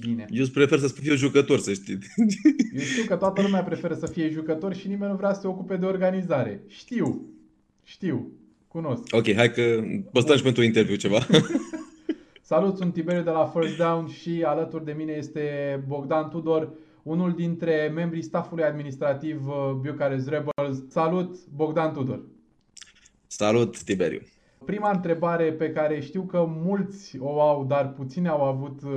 Bine. 0.00 0.26
Eu 0.30 0.42
îți 0.42 0.52
prefer 0.52 0.78
să 0.78 0.88
fiu 0.88 1.14
jucător, 1.14 1.58
să 1.58 1.72
știi. 1.72 1.98
Eu 2.74 2.80
știu 2.80 3.04
că 3.06 3.16
toată 3.16 3.42
lumea 3.42 3.62
preferă 3.62 3.94
să 3.94 4.06
fie 4.06 4.30
jucător 4.30 4.74
și 4.74 4.88
nimeni 4.88 5.10
nu 5.10 5.16
vrea 5.16 5.32
să 5.32 5.40
se 5.40 5.46
ocupe 5.46 5.76
de 5.76 5.86
organizare. 5.86 6.62
Știu. 6.66 7.26
Știu. 7.84 8.32
Cunosc. 8.68 9.02
Ok, 9.10 9.34
hai 9.34 9.50
că 9.50 9.82
păstrăm 10.12 10.36
și 10.36 10.42
pentru 10.42 10.62
interviu 10.62 10.96
ceva. 10.96 11.18
Salut, 12.42 12.76
sunt 12.76 12.92
Tiberiu 12.92 13.22
de 13.22 13.30
la 13.30 13.52
First 13.54 13.76
Down 13.76 14.08
și 14.08 14.42
alături 14.46 14.84
de 14.84 14.92
mine 14.92 15.12
este 15.12 15.44
Bogdan 15.86 16.28
Tudor, 16.28 16.72
unul 17.02 17.32
dintre 17.32 17.92
membrii 17.94 18.22
staffului 18.22 18.64
administrativ 18.64 19.46
uh, 19.46 19.72
Bucharest 19.72 20.28
Rebels. 20.28 20.82
Salut, 20.88 21.36
Bogdan 21.54 21.92
Tudor! 21.92 22.20
Salut, 23.26 23.82
Tiberiu! 23.82 24.20
Prima 24.64 24.90
întrebare 24.90 25.52
pe 25.52 25.70
care 25.72 26.00
știu 26.00 26.22
că 26.22 26.44
mulți 26.48 27.18
o 27.18 27.40
au, 27.40 27.64
dar 27.64 27.92
puțini 27.92 28.28
au 28.28 28.42
avut 28.42 28.82
uh, 28.82 28.90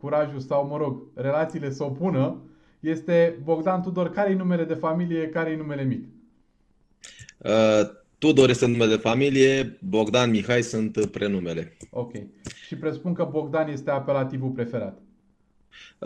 curajul 0.00 0.40
sau, 0.40 0.66
mă 0.66 0.76
rog, 0.76 1.02
relațiile 1.14 1.70
să 1.70 1.84
o 1.84 1.88
pună, 1.88 2.42
este 2.80 3.38
Bogdan 3.42 3.82
Tudor, 3.82 4.10
care 4.10 4.30
e 4.30 4.34
numele 4.34 4.64
de 4.64 4.74
familie, 4.74 5.28
care 5.28 5.50
e 5.50 5.56
numele 5.56 5.82
mic? 5.82 6.04
Uh, 7.38 8.00
Tudor 8.18 8.48
este 8.48 8.66
numele 8.66 8.94
de 8.94 9.00
familie, 9.00 9.78
Bogdan 9.80 10.30
Mihai 10.30 10.62
sunt 10.62 11.06
prenumele. 11.06 11.76
Ok. 11.90 12.12
Și 12.66 12.76
presupun 12.76 13.12
că 13.12 13.28
Bogdan 13.30 13.68
este 13.68 13.90
apelativul 13.90 14.50
preferat. 14.50 15.02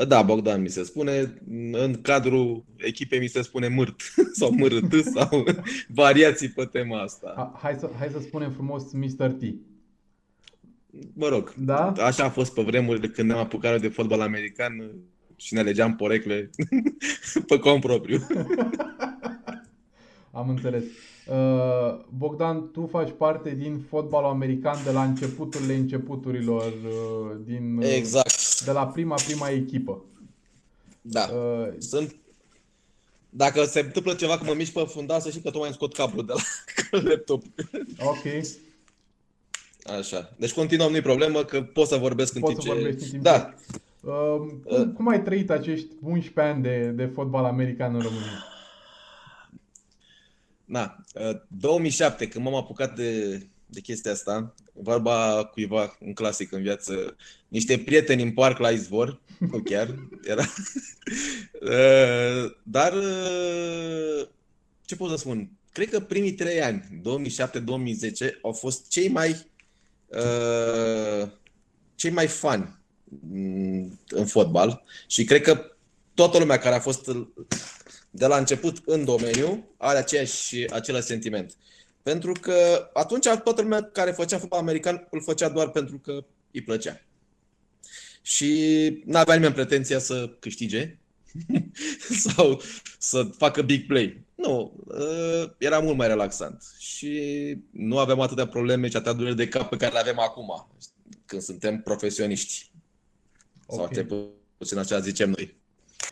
Da, 0.08 0.22
Bogdan 0.22 0.60
mi 0.60 0.68
se 0.68 0.82
spune. 0.82 1.34
În 1.72 2.00
cadrul 2.02 2.64
echipei 2.76 3.18
mi 3.18 3.26
se 3.26 3.42
spune 3.42 3.68
mârt 3.68 4.00
sau 4.38 4.52
mârt 4.52 4.92
sau 5.14 5.44
variații 5.88 6.48
pe 6.48 6.64
tema 6.64 7.00
asta. 7.00 7.58
Hai 7.62 7.76
să, 7.78 7.90
hai 7.98 8.08
să 8.12 8.18
spunem 8.20 8.50
frumos 8.50 8.92
Mr. 8.92 9.28
T. 9.28 9.42
Mă 11.12 11.28
rog, 11.28 11.54
da? 11.54 11.92
așa 11.92 12.24
a 12.24 12.30
fost 12.30 12.54
pe 12.54 12.62
vremurile 12.62 13.08
când 13.08 13.28
ne-am 13.28 13.40
apucat 13.40 13.80
de 13.80 13.88
fotbal 13.88 14.20
american 14.20 14.92
și 15.36 15.54
ne 15.54 15.60
alegeam 15.60 15.96
porecle 15.96 16.50
pe 17.48 17.58
cont 17.58 17.80
propriu. 17.80 18.26
Am 20.36 20.48
înțeles. 20.48 20.82
Uh, 21.26 21.98
Bogdan, 22.16 22.70
tu 22.70 22.88
faci 22.90 23.10
parte 23.18 23.54
din 23.54 23.84
fotbalul 23.88 24.28
american 24.28 24.78
de 24.84 24.90
la 24.90 25.02
începuturile 25.02 25.74
începuturilor, 25.74 26.66
uh, 26.66 27.36
din, 27.44 27.76
uh, 27.76 27.92
exact. 27.94 28.64
de 28.64 28.72
la 28.72 28.86
prima, 28.86 29.14
prima 29.26 29.48
echipă. 29.48 30.04
Da. 31.00 31.28
Uh, 31.34 31.68
Sunt 31.78 32.16
dacă 33.30 33.64
se 33.64 33.80
întâmplă 33.80 34.14
ceva 34.14 34.38
că 34.38 34.44
mă 34.44 34.54
mișc 34.54 34.72
pe 34.72 34.84
fundal, 34.86 35.20
să 35.20 35.28
știi 35.28 35.40
că 35.40 35.50
tocmai 35.50 35.66
îmi 35.66 35.76
scot 35.76 35.94
cablul 35.94 36.26
de 36.26 36.32
la 36.32 37.00
laptop. 37.08 37.42
Ok. 37.98 38.44
Așa. 39.98 40.34
Deci 40.36 40.52
continuăm, 40.52 40.90
nu-i 40.90 41.00
problemă, 41.00 41.44
că 41.44 41.62
pot 41.62 41.86
să 41.86 41.96
vorbesc 41.96 42.34
în 42.34 42.42
timp 42.42 42.58
ce... 42.58 42.72
Vorbești 42.72 43.02
în 43.02 43.08
timp 43.10 43.22
da. 43.22 43.54
Uh, 44.00 44.36
cum, 44.36 44.62
uh. 44.64 44.88
cum 44.94 45.08
ai 45.08 45.22
trăit 45.22 45.50
acești 45.50 45.88
11 46.02 46.54
ani 46.54 46.62
de, 46.62 46.92
de 46.94 47.06
fotbal 47.06 47.44
american 47.44 47.94
în 47.94 48.00
România? 48.00 48.55
Na, 50.66 51.04
2007, 51.48 52.24
uh, 52.24 52.30
când 52.30 52.44
m-am 52.44 52.54
apucat 52.54 52.96
de, 52.96 53.38
de 53.66 53.80
chestia 53.80 54.12
asta, 54.12 54.54
vorba 54.72 55.44
cuiva, 55.44 55.96
un 56.00 56.12
clasic 56.12 56.52
în 56.52 56.62
viață, 56.62 57.16
niște 57.48 57.78
prieteni 57.78 58.22
în 58.22 58.32
parc 58.32 58.58
la 58.58 58.70
izvor, 58.70 59.20
nu 59.38 59.58
chiar, 59.58 59.94
era. 60.32 60.44
Uh, 61.62 62.52
dar, 62.62 62.92
uh, 62.92 64.28
ce 64.84 64.96
pot 64.96 65.10
să 65.10 65.16
spun? 65.16 65.50
Cred 65.72 65.88
că 65.88 66.00
primii 66.00 66.34
trei 66.34 66.62
ani, 66.62 67.02
2007-2010, 68.28 68.40
au 68.42 68.52
fost 68.52 68.88
cei 68.88 69.08
mai 69.08 69.46
cei 71.94 72.10
mai 72.10 72.26
fani 72.26 72.78
mm, 73.04 74.00
în 74.08 74.26
fotbal 74.26 74.82
și 75.06 75.24
cred 75.24 75.42
că 75.42 75.76
toată 76.14 76.38
lumea 76.38 76.58
care 76.58 76.74
a 76.74 76.80
fost 76.80 77.10
de 78.16 78.26
la 78.26 78.36
început 78.36 78.82
în 78.84 79.04
domeniu 79.04 79.68
are 79.76 79.98
aceeași, 79.98 80.72
același 80.72 81.06
sentiment. 81.06 81.54
Pentru 82.02 82.32
că 82.32 82.90
atunci 82.92 83.24
toată 83.24 83.62
lumea 83.62 83.82
care 83.82 84.10
făcea 84.10 84.38
fotbal 84.38 84.60
american 84.60 85.06
îl 85.10 85.22
făcea 85.22 85.48
doar 85.48 85.70
pentru 85.70 85.98
că 85.98 86.24
îi 86.52 86.62
plăcea. 86.62 87.00
Și 88.22 89.02
nu 89.04 89.18
avea 89.18 89.34
nimeni 89.34 89.54
pretenția 89.54 89.98
să 89.98 90.30
câștige 90.38 90.96
sau 92.24 92.60
să 92.98 93.22
facă 93.22 93.62
big 93.62 93.86
play. 93.86 94.24
Nu, 94.34 94.72
ă, 94.88 95.54
era 95.58 95.78
mult 95.78 95.96
mai 95.96 96.06
relaxant 96.06 96.62
și 96.78 97.56
nu 97.70 97.98
aveam 97.98 98.20
atâtea 98.20 98.46
probleme 98.46 98.88
și 98.88 98.96
atâtea 98.96 99.12
dureri 99.12 99.36
de 99.36 99.48
cap 99.48 99.68
pe 99.68 99.76
care 99.76 99.92
le 99.92 99.98
avem 99.98 100.18
acum, 100.18 100.68
când 101.24 101.42
suntem 101.42 101.82
profesioniști. 101.82 102.70
Okay. 103.66 103.94
Sau 103.94 103.94
te 103.94 104.14
puțin 104.58 104.78
așa 104.78 105.00
zicem 105.00 105.30
noi. 105.30 105.56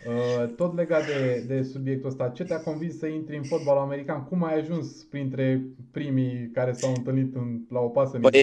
Uh, 0.06 0.54
tot 0.56 0.75
legat 0.76 1.06
de, 1.06 1.44
de 1.47 1.62
subiectul 1.62 2.09
ăsta, 2.09 2.28
ce 2.28 2.44
te-a 2.44 2.60
convins 2.60 2.98
să 2.98 3.06
intri 3.06 3.37
în 3.37 3.42
fotbalul 3.42 3.82
american? 3.82 4.25
Cum 4.25 4.44
ai 4.44 4.59
ajuns 4.59 4.87
printre 5.10 5.62
primii 5.91 6.50
care 6.53 6.72
s-au 6.72 6.94
întâlnit 6.97 7.34
în, 7.34 7.60
la 7.70 7.81
o 7.81 7.88
pasă? 7.88 8.19
Păi, 8.19 8.43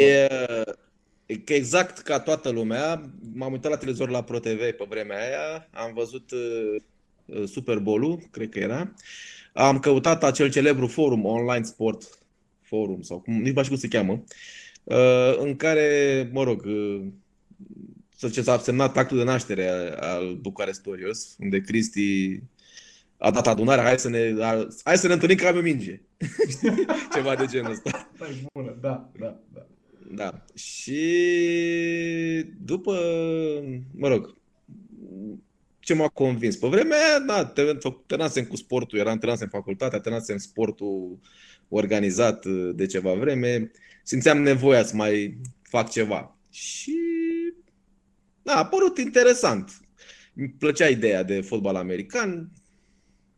că 1.45 1.53
exact 1.53 1.97
ca 1.97 2.19
toată 2.19 2.49
lumea, 2.49 3.11
m-am 3.33 3.51
uitat 3.51 3.71
la 3.71 3.77
televizor 3.77 4.09
la 4.09 4.23
ProTV 4.23 4.59
pe 4.59 4.85
vremea 4.89 5.17
aia, 5.17 5.67
am 5.71 5.93
văzut 5.93 6.31
uh, 6.31 7.45
Super 7.47 7.77
Bowl-ul, 7.77 8.19
cred 8.31 8.49
că 8.49 8.59
era, 8.59 8.93
am 9.53 9.79
căutat 9.79 10.23
acel 10.23 10.51
celebru 10.51 10.87
forum, 10.87 11.25
Online 11.25 11.63
Sport 11.63 12.19
Forum, 12.61 13.01
sau 13.01 13.19
cum, 13.19 13.33
nici 13.33 13.55
nu 13.55 13.63
știu 13.63 13.75
cum 13.75 13.75
se 13.75 13.87
cheamă, 13.87 14.23
uh, 14.83 15.37
în 15.37 15.55
care, 15.55 16.29
mă 16.31 16.43
rog, 16.43 16.65
uh, 18.21 18.27
să 18.27 18.27
zicem, 18.27 18.43
s-a 18.43 18.59
semnat 18.59 18.97
actul 18.97 19.17
de 19.17 19.23
naștere 19.23 19.69
al 19.99 20.35
Bucarest 20.41 20.81
Torios, 20.81 21.35
unde 21.39 21.61
Cristi 21.61 22.39
a 23.17 23.31
dat 23.31 23.47
adunarea, 23.47 23.83
hai 23.83 23.99
să 23.99 24.09
ne, 24.09 24.33
a, 24.39 24.67
hai 24.83 24.97
să 24.97 25.07
ne 25.07 25.13
întâlnim 25.13 25.37
că 25.37 25.47
avem 25.47 25.63
minge. 25.63 26.01
Ceva 27.15 27.35
de 27.35 27.45
genul 27.45 27.71
ăsta. 27.71 28.09
Da, 28.17 28.25
bună, 28.53 28.77
da, 28.81 29.09
da, 29.19 29.39
da. 29.53 29.65
Da. 30.13 30.43
Și 30.53 31.01
după, 32.65 32.99
mă 33.91 34.07
rog, 34.07 34.37
ce 35.79 35.93
m-a 35.93 36.07
convins? 36.07 36.55
Pe 36.55 36.67
vremea 36.67 36.97
aia, 36.97 37.19
da, 37.19 37.53
terminasem 38.07 38.45
cu 38.45 38.55
sportul, 38.55 38.99
eram 38.99 39.17
terminasem 39.17 39.49
în 39.51 39.59
facultate, 39.59 39.97
terminasem 39.97 40.37
sportul 40.37 41.19
organizat 41.69 42.45
de 42.73 42.85
ceva 42.85 43.13
vreme, 43.13 43.71
simțeam 44.03 44.41
nevoia 44.41 44.83
să 44.83 44.95
mai 44.95 45.37
fac 45.61 45.89
ceva. 45.89 46.35
Și 46.49 47.10
da, 48.41 48.57
a 48.57 48.65
părut 48.65 48.97
interesant. 48.97 49.81
Îmi 50.35 50.55
plăcea 50.59 50.87
ideea 50.87 51.23
de 51.23 51.41
fotbal 51.41 51.75
american. 51.75 52.51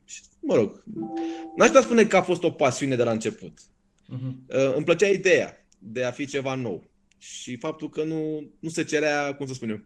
Și, 0.06 0.22
mă 0.40 0.56
rog, 0.56 0.84
n-aș 1.56 1.68
putea 1.68 1.82
spune 1.82 2.06
că 2.06 2.18
a 2.18 2.22
fost 2.22 2.44
o 2.44 2.52
pasiune 2.52 2.96
de 2.96 3.04
la 3.04 3.12
început. 3.12 3.60
Uh-huh. 3.60 4.74
Îmi 4.76 4.86
plăcea 4.86 5.08
ideea 5.08 5.68
de 5.80 6.04
a 6.04 6.12
fi 6.12 6.26
ceva 6.26 6.56
nou. 6.56 6.90
Și 7.18 7.58
faptul 7.58 7.90
că 7.90 8.04
nu, 8.04 8.52
nu 8.60 8.70
se 8.70 8.84
cerea, 8.84 9.36
cum 9.36 9.46
să 9.46 9.54
spun 9.54 9.70
eu, 9.70 9.84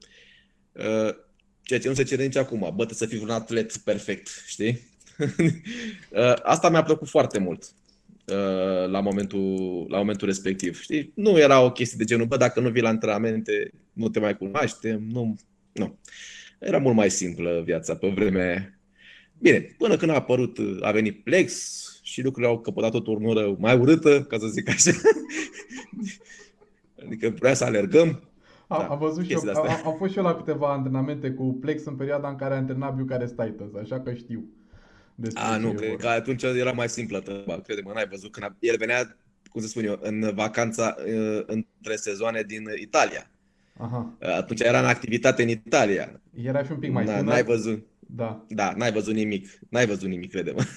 uh, 0.71 1.15
ceea 1.61 1.79
ce 1.79 1.87
nu 1.87 1.93
se 1.93 2.03
cere 2.03 2.23
nici 2.23 2.35
acum, 2.35 2.73
bă, 2.75 2.87
să 2.93 3.05
fii 3.05 3.19
un 3.19 3.29
atlet 3.29 3.77
perfect, 3.77 4.43
știi? 4.45 4.79
Uh, 6.11 6.33
asta 6.43 6.69
mi-a 6.69 6.83
plăcut 6.83 7.07
foarte 7.07 7.39
mult 7.39 7.73
la 8.87 8.99
momentul, 8.99 9.85
la 9.89 9.97
momentul 9.97 10.27
respectiv. 10.27 10.79
Știi? 10.79 11.11
Nu 11.15 11.39
era 11.39 11.61
o 11.61 11.71
chestie 11.71 11.97
de 11.97 12.03
genul, 12.03 12.25
bă, 12.25 12.37
dacă 12.37 12.59
nu 12.59 12.69
vii 12.69 12.81
la 12.81 12.89
antrenamente, 12.89 13.71
nu 13.93 14.09
te 14.09 14.19
mai 14.19 14.37
cunoaștem, 14.37 15.03
nu, 15.11 15.35
nu. 15.71 15.97
Era 16.59 16.77
mult 16.77 16.95
mai 16.95 17.09
simplă 17.09 17.61
viața 17.65 17.95
pe 17.95 18.07
vremea 18.07 18.77
Bine, 19.39 19.75
până 19.77 19.95
când 19.95 20.11
a 20.11 20.15
apărut, 20.15 20.57
a 20.81 20.91
venit 20.91 21.23
Plex 21.23 21.81
și 22.03 22.21
lucrurile 22.21 22.51
au 22.51 22.59
căpătat 22.59 22.93
o 22.93 22.99
turnură 22.99 23.55
mai 23.59 23.77
urâtă, 23.77 24.21
ca 24.23 24.37
să 24.37 24.47
zic 24.47 24.69
așa. 24.69 24.91
adică 27.05 27.29
vrea 27.29 27.53
să 27.53 27.63
alergăm. 27.63 28.07
Am, 28.67 28.79
da, 28.79 28.87
am 28.87 28.97
văzut 28.97 29.25
și 29.25 29.31
eu, 29.31 29.41
am, 29.55 29.81
am 29.85 29.95
fost 29.97 30.11
și 30.11 30.17
eu 30.17 30.23
la 30.23 30.35
câteva 30.35 30.73
antrenamente 30.73 31.31
cu 31.31 31.57
Plex 31.61 31.85
în 31.85 31.95
perioada 31.95 32.29
în 32.29 32.35
care 32.35 32.53
a 32.53 32.57
antrenat 32.57 32.95
Bucharest 32.95 33.35
Titans, 33.35 33.73
așa 33.81 33.99
că 33.99 34.13
știu. 34.13 34.43
A, 35.33 35.57
nu, 35.57 35.71
cred 35.71 35.95
că 35.95 36.07
atunci 36.07 36.43
era 36.43 36.71
mai 36.71 36.89
simplă 36.89 37.19
treaba, 37.19 37.61
crede-mă, 37.61 37.91
n-ai 37.93 38.07
văzut 38.09 38.31
când 38.31 38.55
el 38.59 38.77
venea, 38.77 39.17
cum 39.49 39.61
să 39.61 39.67
spun 39.67 39.85
eu, 39.85 39.99
în 40.01 40.31
vacanța 40.33 40.95
între 41.45 41.95
sezoane 41.95 42.41
din 42.41 42.63
Italia. 42.81 43.29
Aha. 43.77 44.17
Atunci 44.21 44.59
era 44.59 44.79
în 44.79 44.85
activitate 44.85 45.43
în 45.43 45.49
Italia. 45.49 46.21
Era 46.43 46.63
și 46.63 46.71
un 46.71 46.77
pic 46.77 46.91
mai 46.91 47.05
da, 47.05 47.21
N-ai 47.21 47.43
văzut. 47.43 47.85
Da. 47.99 48.45
Da, 48.47 48.73
n-ai 48.77 48.91
văzut 48.91 49.13
nimic. 49.13 49.59
N-ai 49.69 49.85
văzut 49.85 50.09
nimic, 50.09 50.31
crede-mă. 50.31 50.63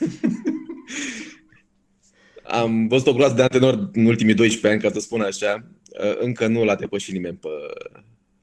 Am 2.43 2.89
văzut 2.89 3.07
o 3.07 3.13
groază 3.13 3.35
de 3.35 3.43
antenor 3.43 3.91
în 3.93 4.05
ultimii 4.05 4.35
12 4.35 4.69
ani, 4.69 4.81
ca 4.81 5.01
să 5.01 5.07
spun 5.07 5.21
așa. 5.21 5.67
Încă 6.21 6.47
nu 6.47 6.65
l-a 6.65 6.75
depășit 6.75 7.13
nimeni 7.13 7.37
pe, 7.37 7.49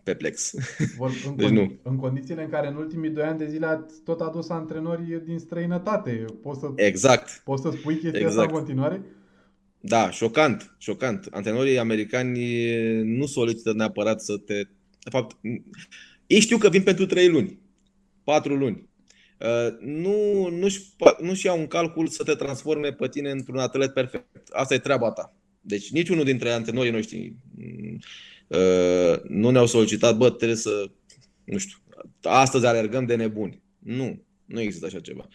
pe 0.08 0.16
Plex. 0.16 0.54
Vor, 0.98 1.12
în, 1.28 1.36
deci 1.36 1.50
nu. 1.50 1.80
în 1.84 1.96
condițiile 1.96 2.44
în 2.44 2.50
care 2.50 2.68
în 2.68 2.76
ultimii 2.76 3.10
2 3.10 3.24
ani 3.24 3.38
de 3.38 3.48
zile 3.48 3.66
ați 3.66 4.02
tot 4.04 4.22
adus 4.22 4.50
antrenori 4.50 5.22
din 5.26 5.40
străinătate. 5.40 6.26
Poți 6.42 6.60
să, 6.60 6.72
exact. 6.76 7.42
Poți 7.44 7.62
să 7.62 7.72
spui 7.72 7.98
chestia 7.98 8.20
exact. 8.20 8.38
asta 8.38 8.42
în 8.42 8.58
continuare? 8.58 9.02
Da, 9.80 10.10
șocant, 10.10 10.76
șocant. 10.78 11.28
Antrenorii 11.32 11.80
americani 11.80 12.40
nu 13.04 13.26
solicită 13.26 13.74
neapărat 13.74 14.22
să 14.22 14.38
te... 14.38 14.54
De 15.04 15.10
fapt, 15.10 15.38
Ei 16.28 16.40
știu 16.40 16.58
că 16.58 16.70
vin 16.70 16.84
pentru 16.84 17.06
3 17.06 17.30
luni, 17.30 17.60
4 18.24 18.56
luni. 18.56 18.90
Uh, 19.40 19.78
nu, 19.80 20.48
nu-și, 20.50 20.82
nu-și 21.22 21.46
iau 21.46 21.60
un 21.60 21.68
calcul 21.68 22.08
să 22.08 22.24
te 22.24 22.34
transforme 22.34 22.92
pe 22.92 23.08
tine 23.08 23.32
într-un 23.32 23.58
atlet 23.58 23.94
perfect. 23.94 24.26
Asta 24.52 24.74
e 24.74 24.80
treaba 24.80 25.12
ta. 25.12 25.36
Deci 25.62 25.92
niciunul 25.92 26.24
dintre 26.24 26.52
antrenorii 26.52 26.92
noștri 26.92 27.36
uh, 28.48 29.22
nu 29.24 29.50
ne-au 29.50 29.66
solicitat, 29.66 30.18
bă, 30.18 30.30
trebuie 30.30 30.58
să, 30.58 30.92
nu 31.44 31.58
știu, 31.58 31.78
astăzi 32.22 32.66
alergăm 32.66 33.06
de 33.06 33.16
nebuni. 33.16 33.62
Nu, 33.80 34.26
nu 34.46 34.62
există 34.62 34.86
așa 34.86 35.00
ceva. 35.00 35.28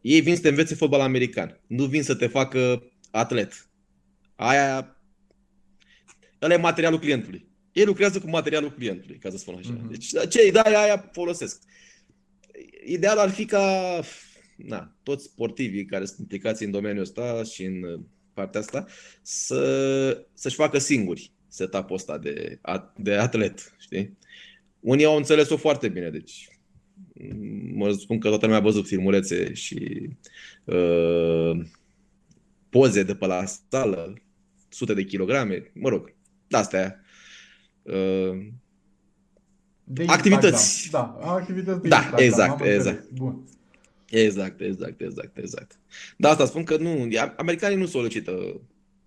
Ei 0.00 0.20
vin 0.20 0.34
să 0.34 0.42
te 0.42 0.48
învețe 0.48 0.74
fotbal 0.74 1.00
american. 1.00 1.60
Nu 1.66 1.84
vin 1.84 2.02
să 2.02 2.14
te 2.14 2.26
facă 2.26 2.92
atlet. 3.10 3.68
Aia, 4.34 4.96
ăla 6.42 6.54
e 6.54 6.56
materialul 6.56 6.98
clientului. 6.98 7.48
Ei 7.72 7.84
lucrează 7.84 8.20
cu 8.20 8.28
materialul 8.28 8.72
clientului, 8.72 9.18
ca 9.18 9.30
să 9.30 9.36
spun 9.36 9.54
așa. 9.54 9.76
Mm-hmm. 9.76 9.90
Deci 9.90 10.06
ce 10.28 10.50
da, 10.50 10.62
aia 10.62 11.10
folosesc. 11.12 11.62
Ideal 12.86 13.18
ar 13.18 13.30
fi 13.30 13.44
ca 13.44 14.00
na, 14.56 14.96
toți 15.02 15.24
sportivii 15.24 15.84
care 15.84 16.04
sunt 16.04 16.18
implicați 16.18 16.64
în 16.64 16.70
domeniul 16.70 17.02
ăsta 17.02 17.42
și 17.42 17.64
în 17.64 18.00
partea 18.34 18.60
asta 18.60 18.86
să, 19.22 20.26
să-și 20.34 20.56
facă 20.56 20.78
singuri 20.78 21.32
setup-ul 21.54 21.94
ăsta 21.94 22.18
de, 22.18 22.60
de 22.96 23.14
atlet, 23.14 23.74
știi? 23.78 24.16
Unii 24.80 25.04
au 25.04 25.16
înțeles-o 25.16 25.56
foarte 25.56 25.88
bine, 25.88 26.10
deci 26.10 26.48
mă 27.72 27.92
spun 27.92 28.18
că 28.18 28.28
toată 28.28 28.44
lumea 28.44 28.60
a 28.60 28.64
văzut 28.64 28.86
filmulețe 28.86 29.52
și 29.52 30.08
uh, 30.64 31.60
poze 32.68 33.02
de 33.02 33.14
pe 33.14 33.26
la 33.26 33.44
sală, 33.70 34.14
sute 34.68 34.94
de 34.94 35.04
kilograme, 35.04 35.70
mă 35.74 35.88
rog, 35.88 36.14
astea. 36.50 37.00
Uh, 37.82 38.46
de 39.84 40.04
activități. 40.06 40.88
Da, 40.90 41.18
da, 41.20 41.32
activități 41.32 41.82
de 41.82 41.88
da, 41.88 41.96
Instagram, 41.96 42.18
exact, 42.18 42.64
exact. 42.64 43.10
Bun. 43.10 43.44
Exact, 44.10 44.60
exact, 44.60 45.00
exact, 45.00 45.38
exact. 45.38 45.78
Da, 46.16 46.28
asta 46.28 46.46
spun 46.46 46.64
că 46.64 46.76
nu, 46.76 47.08
americanii 47.36 47.76
nu 47.76 47.86
solicită, 47.86 48.60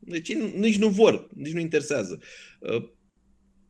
deci 0.07 0.33
nici 0.35 0.77
nu 0.77 0.87
vor, 0.87 1.27
nici 1.33 1.53
nu 1.53 1.59
interesează. 1.59 2.19
Uh, 2.59 2.89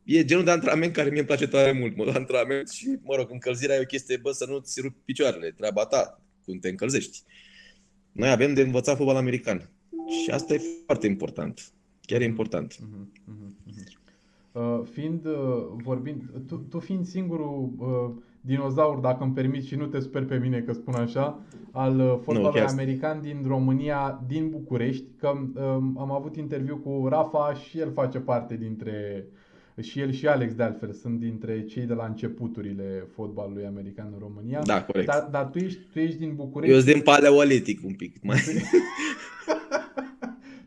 e 0.03 0.25
genul 0.25 0.43
de 0.43 0.51
antrenament 0.51 0.93
care 0.93 1.09
mie 1.09 1.17
îmi 1.17 1.27
place 1.27 1.47
tare 1.47 1.71
mult. 1.71 1.95
Mă 1.95 2.05
duc 2.05 2.15
antrenament 2.15 2.69
și, 2.69 2.97
mă 3.03 3.15
rog, 3.15 3.31
încălzirea 3.31 3.75
e 3.75 3.81
o 3.81 3.83
chestie, 3.85 4.17
bă, 4.17 4.31
să 4.31 4.45
nu-ți 4.45 4.81
rupi 4.81 4.97
picioarele, 5.05 5.51
treaba 5.51 5.85
ta, 5.85 6.21
cum 6.45 6.59
te 6.59 6.69
încălzești. 6.69 7.21
Noi 8.11 8.29
avem 8.29 8.53
de 8.53 8.61
învățat 8.61 8.97
fotbal 8.97 9.15
american. 9.15 9.69
Și 10.23 10.29
asta 10.29 10.53
e 10.53 10.61
foarte 10.85 11.07
important. 11.07 11.71
Chiar 12.01 12.21
e 12.21 12.23
important. 12.23 12.73
Uh-huh, 12.73 13.21
uh-huh, 13.33 14.05
Uh, 14.57 14.81
fiind, 14.91 15.25
uh, 15.25 15.67
vorbind, 15.83 16.21
tu, 16.47 16.55
tu 16.55 16.79
fiind 16.79 17.05
singurul 17.05 17.73
uh, 17.77 18.23
dinozaur, 18.47 18.97
dacă 18.97 19.23
îmi 19.23 19.33
permiți 19.33 19.67
și 19.67 19.75
nu 19.75 19.85
te 19.85 19.99
sper 19.99 20.25
pe 20.25 20.37
mine 20.37 20.59
că 20.59 20.73
spun 20.73 20.93
așa, 20.93 21.39
al 21.71 21.99
uh, 21.99 22.19
fotbalului 22.23 22.59
no, 22.59 22.67
american 22.67 23.21
din 23.21 23.43
România, 23.47 24.23
din 24.27 24.49
București, 24.49 25.05
că 25.19 25.31
uh, 25.35 25.61
am 25.97 26.11
avut 26.11 26.35
interviu 26.35 26.77
cu 26.77 27.07
Rafa 27.07 27.53
și 27.53 27.79
el 27.79 27.91
face 27.91 28.19
parte 28.19 28.55
dintre 28.55 29.25
și 29.81 29.99
el 29.99 30.11
și 30.11 30.27
Alex 30.27 30.53
de 30.53 30.63
altfel 30.63 30.91
sunt 30.91 31.19
dintre 31.19 31.65
cei 31.65 31.85
de 31.85 31.93
la 31.93 32.05
începuturile 32.05 33.07
fotbalului 33.13 33.65
american 33.65 34.09
în 34.13 34.19
România. 34.19 34.61
Da, 34.63 34.83
corect. 34.83 35.07
Dar, 35.07 35.27
dar 35.31 35.45
tu, 35.45 35.57
ești, 35.57 35.79
tu 35.91 35.99
ești 35.99 36.17
din 36.17 36.33
București. 36.35 36.75
Eu 36.75 36.81
sunt 36.81 36.93
din 36.93 37.03
paleolitic 37.03 37.85
un 37.85 37.93
pic. 37.93 38.15
Mai. 38.23 38.37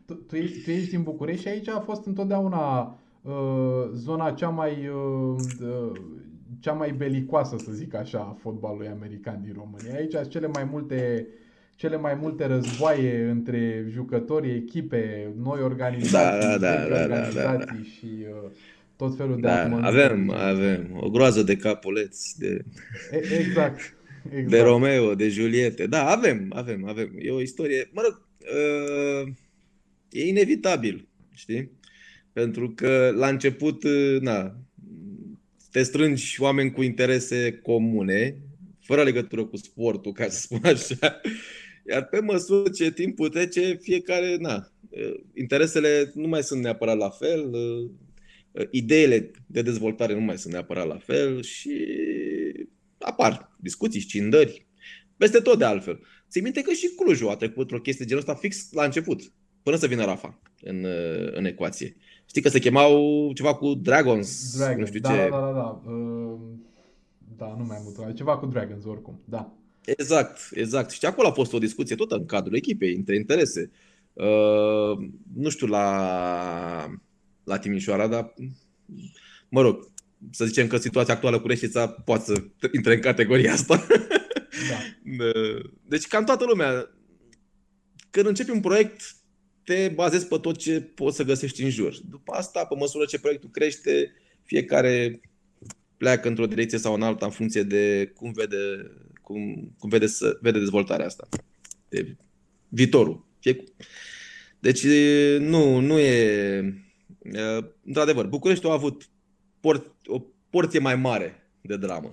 tu, 0.05 0.13
tu, 0.27 0.35
ești, 0.35 0.63
tu 0.63 0.69
ești 0.69 0.89
din 0.89 1.03
București 1.03 1.41
și 1.41 1.47
aici 1.47 1.67
a 1.67 1.79
fost 1.79 2.05
întotdeauna 2.05 2.97
uh, 3.21 3.89
zona 3.93 4.31
cea 4.31 4.49
mai 4.49 4.71
uh, 4.71 5.35
uh, 5.61 5.99
cea 6.61 6.73
mai 6.73 6.91
belicoasă, 6.91 7.55
să 7.57 7.71
zic 7.71 7.93
așa, 7.95 8.19
a 8.19 8.37
fotbalului 8.41 8.87
american 8.87 9.41
din 9.43 9.53
România. 9.57 9.95
Aici 9.95 10.11
sunt 10.11 10.29
cele 10.29 10.47
mai 10.47 10.63
multe 10.71 11.27
cele 11.75 11.97
mai 11.97 12.17
multe 12.21 12.45
războaie 12.45 13.29
între 13.29 13.85
jucători, 13.89 14.55
echipe, 14.55 15.33
noi 15.43 15.61
organizații, 15.61 16.47
da, 16.47 16.57
da, 16.57 16.75
da, 16.75 16.83
organizații 16.83 17.39
da, 17.39 17.57
da, 17.57 17.65
da. 17.65 17.73
și 17.83 18.25
uh, 18.43 18.51
tot 18.95 19.15
felul 19.17 19.35
de 19.35 19.41
da, 19.41 19.61
avem, 19.81 20.29
avem 20.29 20.97
o 20.99 21.09
groază 21.09 21.43
de 21.43 21.55
capuleți, 21.55 22.39
de... 22.39 22.63
Exact. 23.11 23.39
exact. 24.29 24.49
De 24.49 24.61
Romeo, 24.61 25.15
de 25.15 25.29
Juliette. 25.29 25.87
Da, 25.87 26.09
avem, 26.09 26.51
avem, 26.55 26.87
avem. 26.87 27.15
E 27.19 27.31
o 27.31 27.41
istorie, 27.41 27.89
mă 27.93 28.01
rog, 28.01 28.21
uh, 28.39 29.33
e 30.09 30.27
inevitabil, 30.27 31.07
știi? 31.33 31.71
Pentru 32.33 32.69
că 32.75 33.11
la 33.15 33.27
început, 33.27 33.83
uh, 33.83 34.19
na, 34.19 34.55
te 35.71 35.83
strângi 35.83 36.35
oameni 36.41 36.71
cu 36.71 36.81
interese 36.81 37.59
comune, 37.63 38.37
fără 38.79 39.03
legătură 39.03 39.45
cu 39.45 39.57
sportul, 39.57 40.11
ca 40.11 40.29
să 40.29 40.39
spun 40.39 40.59
așa. 40.63 41.21
Iar 41.89 42.05
pe 42.05 42.19
măsură 42.19 42.69
ce 42.69 42.91
timpul 42.91 43.29
trece, 43.29 43.79
fiecare, 43.81 44.35
na, 44.39 44.71
uh, 44.89 45.13
interesele 45.33 46.11
nu 46.13 46.27
mai 46.27 46.43
sunt 46.43 46.61
neapărat 46.61 46.97
la 46.97 47.09
fel, 47.09 47.49
Uh, 48.51 48.67
ideile 48.71 49.31
de 49.45 49.61
dezvoltare 49.61 50.13
nu 50.13 50.19
mai 50.19 50.37
sunt 50.37 50.53
neapărat 50.53 50.87
la 50.87 50.97
fel 50.97 51.41
și 51.41 51.85
apar 52.99 53.55
discuții, 53.59 54.01
scindări, 54.01 54.67
peste 55.17 55.39
tot 55.39 55.57
de 55.57 55.65
altfel. 55.65 55.99
Ții 56.29 56.41
minte 56.41 56.61
că 56.61 56.71
și 56.71 56.87
Clujul 56.95 57.29
a 57.29 57.35
trecut 57.35 57.57
într-o 57.57 57.81
chestie 57.81 58.05
genul 58.05 58.21
ăsta 58.21 58.35
fix 58.35 58.71
la 58.71 58.83
început, 58.83 59.21
până 59.63 59.75
să 59.75 59.87
vină 59.87 60.05
Rafa 60.05 60.41
în, 60.61 60.83
uh, 60.83 61.31
în 61.31 61.45
ecuație. 61.45 61.95
Știi 62.31 62.43
că 62.43 62.49
se 62.49 62.59
chemau 62.59 63.31
ceva 63.33 63.55
cu 63.55 63.73
Dragons, 63.73 64.55
Dragon, 64.57 64.79
nu 64.79 64.85
știu 64.85 64.99
da, 64.99 65.09
ce. 65.09 65.15
Da, 65.15 65.39
da, 65.39 65.45
da, 65.45 65.51
da. 65.51 65.91
Uh, 65.91 66.39
da, 67.37 67.55
nu 67.57 67.63
mai 67.63 67.77
mult, 67.83 68.15
ceva 68.15 68.37
cu 68.37 68.45
Dragons 68.45 68.85
oricum, 68.85 69.21
da. 69.25 69.53
Exact, 69.85 70.39
exact. 70.51 70.89
Și 70.89 71.05
acolo 71.05 71.27
a 71.27 71.31
fost 71.31 71.53
o 71.53 71.57
discuție 71.57 71.95
tot 71.95 72.11
în 72.11 72.25
cadrul 72.25 72.55
echipei, 72.55 72.95
între 72.95 73.15
interese. 73.15 73.71
Uh, 74.13 75.07
nu 75.33 75.49
știu, 75.49 75.67
la 75.67 76.89
la 77.43 77.57
Timișoara, 77.57 78.07
dar 78.07 78.33
mă 79.49 79.61
rog, 79.61 79.91
să 80.29 80.45
zicem 80.45 80.67
că 80.67 80.77
situația 80.77 81.13
actuală 81.13 81.39
cu 81.39 81.47
Reșița 81.47 81.87
poate 81.87 82.23
să 82.23 82.43
intre 82.73 82.93
în 82.93 83.01
categoria 83.01 83.51
asta. 83.53 83.85
Da. 84.69 84.77
Deci 85.87 86.07
cam 86.07 86.23
toată 86.23 86.45
lumea, 86.45 86.89
când 88.09 88.25
începi 88.25 88.49
un 88.49 88.59
proiect, 88.59 89.15
te 89.63 89.91
bazezi 89.95 90.27
pe 90.27 90.37
tot 90.37 90.57
ce 90.57 90.81
poți 90.81 91.15
să 91.15 91.23
găsești 91.23 91.63
în 91.63 91.69
jur. 91.69 91.99
După 92.09 92.31
asta, 92.31 92.65
pe 92.65 92.75
măsură 92.75 93.05
ce 93.05 93.19
proiectul 93.19 93.49
crește, 93.49 94.13
fiecare 94.43 95.21
pleacă 95.97 96.27
într-o 96.27 96.45
direcție 96.45 96.77
sau 96.77 96.93
în 96.93 97.01
alta 97.01 97.25
în 97.25 97.31
funcție 97.31 97.63
de 97.63 98.11
cum 98.15 98.31
vede, 98.31 98.91
cum, 99.21 99.71
cum 99.79 99.89
vede, 99.89 100.07
să, 100.07 100.37
vede 100.41 100.59
dezvoltarea 100.59 101.05
asta. 101.05 101.27
De 101.89 102.15
viitorul. 102.67 103.25
Deci 104.59 104.85
nu, 105.39 105.79
nu 105.79 105.99
e 105.99 106.91
Uh, 107.25 107.65
într-adevăr, 107.85 108.25
Bucureștiul 108.25 108.71
a 108.71 108.75
avut 108.75 109.09
por- 109.59 109.95
o 110.05 110.21
porție 110.49 110.79
mai 110.79 110.95
mare 110.95 111.49
de 111.61 111.77
dramă. 111.77 112.11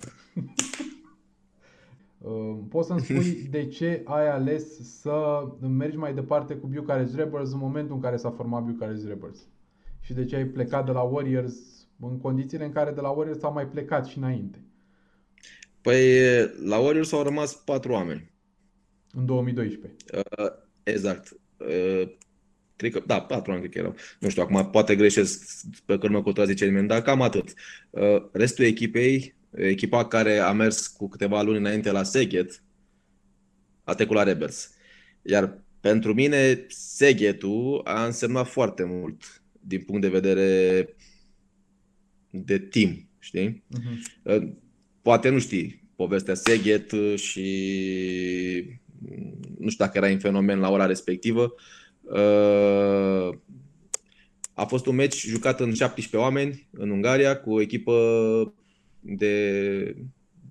Uh, 2.18 2.58
poți 2.68 2.86
să-mi 2.86 3.00
spui 3.00 3.30
de 3.50 3.66
ce 3.66 4.02
ai 4.04 4.28
ales 4.28 4.64
să 5.00 5.42
mergi 5.60 5.96
mai 5.96 6.14
departe 6.14 6.54
cu 6.54 6.66
Bucharest 6.66 7.14
Rebels 7.14 7.52
în 7.52 7.58
momentul 7.58 7.94
în 7.94 8.00
care 8.00 8.16
s-a 8.16 8.30
format 8.30 8.62
Bucharest 8.62 9.06
Rebels? 9.06 9.38
Și 10.00 10.14
de 10.14 10.24
ce 10.24 10.36
ai 10.36 10.46
plecat 10.46 10.84
de 10.86 10.92
la 10.92 11.00
Warriors 11.00 11.54
în 12.00 12.18
condițiile 12.18 12.64
în 12.64 12.72
care 12.72 12.90
de 12.90 13.00
la 13.00 13.08
Warriors 13.08 13.42
au 13.42 13.52
mai 13.52 13.66
plecat 13.66 14.06
și 14.06 14.18
înainte? 14.18 14.58
Păi 15.80 16.00
la 16.64 16.78
Warriors 16.78 17.12
au 17.12 17.22
rămas 17.22 17.54
patru 17.54 17.92
oameni. 17.92 18.30
În 19.12 19.26
2012. 19.26 19.96
Uh, 20.14 20.46
exact. 20.82 21.38
Uh, 21.56 22.08
cred 22.76 22.92
că, 22.92 23.02
da, 23.06 23.20
patru 23.20 23.52
ani 23.52 23.60
cred 23.60 23.72
că 23.72 23.78
erau. 23.78 23.94
Nu 24.20 24.28
știu, 24.28 24.42
acum 24.42 24.70
poate 24.70 24.96
greșesc 24.96 25.64
pe 25.84 25.98
că 25.98 26.06
nu 26.06 26.12
mă 26.12 26.22
contrazice 26.22 26.64
nimeni, 26.64 26.88
dar 26.88 27.02
cam 27.02 27.22
atât. 27.22 27.54
Uh, 27.90 28.28
restul 28.32 28.64
echipei, 28.64 29.34
echipa 29.50 30.06
care 30.06 30.38
a 30.38 30.52
mers 30.52 30.86
cu 30.86 31.08
câteva 31.08 31.42
luni 31.42 31.58
înainte 31.58 31.90
la 31.90 32.02
Seghet, 32.02 32.62
a 33.84 33.94
trecut 33.94 34.16
la 34.16 34.22
Rebels. 34.22 34.74
Iar 35.22 35.62
pentru 35.80 36.14
mine, 36.14 36.64
Seghetul 36.68 37.80
a 37.84 38.04
însemnat 38.04 38.48
foarte 38.48 38.84
mult 38.84 39.42
din 39.60 39.80
punct 39.80 40.00
de 40.00 40.08
vedere 40.08 40.88
de 42.30 42.58
team, 42.58 43.08
știi? 43.18 43.64
Uh-huh. 43.78 44.42
Poate 45.02 45.28
nu 45.28 45.38
știi 45.38 45.86
povestea 45.96 46.34
Seghet 46.34 46.90
și 47.16 48.78
nu 49.58 49.68
știu 49.68 49.84
dacă 49.84 49.98
era 49.98 50.06
în 50.06 50.18
fenomen 50.18 50.58
la 50.58 50.70
ora 50.70 50.86
respectivă, 50.86 51.54
Uh, 52.10 53.38
a 54.54 54.64
fost 54.64 54.86
un 54.86 54.94
meci 54.94 55.26
jucat 55.26 55.60
în 55.60 55.74
17 55.74 56.16
oameni 56.16 56.68
în 56.70 56.90
Ungaria 56.90 57.40
cu 57.40 57.52
o 57.52 57.60
echipă 57.60 57.92
de 59.00 59.96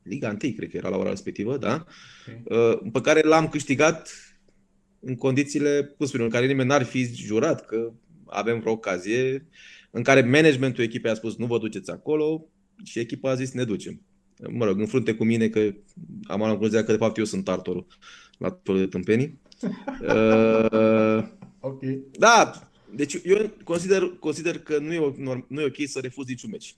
Liga 0.04 0.38
1, 0.44 0.54
cred 0.56 0.70
că 0.70 0.77
era 0.77 0.89
la 0.89 0.98
ora 0.98 1.10
respectivă, 1.10 1.58
da? 1.58 1.86
Okay. 2.27 2.60
Uh, 2.60 2.89
pe 2.92 3.01
care 3.01 3.22
l-am 3.22 3.48
câștigat 3.48 4.10
în 5.00 5.16
condițiile, 5.16 5.94
cum 5.98 6.06
spun, 6.06 6.22
în 6.22 6.30
care 6.30 6.46
nimeni 6.46 6.70
n-ar 6.70 6.84
fi 6.84 7.16
jurat 7.16 7.66
că 7.66 7.92
avem 8.25 8.60
vreo 8.60 8.72
ocazie, 8.72 9.48
în 9.92 10.04
care 10.04 10.22
managementul 10.22 10.84
echipei 10.84 11.12
a 11.12 11.13
spus 11.13 11.36
nu 11.36 11.46
vă 11.46 11.58
duceți 11.58 11.92
acolo 11.92 12.46
și 12.84 13.00
echipa 13.00 13.30
a 13.30 13.36
zis 13.36 13.51
ne 13.51 13.63
ducem. 13.63 14.01
mă 14.50 14.66
rog, 14.66 14.80
în 14.80 14.86
frunte 14.86 15.13
cu 15.13 15.24
mine 15.24 15.48
că 15.48 15.60
am 16.24 16.38
luat 16.38 16.50
concluzia 16.50 16.84
că 16.84 16.92
de 16.92 16.98
fapt 16.98 17.18
eu 17.18 17.24
sunt 17.24 17.44
tartorul 17.44 17.88
la 18.38 18.50
tot 18.50 18.77
de 18.77 18.88
tâmpenii. 18.88 19.39
uh, 20.01 21.24
Ok. 21.60 21.84
da, 22.18 22.70
deci 22.96 23.18
eu 23.24 23.51
consider, 23.63 24.04
consider 24.20 24.60
că 24.60 24.77
nu 24.77 24.94
e, 24.94 25.13
nu 25.48 25.62
e 25.62 25.66
ok 25.66 25.88
să 25.88 26.00
refuzi 26.00 26.30
niciun 26.30 26.50
meci. 26.50 26.75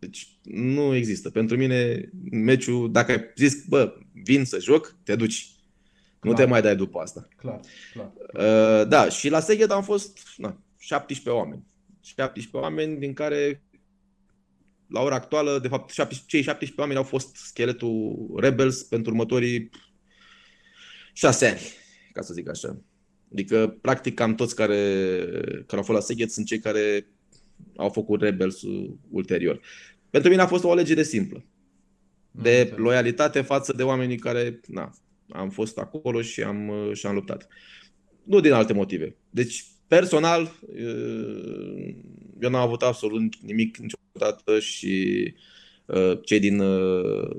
Deci 0.00 0.28
nu 0.42 0.94
există. 0.94 1.30
Pentru 1.30 1.56
mine, 1.56 2.10
meciul, 2.30 2.92
dacă 2.92 3.12
ai 3.12 3.32
zis, 3.36 3.64
bă, 3.64 3.98
vin 4.12 4.44
să 4.44 4.58
joc, 4.58 4.96
te 5.02 5.16
duci. 5.16 5.50
Nu 6.20 6.30
Clar. 6.30 6.44
te 6.44 6.50
mai 6.50 6.62
dai 6.62 6.76
după 6.76 6.98
asta. 6.98 7.28
Clar, 7.36 7.60
clar. 7.92 8.12
Uh, 8.34 8.88
da, 8.88 9.08
și 9.08 9.28
la 9.28 9.40
Seged 9.40 9.70
am 9.70 9.82
fost 9.82 10.18
na, 10.36 10.62
17 10.78 11.30
oameni. 11.30 11.66
17 12.00 12.56
oameni 12.56 12.98
din 12.98 13.12
care 13.12 13.62
la 14.86 15.00
ora 15.00 15.14
actuală, 15.14 15.58
de 15.58 15.68
fapt, 15.68 15.90
17, 15.90 16.28
cei 16.28 16.42
17 16.42 16.80
oameni 16.80 16.98
au 16.98 17.04
fost 17.04 17.36
scheletul 17.36 18.30
Rebels 18.36 18.82
pentru 18.82 19.10
următorii 19.10 19.70
6 21.12 21.46
ani, 21.46 21.60
ca 22.12 22.22
să 22.22 22.32
zic 22.32 22.48
așa. 22.48 22.80
Adică, 23.32 23.78
practic, 23.80 24.14
cam 24.14 24.34
toți 24.34 24.54
care, 24.54 25.02
care 25.66 25.76
au 25.76 25.82
fost 25.82 25.98
la 25.98 26.04
Seged 26.04 26.28
sunt 26.28 26.46
cei 26.46 26.58
care 26.58 27.06
au 27.76 27.88
făcut 27.88 28.22
Rebels 28.22 28.60
ulterior. 29.10 29.60
Pentru 30.10 30.30
mine 30.30 30.42
a 30.42 30.46
fost 30.46 30.64
o 30.64 30.70
alegere 30.70 31.02
simplă. 31.02 31.44
De 32.30 32.58
Înțeleg. 32.58 32.78
loialitate 32.78 33.40
față 33.40 33.72
de 33.72 33.82
oamenii 33.82 34.18
care, 34.18 34.60
na, 34.66 34.90
am 35.28 35.50
fost 35.50 35.78
acolo 35.78 36.22
și 36.22 36.42
am, 36.42 36.72
și 36.92 37.06
am 37.06 37.14
luptat. 37.14 37.48
Nu 38.22 38.40
din 38.40 38.52
alte 38.52 38.72
motive. 38.72 39.16
Deci, 39.30 39.64
personal, 39.86 40.58
uh, 40.60 41.94
eu 42.40 42.50
n-am 42.50 42.62
avut 42.62 42.82
absolut 42.82 43.36
nimic 43.40 43.76
niciodată 43.76 44.58
și 44.58 45.34
uh, 45.86 46.18
cei 46.24 46.38
din 46.38 46.58
uh, 46.58 47.36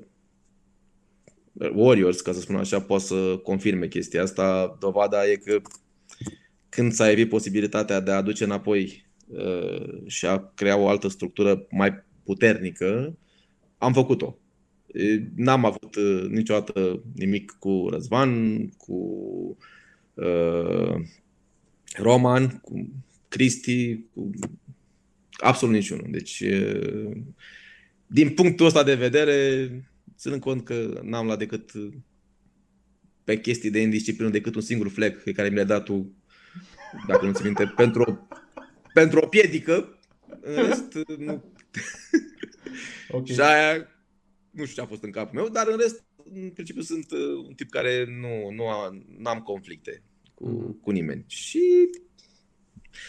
Warriors, 1.74 2.22
ca 2.22 2.32
să 2.32 2.40
spun 2.40 2.56
așa, 2.56 2.82
pot 2.82 3.02
să 3.02 3.40
confirme 3.44 3.88
chestia 3.88 4.22
asta. 4.22 4.78
Dovada 4.80 5.30
e 5.30 5.36
că 5.36 5.62
când 6.70 6.92
s-a 6.92 7.12
evit 7.12 7.30
posibilitatea 7.30 8.00
de 8.00 8.12
a 8.12 8.16
aduce 8.16 8.44
înapoi 8.44 8.84
uh, 8.84 9.11
și 10.06 10.26
a 10.26 10.52
crea 10.56 10.78
o 10.78 10.88
altă 10.88 11.08
structură 11.08 11.66
mai 11.70 12.04
puternică, 12.24 13.18
am 13.78 13.94
făcut-o. 13.94 14.38
E, 14.94 15.20
N-am 15.36 15.66
avut 15.66 15.96
uh, 15.96 16.26
niciodată 16.30 17.04
nimic 17.16 17.56
cu 17.60 17.88
Răzvan, 17.92 18.68
cu 18.70 18.98
uh, 20.14 20.96
Roman, 21.96 22.48
cu 22.48 22.90
Cristi, 23.28 24.00
cu 24.14 24.30
absolut 25.32 25.76
niciunul. 25.76 26.08
Deci, 26.12 26.40
uh, 26.40 27.12
din 28.08 28.30
punctul 28.30 28.66
ăsta 28.66 28.84
de 28.84 28.96
vedere, 28.96 29.70
ținând 30.18 30.42
cont 30.42 30.64
că 30.64 31.02
n-am 31.04 31.26
luat 31.26 31.38
decât 31.38 31.74
uh, 31.74 31.94
pe 33.24 33.40
chestii 33.40 33.72
de 33.72 33.82
indisciplină 33.82 34.30
decât 34.30 34.56
un 34.56 34.62
singur 34.62 34.90
fleck 34.90 35.24
pe 35.24 35.32
care 35.32 35.50
mi 35.50 35.56
l-ai 35.56 35.66
dat 35.66 35.84
tu, 35.84 36.12
dacă 37.08 37.26
nu 37.26 37.32
ți 37.32 37.44
minte, 37.44 37.74
pentru, 37.76 38.02
o- 38.02 38.36
pentru 38.94 39.20
o 39.20 39.28
piedică, 39.28 40.00
în 40.42 40.56
rest, 40.68 40.94
uh, 40.94 41.18
nu. 41.18 41.44
Ok. 43.12 43.26
Și 43.26 43.42
aia, 43.42 43.88
nu 44.52 44.64
știu 44.66 44.76
ce 44.76 44.82
a 44.82 44.86
fost 44.86 45.04
în 45.04 45.12
capul 45.12 45.40
meu, 45.40 45.50
dar 45.50 45.68
în 45.68 45.78
rest, 45.78 46.04
în 46.34 46.50
principiu, 46.50 46.82
sunt 46.82 47.12
uh, 47.12 47.46
un 47.48 47.54
tip 47.54 47.70
care 47.70 48.06
nu, 48.22 48.52
nu 48.56 48.68
a, 48.70 48.90
n-am 49.18 49.40
conflicte 49.40 50.04
cu, 50.34 50.48
Mhm. 50.50 50.80
cu 50.82 50.92
nimeni. 50.92 51.24
Și 51.28 51.90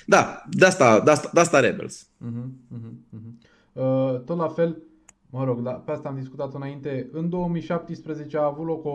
da, 0.06 0.42
de 0.50 0.64
asta, 0.64 1.00
de 1.00 1.10
asta, 1.10 1.30
de 1.34 1.40
asta 1.40 1.60
Rebels. 1.60 2.08
Mhm, 2.18 2.52
mhm, 2.68 3.06
mhm. 3.10 3.38
Uh, 3.72 4.20
Tot 4.24 4.36
la 4.36 4.48
fel, 4.48 4.82
mă 5.30 5.44
rog, 5.44 5.62
da, 5.62 5.72
pe 5.72 5.90
asta 5.90 6.08
am 6.08 6.18
discutat 6.18 6.54
înainte. 6.54 7.08
În 7.12 7.28
2017 7.28 8.36
a 8.36 8.44
avut 8.44 8.66
loc 8.66 8.84
o, 8.84 8.90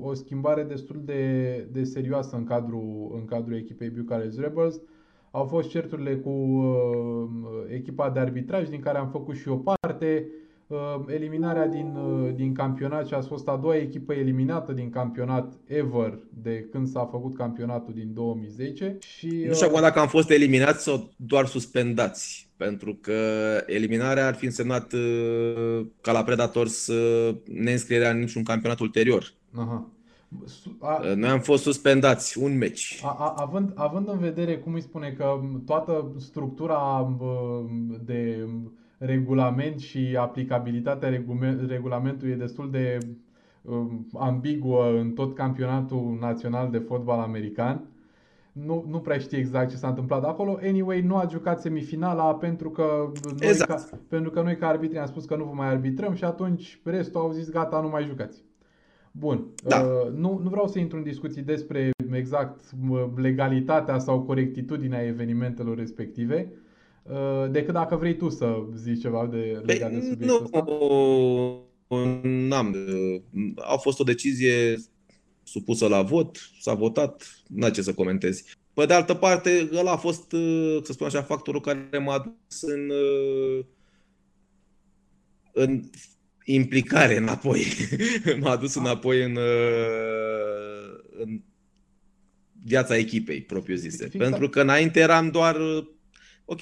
o 0.00 0.14
schimbare 0.14 0.62
destul 0.64 1.02
de, 1.04 1.56
de 1.72 1.84
serioasă 1.84 2.36
în 2.36 2.44
cadrul, 2.44 3.10
în 3.14 3.24
cadrul 3.24 3.56
echipei 3.56 3.90
Bucharest 3.90 4.38
Rebels. 4.38 4.80
Au 5.34 5.46
fost 5.46 5.68
certurile 5.68 6.16
cu 6.16 6.30
uh, 6.30 7.74
echipa 7.74 8.10
de 8.10 8.20
arbitraj, 8.20 8.68
din 8.68 8.80
care 8.80 8.98
am 8.98 9.08
făcut 9.08 9.36
și 9.36 9.48
o 9.48 9.56
parte. 9.56 10.26
Uh, 10.66 10.78
eliminarea 11.06 11.66
din, 11.66 11.96
uh, 11.96 12.34
din 12.34 12.54
campionat 12.54 13.06
și 13.06 13.14
a 13.14 13.20
fost 13.20 13.48
a 13.48 13.56
doua 13.56 13.76
echipă 13.76 14.12
eliminată 14.12 14.72
din 14.72 14.90
campionat 14.90 15.52
ever 15.66 16.18
de 16.42 16.68
când 16.70 16.88
s-a 16.88 17.08
făcut 17.10 17.36
campionatul 17.36 17.94
din 17.94 18.14
2010. 18.14 18.98
Și, 19.00 19.26
Nu 19.26 19.54
știu 19.54 19.66
uh, 19.66 19.72
acum 19.72 19.80
dacă 19.80 19.98
am 19.98 20.08
fost 20.08 20.30
eliminați 20.30 20.82
sau 20.82 21.10
doar 21.16 21.46
suspendați. 21.46 22.50
Pentru 22.56 22.98
că 23.00 23.12
eliminarea 23.66 24.26
ar 24.26 24.34
fi 24.34 24.44
însemnat 24.44 24.92
uh, 24.92 25.86
ca 26.00 26.12
la 26.12 26.22
Predator 26.22 26.66
să 26.68 26.94
ne 27.44 27.72
înscrierea 27.72 28.10
în 28.10 28.18
niciun 28.18 28.42
campionat 28.42 28.80
ulterior. 28.80 29.32
Aha. 29.54 29.90
Su- 30.46 30.76
A, 30.80 31.00
Uh, 31.04 31.14
Noi 31.16 31.28
am 31.30 31.40
fost 31.40 31.62
suspendați 31.62 32.38
un 32.38 32.58
meci. 32.58 33.00
a, 33.04 33.08
a, 33.18 33.34
având, 33.36 33.72
având 33.74 34.08
în 34.08 34.18
vedere, 34.18 34.58
cum 34.58 34.74
îi 34.74 34.80
spune, 34.80 35.10
că 35.10 35.40
toată 35.66 36.12
structura 36.18 37.14
bă, 37.18 37.60
de 38.04 38.48
regulament 38.98 39.78
și 39.80 40.16
aplicabilitatea 40.18 41.08
regulame- 41.08 41.64
regulamentului 41.68 42.32
e 42.32 42.36
destul 42.36 42.70
de 42.70 42.98
um, 43.62 44.06
ambiguă 44.18 44.98
în 44.98 45.10
tot 45.12 45.34
campionatul 45.34 46.16
național 46.20 46.70
de 46.70 46.78
fotbal 46.78 47.18
american, 47.20 47.84
nu, 48.52 48.84
nu 48.88 48.98
prea 48.98 49.18
știi 49.18 49.38
exact 49.38 49.70
ce 49.70 49.76
s-a 49.76 49.88
întâmplat 49.88 50.24
acolo. 50.24 50.58
Anyway, 50.62 51.00
nu 51.00 51.16
a 51.16 51.26
jucat 51.30 51.60
semifinala 51.60 52.34
pentru 52.34 52.70
că 52.70 53.10
noi, 53.24 53.48
Exact. 53.48 53.70
ca, 53.90 53.98
pentru 54.08 54.30
că 54.30 54.42
noi 54.42 54.56
ca 54.56 54.68
arbitri 54.68 54.98
am 54.98 55.06
spus 55.06 55.24
că 55.24 55.36
nu 55.36 55.44
vă 55.44 55.52
mai 55.54 55.66
arbitrăm 55.68 56.14
și 56.14 56.24
atunci 56.24 56.80
restul 56.84 57.20
au 57.20 57.30
zis 57.30 57.50
gata, 57.50 57.80
nu 57.80 57.88
mai 57.88 58.04
jucați. 58.04 58.44
Bun. 59.12 59.46
Da. 59.64 59.80
Uh, 59.80 60.12
nu, 60.12 60.40
nu 60.42 60.48
vreau 60.48 60.68
să 60.68 60.78
intru 60.78 60.96
în 60.96 61.02
discuții 61.02 61.42
despre 61.42 61.90
exact 62.12 62.60
mă, 62.80 63.10
legalitatea 63.16 63.98
sau 63.98 64.22
corectitudinea 64.22 65.06
evenimentelor 65.06 65.76
respective, 65.76 66.52
uh, 67.02 67.50
decât 67.50 67.74
dacă 67.74 67.96
vrei 67.96 68.16
tu 68.16 68.28
să 68.28 68.62
zici 68.76 69.00
ceva 69.00 69.26
de 69.26 69.62
legat 69.64 69.90
de 69.90 69.98
Păi, 69.98 70.08
subiectul 70.08 70.42
ăsta. 70.44 70.64
nu, 71.88 72.20
n-am. 72.22 72.76
A 73.56 73.76
fost 73.76 74.00
o 74.00 74.04
decizie 74.04 74.76
supusă 75.42 75.88
la 75.88 76.02
vot, 76.02 76.50
s-a 76.60 76.74
votat, 76.74 77.42
n-a 77.48 77.70
ce 77.70 77.82
să 77.82 77.94
comentezi. 77.94 78.56
Pe 78.74 78.86
de 78.86 78.94
altă 78.94 79.14
parte, 79.14 79.68
ăla 79.74 79.92
a 79.92 79.96
fost, 79.96 80.32
uh, 80.32 80.78
să 80.82 80.92
spun 80.92 81.06
așa, 81.06 81.22
factorul 81.22 81.60
care 81.60 81.98
m-a 81.98 82.18
dus 82.48 82.62
în, 82.62 82.90
uh, 82.90 83.64
în 85.52 85.82
implicare 86.44 87.16
înapoi. 87.16 87.66
M-a 88.40 88.56
dus 88.56 88.74
înapoi 88.74 89.22
în, 89.22 89.36
uh, 89.36 90.98
în 91.18 91.40
viața 92.64 92.96
echipei, 92.96 93.42
propriu 93.42 93.76
zise. 93.76 94.08
Fix 94.08 94.24
Pentru 94.24 94.48
că 94.48 94.60
înainte 94.60 95.00
eram 95.00 95.30
doar, 95.30 95.56
uh, 95.56 95.86
ok, 96.44 96.60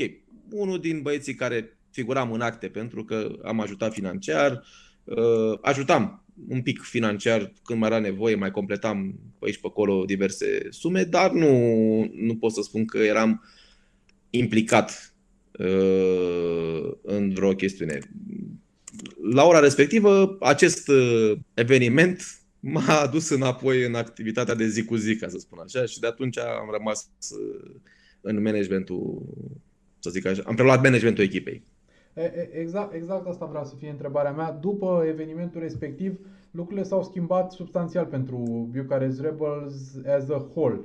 unul 0.51 0.81
din 0.81 1.03
băieții 1.03 1.35
care 1.35 1.79
figuram 1.91 2.33
în 2.33 2.41
acte 2.41 2.69
pentru 2.69 3.05
că 3.05 3.39
am 3.43 3.61
ajutat 3.61 3.93
financiar, 3.93 4.65
uh, 5.05 5.59
ajutam 5.61 6.25
un 6.49 6.63
pic 6.63 6.81
financiar 6.83 7.53
când 7.65 7.79
mai 7.79 7.89
era 7.89 7.99
nevoie, 7.99 8.35
mai 8.35 8.51
completam 8.51 9.19
pe 9.39 9.47
aici 9.47 9.61
pe 9.61 9.67
acolo 9.67 10.05
diverse 10.05 10.67
sume, 10.71 11.03
dar 11.03 11.33
nu, 11.33 11.55
nu 12.15 12.37
pot 12.37 12.53
să 12.53 12.63
spun 12.63 12.85
că 12.85 12.99
eram 12.99 13.45
implicat 14.31 15.15
uh, 15.59 16.93
în 17.03 17.31
vreo 17.31 17.55
chestiune. 17.55 17.99
La 19.33 19.45
ora 19.45 19.59
respectivă, 19.59 20.37
acest 20.41 20.89
uh, 20.89 21.33
eveniment 21.55 22.23
m-a 22.61 23.01
adus 23.01 23.29
înapoi 23.29 23.85
în 23.85 23.95
activitatea 23.95 24.55
de 24.55 24.67
zi 24.67 24.85
cu 24.85 24.97
zi, 24.97 25.17
ca 25.17 25.29
să 25.29 25.39
spun 25.39 25.59
așa, 25.59 25.85
și 25.85 26.01
de 26.01 26.07
atunci 26.07 26.39
am 26.39 26.69
rămas 26.73 27.11
uh, 27.31 27.71
în 28.21 28.43
managementul, 28.43 29.23
să 29.99 30.11
zic 30.11 30.27
așa, 30.27 30.43
am 30.47 30.55
preluat 30.55 30.83
managementul 30.83 31.25
echipei. 31.25 31.63
E- 32.15 32.23
e- 32.23 32.59
Exact, 32.61 32.95
exact 32.95 33.27
asta 33.27 33.47
vreau 33.47 33.65
să 33.65 33.75
fie 33.79 33.91
întrebarea 33.91 34.33
mea. 34.33 34.53
După 34.53 35.05
evenimentul 35.07 35.61
respectiv, 35.61 36.19
lucrurile 36.51 36.87
s-au 36.87 37.03
schimbat 37.03 37.53
substanțial 37.53 38.05
pentru 38.05 38.69
Bucharest 38.73 39.21
Rebels 39.21 39.75
as 40.07 40.29
a 40.29 40.51
whole. 40.55 40.81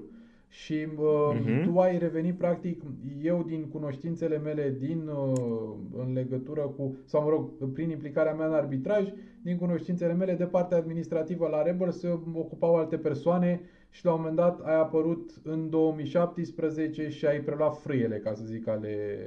Și 0.63 0.87
uh, 0.97 1.37
Mhm. 1.45 1.63
tu 1.71 1.79
ai 1.79 1.97
revenit 1.97 2.37
practic, 2.37 2.81
eu 3.23 3.43
din 3.47 3.65
cunoștințele 3.71 4.37
mele 4.37 4.75
din 4.79 5.07
uh, 5.07 5.71
în 6.05 6.13
legătură 6.13 6.61
cu, 6.61 6.95
sau 7.05 7.23
mă 7.23 7.29
rog, 7.29 7.71
prin 7.73 7.89
implicarea 7.89 8.33
mea 8.33 8.47
în 8.47 8.53
arbitraj, 8.53 9.07
din 9.41 9.57
cunoștințele 9.57 10.13
mele 10.13 10.33
de 10.33 10.43
partea 10.45 10.77
administrativă 10.77 11.47
la 11.47 11.61
Rebels 11.61 11.99
se 11.99 12.07
ocupau 12.33 12.75
alte 12.75 12.97
persoane 12.97 13.61
și 13.89 14.05
la 14.05 14.11
un 14.11 14.17
moment 14.19 14.35
dat 14.35 14.59
ai 14.65 14.75
apărut 14.79 15.31
în 15.43 15.69
2017 15.69 17.09
și 17.09 17.25
ai 17.25 17.39
preluat 17.39 17.77
frâiele, 17.77 18.17
ca 18.17 18.33
să 18.33 18.43
zic, 18.45 18.67
ale 18.67 19.17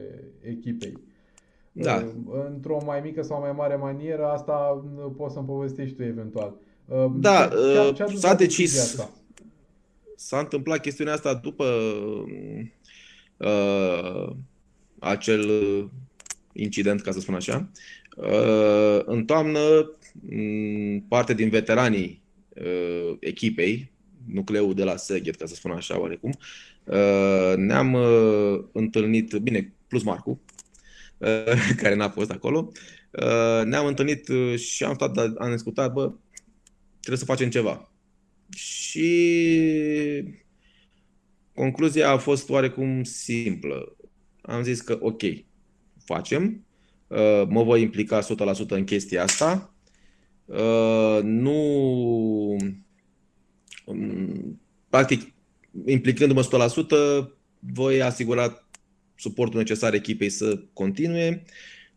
echipei. 0.41 0.99
Da. 1.73 1.95
Uh, 2.27 2.45
Într-o 2.49 2.79
mai 2.87 3.01
mică 3.05 3.23
sau 3.23 3.41
mai 3.41 3.53
mare 3.57 3.77
manieră, 3.77 4.25
asta 4.27 4.83
uh, 4.97 5.11
poți 5.17 5.35
să-mi 5.35 5.47
povestești 5.47 5.97
tu 5.97 6.03
eventual. 6.03 6.55
Uh, 6.87 7.07
Da, 7.21 7.49
ce- 7.51 7.55
ce- 7.57 7.89
uh, 7.89 7.95
ce 7.95 8.03
a 8.03 8.07
dus 8.07 8.21
s-a 8.21 8.29
la 8.29 8.35
decis- 8.35 8.57
decizia 8.59 8.83
asta? 8.83 9.11
S-a 10.19 10.39
întâmplat 10.39 10.81
chestiunea 10.81 11.13
asta 11.13 11.35
după 11.35 11.65
uh, 13.37 14.31
acel 14.99 15.49
uh, 15.49 15.85
incident, 16.53 17.01
ca 17.01 17.11
să 17.11 17.21
spun 17.21 17.35
așa. 17.35 17.71
Uh, 18.17 19.01
în 19.05 19.25
toamnă, 19.25 19.91
parte 21.09 21.35
din 21.35 21.49
veteranii 21.49 22.23
uh, 22.49 23.17
echipei, 23.21 23.93
nucleul 24.27 24.75
de 24.75 24.85
la 24.85 24.97
Seghet, 24.97 25.37
ca 25.37 25.47
să 25.47 25.55
spun 25.55 25.71
așa 25.71 26.01
oarecum, 26.01 26.33
uh, 26.85 27.55
ne-am 27.57 27.97
întâlnit, 28.73 29.35
bine, 29.35 29.73
plus 29.89 30.03
Marcu, 30.03 30.41
care 31.83 31.95
n-a 31.95 32.09
fost 32.09 32.31
acolo, 32.31 32.73
ne-am 33.65 33.87
întâlnit 33.87 34.29
și 34.57 34.85
am 34.85 34.95
stat, 34.95 35.17
am 35.39 35.51
discutat, 35.51 35.93
bă, 35.93 36.13
trebuie 37.01 37.19
să 37.19 37.25
facem 37.25 37.51
ceva. 37.51 37.88
Și 38.59 40.25
concluzia 41.55 42.11
a 42.11 42.19
fost 42.19 42.49
oarecum 42.51 43.03
simplă. 43.03 43.97
Am 44.41 44.63
zis 44.63 44.81
că 44.81 44.99
ok, 45.01 45.23
facem, 46.05 46.69
Uh, 47.09 47.43
mă 47.49 47.63
voi 47.63 47.83
implica 47.83 48.21
100% 48.23 48.69
în 48.69 48.85
chestia 48.85 49.23
asta. 49.23 49.75
Uh, 50.45 51.19
nu. 51.23 51.57
Um, 53.85 54.61
practic, 54.89 55.33
implicându-mă 55.87 56.43
100%, 56.43 57.29
voi 57.59 58.03
asigura 58.03 58.69
suportul 59.15 59.59
necesar 59.59 59.95
echipei 59.95 60.29
să 60.29 60.63
continue. 60.73 61.45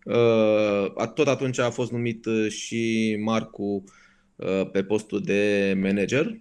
Uh, 0.06 1.12
tot 1.14 1.28
atunci 1.28 1.60
a 1.60 1.70
fost 1.70 1.92
numit 1.92 2.26
și 2.50 3.16
Marcu 3.24 3.84
pe 4.72 4.84
postul 4.84 5.22
de 5.22 5.74
manager, 5.82 6.40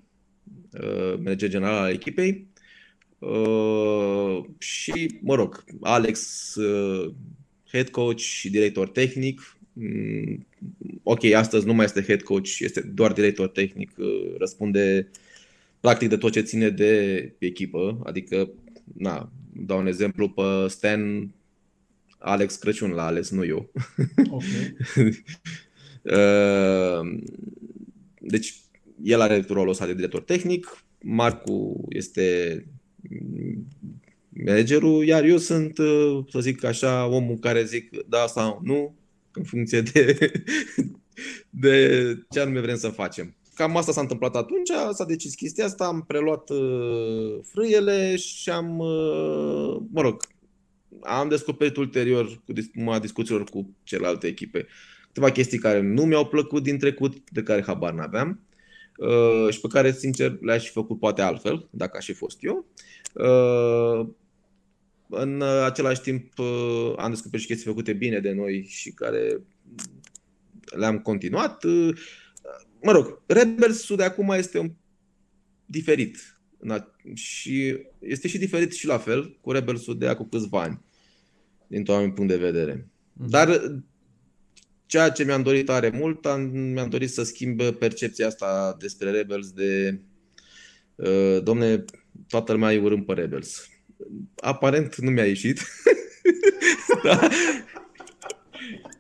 manager 1.17 1.49
general 1.49 1.83
al 1.83 1.93
echipei. 1.93 2.47
Și, 4.59 5.19
mă 5.21 5.35
rog, 5.35 5.65
Alex 5.81 6.53
head 7.71 7.89
coach 7.89 8.19
și 8.19 8.51
director 8.51 8.89
tehnic. 8.89 9.57
Mm, 9.73 10.47
ok, 11.03 11.25
astăzi 11.25 11.67
nu 11.67 11.75
mai 11.75 11.85
este 11.85 12.03
head 12.03 12.23
coach, 12.23 12.59
este 12.59 12.81
doar 12.81 13.13
director 13.13 13.49
tehnic, 13.49 13.91
uh, 13.99 14.35
răspunde 14.39 15.11
practic 15.81 16.09
de 16.09 16.17
tot 16.17 16.33
ce 16.33 16.41
ține 16.41 16.71
de 16.71 17.35
echipă, 17.39 18.01
adică, 18.05 18.51
na, 18.97 19.33
dau 19.53 19.79
un 19.79 19.87
exemplu 19.87 20.29
pe 20.29 20.69
Stan, 20.69 21.31
Alex 22.19 22.57
Crăciun 22.57 22.91
l-a 22.91 23.05
ales, 23.05 23.31
nu 23.31 23.45
eu. 23.45 23.73
Okay. 24.31 24.75
Uh, 26.03 27.19
deci, 28.21 28.60
el 29.03 29.21
are 29.21 29.45
rolul 29.49 29.69
ăsta 29.69 29.87
de 29.87 29.95
director 29.95 30.23
tehnic, 30.23 30.85
Marcu 31.03 31.87
este 31.89 32.67
managerul, 34.29 35.05
iar 35.05 35.25
eu 35.25 35.37
sunt, 35.37 35.79
uh, 35.79 36.25
să 36.31 36.41
zic 36.41 36.65
așa, 36.65 37.07
omul 37.07 37.37
care 37.37 37.65
zic 37.65 38.07
da 38.07 38.27
sau 38.27 38.61
nu, 38.63 38.95
în 39.33 39.43
funcție 39.43 39.81
de, 39.81 40.33
de 41.51 42.17
ce 42.31 42.41
anume 42.41 42.61
vrem 42.61 42.77
să 42.77 42.89
facem. 42.89 43.35
Cam 43.55 43.77
asta 43.77 43.93
s-a 43.93 44.01
întâmplat 44.01 44.37
atunci, 44.37 44.71
s-a 44.93 45.05
decis 45.05 45.35
chestia 45.35 45.65
asta, 45.65 45.85
am 45.85 46.05
preluat 46.07 46.51
uh, 46.51 47.39
frâiele 47.43 48.17
și 48.17 48.51
am, 48.51 48.79
uh, 48.79 49.83
mă 49.93 50.01
rog, 50.01 50.23
am 51.01 51.29
descoperit 51.29 51.77
ulterior 51.77 52.43
cu 52.45 52.53
discuțiilor 53.01 53.45
cu 53.45 53.75
celelalte 53.83 54.27
echipe 54.27 54.67
câteva 55.07 55.31
chestii 55.31 55.59
care 55.59 55.81
nu 55.81 56.05
mi-au 56.05 56.27
plăcut 56.27 56.63
din 56.63 56.79
trecut, 56.79 57.31
de 57.31 57.43
care 57.43 57.63
habar 57.63 57.93
n-aveam 57.93 58.29
uh, 58.29 58.50
și 59.51 59.61
pe 59.61 59.69
care, 59.69 59.93
sincer, 59.93 60.39
le-aș 60.41 60.65
fi 60.65 60.71
făcut 60.71 60.99
poate 60.99 61.23
altfel, 61.23 61.69
dacă 61.71 61.97
aș 61.97 62.05
fi 62.05 62.13
fost 62.13 62.39
eu. 62.41 62.67
Uh, 63.15 64.09
în 65.11 65.41
uh, 65.41 65.63
același 65.65 66.01
timp 66.01 66.39
uh, 66.39 66.93
am 66.97 67.11
descoperit 67.11 67.41
și 67.41 67.47
chestii 67.47 67.69
făcute 67.69 67.93
bine 67.93 68.19
de 68.21 68.33
noi 68.33 68.65
și 68.69 68.91
care 68.91 69.43
le-am 70.65 70.99
continuat. 70.99 71.65
Uh, 71.65 71.97
mă 72.83 72.93
rog, 72.93 73.23
Rebels 73.27 73.95
de 73.95 74.03
acum 74.03 74.31
este 74.31 74.59
un 74.59 74.73
diferit. 75.65 76.17
Și 77.15 77.77
este 77.99 78.29
și 78.29 78.39
diferit 78.39 78.73
și 78.73 78.87
la 78.87 78.99
fel 78.99 79.39
cu 79.41 79.53
Rebels 79.53 79.95
de 79.95 80.07
acum 80.07 80.29
câțiva 80.31 80.63
ani, 80.63 80.81
din 81.67 81.85
tot 81.85 82.15
punct 82.15 82.31
de 82.31 82.37
vedere. 82.37 82.89
Mhm. 83.13 83.31
Dar 83.31 83.61
ceea 84.91 85.11
ce 85.11 85.25
mi-am 85.25 85.43
dorit 85.43 85.67
tare 85.67 85.91
mult, 85.95 86.27
am, 86.27 86.41
mi-am 86.51 86.89
dorit 86.89 87.11
să 87.11 87.23
schimb 87.23 87.63
percepția 87.63 88.27
asta 88.27 88.77
despre 88.79 89.11
Rebels 89.11 89.51
de 89.51 90.01
uh, 90.95 91.43
domne, 91.43 91.85
toată 92.29 92.53
lumea 92.53 92.69
îi 92.69 92.79
urâm 92.79 93.05
pe 93.05 93.13
Rebels 93.13 93.69
aparent 94.37 94.97
nu 94.97 95.11
mi-a 95.11 95.25
ieșit. 95.25 95.61
da. 97.05 97.29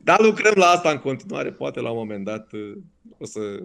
Dar 0.03 0.21
lucrăm 0.21 0.53
la 0.57 0.67
asta 0.67 0.91
în 0.91 0.99
continuare. 0.99 1.53
Poate 1.53 1.81
la 1.81 1.91
un 1.91 1.97
moment 1.97 2.25
dat 2.25 2.53
uh, 2.53 2.77
o 3.19 3.25
să... 3.25 3.41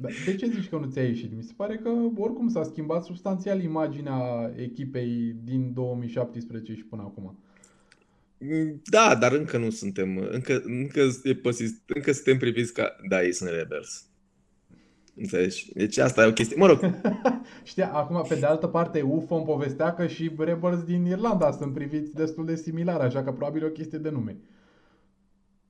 Da, 0.00 0.08
de 0.24 0.34
ce 0.34 0.46
zici 0.46 0.68
că 0.68 0.76
nu 0.76 0.90
ți-a 0.90 1.02
ieșit? 1.02 1.36
Mi 1.36 1.42
se 1.42 1.52
pare 1.56 1.76
că 1.76 1.88
oricum 2.16 2.48
s-a 2.48 2.62
schimbat 2.62 3.04
substanțial 3.04 3.62
imaginea 3.62 4.52
echipei 4.56 5.36
din 5.44 5.72
2017 5.72 6.74
și 6.74 6.84
până 6.84 7.02
acum. 7.02 7.38
Da, 8.84 9.14
dar 9.14 9.32
încă 9.32 9.58
nu 9.58 9.70
suntem, 9.70 10.28
încă, 10.30 10.62
încă, 10.64 11.00
e 11.22 11.34
păsist, 11.34 11.74
încă 11.86 12.12
suntem 12.12 12.38
priviți 12.38 12.72
ca, 12.72 12.96
da, 13.08 13.22
ei 13.22 13.32
sunt 13.32 13.50
rebels. 13.50 14.06
Înțelegi? 15.16 15.72
Deci 15.74 15.98
asta 15.98 16.22
e 16.22 16.28
o 16.28 16.32
chestie. 16.32 16.56
Mă 16.58 16.66
rog. 16.66 16.80
Știa, 17.62 17.90
acum, 17.92 18.24
pe 18.28 18.34
de 18.34 18.46
altă 18.46 18.66
parte, 18.66 19.00
UFO 19.00 19.34
îmi 19.34 19.44
povestea 19.44 19.94
că 19.94 20.06
și 20.06 20.30
Rebels 20.38 20.82
din 20.82 21.06
Irlanda 21.06 21.50
sunt 21.50 21.74
priviți 21.74 22.14
destul 22.14 22.44
de 22.44 22.56
similar, 22.56 23.00
așa 23.00 23.24
că 23.24 23.32
probabil 23.32 23.62
e 23.62 23.66
o 23.66 23.70
chestie 23.70 23.98
de 23.98 24.10
nume. 24.10 24.36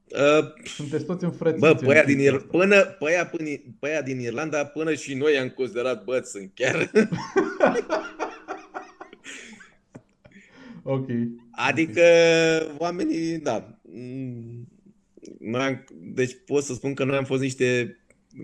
Uh, 0.05 0.65
Sunteți 0.65 1.05
toți 1.05 1.25
înfrățiți. 1.25 1.61
Bă, 1.61 1.75
pe 1.75 1.93
aia 1.93 2.05
din, 2.05 2.19
Ir- 2.19 2.47
până, 2.51 2.85
pe 2.85 3.09
aia, 3.09 3.27
până, 3.27 3.49
pe 3.81 3.89
aia 3.89 4.03
din 4.03 4.21
Irlanda, 4.21 4.65
până 4.65 4.95
și 4.95 5.15
noi 5.15 5.39
am 5.39 5.49
considerat, 5.49 6.05
bă, 6.05 6.21
sunt 6.25 6.51
chiar... 6.55 6.91
ok. 10.85 11.07
Adică 11.51 12.03
oamenii, 12.79 13.39
da. 13.39 13.79
Noi 15.39 15.85
deci 16.15 16.37
pot 16.47 16.63
să 16.63 16.75
spun 16.75 16.95
că 16.95 17.05
noi 17.05 17.17
am 17.17 17.25
fost 17.25 17.43
niște 17.43 17.99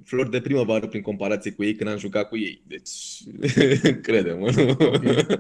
flori 0.05 0.31
de 0.31 0.41
primăvară 0.41 0.87
prin 0.87 1.03
comparație 1.03 1.51
cu 1.51 1.65
ei 1.65 1.75
când 1.75 1.91
am 1.91 1.99
jucat 1.99 2.29
cu 2.29 2.37
ei. 2.37 2.63
Deci, 2.67 2.91
credem. 4.07 4.43
Okay. 4.43 5.39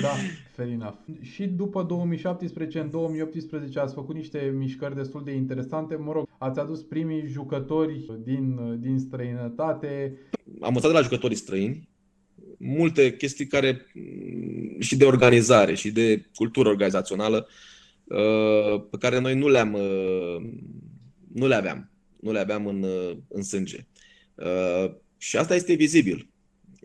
Da, 0.00 0.08
fair 0.54 0.68
enough. 0.68 0.96
Și 1.20 1.46
după 1.46 1.82
2017, 1.82 2.80
în 2.80 2.90
2018 2.90 3.78
ați 3.78 3.94
făcut 3.94 4.14
niște 4.14 4.54
mișcări 4.56 4.94
destul 4.94 5.22
de 5.24 5.32
interesante. 5.32 5.96
Mă 5.96 6.12
rog, 6.12 6.28
ați 6.38 6.58
adus 6.58 6.82
primii 6.82 7.26
jucători 7.26 8.10
din, 8.24 8.76
din 8.80 8.98
străinătate. 8.98 10.18
Am 10.60 10.68
învățat 10.68 10.90
de 10.90 10.96
la 10.96 11.02
jucătorii 11.02 11.36
străini 11.36 11.88
multe 12.58 13.16
chestii 13.16 13.46
care 13.46 13.86
și 14.78 14.96
de 14.96 15.04
organizare 15.04 15.74
și 15.74 15.90
de 15.90 16.24
cultură 16.34 16.68
organizațională 16.68 17.48
uh, 18.04 18.82
pe 18.90 18.96
care 18.98 19.18
noi 19.18 19.34
nu 19.34 19.48
le-am 19.48 19.72
uh, 19.72 20.50
nu 21.32 21.46
le 21.46 21.54
aveam 21.54 21.90
nu 22.26 22.32
le 22.32 22.38
aveam 22.38 22.66
în, 22.66 22.86
în 23.28 23.42
sânge. 23.42 23.86
Uh, 24.34 24.94
și 25.18 25.36
asta 25.36 25.54
este 25.54 25.74
vizibil. 25.74 26.28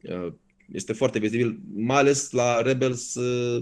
Uh, 0.04 0.34
este 0.72 0.94
foarte 0.94 1.20
vizibil, 1.20 1.60
mai 1.76 1.98
ales 1.98 2.32
la 2.32 2.62
Rebels 2.62 3.14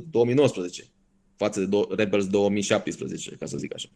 2019 0.10 0.82
uh, 0.82 0.88
față 1.36 1.66
de 1.66 1.78
Rebels 1.90 2.28
2017, 2.28 3.36
ca 3.40 3.46
să 3.46 3.58
zic 3.58 3.74
așa. 3.74 3.90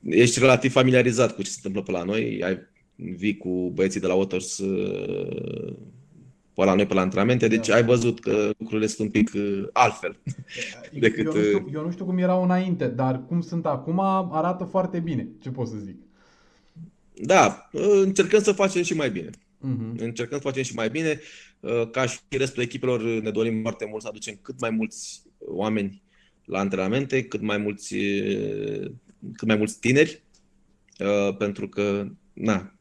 Ești 0.00 0.38
relativ 0.38 0.72
familiarizat 0.72 1.34
cu 1.34 1.42
ce 1.42 1.50
se 1.50 1.60
întâmplă 1.62 1.82
pe 1.82 1.90
la 1.98 2.04
noi, 2.04 2.42
ai 2.42 2.58
vii 3.16 3.36
cu 3.36 3.70
băieții 3.74 4.00
de 4.00 4.06
la 4.06 4.14
Waters 4.14 4.60
pe 6.54 6.64
la 6.64 6.74
noi 6.74 6.86
pe 6.86 6.94
la 6.94 7.00
antrenamente, 7.00 7.48
deci 7.48 7.68
da. 7.68 7.74
ai 7.74 7.84
văzut 7.84 8.20
că 8.20 8.50
lucrurile 8.58 8.86
sunt 8.86 9.06
un 9.06 9.22
pic 9.22 9.30
altfel 9.72 10.16
decât... 11.00 11.26
Eu 11.26 11.32
nu, 11.32 11.42
știu, 11.42 11.70
eu 11.72 11.84
nu 11.84 11.90
știu 11.90 12.04
cum 12.04 12.18
erau 12.18 12.42
înainte, 12.42 12.86
dar 12.86 13.26
cum 13.26 13.40
sunt 13.40 13.66
acum 13.66 14.00
arată 14.32 14.64
foarte 14.64 14.98
bine, 14.98 15.28
ce 15.40 15.50
pot 15.50 15.68
să 15.68 15.76
zic. 15.84 15.96
Da, 17.14 17.68
încercăm 18.02 18.42
să 18.42 18.52
facem 18.52 18.82
și 18.82 18.94
mai 18.94 19.10
bine. 19.10 19.30
Uh-huh. 19.30 19.96
Încercăm 19.96 20.38
să 20.38 20.44
facem 20.44 20.62
și 20.62 20.74
mai 20.74 20.90
bine. 20.90 21.20
Ca 21.90 22.06
și 22.06 22.18
restul 22.28 22.62
echipelor 22.62 23.02
ne 23.02 23.30
dorim 23.30 23.60
foarte 23.62 23.86
mult 23.90 24.02
să 24.02 24.08
aducem 24.08 24.38
cât 24.42 24.60
mai 24.60 24.70
mulți 24.70 25.22
oameni 25.38 26.02
la 26.44 26.58
antrenamente, 26.58 27.24
cât 27.24 27.40
mai 27.40 27.56
mulți, 27.56 27.96
cât 29.36 29.46
mai 29.46 29.56
mulți 29.56 29.80
tineri, 29.80 30.22
pentru 31.38 31.68
că 31.68 32.06
na, 32.32 32.72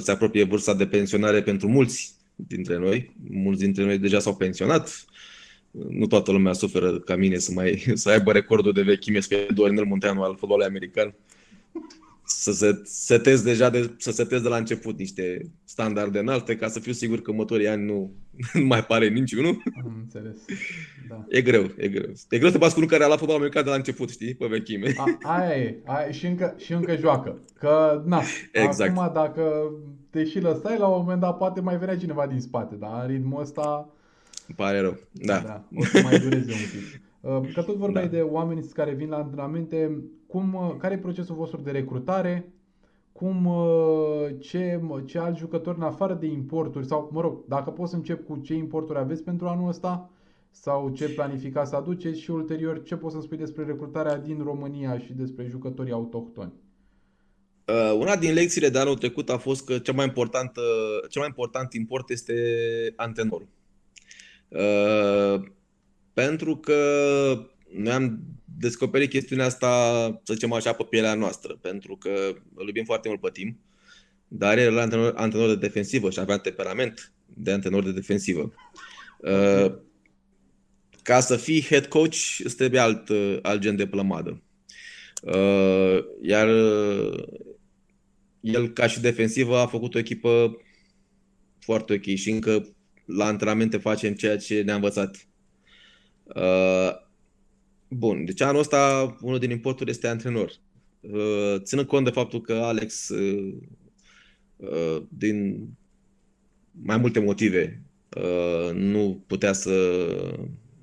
se 0.00 0.10
apropie 0.10 0.44
vârsta 0.44 0.74
de 0.74 0.86
pensionare 0.86 1.42
pentru 1.42 1.68
mulți 1.68 2.14
dintre 2.34 2.78
noi. 2.78 3.14
Mulți 3.30 3.60
dintre 3.60 3.84
noi 3.84 3.98
deja 3.98 4.18
s-au 4.18 4.36
pensionat. 4.36 5.04
Nu 5.70 6.06
toată 6.06 6.32
lumea 6.32 6.52
suferă 6.52 6.98
ca 6.98 7.16
mine 7.16 7.38
să 7.38 7.52
mai 7.54 7.84
să 7.94 8.10
aibă 8.10 8.32
recordul 8.32 8.72
de 8.72 8.82
vechime, 8.82 9.20
să 9.20 9.26
fie 9.28 9.46
Dorinel 9.54 9.84
Munteanu 9.84 10.22
al 10.22 10.36
fotbalului 10.36 10.68
american 10.68 11.14
să 12.40 12.52
se 12.52 12.80
setez 12.84 13.42
deja 13.42 13.70
de, 13.70 13.94
să 13.98 14.10
setez 14.10 14.40
de 14.40 14.48
la 14.48 14.56
început 14.56 14.98
niște 14.98 15.50
standarde 15.64 16.18
înalte 16.18 16.56
ca 16.56 16.68
să 16.68 16.80
fiu 16.80 16.92
sigur 16.92 17.22
că 17.22 17.30
următorii 17.30 17.68
ani 17.68 17.84
nu, 17.84 18.12
nu 18.52 18.64
mai 18.64 18.84
pare 18.84 19.08
niciunul. 19.08 19.62
Am 19.84 19.96
înțeles. 20.02 20.36
Da. 21.08 21.24
E 21.28 21.42
greu, 21.42 21.62
e 21.76 21.88
greu. 21.88 22.10
E 22.30 22.38
greu 22.38 22.50
să 22.50 22.58
bați 22.58 22.72
cu 22.72 22.78
unul 22.78 22.90
care 22.90 23.02
a 23.02 23.06
luat 23.06 23.18
fotbal 23.18 23.36
american 23.36 23.64
de 23.64 23.70
la 23.70 23.76
început, 23.76 24.10
știi, 24.10 24.34
pe 24.34 24.46
vechime. 24.46 24.94
A, 24.96 25.18
aia 25.22 25.56
e, 25.56 25.80
aia, 25.84 26.10
și, 26.10 26.26
încă, 26.26 26.54
și 26.58 26.72
încă 26.72 26.96
joacă. 26.96 27.38
Că, 27.58 28.02
na, 28.06 28.22
Exact. 28.52 28.96
acum 28.98 29.12
dacă 29.14 29.72
te 30.10 30.24
și 30.24 30.40
lăsai, 30.40 30.78
la 30.78 30.86
un 30.86 31.00
moment 31.00 31.20
dat 31.20 31.36
poate 31.36 31.60
mai 31.60 31.78
venea 31.78 31.96
cineva 31.96 32.26
din 32.26 32.40
spate, 32.40 32.74
dar 32.74 33.02
în 33.02 33.10
ritmul 33.10 33.40
ăsta, 33.40 33.88
Îmi 34.46 34.56
pare 34.56 34.80
rău. 34.80 34.98
Da. 35.12 35.38
da 35.38 35.64
o 35.76 35.84
să 35.84 36.00
mai 36.02 36.18
dureze 36.18 36.52
un 36.52 36.58
pic. 36.80 37.00
Uh, 37.20 37.52
Că 37.54 37.62
tot 37.62 37.76
vorbeai 37.76 38.04
Da. 38.04 38.10
de 38.16 38.20
oameni 38.20 38.66
care 38.74 38.92
vin 38.92 39.08
la 39.08 39.16
antrenamente, 39.16 40.02
cum, 40.32 40.54
uh, 40.54 40.74
care 40.78 40.94
e 40.94 40.98
procesul 40.98 41.34
vostru 41.34 41.60
de 41.60 41.70
recrutare? 41.70 42.52
Cum, 43.12 43.46
uh, 43.46 44.40
ce, 44.40 44.80
ce 45.04 45.18
alți 45.18 45.38
jucători 45.38 45.76
în 45.76 45.82
afară 45.82 46.14
de 46.14 46.26
importuri 46.26 46.86
sau, 46.86 47.08
mă 47.12 47.20
rog, 47.20 47.44
dacă 47.48 47.70
pot 47.70 47.88
să 47.88 47.96
încep 47.96 48.26
cu 48.26 48.36
ce 48.36 48.54
importuri 48.54 48.98
aveți 48.98 49.22
pentru 49.22 49.46
anul 49.46 49.68
ăsta 49.68 50.10
sau 50.50 50.90
ce 50.90 51.08
planificați 51.08 51.70
să 51.70 51.76
aduceți 51.76 52.20
și 52.20 52.30
ulterior 52.30 52.82
ce 52.82 52.96
poți 52.96 53.14
să 53.14 53.20
spui 53.20 53.36
despre 53.36 53.64
recrutarea 53.64 54.18
din 54.18 54.42
România 54.42 54.98
și 54.98 55.12
despre 55.12 55.46
jucătorii 55.46 55.92
autohtoni? 55.92 56.52
Uh, 57.66 57.94
una 57.98 58.16
din 58.16 58.32
lecțiile 58.32 58.68
de 58.68 58.78
anul 58.78 58.96
trecut 58.96 59.30
a 59.30 59.38
fost 59.38 59.64
că 59.64 59.78
cel 59.78 59.94
mai 59.94 60.06
important, 60.06 60.56
uh, 60.56 61.08
cel 61.08 61.20
mai 61.20 61.28
important 61.28 61.72
import 61.72 62.10
este 62.10 62.34
antrenorul. 62.96 63.48
Uh, 64.48 65.42
pentru 66.12 66.56
că 66.56 66.74
noi 67.68 67.92
am 67.92 68.18
descoperit 68.58 69.10
chestiunea 69.10 69.46
asta, 69.46 69.68
să 70.22 70.32
zicem 70.32 70.52
așa, 70.52 70.72
pe 70.72 70.86
pielea 70.88 71.14
noastră, 71.14 71.58
pentru 71.60 71.96
că 71.96 72.34
îl 72.54 72.66
iubim 72.66 72.84
foarte 72.84 73.08
mult 73.08 73.20
pe 73.20 73.30
timp, 73.32 73.58
dar 74.28 74.58
el 74.58 74.72
era 74.72 74.82
antrenor, 74.82 75.12
antrenor 75.16 75.48
de 75.48 75.66
defensivă 75.66 76.10
și 76.10 76.20
avea 76.20 76.38
temperament 76.38 77.12
de 77.26 77.52
antrenor 77.52 77.84
de 77.84 77.92
defensivă. 77.92 78.52
Uh, 79.18 79.74
ca 81.02 81.20
să 81.20 81.36
fii 81.36 81.62
head 81.62 81.86
coach, 81.86 82.38
îți 82.44 82.56
trebuie 82.56 82.80
alt, 82.80 83.08
uh, 83.08 83.38
alt 83.42 83.60
gen 83.60 83.76
de 83.76 83.86
plămadă. 83.86 84.42
Uh, 85.22 86.04
iar 86.22 86.48
uh, 86.48 87.22
el, 88.40 88.68
ca 88.68 88.86
și 88.86 89.00
defensivă, 89.00 89.56
a 89.56 89.66
făcut 89.66 89.94
o 89.94 89.98
echipă 89.98 90.56
foarte 91.58 91.92
ok 91.92 92.14
și 92.14 92.30
încă 92.30 92.74
la 93.04 93.24
antrenamente 93.24 93.76
facem 93.76 94.14
ceea 94.14 94.36
ce 94.36 94.62
ne-a 94.62 94.74
învățat. 94.74 95.26
Uh, 96.24 96.90
Bun, 97.94 98.24
deci 98.24 98.40
anul 98.40 98.60
ăsta 98.60 99.16
unul 99.20 99.38
din 99.38 99.50
importuri 99.50 99.90
este 99.90 100.06
antrenor. 100.06 100.52
Uh, 101.00 101.54
Ținând 101.62 101.86
cont 101.86 102.04
de 102.04 102.10
faptul 102.10 102.40
că 102.40 102.52
Alex, 102.52 103.08
uh, 103.08 103.54
uh, 104.56 105.02
din 105.08 105.68
mai 106.70 106.96
multe 106.96 107.20
motive, 107.20 107.82
uh, 108.16 108.74
nu 108.74 109.24
putea 109.26 109.52
să 109.52 110.06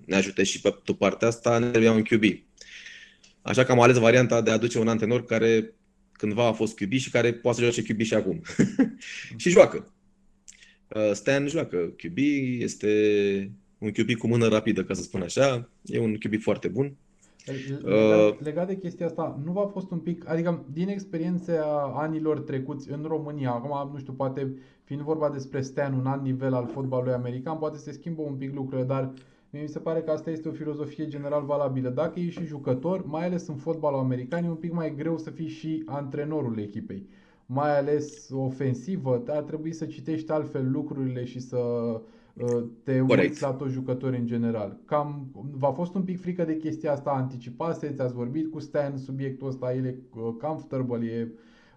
ne 0.06 0.16
ajute 0.16 0.44
și 0.44 0.62
pe 0.62 0.76
pe 0.86 0.94
partea 0.94 1.28
asta, 1.28 1.58
ne 1.58 1.70
trebuia 1.70 1.92
un 1.92 2.04
QB. 2.04 2.24
Așa 3.42 3.64
că 3.64 3.72
am 3.72 3.82
ales 3.82 3.98
varianta 3.98 4.42
de 4.42 4.50
a 4.50 4.54
aduce 4.54 4.80
un 4.80 4.88
antrenor 4.88 5.26
care 5.26 5.74
cândva 6.12 6.48
a 6.48 6.52
fost 6.52 6.76
QB 6.76 6.94
și 6.94 7.10
care 7.10 7.34
poate 7.34 7.58
să 7.58 7.64
joace 7.64 7.94
QB 7.94 8.02
și 8.02 8.14
acum. 8.14 8.42
și 9.42 9.50
joacă. 9.50 9.94
Uh, 10.88 11.12
Stan 11.14 11.48
joacă 11.48 11.78
QB, 11.78 12.18
este 12.60 13.52
un 13.80 13.92
QB 13.92 14.18
cu 14.18 14.28
mână 14.28 14.48
rapidă, 14.48 14.84
ca 14.84 14.94
să 14.94 15.02
spun 15.02 15.22
așa. 15.22 15.70
E 15.84 16.00
un 16.00 16.18
QB 16.18 16.42
foarte 16.42 16.68
bun. 16.68 16.96
Legat, 17.82 18.42
legat 18.42 18.68
de 18.68 18.78
chestia 18.78 19.06
asta, 19.06 19.40
nu 19.46 19.52
v-a 19.52 19.66
fost 19.66 19.92
un 19.92 20.00
pic, 20.00 20.30
adică 20.30 20.66
din 20.74 20.88
experiența 20.88 21.92
anilor 21.96 22.40
trecuți 22.40 22.92
în 22.92 23.06
România, 23.08 23.52
acum 23.52 23.92
nu 23.92 24.00
știu, 24.00 24.14
poate 24.14 24.54
fiind 24.84 25.02
vorba 25.02 25.30
despre 25.30 25.62
Stan, 25.62 25.94
un 25.94 26.06
alt 26.06 26.24
nivel 26.24 26.54
al 26.54 26.68
fotbalului 26.68 27.14
american, 27.14 27.58
poate 27.58 27.78
se 27.78 27.92
schimbă 27.92 28.22
un 28.22 28.34
pic 28.34 28.54
lucrurile, 28.54 28.88
dar 28.88 29.14
mie 29.50 29.62
mi 29.62 29.68
se 29.68 29.80
pare 29.80 30.02
că 30.02 30.12
asta 30.12 30.30
este 30.30 30.48
o 30.48 30.52
filozofie 30.52 31.08
general 31.08 31.46
valabilă. 31.46 31.90
Dacă 31.90 32.20
ești 32.20 32.40
și 32.40 32.48
jucător, 32.48 33.06
mai 33.06 33.26
ales 33.26 33.48
în 33.48 33.56
fotbalul 33.56 34.00
american, 34.00 34.44
e 34.44 34.50
un 34.50 34.56
pic 34.56 34.72
mai 34.72 34.96
greu 34.96 35.18
să 35.18 35.30
fii 35.30 35.48
și 35.48 35.84
antrenorul 35.86 36.60
echipei. 36.60 37.08
Mai 37.46 37.78
ales 37.78 38.30
ofensivă, 38.32 39.24
ar 39.28 39.44
trebui 39.44 39.74
să 39.74 39.86
citești 39.86 40.32
altfel 40.32 40.72
lucrurile 40.72 41.26
și 41.26 41.40
să 41.40 41.58
uh, 41.58 42.00
te 42.84 43.00
Corect. 43.00 43.30
uiți 43.30 43.42
la 43.42 43.52
toți 43.52 43.74
jucătorii 43.74 44.20
în 44.20 44.26
general. 44.26 44.78
Cam, 44.86 45.32
v-a 45.52 45.72
fost 45.72 45.96
un 45.96 46.04
pic 46.04 46.22
frică 46.22 46.44
de 46.44 46.58
chestia 46.58 46.92
asta, 46.92 47.10
anticipaseți, 47.10 48.02
ați 48.02 48.14
vorbit 48.14 48.52
cu 48.52 48.60
Stan 48.60 48.98
subiectul 48.98 49.48
ăsta, 49.48 49.74
el 49.74 49.86
e 49.86 50.00
uh, 50.16 50.34
comfortable, 50.42 51.08
e 51.08 51.28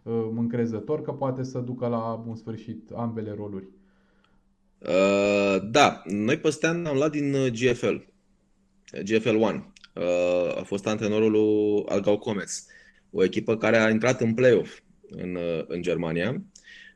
uh, 0.02 0.28
încrezător 0.36 1.02
că 1.02 1.12
poate 1.12 1.42
să 1.42 1.58
ducă 1.58 1.86
la 1.86 2.22
bun 2.24 2.34
sfârșit 2.34 2.90
ambele 2.94 3.34
roluri. 3.36 3.68
Uh, 4.78 5.68
da, 5.70 6.02
noi 6.06 6.38
pe 6.38 6.50
Stan 6.50 6.86
am 6.86 6.96
luat 6.96 7.10
din 7.10 7.34
uh, 7.34 7.50
GFL, 7.50 7.96
GFL 9.04 9.36
1. 9.36 9.44
Uh, 9.44 10.58
a 10.58 10.62
fost 10.62 10.86
antrenorul 10.86 11.30
lui 11.30 11.84
Algau 11.86 12.18
Comets, 12.18 12.66
o 13.10 13.24
echipă 13.24 13.56
care 13.56 13.76
a 13.76 13.90
intrat 13.90 14.20
în 14.20 14.34
play-off 14.34 14.80
în, 15.10 15.34
uh, 15.34 15.64
în 15.66 15.82
Germania. 15.82 16.42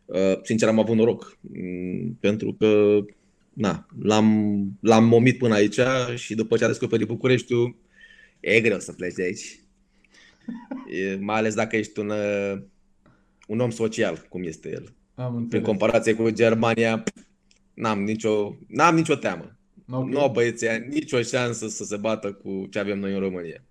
Uh, 0.05 0.39
sincer, 0.43 0.69
am 0.69 0.79
avut 0.79 0.97
noroc, 0.97 1.39
mm, 1.41 2.17
pentru 2.21 2.57
că 2.59 2.99
na, 3.57 3.87
l-am, 4.03 4.63
l-am 4.81 5.05
momit 5.05 5.39
până 5.39 5.55
aici 5.55 5.81
și 6.15 6.35
după 6.35 6.57
ce 6.57 6.65
a 6.65 6.67
descoperit 6.67 7.07
Bucureștiul, 7.07 7.77
e 8.41 8.61
greu 8.61 8.79
să 8.79 8.93
pleci 8.93 9.15
de 9.15 9.23
aici. 9.23 9.61
E, 10.87 11.17
mai 11.17 11.37
ales 11.37 11.55
dacă 11.55 11.77
ești 11.77 11.99
un, 11.99 12.09
uh, 12.09 12.63
un 13.47 13.61
om 13.61 13.71
social, 13.71 14.27
cum 14.29 14.43
este 14.43 14.69
el. 14.71 14.95
Am 15.15 15.33
Prin 15.33 15.43
înțeles. 15.43 15.65
comparație 15.65 16.15
cu 16.15 16.31
Germania, 16.31 17.03
n-am 17.75 18.03
nicio, 18.03 18.57
n-am 18.67 18.95
nicio 18.95 19.15
teamă. 19.15 19.59
Ok. 19.91 20.09
Nu 20.09 20.21
au 20.21 20.31
băieții 20.33 20.69
aia 20.69 20.79
nicio 20.79 21.23
șansă 21.23 21.69
să 21.69 21.85
se 21.85 21.97
bată 21.97 22.33
cu 22.33 22.67
ce 22.71 22.79
avem 22.79 22.99
noi 22.99 23.13
în 23.13 23.21
România. 23.21 23.65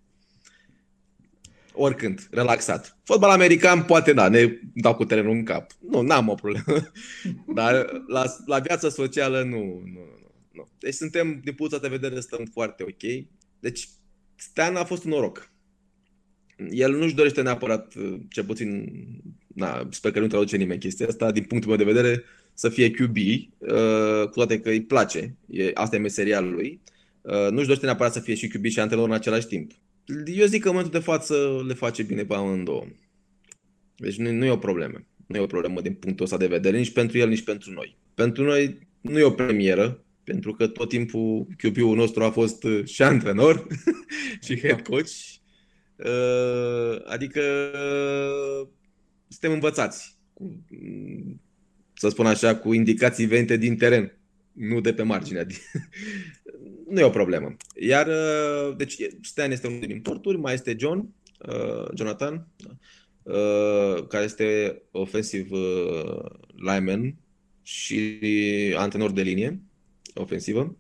Oricând, 1.76 2.28
relaxat. 2.32 2.98
Fotbal 3.04 3.30
american, 3.30 3.84
poate 3.84 4.14
da, 4.14 4.30
ne 4.30 4.60
dau 4.74 4.96
cu 4.96 5.06
terenul 5.06 5.32
în 5.32 5.44
cap. 5.44 5.72
Nu, 5.90 6.02
n-am 6.02 6.30
o 6.30 6.36
problemă. 6.36 6.92
Dar 7.56 8.04
la, 8.08 8.24
la 8.46 8.60
viața 8.60 8.90
socială, 8.90 9.44
nu, 9.44 9.58
nu, 9.58 10.02
nu, 10.22 10.32
nu. 10.52 10.68
Deci 10.80 10.94
suntem, 10.94 11.28
din 11.44 11.54
punctul 11.54 11.78
ăsta 11.78 11.88
de 11.88 11.96
vedere, 11.96 12.20
stăm 12.20 12.46
foarte 12.54 12.84
ok. 12.84 13.26
Deci, 13.60 13.90
Stan 14.36 14.76
a 14.76 14.84
fost 14.84 15.04
un 15.04 15.10
noroc. 15.10 15.52
El 16.70 16.98
nu-și 16.98 17.16
dorește 17.16 17.42
neapărat, 17.42 17.94
cel 18.30 18.44
puțin, 18.44 18.92
na, 19.48 19.88
sper 19.92 20.12
că 20.12 20.20
nu 20.20 20.28
traduce 20.28 20.58
nimeni 20.58 20.80
chestia 20.80 21.08
asta, 21.08 21.32
din 21.32 21.44
punctul 21.44 21.70
meu 21.70 21.78
de 21.78 21.92
vedere, 21.92 22.24
să 22.54 22.70
fie 22.70 22.92
QB, 22.92 23.18
uh, 23.18 24.24
cu 24.24 24.34
toate 24.34 24.60
că 24.60 24.70
îi 24.70 24.84
place, 24.84 25.36
e, 25.48 25.72
asta 25.74 25.96
e 25.96 26.00
meseria 26.00 26.40
lui, 26.40 26.82
uh, 27.22 27.50
nu-și 27.50 27.66
dorește 27.66 27.86
neapărat 27.86 28.14
să 28.14 28.20
fie 28.20 28.36
și 28.36 28.48
QB 28.48 28.66
și 28.66 28.80
antrenor 28.80 29.08
în 29.08 29.14
același 29.14 29.48
timp. 29.48 29.72
Eu 30.26 30.46
zic 30.46 30.62
că 30.62 30.68
în 30.68 30.76
momentul 30.76 31.00
de 31.00 31.06
față 31.06 31.64
le 31.68 31.74
face 31.74 32.04
bine 32.04 32.26
pe 32.26 32.34
amândouă. 32.34 32.86
Deci 33.96 34.16
nu, 34.16 34.32
nu 34.32 34.46
e 34.46 34.50
o 34.50 34.58
problemă. 34.58 35.06
Nu 35.28 35.36
e 35.36 35.40
o 35.40 35.46
problemă 35.46 35.82
din 35.82 35.94
punctul 35.94 36.26
ăsta 36.26 36.38
de 36.38 36.48
vedere, 36.48 36.78
nici 36.78 36.94
pentru 36.94 37.18
el, 37.18 37.30
nici 37.30 37.44
pentru 37.44 37.72
noi. 37.72 37.98
Pentru 38.14 38.44
noi 38.44 38.88
nu 39.02 39.20
e 39.20 39.24
o 39.24 39.32
premieră, 39.32 40.04
pentru 40.24 40.54
că 40.54 40.68
tot 40.68 40.90
timpul 40.90 41.48
QB-ul 41.58 41.96
nostru 41.96 42.24
a 42.24 42.32
fost 42.32 42.64
uh, 42.64 42.86
și 42.86 43.04
antrenor 43.04 43.68
și 44.46 44.60
head 44.60 44.82
coach. 44.82 45.10
Uh, 45.96 47.02
Adică 47.06 47.42
uh, 47.74 48.68
suntem 49.28 49.52
învățați, 49.52 50.18
cu, 50.34 50.66
să 51.94 52.10
spun 52.10 52.26
așa, 52.26 52.56
cu 52.56 52.74
indicații 52.74 53.26
venite 53.26 53.58
din 53.58 53.78
teren, 53.78 54.18
nu 54.52 54.82
de 54.82 54.94
pe 54.94 55.04
marginea. 55.04 55.46
nu 56.90 57.00
e 57.00 57.04
o 57.04 57.10
problemă. 57.10 57.56
Iar, 57.80 58.08
uh, 58.08 58.76
deci, 58.78 58.98
Stan 59.22 59.52
este 59.52 59.68
unul 59.68 59.80
din 59.80 59.90
importuri, 59.90 60.38
mai 60.38 60.54
este 60.54 60.76
John, 60.80 61.10
uh, 61.48 61.88
Jonathan, 61.96 62.48
uh, 63.24 64.08
care 64.08 64.24
este 64.24 64.82
offensive 64.92 65.58
uh, 65.58 66.26
lineman 66.56 67.16
și 67.62 68.20
antrenor 68.78 69.12
de 69.12 69.22
linie 69.22 69.60
ofensivă. 70.14 70.78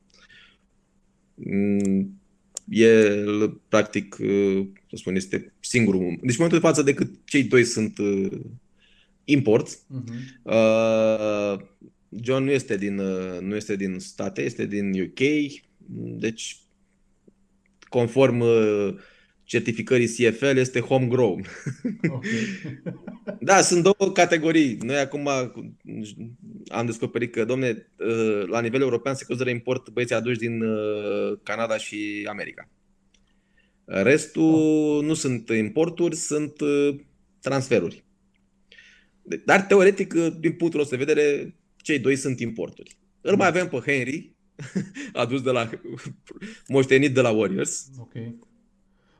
Mm, 1.35 2.21
El, 2.69 3.49
practic, 3.67 4.17
uh, 4.19 4.67
să 4.89 4.95
spun, 4.95 5.15
este 5.15 5.53
singurul. 5.59 6.01
Deci, 6.01 6.11
în 6.11 6.35
momentul 6.37 6.59
de 6.59 6.67
față, 6.67 6.81
decât 6.81 7.15
cei 7.25 7.43
doi 7.43 7.63
sunt 7.63 7.97
uh, 7.97 8.31
imports, 9.23 9.85
Mhm. 9.87 10.13
Uh, 10.43 11.59
John 12.21 12.43
nu 12.43 12.51
este 12.51 12.77
din, 12.77 12.97
uh, 12.97 13.39
nu 13.39 13.55
este 13.55 13.75
din 13.75 13.99
state, 13.99 14.41
este 14.41 14.65
din 14.65 15.01
UK, 15.01 15.19
deci 15.93 16.57
conform 17.89 18.39
uh, 18.39 18.95
certificării 19.45 20.07
CFL 20.07 20.45
este 20.45 20.79
homegrown. 20.79 21.45
Ok. 22.09 22.25
Da, 23.39 23.61
sunt 23.61 23.83
două 23.83 24.11
categorii. 24.11 24.77
Noi 24.81 24.97
acum 24.97 25.27
am 26.67 26.85
descoperit 26.85 27.31
că, 27.31 27.45
domne, 27.45 27.91
uh, 27.97 28.43
la 28.47 28.61
nivel 28.61 28.81
european 28.81 29.15
se 29.15 29.25
consideră 29.25 29.55
import 29.55 29.89
băieții 29.89 30.15
aduși 30.15 30.39
din 30.39 30.61
uh, 30.61 31.37
Canada 31.43 31.77
și 31.77 32.25
America. 32.29 32.69
Restul 33.85 35.03
nu 35.03 35.13
sunt 35.13 35.49
importuri, 35.49 36.15
sunt 36.15 36.61
uh, 36.61 36.95
transferuri. 37.41 38.03
Dar 39.45 39.61
teoretic, 39.61 40.13
din 40.13 40.51
punctul 40.51 40.79
ăsta 40.79 40.95
de 40.97 41.03
vedere, 41.03 41.55
cei 41.77 41.99
doi 41.99 42.15
sunt 42.15 42.39
importuri. 42.39 42.97
Îl 43.21 43.35
mai 43.35 43.47
avem 43.47 43.67
pe 43.67 43.77
Henry, 43.85 44.34
adus 45.13 45.41
de 45.41 45.51
la 45.51 45.69
moștenit 46.67 47.13
de 47.13 47.21
la 47.21 47.29
Warriors. 47.29 47.87
Ok. 47.99 48.13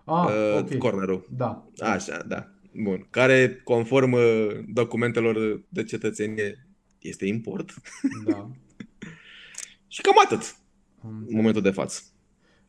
Ah, 0.06 0.26
uh, 0.26 0.62
okay. 0.62 0.78
Cornerul. 0.78 1.28
Da. 1.30 1.68
Așa, 1.78 2.24
da. 2.28 2.50
Bun. 2.84 3.08
Care, 3.10 3.62
conform 3.64 4.12
uh, 4.12 4.48
documentelor 4.68 5.64
de 5.70 5.84
cetățenie, 5.84 6.68
este 7.00 7.26
import. 7.26 7.74
Da. 8.26 8.52
și 9.88 10.02
cam 10.02 10.16
atât. 10.24 10.56
În 11.02 11.36
momentul 11.36 11.62
de 11.62 11.72
față. 11.72 12.02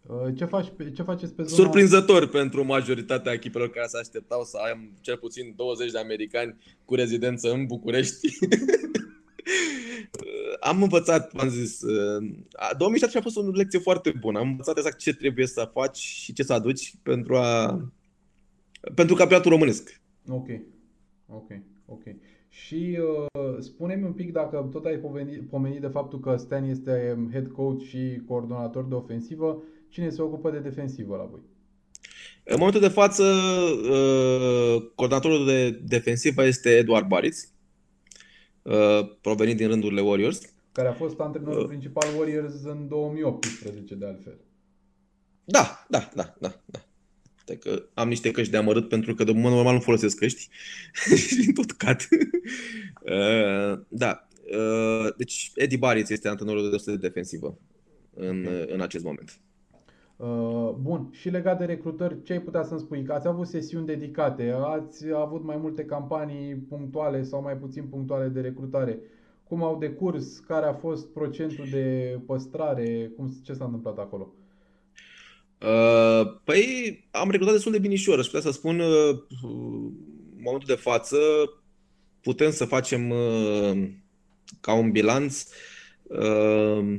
Uh, 0.03 0.37
ce, 0.37 0.45
faci 0.45 0.73
pe, 0.77 0.91
ce 0.91 1.03
faceți 1.03 1.35
pe 1.35 1.43
zona... 1.43 1.63
Surprinzător 1.63 2.29
pentru 2.29 2.65
majoritatea 2.65 3.33
echipelor 3.33 3.71
care 3.71 3.87
se 3.87 3.99
așteptau 3.99 4.45
să 4.45 4.57
ai 4.65 4.93
cel 5.01 5.17
puțin 5.17 5.53
20 5.57 5.91
de 5.91 5.99
americani 5.99 6.57
cu 6.85 6.95
rezidență 6.95 7.53
în 7.53 7.67
București. 7.67 8.29
am 10.71 10.83
învățat, 10.83 11.33
am 11.37 11.49
zis, 11.49 11.81
2007 12.79 13.17
uh, 13.17 13.21
a 13.21 13.31
fost 13.31 13.37
o 13.37 13.51
lecție 13.51 13.79
foarte 13.79 14.13
bună. 14.21 14.39
Am 14.39 14.49
învățat 14.49 14.77
exact 14.77 14.99
ce 14.99 15.15
trebuie 15.15 15.47
să 15.47 15.71
faci 15.73 15.97
și 15.97 16.33
ce 16.33 16.43
să 16.43 16.53
aduci 16.53 16.95
pentru 17.03 17.37
a 17.37 17.81
pentru 18.95 19.15
campionatul 19.15 19.51
românesc. 19.51 20.01
Ok, 20.29 20.49
ok, 21.27 21.51
ok. 21.87 22.03
Și 22.49 22.99
uh, 23.01 23.57
spune-mi 23.59 24.05
un 24.05 24.13
pic 24.13 24.33
dacă 24.33 24.69
tot 24.73 24.85
ai 24.85 24.97
pomenit, 24.97 25.49
pomenit 25.49 25.81
de 25.81 25.87
faptul 25.87 26.21
că 26.21 26.37
Stan 26.37 26.65
este 26.65 27.27
head 27.33 27.47
coach 27.47 27.83
și 27.83 28.23
coordonator 28.27 28.85
de 28.85 28.95
ofensivă, 28.95 29.63
cine 29.89 30.11
se 30.11 30.23
ocupă 30.23 30.51
de 30.51 30.59
defensivă 30.59 31.17
la 31.17 31.25
voi? 31.25 31.41
În 32.45 32.57
momentul 32.59 32.81
de 32.81 32.89
față, 32.89 33.23
uh, 33.23 34.91
coordonatorul 34.95 35.47
de 35.47 35.71
defensivă 35.71 36.45
este 36.45 36.71
Eduard 36.71 37.07
Bariț, 37.07 37.43
uh, 37.43 37.49
provenit 39.21 39.57
din 39.57 39.69
rândurile 39.69 40.01
Warriors. 40.01 40.41
Care 40.73 40.89
a 40.89 40.93
fost 40.93 41.21
antrenorul 41.21 41.61
uh. 41.61 41.67
principal 41.67 42.09
Warriors 42.19 42.55
în 42.65 42.89
2018, 42.89 43.95
de 43.95 44.07
altfel. 44.07 44.37
Da, 45.45 45.87
da, 45.89 46.11
da, 46.15 46.35
da, 46.41 46.61
da. 46.65 46.81
Că 47.61 47.83
am 47.95 48.09
niște 48.09 48.31
căști 48.31 48.51
de 48.51 48.57
amărât 48.57 48.89
pentru 48.89 49.15
că 49.15 49.25
de 49.25 49.33
mod 49.33 49.53
normal 49.53 49.75
nu 49.75 49.81
folosesc 49.81 50.19
căști 50.19 50.49
și 51.43 51.53
tot 51.53 51.71
cad. 51.71 52.01
uh, 53.03 53.81
da. 53.89 54.29
Uh, 54.59 55.15
deci 55.17 55.51
Eddie 55.55 55.79
Bariț 55.79 56.09
este 56.09 56.29
antrenorul 56.29 56.83
de 56.85 56.97
defensivă 56.97 57.59
în, 58.15 58.45
okay. 58.47 58.65
în 58.69 58.81
acest 58.81 59.05
moment. 59.05 59.41
Uh, 60.17 60.71
bun, 60.81 61.09
și 61.11 61.29
legat 61.29 61.59
de 61.59 61.65
recrutări, 61.65 62.23
ce 62.23 62.33
ai 62.33 62.41
putea 62.41 62.63
să-mi 62.63 62.81
spui? 62.81 63.03
Că 63.03 63.13
ați 63.13 63.27
avut 63.27 63.47
sesiuni 63.47 63.87
dedicate, 63.87 64.55
ați 64.65 65.05
avut 65.15 65.45
mai 65.45 65.57
multe 65.57 65.85
campanii 65.85 66.55
punctuale 66.55 67.23
sau 67.23 67.43
mai 67.43 67.57
puțin 67.57 67.85
punctuale 67.85 68.29
de 68.29 68.41
recrutare. 68.41 69.01
Cum 69.49 69.63
au 69.63 69.79
decurs? 69.79 70.39
Care 70.39 70.67
a 70.67 70.73
fost 70.73 71.07
procentul 71.07 71.67
de 71.71 72.19
păstrare? 72.27 73.13
Cum, 73.17 73.33
ce 73.45 73.53
s-a 73.53 73.65
întâmplat 73.65 73.99
acolo? 73.99 74.33
Uh, 75.61 76.41
păi 76.45 77.09
am 77.11 77.31
recrutat 77.31 77.55
destul 77.55 77.73
de 77.73 77.79
binișor, 77.79 78.19
aș 78.19 78.27
putea 78.27 78.41
să 78.41 78.51
spun 78.51 78.79
uh, 78.79 79.19
în 79.43 80.43
momentul 80.43 80.67
de 80.67 80.75
față 80.75 81.17
putem 82.21 82.51
să 82.51 82.65
facem 82.65 83.11
uh, 83.11 83.89
ca 84.61 84.73
un 84.75 84.91
bilanț 84.91 85.45
uh, 86.03 86.97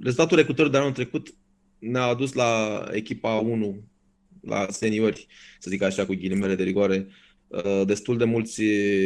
rezultatul 0.00 0.36
recrutării 0.36 0.70
de 0.70 0.76
anul 0.76 0.92
trecut 0.92 1.34
ne-a 1.78 2.02
adus 2.02 2.32
la 2.32 2.82
echipa 2.92 3.34
1, 3.34 3.76
la 4.40 4.66
seniori, 4.70 5.26
să 5.58 5.70
zic 5.70 5.82
așa, 5.82 6.06
cu 6.06 6.14
ghilimele 6.14 6.54
de 6.54 6.62
rigoare, 6.62 7.06
uh, 7.46 7.82
destul 7.86 8.16
de 8.16 8.24
mulți 8.24 8.62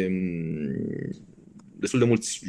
um, 0.07 1.11
destul 1.77 1.99
de 1.99 2.05
mulți 2.05 2.41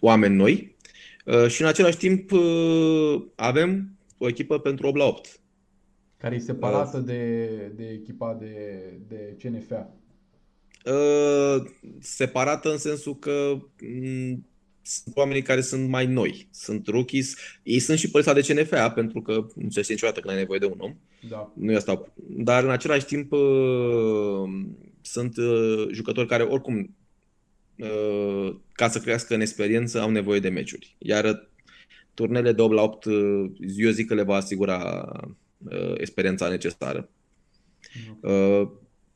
oameni 0.00 0.34
noi 0.34 0.76
uh, 1.24 1.46
și 1.46 1.62
în 1.62 1.68
același 1.68 1.96
timp 1.96 2.32
uh, 2.32 3.24
avem 3.34 3.98
o 4.18 4.28
echipă 4.28 4.58
pentru 4.58 4.86
8 4.86 4.96
la 4.96 5.04
8. 5.04 5.40
Care 6.16 6.34
e 6.34 6.38
separată 6.38 6.98
de, 6.98 7.46
de 7.74 7.88
echipa 7.88 8.34
de, 8.34 8.80
de 9.08 9.36
CNFA? 9.42 9.94
separată 12.00 12.70
în 12.70 12.78
sensul 12.78 13.18
că 13.18 13.56
mm, 13.82 14.46
sunt 14.86 15.16
oamenii 15.16 15.42
care 15.42 15.60
sunt 15.60 15.88
mai 15.88 16.06
noi, 16.06 16.48
sunt 16.50 16.86
rookies. 16.86 17.36
Ei 17.62 17.78
sunt 17.78 17.98
și 17.98 18.10
pe 18.10 18.32
de 18.34 18.40
CNFA, 18.40 18.90
pentru 18.90 19.22
că 19.22 19.46
nu 19.54 19.70
se 19.70 19.82
știe 19.82 19.94
niciodată 19.94 20.20
când 20.20 20.32
ai 20.32 20.38
nevoie 20.40 20.58
de 20.58 20.66
un 20.66 20.78
om. 20.78 20.96
Da. 21.28 21.52
Nu 21.54 21.72
e 21.72 21.76
asta. 21.76 22.12
Dar 22.16 22.64
în 22.64 22.70
același 22.70 23.04
timp 23.04 23.32
uh, 23.32 23.40
sunt 25.00 25.36
uh, 25.36 25.88
jucători 25.92 26.28
care 26.28 26.42
oricum 26.42 26.96
uh, 27.76 28.56
ca 28.72 28.88
să 28.88 28.98
crească 28.98 29.34
în 29.34 29.40
experiență 29.40 30.00
au 30.00 30.10
nevoie 30.10 30.40
de 30.40 30.48
meciuri. 30.48 30.96
Iar 30.98 31.48
turnele 32.14 32.52
de 32.52 32.62
8 32.62 32.74
la 32.74 32.82
8 32.82 33.06
eu 33.76 33.90
zic 33.90 34.06
că 34.06 34.14
le 34.14 34.22
va 34.22 34.34
asigura 34.34 35.10
experiența 35.96 36.48
necesară. 36.48 37.08
Okay. 38.22 38.68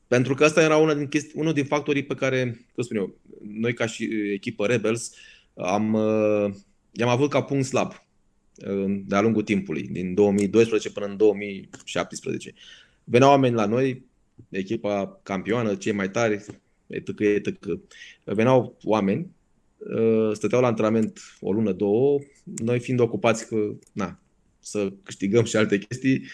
Pentru 0.07 0.33
că 0.33 0.43
asta 0.43 0.61
era 0.61 0.77
una 0.77 0.93
din 0.93 1.07
chesti- 1.07 1.33
unul 1.33 1.53
din 1.53 1.65
factorii 1.65 2.03
pe 2.03 2.15
care, 2.15 2.65
cum 2.73 2.83
spun 2.83 2.97
eu, 2.97 3.15
noi 3.41 3.73
ca 3.73 3.85
și 3.85 4.09
echipă 4.33 4.65
Rebels 4.65 5.13
am, 5.61 5.93
uh, 5.93 6.53
i-am 6.91 7.09
avut 7.09 7.29
ca 7.29 7.43
punct 7.43 7.65
slab 7.65 7.91
uh, 8.67 9.01
de-a 9.05 9.21
lungul 9.21 9.43
timpului, 9.43 9.81
din 9.81 10.13
2012 10.13 10.91
până 10.91 11.05
în 11.05 11.17
2017. 11.17 12.53
Veneau 13.03 13.29
oameni 13.29 13.55
la 13.55 13.65
noi, 13.65 14.05
echipa 14.49 15.19
campioană, 15.23 15.75
cei 15.75 15.91
mai 15.91 16.09
tari, 16.09 16.45
etc. 16.87 17.19
etc. 17.19 17.65
Veneau 18.23 18.77
oameni, 18.83 19.31
uh, 19.77 20.31
stăteau 20.33 20.61
la 20.61 20.67
antrenament 20.67 21.19
o 21.39 21.51
lună, 21.51 21.71
două, 21.71 22.19
noi 22.43 22.79
fiind 22.79 22.99
ocupați 22.99 23.47
că, 23.47 23.55
na, 23.91 24.19
să 24.59 24.93
câștigăm 25.03 25.43
și 25.43 25.55
alte 25.55 25.77
chestii, 25.77 26.25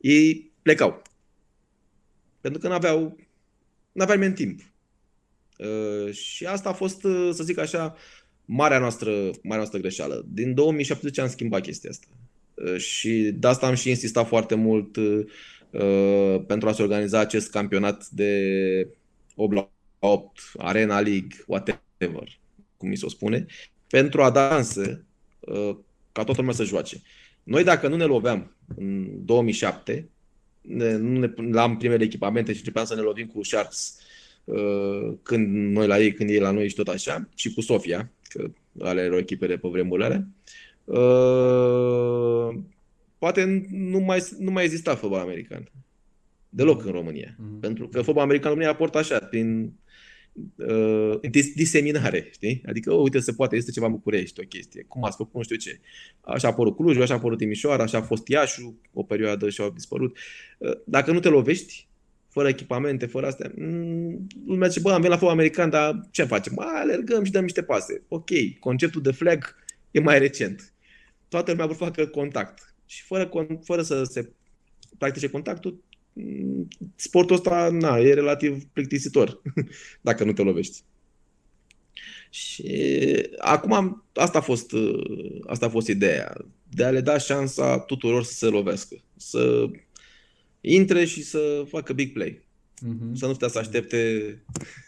ei 0.00 0.52
plecau. 0.62 1.02
Pentru 2.40 2.60
că 2.60 2.68
n-aveau, 2.68 3.16
n-aveau 3.92 4.18
nimeni 4.18 4.34
timp. 4.34 4.60
și 6.12 6.46
asta 6.46 6.68
a 6.68 6.72
fost, 6.72 7.00
să 7.30 7.42
zic 7.42 7.58
așa, 7.58 7.96
marea 8.54 8.78
noastră, 8.78 9.10
marea 9.20 9.56
noastră 9.56 9.78
greșeală. 9.78 10.24
Din 10.28 10.54
2017 10.54 11.20
am 11.20 11.28
schimbat 11.28 11.62
chestia 11.62 11.90
asta. 11.90 12.06
Uh, 12.54 12.76
și 12.76 13.30
de 13.34 13.46
asta 13.46 13.66
am 13.66 13.74
și 13.74 13.88
insistat 13.88 14.26
foarte 14.26 14.54
mult 14.54 14.96
uh, 14.96 16.44
pentru 16.46 16.68
a 16.68 16.72
se 16.72 16.82
organiza 16.82 17.18
acest 17.18 17.50
campionat 17.50 18.08
de 18.08 18.88
8 19.34 19.54
la 19.54 19.70
8, 19.98 20.40
Arena 20.56 21.00
League, 21.00 21.44
whatever, 21.46 22.40
cum 22.76 22.88
mi 22.88 22.96
se 22.96 23.08
spune, 23.08 23.46
pentru 23.88 24.22
a 24.22 24.30
da 24.30 24.48
șanse 24.48 25.04
uh, 25.40 25.76
ca 26.12 26.24
toată 26.24 26.40
lumea 26.40 26.54
să 26.54 26.64
joace. 26.64 27.02
Noi 27.42 27.64
dacă 27.64 27.88
nu 27.88 27.96
ne 27.96 28.04
loveam 28.04 28.56
în 28.76 29.24
2007, 29.24 30.08
ne, 30.60 30.96
nu 30.96 31.32
ne 31.36 31.60
am 31.60 31.76
primele 31.76 32.04
echipamente 32.04 32.52
și 32.52 32.58
începeam 32.58 32.84
să 32.84 32.94
ne 32.94 33.00
lovim 33.00 33.26
cu 33.26 33.44
Sharks 33.44 33.96
uh, 34.44 35.12
când 35.22 35.72
noi 35.72 35.86
la 35.86 35.98
ei, 35.98 36.12
când 36.12 36.30
ei 36.30 36.38
la 36.38 36.50
noi 36.50 36.68
și 36.68 36.74
tot 36.74 36.88
așa, 36.88 37.28
și 37.34 37.54
cu 37.54 37.60
Sofia, 37.60 38.10
că 38.21 38.21
ale 38.80 39.00
erau 39.00 39.18
echipele 39.18 39.56
pe 39.56 39.68
vremurile 39.68 40.06
alea. 40.06 40.26
Uh, 40.84 42.58
poate 43.18 43.66
nu 43.70 43.98
mai, 43.98 44.22
nu 44.38 44.50
mai 44.50 44.64
exista 44.64 44.94
fotbal 44.94 45.20
american. 45.20 45.70
Deloc 46.48 46.84
în 46.84 46.92
România. 46.92 47.36
Mm-hmm. 47.36 47.60
Pentru 47.60 47.88
că 47.88 48.02
fotbal 48.02 48.24
american 48.24 48.50
în 48.50 48.54
România 48.54 48.74
aportă 48.74 48.98
așa, 48.98 49.18
prin 49.18 49.72
uh, 50.56 51.20
dis- 51.30 51.54
diseminare, 51.54 52.28
știi? 52.32 52.62
Adică, 52.66 52.92
oh, 52.92 53.02
uite, 53.02 53.18
se 53.18 53.32
poate, 53.32 53.56
este 53.56 53.70
ceva 53.70 53.86
în 53.86 53.92
București, 53.92 54.40
o 54.40 54.42
chestie. 54.48 54.84
Cum 54.88 55.04
ați 55.04 55.16
făcut, 55.16 55.34
nu 55.34 55.42
știu 55.42 55.56
ce. 55.56 55.80
Așa 56.20 56.48
a 56.48 56.50
apărut 56.50 56.76
Clujul, 56.76 57.02
așa 57.02 57.14
a 57.14 57.16
apărut 57.16 57.38
Timișoara, 57.38 57.82
așa 57.82 57.98
a 57.98 58.02
fost 58.02 58.28
Iașu, 58.28 58.80
o 58.92 59.02
perioadă 59.02 59.50
și 59.50 59.60
au 59.60 59.70
dispărut. 59.70 60.16
Uh, 60.58 60.72
dacă 60.84 61.12
nu 61.12 61.20
te 61.20 61.28
lovești, 61.28 61.88
fără 62.32 62.48
echipamente, 62.48 63.06
fără 63.06 63.26
astea. 63.26 63.52
Mm, 63.56 64.26
lumea 64.46 64.68
zice, 64.68 64.80
bă, 64.80 64.88
am 64.88 64.96
venit 64.96 65.10
la 65.10 65.16
fotbal 65.16 65.36
american, 65.36 65.70
dar 65.70 66.00
ce 66.10 66.24
facem? 66.24 66.52
Bă, 66.54 66.62
alergăm 66.62 67.24
și 67.24 67.30
dăm 67.30 67.42
niște 67.42 67.62
pase. 67.62 68.02
Ok, 68.08 68.30
conceptul 68.60 69.02
de 69.02 69.12
flag 69.12 69.54
e 69.90 70.00
mai 70.00 70.18
recent. 70.18 70.72
Toată 71.28 71.50
lumea 71.50 71.66
vor 71.66 71.76
facă 71.76 72.06
contact. 72.06 72.74
Și 72.86 73.02
fără, 73.02 73.30
fără 73.64 73.82
să 73.82 74.04
se 74.04 74.30
practice 74.98 75.28
contactul, 75.28 75.82
mm, 76.12 76.68
sportul 76.96 77.36
ăsta 77.36 77.68
na, 77.70 77.98
e 77.98 78.14
relativ 78.14 78.64
plictisitor 78.64 79.42
dacă 80.00 80.24
nu 80.24 80.32
te 80.32 80.42
lovești. 80.42 80.82
Și 82.30 82.66
acum 83.38 83.72
am, 83.72 84.04
asta, 84.12 84.38
a 84.38 84.40
fost, 84.40 84.72
asta 85.46 85.66
a 85.66 85.68
fost 85.68 85.88
ideea, 85.88 86.34
de 86.68 86.84
a 86.84 86.90
le 86.90 87.00
da 87.00 87.18
șansa 87.18 87.78
tuturor 87.78 88.24
să 88.24 88.32
se 88.32 88.46
lovească, 88.46 88.96
să 89.16 89.68
intre 90.62 91.04
și 91.04 91.22
să 91.22 91.64
facă 91.68 91.92
big 91.92 92.12
play. 92.12 92.30
Uh-huh. 92.30 93.12
Să 93.12 93.26
nu 93.26 93.32
stea 93.32 93.48
să 93.48 93.58
aștepte 93.58 93.98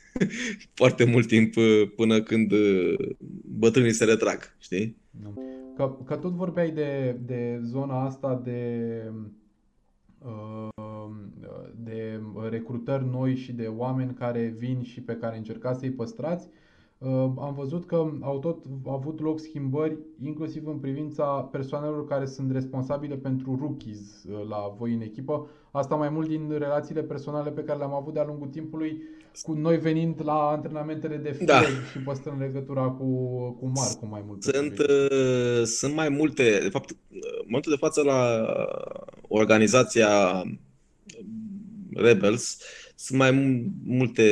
foarte 0.80 1.04
mult 1.04 1.26
timp 1.26 1.56
uh, 1.56 1.90
până 1.96 2.22
când 2.22 2.52
uh, 2.52 2.94
bătrânii 3.58 3.92
se 3.92 4.04
retrag, 4.04 4.56
știi? 4.58 4.96
Că, 5.76 5.96
că 6.04 6.16
tot 6.16 6.32
vorbeai 6.32 6.70
de, 6.70 7.18
de 7.26 7.60
zona 7.64 8.04
asta 8.04 8.40
de, 8.44 9.02
uh, 10.18 10.68
de 11.76 12.20
recrutări 12.48 13.04
noi 13.10 13.36
și 13.36 13.52
de 13.52 13.66
oameni 13.66 14.14
care 14.14 14.54
vin 14.58 14.82
și 14.82 15.00
pe 15.00 15.16
care 15.16 15.36
încercați 15.36 15.80
să-i 15.80 15.90
păstrați. 15.90 16.46
Uh, 16.46 16.63
am 17.38 17.54
văzut 17.56 17.86
că 17.86 18.10
au 18.20 18.38
tot 18.38 18.64
avut 18.86 19.20
loc 19.20 19.40
schimbări, 19.40 19.98
inclusiv 20.22 20.66
în 20.66 20.78
privința 20.78 21.24
persoanelor 21.24 22.06
care 22.06 22.26
sunt 22.26 22.52
responsabile 22.52 23.14
pentru 23.14 23.56
rookies 23.60 23.98
uh, 24.24 24.48
la 24.48 24.74
voi 24.78 24.92
în 24.92 25.00
echipă. 25.00 25.50
Asta 25.70 25.94
mai 25.94 26.08
mult 26.08 26.28
din 26.28 26.54
relațiile 26.58 27.02
personale 27.02 27.50
pe 27.50 27.62
care 27.62 27.78
le-am 27.78 27.94
avut 27.94 28.14
de-a 28.14 28.24
lungul 28.24 28.48
timpului, 28.48 29.02
cu 29.42 29.52
noi 29.52 29.78
venind 29.78 30.20
la 30.24 30.48
antrenamentele 30.48 31.16
de 31.16 31.32
field 31.32 31.46
da. 31.46 31.60
și 31.92 31.98
păstrând 32.04 32.40
legătura 32.40 32.82
cu, 32.82 33.04
cu 33.60 33.72
Marco 33.74 34.06
mai 34.06 34.22
mult. 34.26 34.42
Sunt, 34.42 34.78
uh, 34.78 35.62
sunt 35.64 35.94
mai 35.94 36.08
multe, 36.08 36.58
de 36.62 36.68
fapt, 36.68 36.90
în 36.90 37.18
momentul 37.46 37.72
de 37.72 37.78
față 37.78 38.02
la 38.02 38.46
organizația 39.28 40.42
Rebels 41.94 42.58
sunt 42.94 43.18
mai 43.18 43.30
multe 43.84 44.22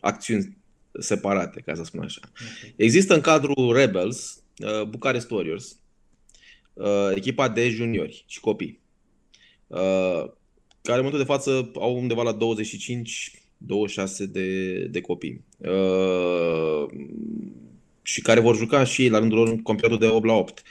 acțiuni 0.00 0.61
separate, 1.00 1.60
ca 1.60 1.74
să 1.74 1.84
spun 1.84 2.00
așa. 2.00 2.20
Okay. 2.24 2.74
Există 2.76 3.14
în 3.14 3.20
cadrul 3.20 3.72
Rebels 3.72 4.42
uh, 4.58 4.82
Bucharest 4.82 5.30
Warriors, 5.30 5.76
uh, 6.72 7.10
echipa 7.14 7.48
de 7.48 7.68
juniori 7.68 8.24
și 8.26 8.40
copii, 8.40 8.80
uh, 9.66 10.24
care 10.82 10.98
în 10.98 11.04
momentul 11.04 11.18
de 11.18 11.24
față 11.24 11.70
au 11.74 11.96
undeva 11.96 12.22
la 12.22 12.36
25-26 12.36 12.38
de, 14.28 14.74
de 14.84 15.00
copii. 15.00 15.44
Uh, 15.58 16.86
și 18.02 18.20
care 18.20 18.40
vor 18.40 18.56
juca 18.56 18.84
și 18.84 19.08
la 19.08 19.18
rândul 19.18 19.38
lor 19.38 19.48
în 19.48 19.62
campionatul 19.62 20.06
de 20.06 20.12
8 20.14 20.26
la 20.26 20.32
8 20.32 20.62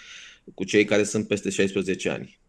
cu 0.53 0.63
cei 0.63 0.85
care 0.85 1.03
sunt 1.03 1.27
peste 1.27 1.49
16 1.49 2.09
ani. 2.09 2.39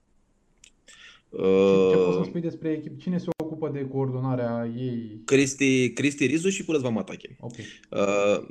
Ce 1.36 1.96
poți 1.96 2.14
să 2.14 2.18
uh, 2.18 2.26
spui 2.26 2.40
despre 2.40 2.70
echipă? 2.70 2.94
Cine 2.98 3.18
se 3.18 3.28
ocupă 3.42 3.68
de 3.68 3.88
coordonarea 3.88 4.72
ei? 4.76 5.20
Cristi, 5.24 5.92
Cristi 5.92 6.26
Rizu 6.26 6.48
și 6.48 6.64
Purăzva 6.64 6.88
Matache. 6.88 7.36
Okay. 7.40 7.64
Uh, 7.90 8.48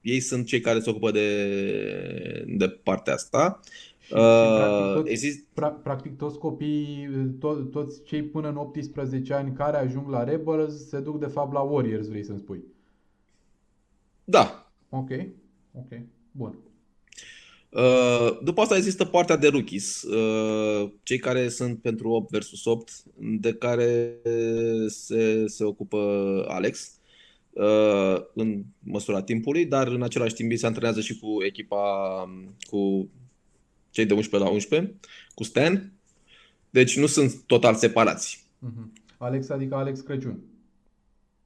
ei 0.00 0.20
sunt 0.20 0.46
cei 0.46 0.60
care 0.60 0.80
se 0.80 0.90
ocupă 0.90 1.10
de, 1.10 2.44
de 2.46 2.68
partea 2.68 3.14
asta. 3.14 3.60
Și, 3.98 4.12
uh, 4.12 4.18
practic, 4.56 4.94
toți, 4.94 5.10
exist... 5.10 5.44
pra, 5.52 5.68
practic 5.68 6.16
toți 6.16 6.38
copiii, 6.38 7.08
to, 7.38 7.54
toți 7.54 8.02
cei 8.02 8.22
până 8.22 8.48
în 8.48 8.56
18 8.56 9.34
ani 9.34 9.52
care 9.52 9.76
ajung 9.76 10.08
la 10.08 10.24
Rebels 10.24 10.88
se 10.88 11.00
duc 11.00 11.18
de 11.18 11.26
fapt 11.26 11.52
la 11.52 11.60
Warriors, 11.60 12.08
vrei 12.08 12.24
să-mi 12.24 12.38
spui? 12.38 12.64
Da. 14.24 14.70
Ok, 14.88 15.10
ok, 15.72 16.00
bun. 16.30 16.58
Uh, 17.70 18.38
după 18.42 18.60
asta 18.60 18.76
există 18.76 19.04
partea 19.04 19.36
de 19.36 19.48
rookies, 19.48 20.02
uh, 20.02 20.90
cei 21.02 21.18
care 21.18 21.48
sunt 21.48 21.80
pentru 21.80 22.10
8 22.10 22.30
versus 22.30 22.64
8, 22.64 22.90
de 23.16 23.54
care 23.54 24.14
se, 24.86 25.46
se 25.46 25.64
ocupă 25.64 25.98
Alex 26.48 26.98
uh, 27.50 28.22
în 28.34 28.64
măsura 28.78 29.22
timpului, 29.22 29.66
dar 29.66 29.86
în 29.86 30.02
același 30.02 30.34
timp 30.34 30.52
se 30.56 30.66
antrenează 30.66 31.00
și 31.00 31.18
cu 31.18 31.42
echipa, 31.42 31.78
cu 32.70 33.10
cei 33.90 34.06
de 34.06 34.14
11 34.14 34.48
la 34.48 34.54
11, 34.54 34.94
cu 35.34 35.44
Stan. 35.44 35.92
Deci 36.70 36.96
nu 36.98 37.06
sunt 37.06 37.42
total 37.46 37.74
separați. 37.74 38.46
Uh-huh. 38.66 39.02
Alex 39.18 39.48
adică 39.48 39.74
Alex 39.74 40.00
Crăciun. 40.00 40.40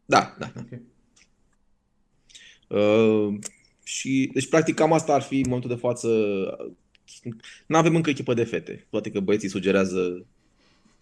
Da, 0.04 0.36
da. 0.38 0.52
da. 0.54 0.60
Okay. 0.60 0.80
Uh, 2.68 3.38
și, 3.84 4.30
deci, 4.32 4.48
practic, 4.48 4.74
cam 4.74 4.92
asta 4.92 5.14
ar 5.14 5.22
fi 5.22 5.34
în 5.34 5.44
momentul 5.46 5.70
de 5.70 5.80
față. 5.80 6.08
Nu 7.66 7.76
avem 7.76 7.94
încă 7.94 8.10
echipă 8.10 8.34
de 8.34 8.44
fete, 8.44 8.86
toate 8.90 9.10
că 9.10 9.20
băieții 9.20 9.48
sugerează 9.48 10.26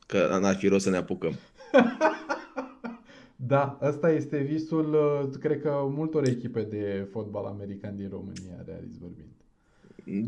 că 0.06 0.38
n-ar 0.40 0.56
fi 0.56 0.68
rost 0.68 0.84
să 0.84 0.90
ne 0.90 0.96
apucăm. 0.96 1.34
da, 3.52 3.78
ăsta 3.82 4.10
este 4.10 4.38
visul, 4.38 4.94
uh, 4.94 5.38
cred 5.40 5.60
că, 5.60 5.86
multor 5.88 6.26
echipe 6.26 6.62
de 6.62 7.08
fotbal 7.12 7.44
american 7.44 7.96
din 7.96 8.08
România, 8.10 8.64
realist 8.66 8.98
vorbind. 8.98 9.28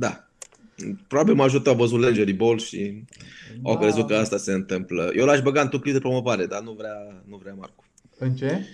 Da. 0.01 0.27
Probabil 1.09 1.35
mă 1.35 1.43
ajută, 1.43 1.71
a 1.71 1.73
văzut 1.73 2.01
Lingerie 2.01 2.35
Ball 2.35 2.59
și 2.59 3.05
da. 3.63 3.71
au 3.71 3.79
crezut 3.79 4.07
că 4.07 4.15
asta 4.15 4.37
se 4.37 4.53
întâmplă. 4.53 5.11
Eu 5.17 5.25
l-aș 5.25 5.41
băga 5.41 5.61
într-un 5.61 5.81
clip 5.81 5.93
de 5.93 6.01
promovare, 6.01 6.47
dar 6.47 6.63
nu 6.63 6.73
vrea, 6.73 7.23
nu 7.25 7.37
vrea 7.37 7.55
Marcu. 7.55 7.85
În 8.19 8.35
ce? 8.35 8.67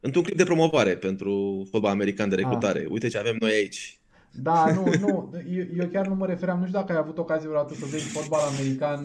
Într-un 0.00 0.22
clip 0.22 0.36
de 0.36 0.44
promovare 0.44 0.96
pentru 0.96 1.66
fotbal 1.70 1.90
american 1.90 2.28
de 2.28 2.34
recrutare. 2.34 2.80
Ah. 2.80 2.90
Uite 2.90 3.08
ce 3.08 3.18
avem 3.18 3.36
noi 3.40 3.50
aici. 3.50 4.00
Da, 4.32 4.64
nu, 4.74 4.84
nu, 5.00 5.32
eu, 5.54 5.64
eu 5.76 5.86
chiar 5.86 6.06
nu 6.06 6.14
mă 6.14 6.26
refeream, 6.26 6.58
nu 6.58 6.66
știu 6.66 6.78
dacă 6.78 6.92
ai 6.92 6.98
avut 6.98 7.18
ocazie 7.18 7.48
vreodată 7.48 7.74
să 7.74 7.86
vezi 7.90 8.08
fotbal 8.08 8.40
american 8.56 9.04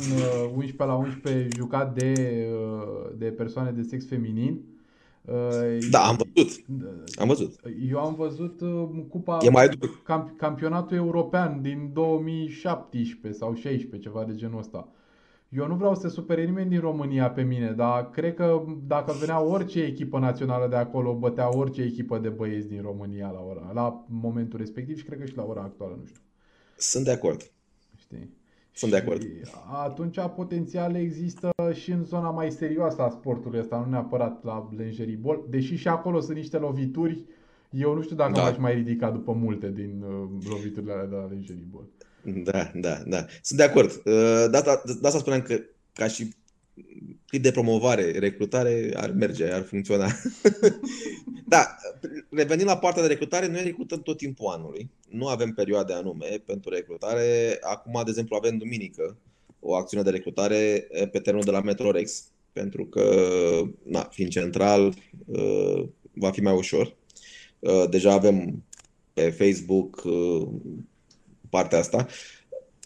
11 0.55 0.84
uh, 0.84 0.88
la 0.88 0.93
11 0.95 1.47
jucat 1.55 1.93
de, 1.93 2.13
uh, 2.51 3.10
de 3.17 3.25
persoane 3.25 3.71
de 3.71 3.81
sex 3.81 4.08
feminin. 4.08 4.62
Uh, 5.21 5.77
da, 5.89 5.99
am 5.99 6.17
văzut. 6.34 6.63
Am 7.15 7.27
văzut. 7.27 7.60
Eu 7.89 7.99
am 7.99 8.15
văzut 8.15 8.62
cupa 9.10 9.38
e 9.41 9.49
mai 9.49 9.69
camp, 10.03 10.38
campionatul 10.38 10.97
european 10.97 11.62
din 11.62 11.89
2017 11.93 13.39
sau 13.39 13.53
16, 13.53 14.10
ceva 14.10 14.23
de 14.23 14.36
genul 14.36 14.60
ăsta. 14.60 14.88
Eu 15.56 15.68
nu 15.68 15.76
vreau 15.76 15.96
să 15.96 16.08
supere 16.08 16.46
nimeni 16.46 16.70
din 16.70 16.80
România 16.80 17.32
pe 17.32 17.41
mine, 17.41 17.72
dar 17.72 18.10
cred 18.10 18.34
că 18.34 18.65
dacă 18.88 19.13
venea 19.20 19.39
orice 19.41 19.84
echipă 19.84 20.20
națională 20.20 20.68
de 20.68 20.76
acolo, 20.76 21.18
bătea 21.18 21.58
orice 21.58 21.82
echipă 21.82 22.18
de 22.18 22.30
băieți 22.30 22.68
din 22.68 22.82
România 22.82 23.30
la, 23.30 23.39
ora, 23.39 23.72
la 23.74 24.06
momentul 24.08 24.60
respectiv 24.60 24.98
și 24.98 25.04
cred 25.04 25.20
că 25.20 25.26
și 25.26 25.36
la 25.36 25.44
ora 25.44 25.62
actuală, 25.62 25.96
nu 26.00 26.06
știu. 26.06 26.22
Sunt 26.78 27.06
de 27.06 27.12
acord. 27.12 27.52
Știi? 27.96 28.30
Sunt 28.72 28.91
de 28.91 28.98
acord. 28.98 29.22
Atunci 29.72 30.20
potențial 30.36 30.96
există 30.96 31.52
și 31.74 31.91
în 31.91 32.04
zona 32.04 32.30
mai 32.30 32.52
serioasă 32.52 33.02
a 33.02 33.10
sportului 33.10 33.60
ăsta, 33.60 33.80
nu 33.80 33.89
neapărat 33.89 34.44
la 34.44 34.70
lingerie 34.78 35.20
ball, 35.22 35.46
deși 35.50 35.76
și 35.76 35.88
acolo 35.88 36.20
sunt 36.20 36.38
niște 36.38 36.58
lovituri. 36.58 37.26
Eu 37.70 37.94
nu 37.94 38.02
știu 38.02 38.15
dacă 38.15 38.32
da. 38.32 38.41
m-aș 38.41 38.58
mai 38.58 38.74
ridica 38.74 39.10
după 39.10 39.32
multe 39.32 39.72
din 39.72 40.04
uh, 40.08 40.46
loviturile 40.50 40.91
alea 40.91 41.06
de 41.06 41.15
la 41.15 41.28
lingerie 41.32 41.68
ball. 41.72 41.88
Da, 42.25 42.71
da, 42.73 43.03
da. 43.05 43.25
Sunt 43.41 43.59
de 43.59 43.63
acord. 43.65 43.91
Uh, 43.91 44.45
de 44.51 44.57
asta, 44.57 44.81
de 44.85 45.07
asta 45.07 45.19
spuneam 45.19 45.41
că 45.41 45.59
ca 45.93 46.07
și 46.07 46.33
cât 47.27 47.41
de 47.41 47.51
promovare, 47.51 48.19
recrutare 48.19 48.91
ar 48.95 49.11
merge, 49.11 49.51
ar 49.51 49.63
funcționa. 49.63 50.07
da, 51.47 51.75
revenind 52.29 52.67
la 52.67 52.77
partea 52.77 53.01
de 53.01 53.07
recrutare, 53.07 53.47
noi 53.47 53.63
recrutăm 53.63 54.01
tot 54.01 54.17
timpul 54.17 54.47
anului. 54.47 54.89
Nu 55.09 55.27
avem 55.27 55.51
perioade 55.51 55.93
anume 55.93 56.43
pentru 56.45 56.69
recrutare. 56.69 57.57
Acum, 57.61 58.01
de 58.03 58.09
exemplu, 58.09 58.35
avem 58.35 58.57
duminică 58.57 59.17
o 59.59 59.75
acțiune 59.75 60.03
de 60.03 60.09
recrutare 60.09 60.88
pe 61.11 61.19
terenul 61.19 61.43
de 61.43 61.51
la 61.51 61.61
Metrorex, 61.61 62.23
pentru 62.53 62.85
că, 62.85 63.03
na, 63.83 64.07
fiind 64.11 64.31
central, 64.31 64.93
uh, 65.25 65.88
va 66.13 66.31
fi 66.31 66.41
mai 66.41 66.53
ușor. 66.53 66.95
Uh, 67.59 67.89
deja 67.89 68.11
avem 68.11 68.63
pe 69.13 69.29
Facebook 69.29 70.03
partea 71.56 71.80
asta. 71.80 72.08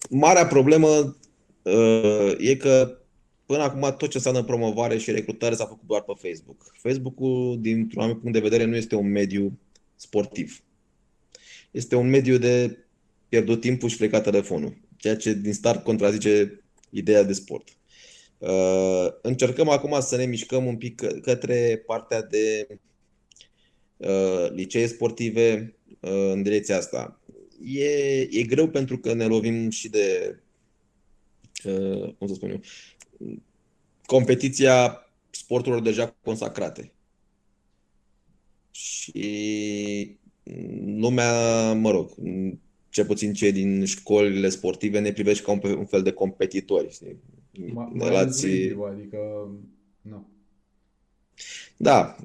Marea 0.09 0.47
problemă 0.47 1.17
uh, 1.61 2.35
e 2.37 2.55
că 2.55 2.97
până 3.45 3.63
acum 3.63 3.95
tot 3.97 4.09
ce 4.09 4.17
înseamnă 4.17 4.43
promovare 4.43 4.97
și 4.97 5.11
recrutare 5.11 5.55
s-a 5.55 5.65
făcut 5.65 5.87
doar 5.87 6.01
pe 6.01 6.13
Facebook. 6.27 6.71
Facebook-ul, 6.73 7.57
dintr-un 7.61 8.01
anumit 8.01 8.21
punct 8.21 8.35
de 8.37 8.47
vedere, 8.49 8.63
nu 8.63 8.75
este 8.75 8.95
un 8.95 9.11
mediu 9.11 9.59
sportiv. 9.95 10.63
Este 11.71 11.95
un 11.95 12.09
mediu 12.09 12.37
de 12.37 12.77
pierdut 13.29 13.61
timpul 13.61 13.89
și 13.89 13.97
plecat 13.97 14.23
telefonul, 14.23 14.77
ceea 14.97 15.15
ce 15.15 15.33
din 15.33 15.53
start 15.53 15.83
contrazice 15.83 16.63
ideea 16.89 17.23
de 17.23 17.33
sport. 17.33 17.67
Uh, 18.37 19.07
încercăm 19.21 19.69
acum 19.69 19.99
să 19.99 20.15
ne 20.15 20.25
mișcăm 20.25 20.65
un 20.65 20.77
pic 20.77 21.01
către 21.21 21.83
partea 21.85 22.21
de 22.21 22.67
uh, 23.97 24.49
licee 24.49 24.87
sportive 24.87 25.75
uh, 25.99 26.31
în 26.31 26.43
direcția 26.43 26.77
asta 26.77 27.18
e, 27.63 28.19
e 28.19 28.43
greu 28.43 28.69
pentru 28.69 28.97
că 28.97 29.13
ne 29.13 29.25
lovim 29.25 29.69
și 29.69 29.89
de, 29.89 30.39
uh, 31.63 32.13
cum 32.17 32.27
să 32.27 32.33
spun 32.33 32.49
eu, 32.49 32.61
competiția 34.05 35.03
sporturilor 35.29 35.83
deja 35.83 36.15
consacrate. 36.23 36.91
Și 38.71 40.17
lumea, 40.85 41.73
mă 41.73 41.91
rog, 41.91 42.11
ce 42.89 43.05
puțin 43.05 43.33
cei 43.33 43.51
din 43.51 43.85
școlile 43.85 44.49
sportive 44.49 44.99
ne 44.99 45.11
privește 45.11 45.43
ca 45.43 45.51
un, 45.51 45.59
un 45.63 45.85
fel 45.85 46.03
de 46.03 46.11
competitori. 46.11 46.91
Știi? 46.91 47.17
Ma, 47.73 47.91
Relații... 47.97 48.77
adică, 48.91 49.49
nu. 50.01 50.27
Da, 51.77 52.15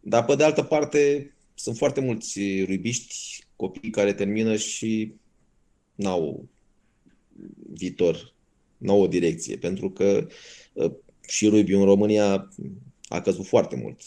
dar 0.00 0.24
pe 0.24 0.34
de 0.34 0.44
altă 0.44 0.62
parte 0.62 1.32
sunt 1.54 1.76
foarte 1.76 2.00
mulți 2.00 2.64
rubiști 2.64 3.43
copii 3.56 3.90
care 3.90 4.12
termină 4.12 4.56
și 4.56 5.14
n-au 5.94 6.46
viitor, 7.72 8.34
n-au 8.78 9.00
o 9.00 9.06
direcție, 9.06 9.56
pentru 9.56 9.90
că 9.90 10.26
uh, 10.72 10.90
și 11.28 11.48
rugby 11.48 11.74
în 11.74 11.84
România 11.84 12.48
a 13.08 13.20
căzut 13.20 13.46
foarte 13.46 13.76
mult. 13.82 14.00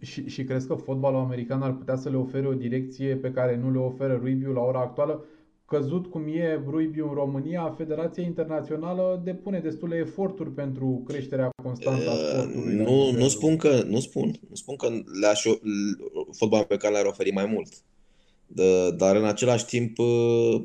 Și, 0.00 0.28
și 0.28 0.44
crezi 0.44 0.66
că 0.66 0.74
fotbalul 0.74 1.20
american 1.20 1.62
ar 1.62 1.74
putea 1.74 1.96
să 1.96 2.10
le 2.10 2.16
ofere 2.16 2.46
o 2.46 2.52
direcție 2.54 3.16
pe 3.16 3.30
care 3.30 3.56
nu 3.56 3.72
le 3.72 3.78
oferă 3.78 4.12
rugby 4.22 4.44
la 4.44 4.60
ora 4.60 4.80
actuală? 4.80 5.24
căzut 5.68 6.06
cum 6.06 6.26
e 6.26 6.62
rugby 6.66 7.00
în 7.00 7.10
România, 7.14 7.74
Federația 7.76 8.22
Internațională 8.22 9.20
depune 9.24 9.58
destule 9.60 9.96
eforturi 9.96 10.50
pentru 10.50 11.02
creșterea 11.06 11.50
constantă 11.62 12.10
a 12.10 12.14
sportului. 12.14 12.74
la 12.76 12.82
Nu, 12.82 12.96
nu 12.96 13.04
nivelul- 13.04 13.28
spun 13.28 13.56
că, 13.56 13.82
nu 13.86 14.00
spun, 14.00 14.34
nu 14.48 14.54
spun 14.54 14.76
că 14.76 14.88
le-aș, 15.20 15.42
fotbalul 16.32 16.66
pe 16.66 16.76
care 16.76 16.94
l-ar 16.94 17.04
oferi 17.04 17.30
mai 17.32 17.46
mult. 17.46 17.68
De- 18.48 18.90
Dar 18.90 19.16
în 19.16 19.24
același 19.24 19.64
timp, 19.66 19.98
uh, 19.98 20.62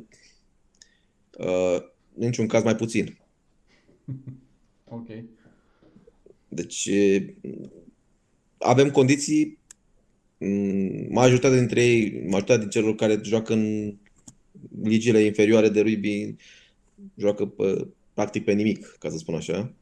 uh, 1.38 1.77
în 2.15 2.25
niciun 2.25 2.47
caz 2.47 2.63
mai 2.63 2.75
puțin. 2.75 3.17
Ok. 4.89 5.07
Deci 6.47 6.86
e, 6.86 7.36
avem 8.57 8.91
condiții, 8.91 9.57
m, 10.38 11.13
majoritatea 11.13 11.57
dintre 11.57 11.86
ei, 11.86 12.11
majoritatea 12.21 12.57
din 12.57 12.69
celor 12.69 12.95
care 12.95 13.19
joacă 13.23 13.53
în 13.53 13.95
ligile 14.84 15.19
inferioare 15.19 15.69
de 15.69 15.81
rugby 15.81 16.36
joacă 17.15 17.45
pe, 17.45 17.88
practic 18.13 18.43
pe 18.43 18.53
nimic, 18.53 18.95
ca 18.99 19.09
să 19.09 19.17
spun 19.17 19.36
așa. 19.36 19.73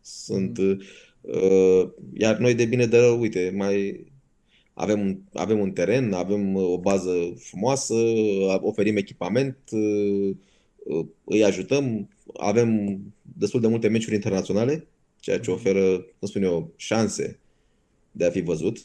Sunt, 0.00 0.58
uh, 0.58 1.90
iar 2.14 2.38
noi 2.38 2.54
de 2.54 2.64
bine 2.64 2.86
de 2.86 2.98
rău, 2.98 3.20
uite, 3.20 3.52
mai 3.56 4.04
avem 4.78 5.00
un, 5.00 5.18
avem 5.32 5.58
un 5.58 5.70
teren, 5.70 6.12
avem 6.12 6.54
uh, 6.54 6.64
o 6.64 6.78
bază 6.78 7.34
frumoasă, 7.38 7.94
oferim 8.60 8.96
echipament, 8.96 9.58
uh, 9.70 10.36
uh, 10.84 11.06
îi 11.24 11.44
ajutăm, 11.44 12.08
avem 12.36 13.00
destul 13.22 13.60
de 13.60 13.66
multe 13.66 13.88
meciuri 13.88 14.14
internaționale, 14.14 14.86
ceea 15.20 15.40
ce 15.40 15.50
oferă, 15.50 15.98
cum 16.18 16.28
spun 16.28 16.42
eu, 16.42 16.72
șanse 16.76 17.38
de 18.10 18.24
a 18.24 18.30
fi 18.30 18.40
văzut. 18.40 18.78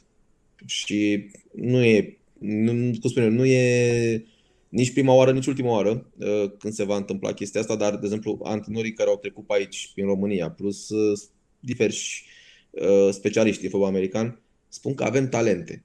Și 0.66 1.30
nu 1.52 1.84
e, 1.84 2.18
nu, 2.40 2.72
cum 2.72 3.10
spun 3.10 3.24
eu, 3.24 3.30
nu 3.30 3.46
e 3.46 4.26
nici 4.70 4.94
prima 4.94 5.14
oară, 5.14 5.32
nici 5.32 5.46
ultima 5.46 5.72
oară 5.72 6.12
uh, 6.18 6.52
când 6.60 6.74
se 6.74 6.84
va 6.84 6.96
întâmpla 6.96 7.34
chestia 7.34 7.62
asta, 7.62 7.76
dar, 7.76 7.96
de 7.96 8.00
exemplu, 8.04 8.40
antrenorii 8.44 8.94
care 8.94 9.10
au 9.10 9.18
trecut 9.18 9.48
pe 9.48 9.54
aici, 9.54 9.92
prin 9.94 10.06
România, 10.06 10.52
plus 10.52 10.90
uh, 10.90 11.20
diversi 11.60 12.26
uh, 12.70 13.10
specialiști 13.12 13.62
din 13.62 13.70
fotbal 13.70 13.90
american, 13.90 14.43
spun 14.74 14.94
că 14.94 15.04
avem 15.04 15.30
talente. 15.30 15.84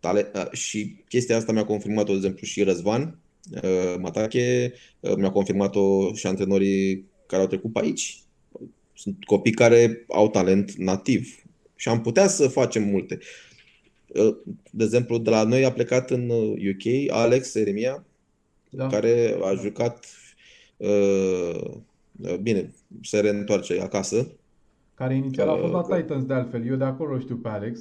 Tale- 0.00 0.30
uh, 0.34 0.50
și 0.52 0.96
chestia 1.08 1.36
asta 1.36 1.52
mi-a 1.52 1.64
confirmat-o, 1.64 2.10
de 2.10 2.16
exemplu, 2.16 2.46
și 2.46 2.62
Răzvan 2.62 3.18
uh, 3.62 3.94
Matache, 3.98 4.72
uh, 5.00 5.14
mi-a 5.16 5.30
confirmat-o 5.30 6.14
și 6.14 6.26
antrenorii 6.26 7.04
care 7.26 7.42
au 7.42 7.48
trecut 7.48 7.72
pe 7.72 7.80
aici. 7.80 8.22
Sunt 8.94 9.24
copii 9.24 9.52
care 9.52 10.04
au 10.08 10.30
talent 10.30 10.72
nativ 10.72 11.42
și 11.76 11.88
am 11.88 12.00
putea 12.00 12.28
să 12.28 12.48
facem 12.48 12.82
multe. 12.82 13.18
Uh, 14.06 14.36
De 14.70 14.84
exemplu, 14.84 15.18
de 15.18 15.30
la 15.30 15.42
noi 15.44 15.64
a 15.64 15.72
plecat 15.72 16.10
în 16.10 16.28
uh, 16.28 16.52
UK 16.74 17.10
Alex 17.10 17.54
Eremia, 17.54 18.04
Da. 18.70 18.86
care 18.86 19.38
a 19.42 19.54
jucat 19.54 20.06
uh, 20.76 21.60
uh, 22.20 22.36
bine, 22.42 22.74
se 23.02 23.20
reîntoarce 23.20 23.80
acasă. 23.80 24.32
Care 25.02 25.14
inițial 25.14 25.48
a 25.48 25.56
fost 25.56 25.72
la 25.72 25.82
Că- 25.82 25.96
Titans 25.96 26.24
de 26.24 26.32
altfel. 26.34 26.66
Eu 26.66 26.76
de 26.76 26.84
acolo 26.84 27.14
îl 27.14 27.20
știu 27.20 27.36
pe 27.36 27.48
Alex. 27.48 27.80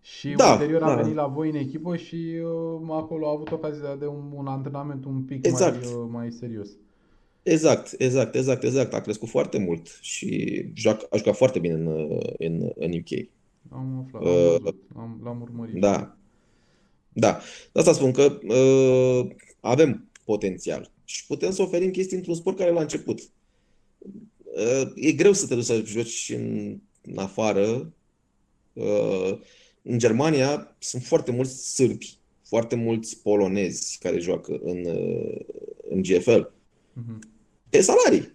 Și 0.00 0.28
Da, 0.36 0.52
ulterior 0.52 0.82
a 0.82 0.86
da. 0.94 1.02
venit 1.02 1.14
la 1.16 1.26
voi 1.26 1.48
în 1.48 1.54
echipă 1.54 1.96
și 1.96 2.40
uh, 2.44 2.88
acolo 2.90 3.26
a 3.28 3.30
avut 3.30 3.50
ocazia 3.52 3.96
de 3.98 4.06
un, 4.06 4.32
un 4.34 4.46
antrenament 4.46 5.04
un 5.04 5.22
pic 5.22 5.46
Exact. 5.46 5.84
mai, 5.84 5.92
uh, 5.94 6.08
mai 6.10 6.32
serios. 6.32 6.68
Exact, 7.42 7.94
exact, 7.98 8.34
exact, 8.34 8.62
exact. 8.62 8.94
A 8.94 9.00
crescut 9.00 9.28
foarte 9.28 9.58
mult 9.58 9.98
și 10.00 10.64
joacă, 10.74 11.06
a 11.10 11.16
jucat 11.16 11.36
foarte 11.36 11.58
bine 11.58 11.74
în, 11.74 11.86
uh, 11.86 12.18
în, 12.38 12.70
în 12.74 12.90
UK. 12.92 13.26
Am 13.70 14.04
aflat, 14.06 14.22
Uh, 14.22 14.28
am 14.28 14.58
văzut, 14.62 14.82
am, 14.96 15.20
l-am 15.24 15.40
urmărit. 15.40 15.80
Da. 15.80 16.16
Da. 17.12 17.38
De 17.72 17.78
asta 17.80 17.92
spun 17.92 18.12
că 18.12 18.38
uh, 18.54 19.30
avem 19.60 20.08
potențial 20.24 20.90
și 21.04 21.26
putem 21.26 21.50
să 21.50 21.62
oferim 21.62 21.90
chestii 21.90 22.16
într-un 22.16 22.34
sport 22.34 22.56
care 22.56 22.70
la 22.70 22.80
început. 22.80 23.20
Uh, 24.58 24.92
e 24.94 25.12
greu 25.12 25.32
să 25.32 25.46
te 25.46 25.54
duci 25.54 25.64
să 25.64 25.82
joci 25.86 26.32
în, 26.34 26.78
în 27.02 27.18
afară. 27.18 27.92
Uh, 28.72 29.38
în 29.82 29.98
Germania 29.98 30.76
sunt 30.78 31.02
foarte 31.02 31.30
mulți 31.30 31.74
sârbi, 31.74 32.18
foarte 32.42 32.74
mulți 32.74 33.22
polonezi 33.22 33.98
care 34.00 34.18
joacă 34.18 34.60
în, 34.62 34.84
uh, 34.84 35.40
în 35.90 36.02
GFL. 36.02 36.40
Mhm. 36.92 37.18
Pe 37.68 37.80
salarii. 37.80 38.32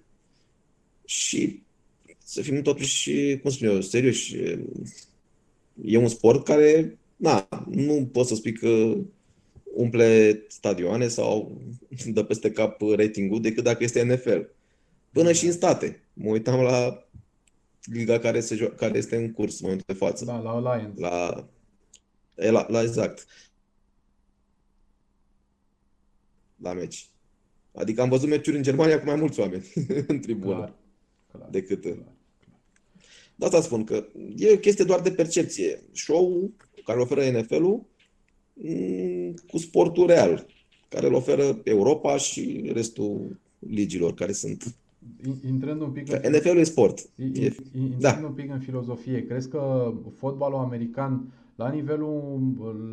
Și 1.06 1.62
să 2.24 2.42
fim 2.42 2.62
totuși, 2.62 3.38
cum 3.38 3.52
spun 3.52 3.68
eu, 3.68 3.82
serioși, 3.82 4.36
e 5.86 5.98
un 5.98 6.08
sport 6.08 6.44
care, 6.44 6.98
na, 7.16 7.48
nu 7.70 8.10
pot 8.12 8.28
să 8.28 8.36
spui 8.36 8.54
că 8.54 8.98
umple 9.76 10.44
stadioane 10.48 11.08
sau 11.08 11.62
dă 12.14 12.24
peste 12.24 12.52
cap 12.52 12.82
ratingul 12.96 13.42
decât 13.42 13.64
dacă 13.64 13.84
este 13.84 14.04
NFL. 14.04 14.40
Până 15.12 15.32
și 15.32 15.46
în 15.46 15.52
state. 15.52 16.03
Mă 16.14 16.30
uitam 16.30 16.62
la 16.62 17.08
liga 17.84 18.20
care, 18.20 18.40
se 18.40 18.56
jo- 18.56 18.76
care 18.76 18.98
este 18.98 19.16
în 19.16 19.32
curs 19.32 19.54
în 19.54 19.60
momentul 19.62 19.86
de 19.88 20.06
față. 20.06 20.26
Da, 20.26 20.38
la 20.40 20.50
Alliance. 20.52 21.02
La, 21.02 21.48
e 22.36 22.50
la, 22.50 22.66
la 22.70 22.82
exact. 22.82 23.26
La 26.56 26.74
meci. 26.74 27.08
Adică 27.74 28.02
am 28.02 28.10
văzut 28.10 28.30
meciuri 28.30 28.58
în 28.58 28.64
Germania 28.64 29.00
cu 29.00 29.06
mai 29.06 29.16
mulți 29.16 29.40
oameni 29.40 29.72
în 30.08 30.20
tribună 30.20 30.56
Clar, 30.56 30.74
clar, 31.32 31.50
decât. 31.50 31.82
clar. 31.82 32.12
De 33.36 33.46
asta 33.46 33.62
spun 33.62 33.84
că 33.84 34.06
e 34.36 34.52
o 34.54 34.58
chestie 34.58 34.86
doar 34.86 35.02
de 35.02 35.12
percepție. 35.12 35.84
Show 35.92 36.52
care 36.86 36.98
îl 36.98 37.04
oferă 37.04 37.40
NFL-ul 37.40 37.86
mm, 38.54 39.34
cu 39.48 39.58
sportul 39.58 40.08
real, 40.08 40.46
care 40.90 41.08
îl 41.08 41.14
oferă 41.14 41.62
Europa 41.64 42.18
și 42.18 42.70
restul 42.74 43.40
ligilor 43.60 44.14
care 44.14 44.32
sunt. 44.32 44.76
In- 45.28 45.48
Intrând 45.48 45.82
un 45.82 45.90
pic 45.92 46.10
Că 46.10 46.20
în 46.24 46.32
NFL-ul 46.32 46.58
e 46.58 46.64
sport. 46.64 47.00
In- 47.00 47.32
E, 47.34 47.46
in- 47.46 47.82
Intrând 47.82 48.00
da. 48.00 48.26
un 48.26 48.34
pic 48.34 48.52
în 48.52 48.60
filozofie, 48.60 49.26
crezi 49.26 49.50
că 49.50 49.94
fotbalul 50.16 50.58
american, 50.58 51.34
la 51.56 51.70
nivelul 51.70 52.42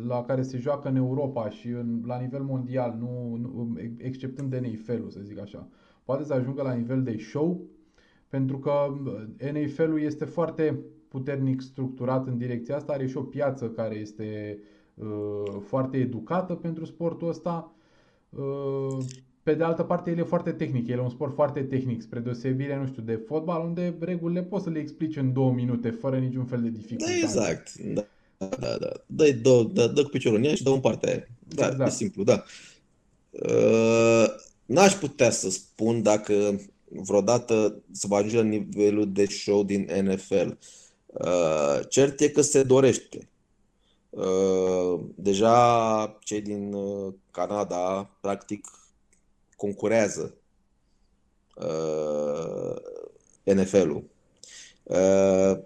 la 0.07 0.23
care 0.23 0.41
se 0.41 0.57
joacă 0.57 0.87
în 0.89 0.95
Europa 0.95 1.49
și 1.49 1.67
în, 1.67 2.01
la 2.05 2.19
nivel 2.19 2.41
mondial, 2.41 2.95
nu, 2.99 3.35
nu, 3.35 3.77
exceptând 3.97 4.55
NFL-ul, 4.55 5.09
să 5.09 5.19
zic 5.23 5.39
așa, 5.39 5.67
poate 6.03 6.23
să 6.23 6.33
ajungă 6.33 6.61
la 6.61 6.73
nivel 6.73 7.03
de 7.03 7.17
show? 7.17 7.61
Pentru 8.27 8.59
că 8.59 8.71
NFL-ul 9.53 10.01
este 10.01 10.25
foarte 10.25 10.79
puternic 11.07 11.61
structurat 11.61 12.27
în 12.27 12.37
direcția 12.37 12.75
asta, 12.75 12.93
are 12.93 13.07
și 13.07 13.17
o 13.17 13.21
piață 13.21 13.69
care 13.69 13.95
este 13.95 14.59
uh, 14.93 15.43
foarte 15.61 15.97
educată 15.97 16.53
pentru 16.55 16.85
sportul 16.85 17.27
ăsta. 17.29 17.73
Uh, 18.29 18.97
pe 19.43 19.53
de 19.53 19.63
altă 19.63 19.83
parte, 19.83 20.11
el 20.11 20.17
e 20.17 20.23
foarte 20.23 20.51
tehnic, 20.51 20.87
el 20.87 20.97
e 20.97 21.01
un 21.01 21.09
sport 21.09 21.33
foarte 21.33 21.61
tehnic, 21.63 22.01
spre 22.01 22.19
deosebire, 22.19 22.77
nu 22.77 22.87
știu, 22.87 23.01
de 23.01 23.23
fotbal, 23.27 23.65
unde 23.65 23.95
regulile 23.99 24.43
poți 24.43 24.63
să 24.63 24.69
le 24.69 24.79
explici 24.79 25.15
în 25.17 25.33
două 25.33 25.51
minute, 25.51 25.89
fără 25.89 26.17
niciun 26.17 26.45
fel 26.45 26.61
de 26.61 26.69
Da, 26.69 26.77
dificultate. 26.77 27.19
exact. 27.23 27.73
Da, 27.73 28.05
da, 28.37 28.77
da. 28.77 28.91
Dă, 29.05 29.31
dă, 29.31 29.67
dă, 29.73 29.87
dă 29.87 30.03
cu 30.03 30.09
piciorul 30.09 30.37
în 30.37 30.43
ea 30.43 30.55
și 30.55 30.63
dă 30.63 30.69
în 30.69 30.79
partea 30.79 31.09
aia. 31.09 31.27
Da, 31.55 31.67
Exact. 31.67 31.91
e 31.91 31.93
simplu, 31.95 32.23
da. 32.23 32.43
Uh, 33.29 34.25
n-aș 34.65 34.93
putea 34.93 35.29
să 35.29 35.49
spun 35.49 36.01
dacă 36.01 36.59
vreodată 36.85 37.81
să 37.91 38.07
va 38.07 38.17
ajunge 38.17 38.37
la 38.37 38.43
nivelul 38.43 39.11
de 39.11 39.25
show 39.25 39.63
din 39.63 39.87
NFL. 40.03 40.57
Uh, 41.05 41.79
cert 41.89 42.19
e 42.19 42.29
că 42.29 42.41
se 42.41 42.63
dorește. 42.63 43.29
Uh, 44.09 44.99
deja 45.15 46.17
cei 46.23 46.41
din 46.41 46.73
uh, 46.73 47.13
Canada, 47.31 48.09
practic, 48.21 48.67
concurează 49.61 50.35
uh, 51.55 52.75
NFL-ul. 53.43 54.03
Uh, 54.83 55.57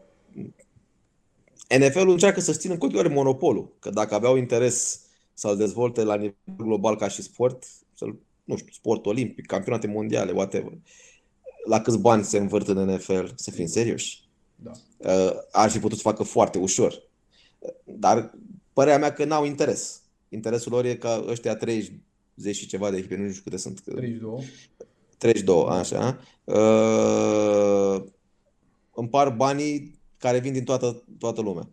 NFL-ul 1.80 2.10
încearcă 2.10 2.39
să 2.39 2.54
țină 2.54 2.74
în 2.74 2.80
continuare 2.80 3.08
monopolul, 3.08 3.76
că 3.80 3.89
dacă 3.89 4.16
aveau 4.16 4.36
interes 4.36 5.02
să-l 5.34 5.58
dezvolte 5.58 6.04
la 6.04 6.16
nivel 6.16 6.36
global 6.58 6.96
ca 6.96 7.08
și 7.08 7.22
sport, 7.22 7.64
să-l, 7.93 8.20
nu 8.43 8.58
știu, 8.58 8.72
sport 8.72 9.06
olimpic, 9.06 9.46
campionate 9.46 9.88
mondiale, 9.88 10.32
whatever, 10.32 10.74
la 11.68 11.82
câți 11.82 12.00
bani 12.00 12.24
se 12.24 12.38
învârt 12.38 12.68
în 12.68 12.93
NFL, 12.93 13.26
să 13.36 13.52
fim 13.52 13.66
serioși. 13.66 14.30
Da. 14.56 14.72
Uh, 14.98 15.32
ar 15.52 15.70
fi 15.70 15.80
putut 15.80 15.98
să 15.98 16.04
facă 16.04 16.24
foarte 16.24 16.58
ușor. 16.58 17.02
Dar 17.84 18.34
părerea 18.74 19.00
mea 19.00 19.14
că 19.14 19.26
n-au 19.26 19.46
interes. 19.46 20.02
Interesul 20.30 20.72
lor 20.72 20.86
e 20.86 20.96
ca 20.96 21.26
ăștia 21.28 21.56
30 21.56 21.91
și 22.52 22.68
ceva 22.68 22.92
de 22.92 22.98
echipe, 22.98 23.16
nu 23.16 23.30
știu 23.30 23.44
câte 23.44 23.58
sunt, 23.58 23.82
32. 23.82 24.44
32, 25.18 25.66
așa, 25.70 26.20
uh, 26.44 28.04
împar 28.94 29.30
banii 29.30 30.00
care 30.18 30.40
vin 30.40 30.54
din 30.54 30.64
toată, 30.64 31.04
toată 31.20 31.42
lumea. 31.42 31.70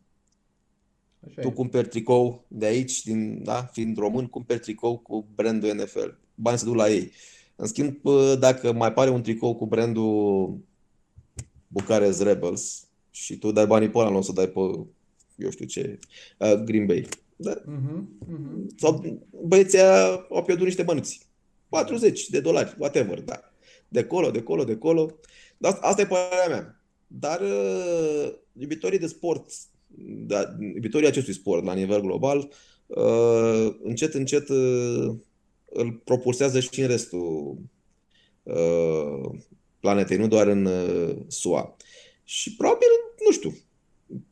Așa 1.26 1.40
Tu 1.40 1.48
e. 1.48 1.50
cumperi 1.50 1.88
tricou 1.88 2.44
de 2.48 2.66
aici, 2.66 3.02
din, 3.02 3.42
da, 3.44 3.62
fiind 3.62 3.96
român, 3.96 4.26
cumperi 4.26 4.60
tricou 4.60 4.98
cu 4.98 5.28
brandul 5.34 5.74
NFL. 5.74 6.18
Bani 6.34 6.58
se 6.58 6.64
duc 6.64 6.74
la 6.74 6.90
ei. 6.90 7.12
În 7.56 7.66
schimb, 7.66 8.04
uh, 8.04 8.34
dacă 8.38 8.72
mai 8.72 8.88
apare 8.88 9.10
un 9.10 9.22
tricou 9.22 9.54
cu 9.54 9.66
brandul 9.66 10.58
Bucharest 11.66 12.22
Rebels 12.22 12.88
și 13.10 13.38
tu 13.38 13.52
dai 13.52 13.66
banii 13.66 13.90
pe 13.90 13.98
ăla, 13.98 14.08
nu 14.08 14.16
o 14.16 14.20
să 14.20 14.32
dai 14.32 14.48
pe, 14.48 14.60
eu 15.36 15.50
știu 15.50 15.66
ce, 15.66 15.98
uh, 16.38 16.54
Green 16.54 16.86
Bay. 16.86 17.08
Da? 17.42 17.62
Mhm, 17.64 18.18
mhm. 18.28 18.74
Sau 18.76 19.20
băieții 19.44 19.78
aia 19.78 20.26
au 20.30 20.42
pierdut 20.42 20.66
niște 20.66 20.82
bănuți. 20.82 21.30
40 21.68 22.28
de 22.28 22.40
dolari, 22.40 22.76
whatever, 22.78 23.20
da. 23.20 23.52
De 23.88 24.04
colo, 24.04 24.30
de 24.30 24.42
colo, 24.42 24.64
de 24.64 24.76
colo. 24.76 25.18
Dar 25.58 25.78
asta 25.80 26.00
e 26.02 26.06
părerea 26.06 26.48
mea. 26.48 26.82
Dar 27.06 27.40
uh, 27.40 28.32
iubitorii 28.52 28.98
de 28.98 29.06
sport, 29.06 29.50
da, 30.26 30.56
iubitorii 30.74 31.06
acestui 31.06 31.32
sport 31.32 31.64
la 31.64 31.74
nivel 31.74 32.00
global, 32.00 32.50
uh, 32.86 33.74
încet, 33.82 34.14
încet 34.14 34.48
uh, 34.48 35.14
îl 35.64 35.92
propulsează 36.04 36.60
și 36.60 36.80
în 36.80 36.86
restul 36.86 37.58
uh, 38.42 39.30
planetei, 39.80 40.16
nu 40.16 40.28
doar 40.28 40.46
în 40.46 40.64
uh, 40.64 41.16
SUA. 41.26 41.76
Și 42.24 42.56
probabil, 42.56 42.88
nu 43.24 43.32
știu, 43.32 43.54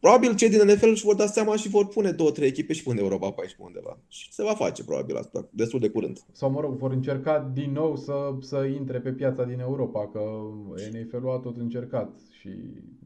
probabil 0.01 0.35
cei 0.35 0.49
din 0.49 0.61
NFL 0.67 0.89
își 0.89 1.05
vor 1.05 1.15
da 1.15 1.27
seama 1.27 1.57
și 1.57 1.69
vor 1.69 1.89
pune 1.89 2.11
două, 2.11 2.31
trei 2.31 2.49
echipe 2.49 2.73
și 2.73 2.83
pune 2.83 3.01
Europa 3.01 3.31
pe 3.31 3.41
aici 3.41 3.55
pe 3.55 3.63
undeva. 3.63 3.99
Și 4.09 4.33
se 4.33 4.43
va 4.43 4.55
face 4.55 4.85
probabil 4.85 5.17
asta, 5.17 5.49
destul 5.51 5.81
de 5.81 5.89
curând. 5.89 6.19
Sau, 6.33 6.51
mă 6.51 6.61
rog, 6.61 6.79
vor 6.79 6.93
încerca 6.93 7.51
din 7.55 7.73
nou 7.73 7.97
să, 7.97 8.35
să 8.41 8.65
intre 8.79 9.01
pe 9.01 9.11
piața 9.11 9.45
din 9.45 9.61
Europa, 9.61 10.09
că 10.09 10.21
NFL-ul 10.93 11.31
a 11.31 11.39
tot 11.39 11.57
încercat 11.57 12.11
și, 12.41 12.49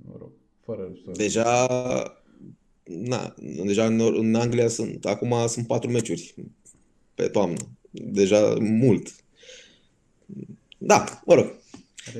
mă 0.04 0.14
rog, 0.18 0.30
fără 0.64 0.92
să... 1.04 1.10
Deja, 1.12 1.66
na, 2.84 3.34
deja 3.64 3.86
în, 3.86 4.00
în 4.00 4.34
Anglia 4.34 4.68
sunt, 4.68 5.04
acum 5.04 5.34
sunt 5.46 5.66
patru 5.66 5.90
meciuri 5.90 6.34
pe 7.14 7.28
toamnă. 7.28 7.58
Deja 7.90 8.54
mult. 8.60 9.14
Da, 10.78 11.22
mă 11.24 11.34
rog, 11.34 11.54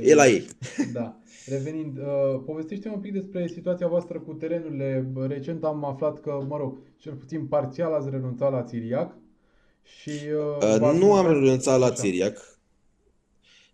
e 0.03 0.15
la 0.15 0.27
ei. 0.27 0.47
Da. 0.93 1.19
Revenind, 1.47 1.99
uh, 1.99 2.43
povestește 2.47 2.89
un 2.89 3.01
pic 3.01 3.13
despre 3.13 3.47
situația 3.47 3.89
voastră 3.89 4.21
cu 4.21 4.33
terenurile. 4.33 5.13
Recent 5.27 5.65
am 5.65 5.85
aflat 5.85 6.21
că, 6.21 6.45
mă 6.49 6.57
rog, 6.57 6.79
cel 6.99 7.13
puțin 7.13 7.47
parțial 7.47 7.93
ați 7.93 8.11
renunțat 8.11 8.53
la 8.53 8.63
Țiriac. 8.63 9.17
Și, 9.83 10.11
uh, 10.61 10.81
uh, 10.81 10.99
nu 10.99 11.15
am 11.15 11.27
renunțat 11.27 11.79
la 11.79 11.91
Țiriac. 11.91 12.59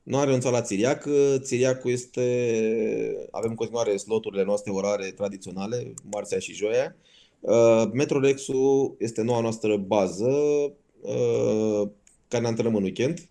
Nu 0.03 0.16
am 0.16 0.25
renunțat 0.25 0.53
la 0.53 0.62
Țiriac. 0.62 1.09
Țiriacul 1.39 1.91
este... 1.91 3.29
Avem 3.31 3.51
în 3.51 3.57
continuare 3.57 3.97
sloturile 3.97 4.45
noastre 4.45 4.73
orare 4.73 5.11
tradiționale, 5.11 5.95
marțea 6.11 6.39
și 6.39 6.55
joia. 6.55 6.97
Uh, 7.41 7.85
Metrolexul 7.93 8.95
este 8.99 9.23
noua 9.23 9.41
noastră 9.41 9.77
bază 9.77 10.31
uh, 11.01 11.89
care 12.29 12.43
ne 12.43 12.49
antrenăm 12.49 12.75
în 12.75 12.83
weekend. 12.83 13.29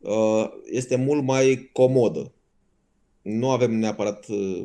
Uh, 0.00 0.44
este 0.64 0.96
mult 0.96 1.22
mai 1.22 1.70
comodă 1.72 2.32
nu 3.22 3.50
avem 3.50 3.78
neapărat 3.78 4.26
uh, 4.28 4.62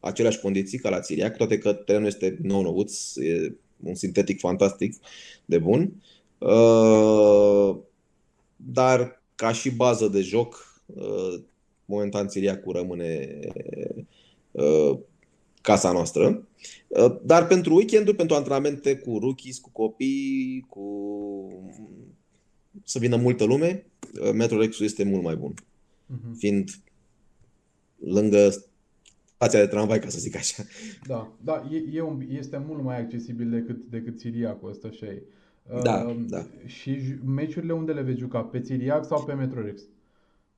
aceleași 0.00 0.40
condiții 0.40 0.78
ca 0.78 0.88
la 0.88 1.00
Țiriac, 1.00 1.36
toate 1.36 1.58
că 1.58 1.72
terenul 1.72 2.06
este 2.06 2.38
nou 2.42 2.62
nouț, 2.62 3.16
e 3.16 3.54
un 3.82 3.94
sintetic 3.94 4.38
fantastic 4.38 4.94
de 5.44 5.58
bun. 5.58 5.92
Uh, 6.38 7.76
dar 8.56 9.22
ca 9.34 9.52
și 9.52 9.70
bază 9.70 10.08
de 10.08 10.20
joc, 10.20 10.82
uh, 10.86 11.42
momentan 11.84 12.28
Țiriacul 12.28 12.72
rămâne 12.72 13.38
casa 15.60 15.92
noastră. 15.92 16.48
Dar 17.22 17.46
pentru 17.46 17.74
weekenduri, 17.74 18.16
pentru 18.16 18.36
antrenamente 18.36 18.96
cu 18.96 19.18
rookies, 19.18 19.58
cu 19.58 19.70
copii, 19.72 20.66
cu 20.68 20.86
să 22.84 22.98
vină 22.98 23.16
multă 23.16 23.44
lume, 23.44 23.86
Metrorex 24.32 24.80
este 24.80 25.04
mult 25.04 25.22
mai 25.22 25.36
bun. 25.36 25.54
Uh-huh. 25.54 26.38
Fiind 26.38 26.70
lângă 27.98 28.50
stația 29.36 29.60
de 29.60 29.66
tramvai, 29.66 29.98
ca 29.98 30.08
să 30.08 30.18
zic 30.18 30.36
așa. 30.36 30.62
Da, 31.06 31.32
da 31.40 31.68
e, 31.72 31.84
e 31.92 32.00
un, 32.00 32.22
este 32.28 32.64
mult 32.66 32.82
mai 32.82 33.00
accesibil 33.00 33.50
decât, 33.50 33.76
decât 33.90 34.18
Țiriacul 34.18 34.70
ăsta, 34.70 34.88
așa 34.88 35.06
e. 35.06 35.22
Da, 35.82 36.04
uh, 36.08 36.16
da. 36.28 36.46
Și 36.66 36.98
meciurile 37.24 37.72
unde 37.72 37.92
le 37.92 38.02
veți 38.02 38.18
juca? 38.18 38.42
Pe 38.42 38.60
Țiriac 38.60 39.04
sau 39.04 39.24
pe 39.24 39.32
Metrorex? 39.32 39.82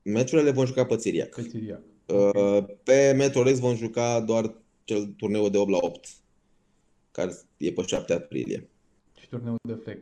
Meciurile 0.01 0.47
le 0.47 0.55
vom 0.55 0.65
juca 0.65 0.85
pe 0.85 0.95
Țiriac. 0.95 1.35
Pe 1.35 1.41
Țiriac. 1.41 1.81
Uh, 2.05 2.65
pe 2.83 3.13
Metrorex 3.17 3.59
vom 3.59 3.75
juca 3.75 4.19
doar 4.19 4.53
cel 4.83 5.05
turneu 5.17 5.49
de 5.49 5.57
8 5.57 5.69
la 5.69 5.77
8, 5.81 6.07
care 7.11 7.31
e 7.57 7.71
pe 7.71 7.81
7 7.81 8.13
aprilie. 8.13 8.69
Și 9.19 9.27
turneul 9.29 9.57
de 9.61 9.79
flag. 9.83 9.99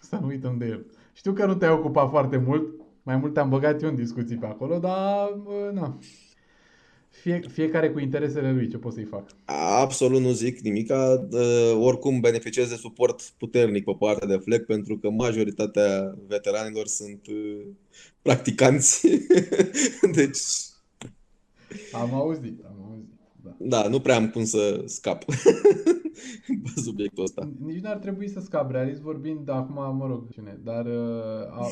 Să 0.00 0.18
nu 0.20 0.26
uităm 0.26 0.58
de 0.58 0.66
el. 0.66 0.86
Știu 1.12 1.32
că 1.32 1.46
nu 1.46 1.54
te-ai 1.54 1.72
ocupat 1.72 2.08
foarte 2.08 2.36
mult, 2.36 2.80
mai 3.02 3.16
mult 3.16 3.34
te-am 3.34 3.48
băgat 3.48 3.82
eu 3.82 3.88
în 3.88 3.94
discuții 3.94 4.36
pe 4.36 4.46
acolo, 4.46 4.78
dar, 4.78 5.28
na, 5.72 5.98
fie, 7.10 7.40
fiecare 7.52 7.90
cu 7.90 7.98
interesele 7.98 8.52
lui, 8.52 8.68
ce 8.68 8.78
pot 8.78 8.92
să-i 8.92 9.04
fac? 9.04 9.30
Absolut 9.80 10.20
nu 10.20 10.30
zic 10.30 10.60
nimic. 10.60 10.92
Oricum 11.78 12.20
beneficiez 12.20 12.68
de 12.68 12.74
suport 12.74 13.20
puternic 13.38 13.84
pe 13.84 13.96
partea 13.98 14.26
de 14.26 14.36
flec, 14.36 14.66
pentru 14.66 14.98
că 14.98 15.10
majoritatea 15.10 16.14
veteranilor 16.26 16.86
sunt 16.86 17.26
uh, 17.26 17.66
practicanți. 18.22 19.08
deci... 20.18 20.38
Am 21.92 22.14
auzit, 22.14 22.64
am 22.64 22.86
auzit. 22.90 23.08
Da. 23.42 23.56
da, 23.58 23.88
nu 23.88 24.00
prea 24.00 24.16
am 24.16 24.30
cum 24.30 24.44
să 24.44 24.82
scap 24.86 25.24
pe 26.74 26.80
subiectul 26.80 27.24
ăsta. 27.24 27.50
Nici 27.64 27.80
n-ar 27.80 27.96
trebui 27.96 28.28
să 28.28 28.40
scap, 28.40 28.70
realist 28.70 29.00
vorbind, 29.00 29.48
acum, 29.48 29.96
mă 29.96 30.06
rog, 30.06 30.28
dar 30.62 30.86
uh, 30.86 31.50
a, 31.50 31.66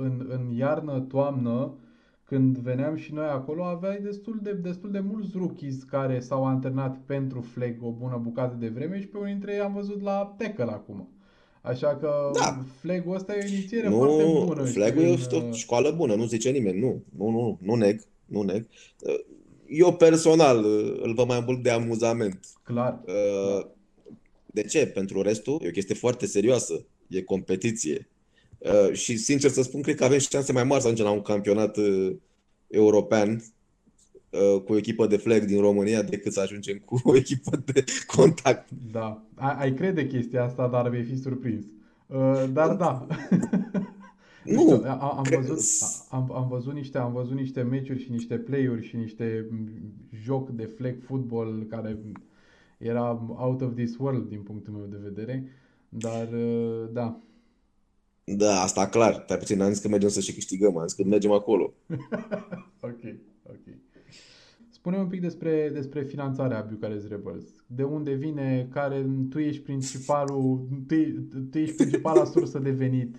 în, 0.00 0.26
în 0.28 0.56
iarnă, 0.56 1.00
toamnă, 1.00 1.74
când 2.24 2.58
veneam 2.58 2.96
și 2.96 3.12
noi 3.12 3.26
acolo, 3.26 3.64
aveai 3.64 4.00
destul 4.02 4.38
de, 4.42 4.52
destul 4.52 4.90
de 4.90 4.98
mulți 4.98 5.30
rookies 5.34 5.82
care 5.82 6.20
s-au 6.20 6.46
antrenat 6.46 6.98
pentru 7.06 7.40
flag 7.40 7.76
o 7.80 7.90
bună 7.90 8.20
bucată 8.22 8.56
de 8.58 8.68
vreme 8.68 9.00
și 9.00 9.06
pe 9.06 9.18
unii 9.18 9.32
dintre 9.32 9.52
ei 9.52 9.60
am 9.60 9.72
văzut 9.72 10.02
la 10.02 10.34
tackle 10.38 10.64
acum. 10.64 11.08
Așa 11.60 11.96
că 11.96 12.30
da. 12.34 12.64
flag-ul 12.80 13.14
ăsta 13.14 13.36
e 13.36 13.44
o 13.44 13.54
inițiere 13.54 13.88
nu, 13.88 13.96
foarte 13.96 14.22
bună. 14.22 14.62
Flag-ul 14.62 15.02
e 15.02 15.18
o 15.30 15.36
uh, 15.36 15.52
școală 15.52 15.90
bună, 15.90 16.14
nu 16.14 16.24
zice 16.24 16.50
nimeni. 16.50 16.80
Nu, 16.80 17.02
nu, 17.16 17.30
nu, 17.30 17.58
nu 17.62 17.74
neg, 17.74 18.00
nu 18.24 18.42
neg. 18.42 18.66
Uh, 19.00 19.14
eu 19.68 19.92
personal 19.92 20.64
uh, 20.64 21.00
îl 21.02 21.14
văd 21.14 21.26
mai 21.26 21.42
mult 21.46 21.62
de 21.62 21.70
amuzament. 21.70 22.46
Clar. 22.62 23.00
De 24.46 24.62
ce? 24.62 24.86
Pentru 24.86 25.22
restul 25.22 25.60
e 25.62 25.68
o 25.68 25.70
chestie 25.70 25.94
foarte 25.94 26.26
serioasă. 26.26 26.84
E 27.08 27.22
competiție. 27.22 28.08
Uh, 28.64 28.92
și 28.92 29.16
sincer 29.16 29.50
să 29.50 29.62
spun, 29.62 29.82
cred 29.82 29.94
că 29.94 30.04
avem 30.04 30.18
șanse 30.18 30.52
mai 30.52 30.64
mari 30.64 30.80
să 30.80 30.86
ajungem 30.86 31.06
la 31.06 31.12
un 31.12 31.22
campionat 31.22 31.76
uh, 31.76 32.16
european 32.66 33.42
uh, 34.30 34.60
cu 34.62 34.72
o 34.72 34.76
echipă 34.76 35.06
de 35.06 35.16
flag 35.16 35.44
din 35.44 35.60
România 35.60 36.02
decât 36.02 36.32
să 36.32 36.40
ajungem 36.40 36.78
cu 36.84 37.00
o 37.04 37.16
echipă 37.16 37.62
de 37.64 37.84
contact. 38.16 38.68
Da, 38.92 39.22
ai, 39.34 39.56
ai 39.58 39.74
crede 39.74 40.06
chestia 40.06 40.44
asta, 40.44 40.68
dar 40.68 40.88
vei 40.88 41.02
fi 41.02 41.20
surprins. 41.20 41.64
Dar 42.52 42.74
da. 42.74 43.06
Nu, 44.44 44.82
am, 44.86 45.18
am, 45.18 45.24
văzut, 45.30 45.58
am, 46.10 46.32
am, 46.32 46.48
văzut 46.48 46.74
niște, 46.74 46.98
am 46.98 47.12
văzut 47.12 47.36
niște 47.36 47.62
meciuri 47.62 48.02
și 48.02 48.10
niște 48.10 48.36
play-uri 48.36 48.86
și 48.86 48.96
niște 48.96 49.46
joc 50.22 50.50
de 50.50 50.64
flag 50.64 50.96
football 51.06 51.66
care 51.68 51.98
era 52.78 53.34
out 53.36 53.60
of 53.60 53.74
this 53.74 53.96
world 53.98 54.28
din 54.28 54.40
punctul 54.40 54.72
meu 54.72 54.86
de 54.90 54.98
vedere. 55.02 55.48
Dar 55.88 56.28
da, 56.92 57.20
da, 58.24 58.60
asta 58.60 58.88
clar. 58.88 59.24
Dar 59.28 59.38
puțin 59.38 59.60
am 59.60 59.72
zis 59.72 59.82
că 59.82 59.88
mergem 59.88 60.08
să 60.08 60.20
și 60.20 60.34
câștigăm, 60.34 60.76
am 60.76 60.86
zis 60.86 60.96
că 60.96 61.04
mergem 61.04 61.30
acolo. 61.30 61.72
ok, 62.80 63.00
ok. 63.42 63.74
Spune 64.70 64.96
un 64.96 65.06
pic 65.06 65.20
despre, 65.20 65.70
despre 65.72 66.02
finanțarea 66.02 66.66
Bucharest 66.70 67.08
Rebels. 67.08 67.44
De 67.66 67.82
unde 67.82 68.12
vine, 68.12 68.68
care 68.72 69.06
tu 69.30 69.38
ești 69.38 69.62
principalul, 69.62 70.68
tu, 70.86 70.94
tu 71.50 71.58
ești 71.58 71.76
principala 71.76 72.24
sursă 72.24 72.58
de 72.58 72.70
venit. 72.70 73.16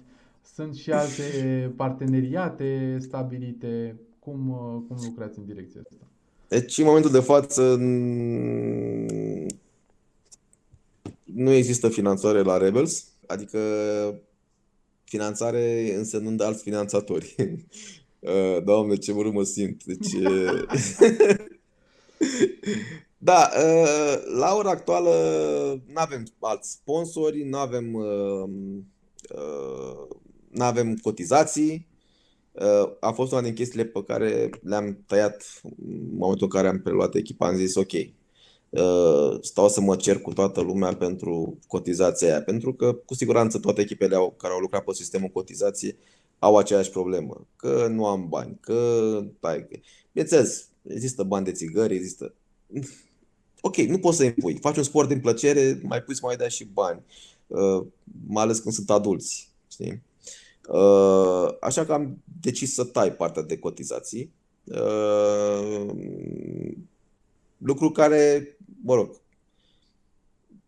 Sunt 0.54 0.76
și 0.76 0.92
alte 0.92 1.24
parteneriate 1.76 2.98
stabilite. 3.00 4.00
Cum, 4.20 4.38
cum 4.88 4.98
lucrați 5.04 5.40
în 5.40 5.46
direcția 5.46 5.82
asta? 5.90 6.06
Deci, 6.48 6.78
în 6.78 6.86
momentul 6.86 7.12
de 7.12 7.20
față, 7.20 7.76
nu 11.24 11.52
există 11.52 11.90
finanțare 11.90 12.42
la 12.42 12.58
Rebels, 12.58 13.08
adică 13.28 13.60
finanțare 15.16 15.94
însemnând 15.96 16.42
alți 16.42 16.64
finanțatori. 16.64 17.36
Uh, 18.20 18.64
Doamne, 18.64 18.96
ce 18.96 19.14
mă 19.14 19.44
simt. 19.44 19.84
Deci, 19.84 20.12
da, 23.18 23.50
uh, 23.58 24.24
la 24.38 24.56
ora 24.56 24.70
actuală 24.70 25.12
nu 25.88 25.94
avem 25.94 26.24
alți 26.40 26.72
sponsori, 26.72 27.44
nu 27.44 27.58
avem, 27.58 27.94
uh, 27.94 28.50
nu 30.50 30.64
avem 30.64 30.96
cotizații. 30.96 31.88
A 33.00 33.12
fost 33.12 33.32
una 33.32 33.42
din 33.42 33.54
chestiile 33.54 33.86
pe 33.86 34.04
care 34.04 34.50
le-am 34.64 35.04
tăiat 35.08 35.62
în 35.64 36.18
momentul 36.18 36.48
în 36.52 36.60
care 36.60 36.68
am 36.68 36.82
preluat 36.82 37.16
echipa. 37.16 37.48
Am 37.48 37.56
zis, 37.56 37.76
ok, 37.76 37.92
Uh, 37.92 38.25
stau 39.42 39.70
să 39.70 39.82
mă 39.82 39.96
cer 39.96 40.22
cu 40.22 40.34
toată 40.34 40.62
lumea 40.62 40.96
pentru 40.96 41.58
cotizația 41.68 42.28
aia, 42.28 42.42
pentru 42.42 42.74
că 42.74 42.94
cu 42.94 43.14
siguranță 43.14 43.60
toate 43.60 43.82
echipele 43.82 44.16
au, 44.16 44.34
care 44.38 44.54
au 44.54 44.60
lucrat 44.60 44.84
pe 44.84 44.94
sistemul 44.94 45.30
cotizație 45.30 45.96
au 46.40 46.58
aceeași 46.58 46.90
problemă, 46.90 47.48
că 47.56 47.88
nu 47.90 48.06
am 48.06 48.30
bani, 48.30 48.58
că 48.62 49.00
tai, 49.40 49.68
bineînțeles, 50.12 50.70
există 50.82 51.24
bani 51.24 51.46
de 51.46 51.52
țigări, 51.52 51.96
există 51.96 52.34
Ok, 53.68 53.76
nu 53.76 54.00
poți 54.00 54.18
să 54.18 54.24
impui. 54.24 54.58
Faci 54.62 54.78
un 54.78 54.84
sport 54.84 55.08
din 55.08 55.20
plăcere, 55.20 55.80
mai 55.84 56.02
pui 56.02 56.16
să 56.16 56.20
mai 56.24 56.36
dai 56.36 56.50
și 56.50 56.64
bani. 56.64 57.02
Uh, 57.48 57.86
mai 58.28 58.44
ales 58.44 58.60
când 58.60 58.74
sunt 58.74 58.90
adulți. 58.90 59.50
Știi? 59.72 60.02
Uh, 60.68 61.48
așa 61.62 61.86
că 61.86 61.94
am 61.94 62.18
decis 62.42 62.74
să 62.74 62.84
tai 62.84 63.14
partea 63.14 63.42
de 63.42 63.58
cotizații. 63.58 64.32
Uh, 64.64 65.86
lucru 67.58 67.92
care, 67.92 68.55
mă 68.86 68.96
rog, 68.96 69.22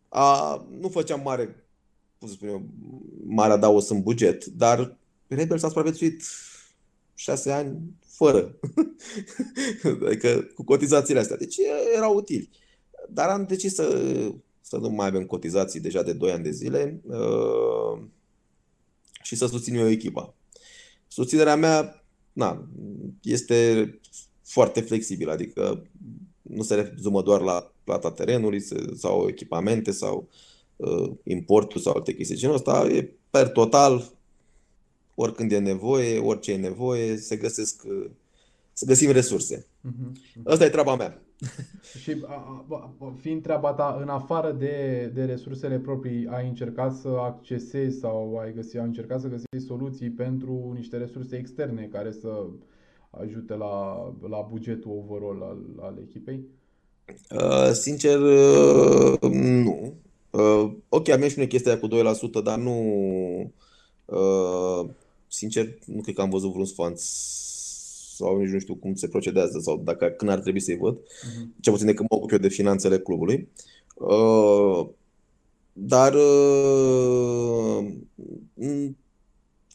a, 0.10 0.66
nu 0.80 0.90
făceam 0.90 1.22
mare, 1.22 1.66
cum 2.20 2.28
să 2.28 2.34
spun 2.34 2.48
eu, 2.48 2.66
mare 3.26 3.54
adaos 3.54 3.90
în 3.90 4.02
buget, 4.02 4.46
dar 4.46 4.98
Rebel 5.28 5.58
s-a 5.58 5.68
supraviețuit 5.68 6.24
șase 7.14 7.52
ani 7.52 7.80
fără. 8.06 8.60
adică 10.08 10.42
cu 10.56 10.64
cotizațiile 10.64 11.20
astea. 11.20 11.38
Deci 11.38 11.58
erau 11.96 12.16
utili. 12.16 12.50
Dar 13.10 13.30
am 13.30 13.44
decis 13.44 13.74
să, 13.74 14.16
să 14.62 14.78
nu 14.78 14.90
mai 14.90 15.08
avem 15.08 15.26
cotizații 15.26 15.80
deja 15.80 16.04
de 16.04 16.14
2 16.14 16.32
ani 16.32 16.44
de 16.44 16.52
zile 16.52 17.02
uh, 17.06 18.02
și 19.22 19.36
să 19.36 19.46
susțin 19.46 19.76
eu 19.76 19.90
echipa. 19.90 20.34
Susținerea 21.08 21.56
mea 21.56 22.04
na, 22.34 22.68
este 23.22 23.92
foarte 24.44 24.82
flexibilă, 24.82 25.32
adică 25.32 25.88
nu 26.42 26.64
se 26.64 26.76
rezumă 26.76 27.22
doar 27.22 27.42
la 27.42 27.72
plata 27.88 28.12
terenului 28.12 28.62
sau 28.96 29.28
echipamente 29.28 29.92
sau 29.92 30.28
uh, 30.76 31.12
importul 31.24 31.82
sau 31.82 31.94
alte 31.94 32.14
chestii. 32.14 32.36
Genul 32.36 32.56
ăsta 32.56 32.88
e 32.92 33.10
per 33.30 33.50
total, 33.50 34.12
oricând 35.16 35.52
e 35.52 35.60
nevoie, 35.60 36.20
orice 36.20 36.52
e 36.52 36.58
nevoie, 36.58 37.18
se 37.18 37.36
găsesc, 37.36 37.84
uh, 37.86 38.10
să 38.74 38.86
găsim 38.86 39.12
resurse. 39.12 39.66
Uh-huh. 39.66 40.12
Asta 40.44 40.66
e 40.66 40.70
treaba 40.70 40.96
mea. 40.96 41.22
Și 42.02 42.24
a, 42.26 42.66
a, 42.70 43.14
fiind 43.20 43.42
treaba 43.42 43.74
ta, 43.74 43.98
în 44.02 44.10
afară 44.10 44.52
de, 44.52 45.12
de 45.14 45.26
resursele 45.26 45.80
proprii, 45.80 46.28
ai 46.28 46.48
încercat 46.48 46.96
să 46.96 47.08
accesezi 47.08 48.00
sau 48.00 48.38
ai, 48.38 48.54
găsit, 48.54 48.80
ai 48.80 48.86
încercat 48.86 49.22
să 49.22 49.28
găsești 49.28 49.68
soluții 49.68 50.10
pentru 50.10 50.72
niște 50.76 50.98
resurse 50.98 51.36
externe 51.38 51.90
care 51.92 52.12
să 52.12 52.46
ajute 53.10 53.56
la, 53.56 53.96
la 54.30 54.48
bugetul 54.50 54.92
overall 54.92 55.42
al, 55.44 55.86
al 55.86 55.98
echipei? 56.08 56.46
Uh, 57.32 57.72
sincer, 57.72 58.20
uh, 58.20 59.20
nu. 59.32 59.94
Uh, 60.30 60.72
ok, 60.90 61.10
am 61.10 61.28
și 61.28 61.38
noi 61.38 61.48
chestia 61.48 61.80
cu 61.80 61.88
2%, 61.88 61.92
dar 62.44 62.58
nu... 62.58 63.52
Uh, 64.06 64.90
sincer, 65.28 65.78
nu 65.86 66.02
cred 66.02 66.16
că 66.16 66.22
am 66.22 66.30
văzut 66.30 66.50
vreun 66.50 66.66
sfanț 66.66 67.02
sau 68.16 68.38
nici 68.38 68.50
nu 68.50 68.60
știu 68.60 68.76
cum 68.76 68.96
se 68.96 69.08
procedează 69.08 69.60
sau 69.60 69.78
dacă 69.78 70.06
când 70.06 70.32
ar 70.32 70.40
trebui 70.40 70.60
să-i 70.60 70.78
văd. 70.78 70.98
Uh-huh. 70.98 71.46
Cel 71.60 71.74
puțin 71.74 71.88
de 71.88 71.94
când 71.94 72.10
mă 72.10 72.18
ocup 72.18 72.32
eu 72.32 72.38
de 72.38 72.48
finanțele 72.48 73.00
clubului. 73.00 73.50
Uh, 73.96 74.88
dar 75.74 76.14
uh, 76.14 77.86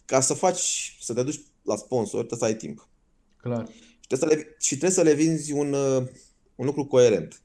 ca 0.04 0.20
să 0.20 0.34
faci, 0.34 0.96
să 1.00 1.14
te 1.14 1.22
duci 1.22 1.40
la 1.62 1.76
sponsor, 1.76 2.24
trebuie 2.24 2.38
să 2.38 2.44
ai 2.44 2.56
timp. 2.56 2.88
Clar. 3.36 3.68
Și 4.00 4.06
trebuie 4.06 4.28
să 4.28 4.34
le, 4.34 4.56
și 4.58 4.76
trebuie 4.76 4.90
să 4.90 5.02
le 5.02 5.14
vinzi 5.14 5.52
un, 5.52 5.72
uh, 5.72 6.02
un 6.62 6.68
lucru 6.68 6.84
coerent. 6.84 7.42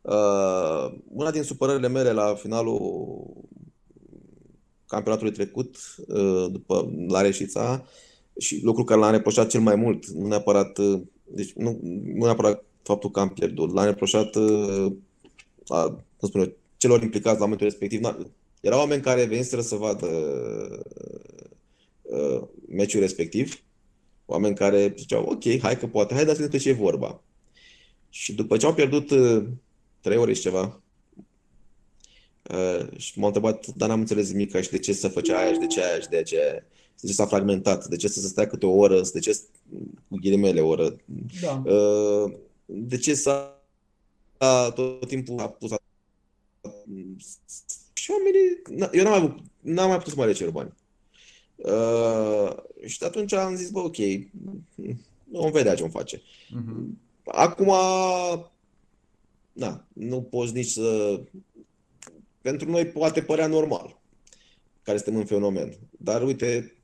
Uh, 0.00 0.94
una 1.08 1.30
din 1.30 1.42
supărările 1.42 1.88
mele 1.88 2.12
la 2.12 2.34
finalul 2.34 3.26
campionatului 4.86 5.32
trecut, 5.32 5.76
uh, 6.08 6.46
după 6.50 6.92
la 7.08 7.20
Reșița, 7.20 7.84
și 8.38 8.60
lucru 8.62 8.84
care 8.84 9.00
l-am 9.00 9.10
reproșat 9.10 9.48
cel 9.48 9.60
mai 9.60 9.74
mult, 9.74 10.06
nu 10.06 10.26
neapărat, 10.26 10.78
uh, 10.78 11.00
deci 11.24 11.52
nu, 11.52 11.78
nu 11.82 12.24
neapărat 12.24 12.64
faptul 12.82 13.10
că 13.10 13.20
am 13.20 13.28
pierdut, 13.28 13.72
l-am 13.72 13.84
reproșat 13.84 14.34
uh, 14.34 14.92
a, 15.66 15.82
cum 16.16 16.28
spun 16.28 16.40
eu, 16.40 16.52
celor 16.76 17.02
implicați 17.02 17.38
la 17.38 17.44
momentul 17.44 17.66
respectiv. 17.66 18.00
Erau 18.60 18.78
oameni 18.78 19.02
care 19.02 19.24
veniseră 19.24 19.60
să 19.60 19.74
vadă 19.74 20.06
uh, 22.02 22.42
meciul 22.68 23.00
respectiv, 23.00 23.62
oameni 24.26 24.54
care 24.54 24.94
ziceau, 24.96 25.24
ok, 25.24 25.60
hai 25.60 25.78
că 25.78 25.86
poate, 25.86 26.14
hai 26.14 26.24
dați-ne 26.24 26.58
ce 26.58 26.68
e 26.68 26.72
vorba. 26.72 27.22
Și 28.14 28.32
după 28.32 28.56
ce 28.56 28.66
au 28.66 28.74
pierdut 28.74 29.10
uh, 29.10 29.44
trei 30.00 30.16
ore 30.16 30.32
și 30.32 30.40
ceva, 30.40 30.80
uh, 32.50 32.96
și 32.96 33.18
m-au 33.18 33.26
întrebat, 33.26 33.66
dar 33.66 33.88
n-am 33.88 34.00
înțeles 34.00 34.30
nimic 34.30 34.60
și 34.60 34.70
de 34.70 34.78
ce 34.78 34.92
să 34.92 35.08
făcea 35.08 35.38
aia 35.38 35.52
și 35.52 35.58
de 35.58 35.66
ce 35.66 35.84
aia 35.84 36.00
și 36.00 36.08
de 36.08 36.22
ce, 36.22 36.64
de 37.00 37.06
ce 37.06 37.12
s-a 37.12 37.26
fragmentat, 37.26 37.86
de 37.86 37.96
ce 37.96 38.08
să 38.08 38.20
se 38.20 38.26
stea 38.26 38.46
câte 38.46 38.66
o 38.66 38.76
oră, 38.76 39.00
de 39.12 39.18
ce, 39.18 39.40
cu 40.08 40.16
ghilimele 40.20 40.60
o 40.60 40.66
oră, 40.66 40.96
da. 41.40 41.62
uh, 41.64 42.32
de 42.64 42.96
ce 42.96 43.14
s-a 43.14 43.62
tot 44.74 45.06
timpul 45.06 45.40
a 45.40 45.48
pus 45.48 45.70
a... 45.72 45.76
și 47.92 48.10
oamenii, 48.10 48.88
eu 48.92 49.04
n-am 49.04 49.22
mai, 49.22 49.42
n-am 49.60 49.88
mai 49.88 49.96
putut 49.96 50.12
să 50.12 50.18
mai 50.18 50.26
le 50.26 50.32
cer 50.32 50.50
bani. 50.50 50.72
Uh, 51.56 52.52
și 52.86 53.04
atunci 53.04 53.32
am 53.32 53.56
zis, 53.56 53.70
bă, 53.70 53.78
ok, 53.78 53.96
vom 55.24 55.50
vedea 55.50 55.74
ce-mi 55.74 55.90
face. 55.90 56.16
Uh-huh. 56.18 57.02
Acum, 57.24 57.72
na, 59.52 59.86
nu 59.92 60.22
poți 60.22 60.52
nici 60.52 60.66
să... 60.66 61.20
Pentru 62.40 62.70
noi 62.70 62.86
poate 62.86 63.22
părea 63.22 63.46
normal 63.46 64.02
care 64.82 64.96
suntem 64.96 65.16
în 65.16 65.26
fenomen. 65.26 65.78
Dar 65.98 66.22
uite, 66.22 66.74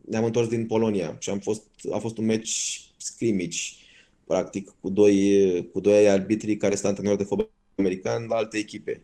ne-am 0.00 0.24
întors 0.24 0.48
din 0.48 0.66
Polonia 0.66 1.16
și 1.18 1.30
am 1.30 1.38
fost, 1.38 1.62
a 1.90 1.98
fost 1.98 2.18
un 2.18 2.26
match 2.26 2.50
scrimmage, 2.96 3.58
practic, 4.24 4.74
cu 4.80 4.90
doi, 4.90 5.68
cu 5.72 5.80
doi 5.80 6.08
arbitri 6.08 6.56
care 6.56 6.74
sunt 6.74 6.86
antrenori 6.86 7.18
de 7.18 7.24
fotbal 7.24 7.48
american 7.74 8.26
la 8.28 8.36
alte 8.36 8.58
echipe 8.58 9.02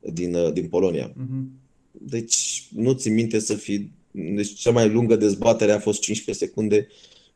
din, 0.00 0.52
din 0.52 0.68
Polonia. 0.68 1.12
Uh-huh. 1.12 1.44
Deci 1.90 2.68
nu 2.74 2.92
ți 2.92 3.08
minte 3.08 3.38
să 3.38 3.54
fi... 3.54 3.90
Deci 4.10 4.54
cea 4.54 4.70
mai 4.70 4.88
lungă 4.88 5.16
dezbatere 5.16 5.72
a 5.72 5.78
fost 5.78 6.00
15 6.00 6.44
secunde 6.44 6.88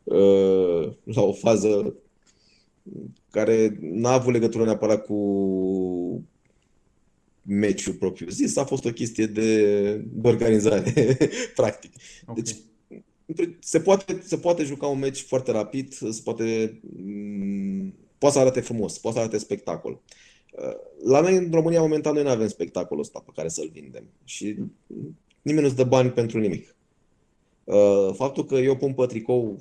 uh, 0.05 0.93
la 1.05 1.23
o 1.23 1.33
fază 1.33 1.95
care 3.31 3.79
n-a 3.81 4.13
avut 4.13 4.33
legătură 4.33 4.65
neapărat 4.65 5.05
cu 5.05 6.25
meciul 7.43 7.95
propriu 7.95 8.29
zis, 8.29 8.57
a 8.57 8.65
fost 8.65 8.85
o 8.85 8.91
chestie 8.91 9.27
de, 9.27 9.93
de 9.95 10.29
organizare, 10.29 11.17
practic. 11.55 11.93
Okay. 12.27 12.43
Deci 12.43 12.57
se 13.61 13.81
poate, 13.81 14.21
se 14.23 14.39
poate 14.39 14.65
juca 14.65 14.87
un 14.87 14.99
meci 14.99 15.21
foarte 15.21 15.51
rapid, 15.51 15.93
se 15.93 16.21
poate, 16.25 16.81
mm, 16.97 17.95
poate 18.19 18.35
să 18.35 18.41
arate 18.41 18.61
frumos, 18.61 18.99
poate 18.99 19.17
să 19.17 19.23
arate 19.23 19.39
spectacol. 19.39 20.01
La 21.05 21.21
noi, 21.21 21.37
în 21.37 21.51
România, 21.53 21.81
momentan, 21.81 22.15
noi 22.15 22.23
nu 22.23 22.29
avem 22.29 22.49
spectacolul 22.49 23.03
ăsta 23.03 23.23
pe 23.27 23.33
care 23.35 23.49
să-l 23.49 23.71
vindem. 23.73 24.05
Și 24.25 24.57
nimeni 25.43 25.63
nu-ți 25.63 25.77
dă 25.77 25.85
bani 25.85 26.11
pentru 26.11 26.39
nimic. 26.39 26.77
Faptul 28.13 28.45
că 28.45 28.55
eu 28.55 28.77
pun 28.77 28.95
pe 28.95 29.07
tricou 29.07 29.59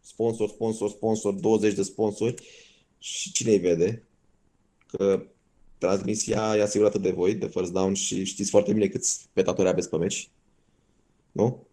sponsor, 0.00 0.48
sponsor, 0.48 0.90
sponsor, 0.90 1.34
20 1.34 1.74
de 1.74 1.82
sponsori 1.82 2.34
și 3.04 3.32
cine 3.32 3.50
îi 3.50 3.58
vede? 3.58 4.02
Că 4.86 5.26
transmisia 5.78 6.56
e 6.56 6.62
asigurată 6.62 6.98
de 6.98 7.10
voi, 7.10 7.34
de 7.34 7.46
First 7.46 7.72
Down 7.72 7.94
și 7.94 8.24
știți 8.24 8.50
foarte 8.50 8.72
bine 8.72 8.86
câți 8.86 9.12
spectatori 9.12 9.68
aveți 9.68 9.88
pe 9.90 9.96
meci. 9.96 10.30
Nu? 11.32 11.66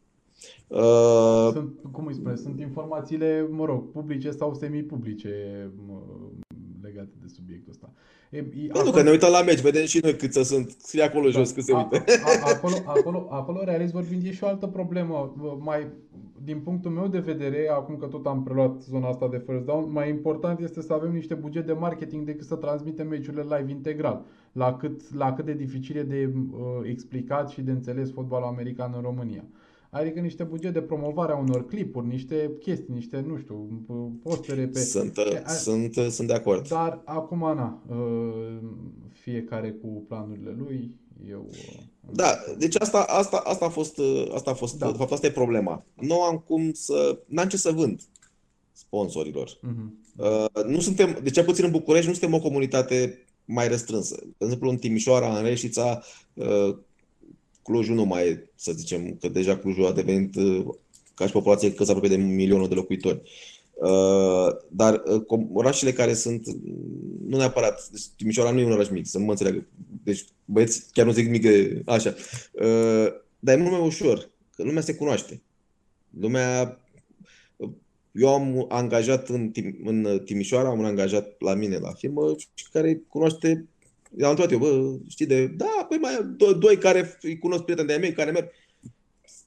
Uh, 0.68 1.50
sunt, 1.52 1.80
cum 1.92 2.06
îi 2.06 2.14
spune, 2.14 2.36
sunt 2.36 2.60
informațiile, 2.60 3.48
mă 3.50 3.66
rog, 3.66 3.92
publice 3.92 4.32
sau 4.32 4.54
semi-publice 4.54 5.70
legate 6.82 7.12
de 7.22 7.28
subiectul 7.28 7.72
ăsta. 7.72 7.94
E, 8.32 8.38
e, 8.38 8.70
acolo, 8.70 8.86
nu, 8.86 8.92
că 8.92 9.02
ne 9.02 9.10
uităm 9.10 9.32
la 9.32 9.42
meci, 9.42 9.62
vedem 9.62 9.86
și 9.86 10.00
noi 10.04 10.16
cât 10.16 10.34
să 10.34 10.44
sunt, 10.44 10.76
scrie 10.78 11.04
acolo 11.04 11.30
da, 11.30 11.32
jos 11.32 11.52
cât 11.52 11.64
se 11.64 11.74
uită. 11.74 12.04
A, 12.24 12.30
a, 12.44 12.54
acolo, 12.54 12.76
acolo, 12.86 13.28
acolo, 13.30 13.64
realist 13.64 13.94
vorbind, 13.94 14.26
e 14.26 14.32
și 14.32 14.44
o 14.44 14.48
altă 14.48 14.68
problemă. 14.68 15.34
Mai, 15.60 15.88
din 16.44 16.60
punctul 16.60 16.92
meu 16.92 17.08
de 17.08 17.20
vedere, 17.20 17.70
acum 17.70 17.98
că 17.98 18.06
tot 18.06 18.26
am 18.26 18.44
preluat 18.44 18.82
zona 18.82 19.08
asta 19.08 19.28
de 19.28 19.44
first 19.46 19.66
down, 19.66 19.92
mai 19.92 20.10
important 20.10 20.60
este 20.60 20.82
să 20.82 20.94
avem 20.94 21.12
niște 21.12 21.34
buget 21.34 21.66
de 21.66 21.74
marketing 21.74 22.26
decât 22.26 22.46
să 22.46 22.56
transmitem 22.56 23.08
meciurile 23.08 23.58
live 23.58 23.72
integral. 23.72 24.26
La 24.52 24.78
cât, 24.78 25.14
la 25.16 25.34
cât 25.34 25.46
de 25.46 25.54
dificil 25.54 25.98
e 25.98 26.04
de 26.04 26.34
uh, 26.52 26.60
explicat 26.84 27.50
și 27.50 27.62
de 27.62 27.72
înțeles 27.72 28.12
fotbalul 28.12 28.48
american 28.48 28.94
în 28.96 29.02
România. 29.02 29.44
Adică 29.92 30.20
niște 30.20 30.44
buget 30.44 30.74
de 30.74 30.82
promovare 30.82 31.32
a 31.32 31.36
unor 31.36 31.68
clipuri, 31.68 32.08
niște 32.08 32.52
chestii, 32.60 32.94
niște, 32.94 33.24
nu 33.28 33.38
știu, 33.38 33.56
postere 34.24 34.68
pe... 34.68 34.80
Sunt, 34.80 35.18
a, 35.18 35.50
sunt, 35.50 35.96
sunt 36.10 36.28
de 36.28 36.34
acord. 36.34 36.68
Dar 36.68 37.02
acum, 37.06 37.40
na, 37.40 37.84
ă, 37.92 37.98
fiecare 39.12 39.72
cu 39.72 39.88
planurile 40.08 40.56
lui, 40.58 40.96
eu... 41.30 41.50
Da, 42.12 42.36
deci 42.58 42.82
asta, 42.82 43.06
asta, 43.08 43.42
asta 43.46 43.66
a 43.66 43.70
fost, 43.70 44.00
asta 44.34 44.52
a 44.52 44.54
fost 44.54 44.78
da. 44.78 44.92
de 44.92 44.98
fapt, 44.98 45.12
asta 45.12 45.28
e 45.28 45.32
problema. 45.32 45.86
Nu 45.94 46.22
am 46.22 46.38
cum 46.38 46.72
să, 46.74 47.20
n-am 47.26 47.48
ce 47.48 47.58
să 47.58 47.72
vând 47.72 48.02
sponsorilor. 48.72 49.50
Uh-huh. 49.50 50.02
Uh, 50.16 50.64
nu 50.66 50.80
suntem, 50.80 51.20
de 51.24 51.30
cel 51.30 51.44
puțin 51.44 51.66
în 51.66 51.72
București, 51.72 52.08
nu 52.08 52.14
suntem 52.14 52.34
o 52.34 52.42
comunitate 52.42 53.26
mai 53.46 53.68
restrânsă. 53.68 54.20
De 54.22 54.46
exemplu, 54.46 54.70
în 54.70 54.78
Timișoara, 54.78 55.38
în 55.38 55.44
Reșița, 55.44 56.02
uh, 56.34 56.78
Clujul 57.64 57.96
nu 57.96 58.04
mai 58.04 58.28
e, 58.28 58.50
să 58.56 58.72
zicem, 58.72 59.18
că 59.20 59.28
deja 59.28 59.58
Clujul 59.58 59.86
a 59.86 59.92
devenit 59.92 60.36
uh, 60.36 60.66
ca 61.14 61.26
și 61.26 61.32
populație 61.32 61.74
că 61.74 61.84
se 61.84 61.92
apropie 61.92 62.16
de 62.16 62.24
milionul 62.24 62.68
de 62.68 62.74
locuitori. 62.74 63.22
Uh, 63.74 64.56
dar 64.70 65.04
uh, 65.30 65.40
orașele 65.54 65.94
care 65.94 66.14
sunt, 66.14 66.48
nu 67.28 67.38
neapărat, 67.38 67.88
deci 67.92 68.04
Timișoara 68.18 68.52
nu 68.52 68.60
e 68.60 68.66
un 68.66 68.72
oraș 68.72 68.90
mic, 68.90 69.08
să 69.08 69.18
nu 69.18 69.26
mă 69.26 69.32
înțeleagă. 69.32 69.66
Deci 70.04 70.26
băieți 70.46 70.86
chiar 70.92 71.06
nu 71.06 71.12
zic 71.12 71.30
mic 71.30 71.46
așa. 71.86 72.16
Dar 73.40 73.58
e 73.58 73.62
mult 73.62 73.72
mai 73.72 73.86
ușor, 73.86 74.30
că 74.56 74.64
lumea 74.64 74.82
se 74.82 74.96
cunoaște. 74.96 75.42
Lumea 76.20 76.82
eu 78.12 78.34
am 78.34 78.66
angajat 78.70 79.30
în, 79.30 79.52
în 79.84 80.22
Timișoara, 80.26 80.70
am 80.70 80.80
un 80.80 80.86
angajat 80.86 81.36
la 81.40 81.54
mine 81.54 81.78
la 81.78 81.92
firmă 81.92 82.36
și 82.54 82.70
care 82.72 83.02
cunoaște, 83.08 83.66
i-am 84.18 84.30
întrebat 84.30 84.52
eu, 84.52 84.60
bă, 84.60 84.98
știi 85.08 85.26
de, 85.26 85.48
da, 85.48 85.86
păi 85.90 85.98
mai 85.98 86.26
doi, 86.38 86.56
doi 86.56 86.78
care 86.78 87.18
îi 87.22 87.40
cunosc 87.40 87.64
prieteni 87.64 87.88
de 87.88 87.96
mei 87.96 88.14
care 88.14 88.32
merg. 88.32 88.50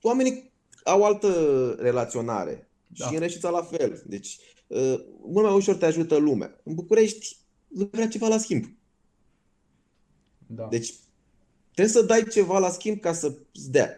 Oamenii 0.02 0.52
au 0.84 1.04
altă 1.04 1.30
relaționare 1.78 2.68
da. 2.86 3.06
și 3.06 3.14
în 3.14 3.20
Reșița 3.20 3.50
la 3.50 3.62
fel. 3.62 4.02
Deci, 4.06 4.38
uh, 4.66 5.00
mult 5.22 5.46
mai 5.46 5.54
ușor 5.54 5.76
te 5.76 5.86
ajută 5.86 6.16
lumea. 6.16 6.60
În 6.62 6.74
București 6.74 7.36
vrea 7.68 8.08
ceva 8.08 8.28
la 8.28 8.38
schimb. 8.38 8.64
Da. 10.46 10.66
Deci, 10.70 10.94
trebuie 11.74 11.94
să 11.94 12.02
dai 12.02 12.24
ceva 12.30 12.58
la 12.58 12.70
schimb 12.70 13.00
ca 13.00 13.12
să-ți 13.12 13.70
dea. 13.70 13.90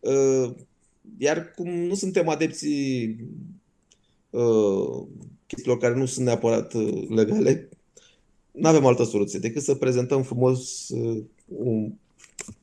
Uh, 0.00 0.54
iar 1.18 1.50
cum 1.50 1.70
nu 1.70 1.94
suntem 1.94 2.28
adepții 2.28 3.16
uh, 4.30 5.06
chestiilor 5.46 5.78
care 5.78 5.94
nu 5.94 6.06
sunt 6.06 6.24
neapărat 6.24 6.72
uh, 6.72 7.08
legale, 7.08 7.68
nu 8.58 8.68
avem 8.68 8.86
altă 8.86 9.04
soluție 9.04 9.38
decât 9.38 9.62
să 9.62 9.74
prezentăm 9.74 10.22
frumos 10.22 10.88
uh, 10.88 11.24
un 11.46 11.92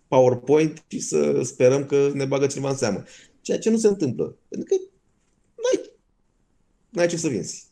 PowerPoint 0.08 0.84
și 0.88 1.00
să 1.00 1.42
sperăm 1.44 1.86
că 1.86 2.12
ne 2.14 2.26
bagă 2.26 2.48
cineva 2.48 2.70
în 2.70 2.76
seamă. 2.76 3.04
Ceea 3.42 3.60
ce 3.60 3.70
nu 3.70 3.78
se 3.78 3.88
întâmplă. 3.88 4.38
Pentru 4.48 4.68
că 4.68 4.82
n-ai, 5.56 5.92
n-ai 6.90 7.08
ce 7.08 7.18
să 7.18 7.28
vinzi. 7.28 7.68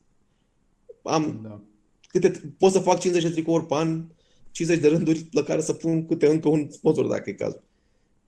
Am 1.03 1.39
da. 1.43 1.61
câte, 2.07 2.53
pot 2.57 2.71
să 2.71 2.79
fac 2.79 2.99
50 2.99 3.23
de 3.23 3.29
tricouri 3.29 3.65
pe 3.65 3.73
an, 3.73 4.05
50 4.51 4.81
de 4.81 4.87
rânduri 4.87 5.27
la 5.31 5.43
care 5.43 5.61
să 5.61 5.73
pun 5.73 6.05
câte 6.05 6.27
încă 6.27 6.49
un 6.49 6.67
sponsor, 6.71 7.07
dacă 7.07 7.29
e 7.29 7.33
cazul. 7.33 7.63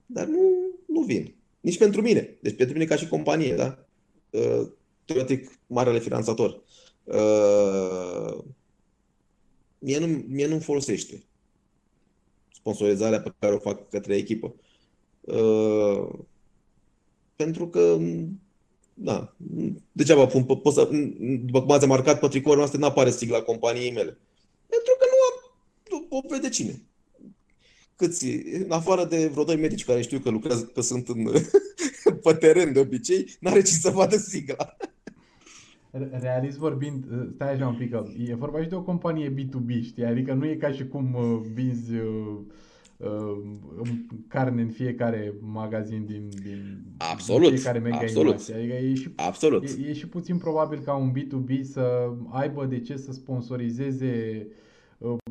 Dar 0.06 0.26
nu, 0.26 0.40
nu 0.86 1.00
vin. 1.00 1.34
Nici 1.60 1.78
pentru 1.78 2.02
mine. 2.02 2.38
Deci 2.42 2.56
pentru 2.56 2.76
mine 2.76 2.88
ca 2.88 2.96
și 2.96 3.08
companie, 3.08 3.54
da? 3.54 3.86
Uh, 4.30 4.68
teoretic, 5.04 5.50
marele 5.66 5.98
finanțator. 5.98 6.62
Uh, 9.86 9.92
mie, 9.92 9.98
nu, 9.98 10.24
mie 10.28 10.46
nu 10.46 10.58
folosește 10.58 11.22
sponsorizarea 12.52 13.20
pe 13.20 13.34
care 13.38 13.54
o 13.54 13.58
fac 13.58 13.88
către 13.88 14.16
echipă. 14.16 14.54
Uh, 15.20 16.08
pentru 17.36 17.68
că, 17.68 17.98
da, 18.94 19.36
degeaba 19.92 20.26
pun, 20.26 20.44
pot 20.44 20.72
să, 20.72 20.88
după 21.44 21.60
cum 21.60 21.70
ați 21.70 21.86
marcat 21.86 22.20
pe 22.20 22.28
tricoul 22.28 22.56
noastre, 22.56 22.78
nu 22.78 22.86
apare 22.86 23.10
sigla 23.10 23.42
companiei 23.42 23.92
mele. 23.92 24.18
Pentru 24.66 24.92
că 24.98 25.06
nu 25.10 25.16
am, 25.28 25.54
nu 25.90 26.16
o 26.16 26.20
vede 26.28 26.48
cine. 26.48 26.82
Câți, 27.96 28.26
în 28.52 28.70
afară 28.70 29.04
de 29.04 29.26
vreo 29.26 29.44
doi 29.44 29.56
medici 29.56 29.84
care 29.84 30.02
știu 30.02 30.18
că 30.18 30.30
lucrează, 30.30 30.64
că 30.64 30.80
sunt 30.80 31.08
în, 31.08 31.24
pe 32.22 32.34
teren 32.34 32.72
de 32.72 32.78
obicei, 32.78 33.36
n-are 33.40 33.62
ce 33.62 33.72
să 33.72 33.90
vadă 33.90 34.16
sigla. 34.16 34.76
Realist 36.10 36.58
vorbind, 36.58 37.04
stai 37.34 37.52
așa 37.52 37.66
un 37.66 37.74
pic, 37.74 37.94
e 38.28 38.34
vorba 38.34 38.62
și 38.62 38.68
de 38.68 38.74
o 38.74 38.82
companie 38.82 39.34
B2B, 39.34 39.82
știi? 39.82 40.04
Adică 40.04 40.34
nu 40.34 40.46
e 40.46 40.54
ca 40.54 40.70
și 40.70 40.86
cum 40.86 41.14
uh, 41.14 41.40
vinzi 41.54 41.94
uh, 41.94 42.38
uh, 42.96 43.88
carne 44.28 44.62
în 44.62 44.68
fiecare 44.68 45.34
magazin 45.40 46.04
din, 46.06 46.28
din 46.42 46.82
absolut, 46.96 47.52
fiecare 47.52 47.78
mega 47.78 47.96
absolut, 47.96 48.34
Adică 48.34 48.74
e 48.74 48.94
și, 48.94 49.08
absolut. 49.16 49.64
E, 49.64 49.88
e 49.88 49.92
și 49.92 50.08
puțin 50.08 50.38
probabil 50.38 50.78
ca 50.78 50.94
un 50.94 51.12
B2B 51.12 51.60
să 51.62 52.10
aibă 52.28 52.66
de 52.66 52.80
ce 52.80 52.96
să 52.96 53.12
sponsorizeze 53.12 54.46
uh, 54.46 54.64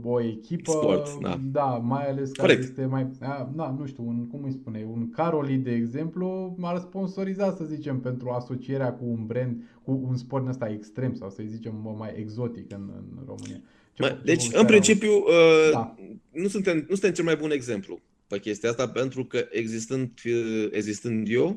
o 0.03 0.21
echipă, 0.21 0.71
Sport, 0.71 1.21
da. 1.21 1.39
da, 1.51 1.65
mai 1.65 2.09
ales 2.09 2.31
că 2.31 2.51
este 2.51 2.85
mai, 2.85 3.07
a, 3.19 3.51
na, 3.55 3.75
nu 3.79 3.85
știu, 3.85 4.07
un, 4.07 4.27
cum 4.27 4.43
îi 4.43 4.51
spune, 4.51 4.87
un 4.91 5.09
Caroli, 5.09 5.57
de 5.57 5.71
exemplu, 5.71 6.55
ar 6.61 6.79
sponsoriza, 6.79 7.51
să 7.51 7.63
zicem, 7.63 7.99
pentru 7.99 8.29
asocierea 8.29 8.93
cu 8.93 9.05
un 9.05 9.25
brand, 9.25 9.63
cu 9.83 10.01
un 10.07 10.17
sport 10.17 10.47
ăsta 10.47 10.69
extrem 10.69 11.13
sau 11.13 11.29
să 11.29 11.43
zicem 11.47 11.95
mai 11.97 12.13
exotic 12.17 12.71
în, 12.71 12.91
în 12.93 13.23
România. 13.25 13.61
Ce, 13.93 14.17
deci, 14.23 14.49
în 14.53 14.65
principiu, 14.65 15.11
uh, 15.11 15.71
da. 15.71 15.95
nu, 16.31 16.47
suntem, 16.47 16.77
nu 16.89 16.95
suntem 16.95 17.11
cel 17.11 17.23
mai 17.23 17.35
bun 17.35 17.51
exemplu 17.51 17.99
pe 18.27 18.39
chestia 18.39 18.69
asta, 18.69 18.87
pentru 18.87 19.25
că 19.25 19.47
existând, 19.51 20.11
uh, 20.25 20.67
existând 20.71 21.27
eu, 21.29 21.47
uh, 21.47 21.55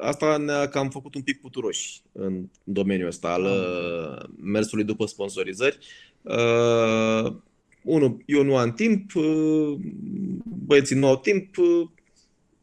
asta 0.00 0.36
ne-a 0.36 0.68
cam 0.68 0.90
făcut 0.90 1.14
un 1.14 1.22
pic 1.22 1.40
puturoși 1.40 2.00
în 2.12 2.48
domeniul 2.64 3.08
ăsta 3.08 3.28
al 3.28 3.42
uh, 3.42 4.28
mersului 4.40 4.84
după 4.84 5.06
sponsorizări. 5.06 5.78
Uh, 6.22 7.32
unul, 7.82 8.22
eu 8.26 8.42
nu 8.42 8.56
am 8.56 8.72
timp, 8.72 9.14
uh, 9.14 9.78
băieții 10.44 10.96
nu 10.96 11.06
au 11.06 11.16
timp 11.16 11.56
uh, 11.56 11.88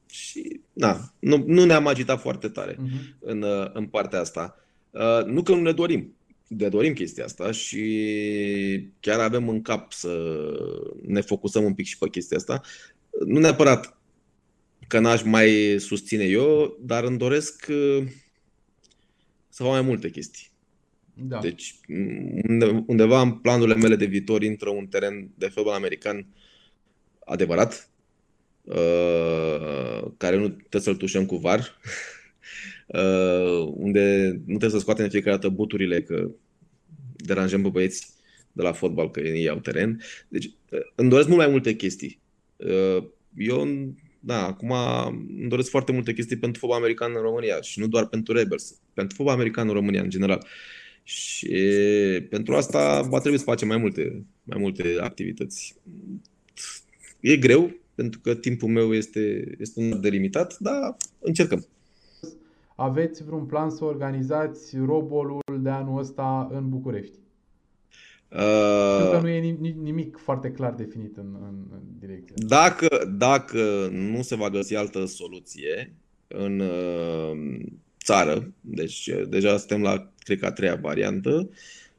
și 0.09 0.61
na, 0.73 1.13
nu, 1.19 1.43
nu 1.47 1.65
ne-am 1.65 1.87
agitat 1.87 2.19
foarte 2.19 2.47
tare 2.47 2.73
uh-huh. 2.73 3.19
în, 3.19 3.41
uh, 3.41 3.69
în 3.73 3.85
partea 3.85 4.19
asta. 4.19 4.55
Uh, 4.89 5.25
nu 5.25 5.43
că 5.43 5.51
nu 5.51 5.61
ne 5.61 5.71
dorim, 5.71 6.15
de 6.47 6.69
dorim 6.69 6.93
chestia 6.93 7.23
asta 7.23 7.51
și 7.51 8.89
chiar 8.99 9.19
avem 9.19 9.49
în 9.49 9.61
cap 9.61 9.91
să 9.91 10.41
ne 11.01 11.21
focusăm 11.21 11.63
un 11.63 11.73
pic 11.73 11.85
și 11.85 11.97
pe 11.97 12.09
chestia 12.09 12.37
asta. 12.37 12.61
Nu 13.25 13.39
neapărat 13.39 13.92
că 14.87 14.99
n-aș 14.99 15.23
mai 15.23 15.75
susține 15.79 16.23
eu, 16.23 16.77
dar 16.81 17.03
îmi 17.03 17.17
doresc 17.17 17.65
uh, 17.69 18.03
să 19.49 19.63
fac 19.63 19.71
mai 19.71 19.81
multe 19.81 20.09
chestii. 20.09 20.51
Da. 21.13 21.39
Deci 21.39 21.75
undeva 22.85 23.21
în 23.21 23.31
planurile 23.31 23.75
mele 23.75 23.95
de 23.95 24.05
viitor 24.05 24.43
intră 24.43 24.69
un 24.69 24.87
teren 24.87 25.29
de 25.35 25.47
fotbal 25.47 25.73
american 25.73 26.27
adevărat, 27.25 27.89
uh, 28.63 30.11
care 30.17 30.35
nu 30.37 30.47
trebuie 30.47 30.81
să-l 30.81 30.95
tușăm 30.95 31.25
cu 31.25 31.35
var, 31.35 31.59
uh, 32.87 33.73
unde 33.73 34.27
nu 34.31 34.57
trebuie 34.57 34.69
să 34.69 34.79
scoatem 34.79 35.09
fiecare 35.09 35.35
dată 35.35 35.49
buturile 35.49 36.01
că 36.01 36.29
deranjăm 37.15 37.61
pe 37.61 37.69
băieți 37.69 38.07
de 38.51 38.61
la 38.61 38.71
fotbal 38.71 39.11
că 39.11 39.19
ei 39.19 39.49
au 39.49 39.59
teren. 39.59 40.01
Deci 40.27 40.45
uh, 40.45 40.79
îmi 40.95 41.09
doresc 41.09 41.27
mult 41.27 41.39
mai 41.39 41.49
multe 41.49 41.75
chestii. 41.75 42.21
Uh, 42.55 43.03
eu, 43.37 43.93
da, 44.25 44.45
acum 44.45 44.71
îmi 45.39 45.49
doresc 45.49 45.69
foarte 45.69 45.91
multe 45.91 46.13
chestii 46.13 46.37
pentru 46.37 46.59
fotbal 46.59 46.79
american 46.79 47.11
în 47.15 47.21
România 47.21 47.61
și 47.61 47.79
nu 47.79 47.87
doar 47.87 48.07
pentru 48.07 48.33
Rebels, 48.33 48.79
pentru 48.93 49.15
fotbal 49.15 49.35
american 49.35 49.67
în 49.67 49.73
România 49.73 50.01
în 50.01 50.09
general. 50.09 50.45
Și 51.03 51.47
pentru 52.29 52.55
asta 52.55 53.01
va 53.01 53.19
trebui 53.19 53.37
să 53.37 53.43
facem 53.43 53.67
mai 53.67 53.77
multe, 53.77 54.25
mai 54.43 54.57
multe 54.59 54.97
activități. 54.99 55.75
E 57.19 57.37
greu, 57.37 57.71
pentru 57.95 58.19
că 58.19 58.35
timpul 58.35 58.69
meu 58.69 58.93
este, 58.93 59.55
este 59.59 59.79
un 59.79 60.01
de 60.01 60.09
limitat, 60.09 60.57
dar 60.59 60.95
încercăm. 61.19 61.67
Aveți 62.75 63.23
vreun 63.23 63.45
plan 63.45 63.69
să 63.69 63.83
organizați 63.83 64.77
robolul 64.77 65.41
de 65.59 65.69
anul 65.69 65.99
ăsta 65.99 66.49
în 66.53 66.69
București? 66.69 67.17
Uh, 68.33 68.99
Știu 68.99 69.11
că 69.11 69.19
nu 69.21 69.27
e 69.27 69.57
nimic 69.81 70.17
foarte 70.17 70.51
clar 70.51 70.73
definit 70.73 71.17
în, 71.17 71.35
în, 71.41 71.55
în 71.71 71.81
direcție. 71.99 72.35
Dacă, 72.35 73.13
dacă 73.17 73.89
nu 73.91 74.21
se 74.21 74.35
va 74.35 74.49
găsi 74.49 74.75
altă 74.75 75.05
soluție 75.05 75.95
în 76.27 76.59
uh, 76.59 77.59
țară, 78.03 78.53
deci 78.61 79.09
deja 79.29 79.57
suntem 79.57 79.81
la, 79.81 80.11
cred 80.17 80.39
că, 80.39 80.45
a 80.45 80.51
treia 80.51 80.75
variantă 80.75 81.49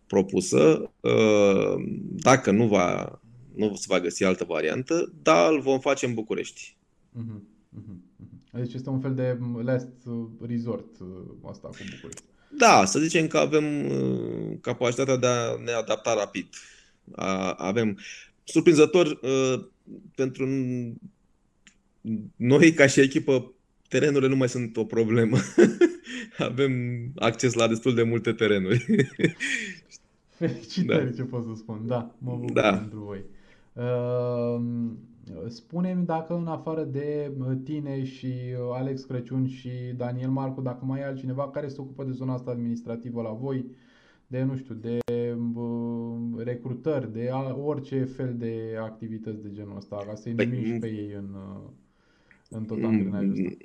propusă, 0.07 0.91
uh, 1.01 1.85
dacă 2.11 2.51
nu, 2.51 2.67
va, 2.67 3.21
nu 3.55 3.75
se 3.75 3.87
va 3.89 4.01
găsi 4.01 4.25
altă 4.25 4.45
variantă, 4.45 5.13
da, 5.23 5.49
îl 5.49 5.61
vom 5.61 5.81
face 5.81 6.07
în 6.07 6.15
București. 6.15 6.77
Uh-huh, 7.17 7.41
uh-huh. 7.79 8.05
Deci 8.53 8.75
este 8.75 8.91
un 8.91 9.01
fel 9.01 9.15
de 9.15 9.39
last 9.63 9.89
resort 10.41 10.99
uh, 11.01 11.09
asta 11.43 11.69
cu 11.69 11.77
București. 11.95 12.23
Da, 12.57 12.85
să 12.85 12.99
zicem 12.99 13.27
că 13.27 13.39
avem 13.39 13.91
uh, 13.91 14.57
capacitatea 14.61 15.17
de 15.17 15.27
a 15.27 15.57
ne 15.65 15.73
adapta 15.73 16.15
rapid. 16.15 16.47
Avem, 17.57 17.99
surprinzător, 18.45 19.07
uh, 19.07 19.67
pentru 20.15 20.49
noi 22.37 22.73
ca 22.73 22.87
și 22.87 23.01
echipă, 23.01 23.53
terenurile 23.89 24.29
nu 24.29 24.37
mai 24.37 24.49
sunt 24.49 24.77
o 24.77 24.85
problemă. 24.85 25.37
avem 26.39 26.73
acces 27.17 27.53
la 27.53 27.69
destul 27.69 27.95
de 27.95 28.03
multe 28.03 28.33
terenuri. 28.33 28.87
Felicitări, 30.39 31.05
da. 31.05 31.17
ce 31.17 31.23
pot 31.23 31.45
să 31.45 31.51
spun. 31.57 31.83
Da, 31.87 32.15
mă 32.19 32.37
bucur 32.37 32.53
da. 32.53 32.77
pentru 32.77 32.99
voi. 32.99 33.25
Uh, 33.73 34.63
Spune-mi 35.49 36.05
dacă 36.05 36.35
în 36.35 36.47
afară 36.47 36.85
de 36.85 37.33
uh, 37.39 37.57
tine 37.65 38.05
și 38.05 38.27
uh, 38.27 38.59
Alex 38.73 39.05
Crăciun 39.05 39.47
și 39.47 39.71
Daniel 39.97 40.31
Marcu, 40.31 40.61
dacă 40.61 40.85
mai 40.85 41.01
e 41.01 41.05
altcineva 41.05 41.51
care 41.51 41.69
se 41.69 41.81
ocupă 41.81 42.05
de 42.05 42.11
zona 42.11 42.33
asta 42.33 42.51
administrativă 42.51 43.23
la 43.23 43.31
voi, 43.33 43.67
de, 44.27 44.43
nu 44.43 44.57
știu, 44.57 44.75
de 44.75 44.99
uh, 45.55 46.45
recrutări, 46.45 47.13
de 47.13 47.31
orice 47.65 48.05
fel 48.05 48.35
de 48.37 48.77
activități 48.81 49.43
de 49.43 49.51
genul 49.53 49.77
ăsta, 49.77 49.97
ca 50.07 50.15
să-i 50.15 50.35
păi, 50.35 50.47
numi 50.47 50.65
și 50.65 50.79
pe 50.79 50.87
ei 50.87 51.13
în, 51.17 51.37
în 52.51 52.65
tot 52.65 52.83
angrenajul 52.83 53.31
ăsta. 53.31 53.65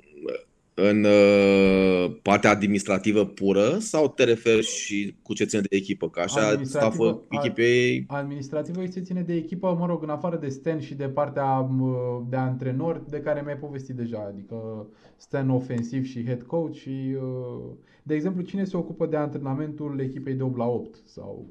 În 0.82 1.04
uh, 1.04 2.16
partea 2.22 2.50
administrativă 2.50 3.26
pură 3.26 3.78
sau 3.78 4.08
te 4.08 4.24
referi 4.24 4.66
și 4.66 5.14
cu 5.22 5.34
ce 5.34 5.44
ține 5.44 5.60
de 5.60 5.76
echipă? 5.76 6.10
Că 6.10 6.20
așa 6.20 6.40
Administrativă- 6.46 6.66
staful 6.66 7.26
echipei 7.30 8.04
Administrativă 8.08 8.82
se 8.88 9.00
ține 9.00 9.22
de 9.22 9.34
echipă, 9.34 9.76
mă 9.78 9.86
rog, 9.86 10.02
în 10.02 10.08
afară 10.08 10.36
de 10.36 10.48
Stan 10.48 10.80
și 10.80 10.94
de 10.94 11.08
partea 11.08 11.58
m, 11.58 12.26
de 12.30 12.36
antrenor 12.36 13.02
de 13.08 13.20
care 13.20 13.40
mi-ai 13.44 13.56
povestit 13.56 13.94
deja, 13.94 14.26
adică 14.28 14.86
Stan 15.16 15.50
ofensiv 15.50 16.04
și 16.04 16.24
head 16.24 16.42
coach 16.42 16.74
și, 16.74 17.16
uh, 17.22 17.70
de 18.02 18.14
exemplu, 18.14 18.42
cine 18.42 18.64
se 18.64 18.76
ocupă 18.76 19.06
de 19.06 19.16
antrenamentul 19.16 20.00
echipei 20.00 20.34
de 20.34 20.42
8 20.42 20.56
la 20.56 20.66
8 20.66 20.94
sau 21.04 21.46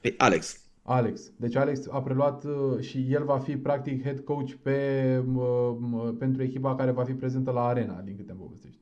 Păi, 0.00 0.14
Alex. 0.16 0.65
Alex. 0.88 1.32
Deci 1.36 1.54
Alex 1.54 1.86
a 1.90 2.02
preluat 2.02 2.44
uh, 2.44 2.80
și 2.80 3.12
el 3.12 3.24
va 3.24 3.38
fi 3.38 3.56
practic 3.56 4.02
head 4.02 4.20
coach 4.20 4.52
pe, 4.62 5.22
m, 5.26 5.38
m, 5.80 6.16
pentru 6.18 6.42
echipa 6.42 6.74
care 6.74 6.90
va 6.90 7.04
fi 7.04 7.12
prezentă 7.12 7.50
la 7.50 7.64
arena, 7.64 8.00
din 8.00 8.16
câte 8.16 8.30
îmi 8.30 8.40
povestești. 8.40 8.80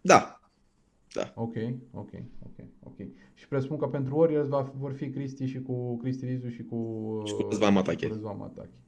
Da. 0.00 0.38
Ok, 1.34 1.54
ok, 1.90 2.10
ok, 2.42 2.64
ok. 2.82 2.96
Și 3.34 3.48
presupun 3.48 3.76
că 3.76 3.86
pentru 3.86 4.16
Warriors 4.16 4.48
va, 4.48 4.72
vor 4.78 4.92
fi 4.92 5.10
Cristi 5.10 5.46
și 5.46 5.60
cu 5.60 5.96
Cristi 5.96 6.24
Rizu 6.24 6.48
și 6.48 6.62
cu, 6.62 6.76
uh, 6.76 7.26
Și 7.26 7.34
cu 7.34 7.46
Răzvan 7.48 7.72
Matache. 7.72 8.06
cu 8.06 8.12
Răzvan 8.12 8.36
Matache. 8.38 8.78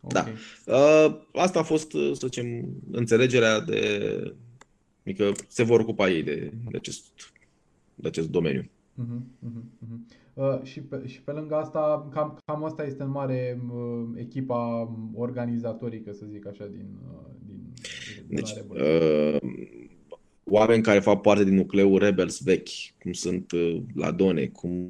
Ok. 0.00 0.12
Da. 0.12 0.26
Uh, 0.66 1.20
asta 1.32 1.58
a 1.58 1.62
fost, 1.62 1.92
uh, 1.92 2.10
să 2.12 2.26
zicem, 2.26 2.68
înțelegerea 2.90 3.60
de 3.60 4.34
mică 5.02 5.32
se 5.48 5.62
vor 5.62 5.80
ocupa 5.80 6.10
ei 6.10 6.22
de, 6.22 6.52
de, 6.70 6.76
acest, 6.76 7.04
de 7.94 8.08
acest 8.08 8.28
domeniu. 8.28 8.70
Mhm, 8.94 9.26
mhm, 9.38 9.70
mhm. 9.78 10.06
Uh, 10.38 10.62
și, 10.62 10.80
pe, 10.80 11.02
și 11.06 11.20
pe 11.22 11.30
lângă 11.30 11.54
asta, 11.54 12.08
cam, 12.12 12.38
cam 12.46 12.64
asta 12.64 12.84
este 12.84 13.02
în 13.02 13.10
mare 13.10 13.60
uh, 13.74 14.04
echipa 14.14 14.90
organizatorică, 15.14 16.12
să 16.12 16.24
zic 16.30 16.46
așa, 16.46 16.66
din, 16.66 16.86
uh, 17.12 17.18
din, 17.46 17.60
din 18.26 18.36
Deci, 18.36 18.54
la 18.54 18.60
Rebels. 18.76 19.42
uh, 19.42 19.50
oameni 20.44 20.82
care 20.82 21.00
fac 21.00 21.20
parte 21.20 21.44
din 21.44 21.54
nucleul 21.54 21.98
Rebels 21.98 22.42
vechi, 22.42 22.68
cum 23.02 23.12
sunt 23.12 23.52
uh, 23.52 23.76
Ladone, 23.94 24.46
cum 24.46 24.86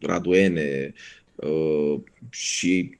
Raduene 0.00 0.92
uh, 1.34 2.00
și 2.30 2.96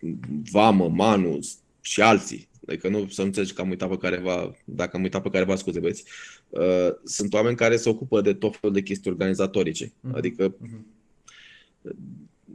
Vamă, 0.51 0.89
Manu 0.89 1.39
și 1.81 2.01
alții. 2.03 2.49
Adică 2.67 2.89
nu 2.89 3.09
să 3.09 3.21
nu 3.21 3.27
înțelegi 3.27 3.53
că 3.53 3.61
am 3.61 3.69
uitat 3.69 3.89
pe 3.89 3.97
careva, 3.97 4.55
dacă 4.65 4.97
am 4.97 5.03
uitat 5.03 5.23
pe 5.23 5.31
careva, 5.31 5.57
scuze 5.57 5.81
băieți. 5.81 6.05
Uh, 6.49 6.89
sunt 7.05 7.33
oameni 7.35 7.57
care 7.57 7.77
se 7.77 7.89
ocupă 7.89 8.21
de 8.21 8.33
tot 8.33 8.57
felul 8.57 8.75
de 8.77 8.83
chestii 8.83 9.11
organizatorice. 9.11 9.93
Mhm. 10.01 10.15
Adică 10.17 10.55
Mhm. 10.59 10.87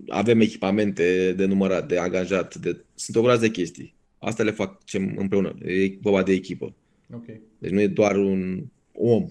Avem 0.07 0.39
echipamente 0.39 1.33
de 1.33 1.45
numărat, 1.45 1.87
de 1.87 1.97
angajat, 1.97 2.55
de... 2.55 2.83
sunt 2.95 3.15
o 3.17 3.21
groază 3.21 3.41
de 3.41 3.51
chestii. 3.51 3.95
Asta 4.17 4.43
le 4.43 4.51
facem 4.51 5.13
împreună. 5.17 5.55
E 5.65 5.97
vorba 6.01 6.23
de 6.23 6.31
echipă. 6.31 6.73
Ok. 7.13 7.25
Deci 7.57 7.71
nu 7.71 7.81
e 7.81 7.87
doar 7.87 8.15
un 8.15 8.63
om. 8.91 9.27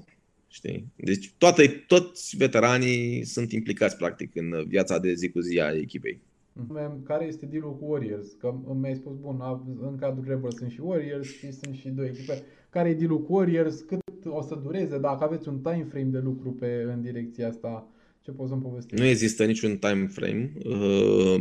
Știi? 0.49 0.87
Deci 0.97 1.33
toate, 1.39 1.85
toți 1.87 2.37
veteranii 2.37 3.25
sunt 3.25 3.53
implicați 3.53 3.97
practic 3.97 4.37
în 4.37 4.65
viața 4.69 4.99
de 4.99 5.15
zi 5.15 5.29
cu 5.31 5.41
zi 5.41 5.61
a 5.61 5.73
echipei. 5.73 6.21
Mhm. 6.53 7.03
Care 7.03 7.25
este 7.27 7.47
dealul 7.47 7.77
cu 7.77 7.85
Warriors? 7.91 8.33
Că 8.39 8.55
mi-ai 8.81 8.95
spus, 8.95 9.17
bun, 9.21 9.37
a- 9.41 9.65
în 9.81 9.97
cadrul 10.01 10.25
Rebels 10.29 10.57
sunt 10.57 10.71
și 10.71 10.81
Warriors 10.81 11.27
și 11.29 11.53
sunt 11.53 11.75
și 11.75 11.89
două 11.89 12.09
echipe. 12.09 12.43
Care 12.71 12.89
e 12.89 12.95
dealul 12.95 13.23
cu 13.23 13.35
Warriors? 13.35 13.81
Cât 13.81 14.01
o 14.25 14.43
să 14.43 14.55
dureze? 14.55 14.99
Dacă 14.99 15.25
aveți 15.25 15.49
un 15.49 15.59
time 15.59 15.87
frame 15.91 16.05
de 16.11 16.19
lucru 16.19 16.53
pe, 16.53 16.83
în 16.95 17.03
direcția 17.03 17.49
asta, 17.49 17.89
ce 18.27 18.33
poți 18.33 18.49
să-mi 18.49 18.63
povestești? 18.63 19.03
Nu 19.03 19.09
există 19.09 19.45
niciun 19.45 19.79
time 19.79 20.07
frame, 20.07 20.53
uh, 20.65 21.41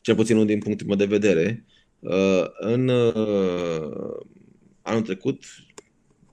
cel 0.00 0.14
puțin 0.14 0.36
nu 0.36 0.44
din 0.44 0.58
punctul 0.58 0.86
meu 0.86 0.96
de 0.96 1.04
vedere. 1.04 1.64
Uh, 1.98 2.44
În 2.58 2.88
uh, 2.88 4.26
anul 4.82 5.02
trecut, 5.02 5.44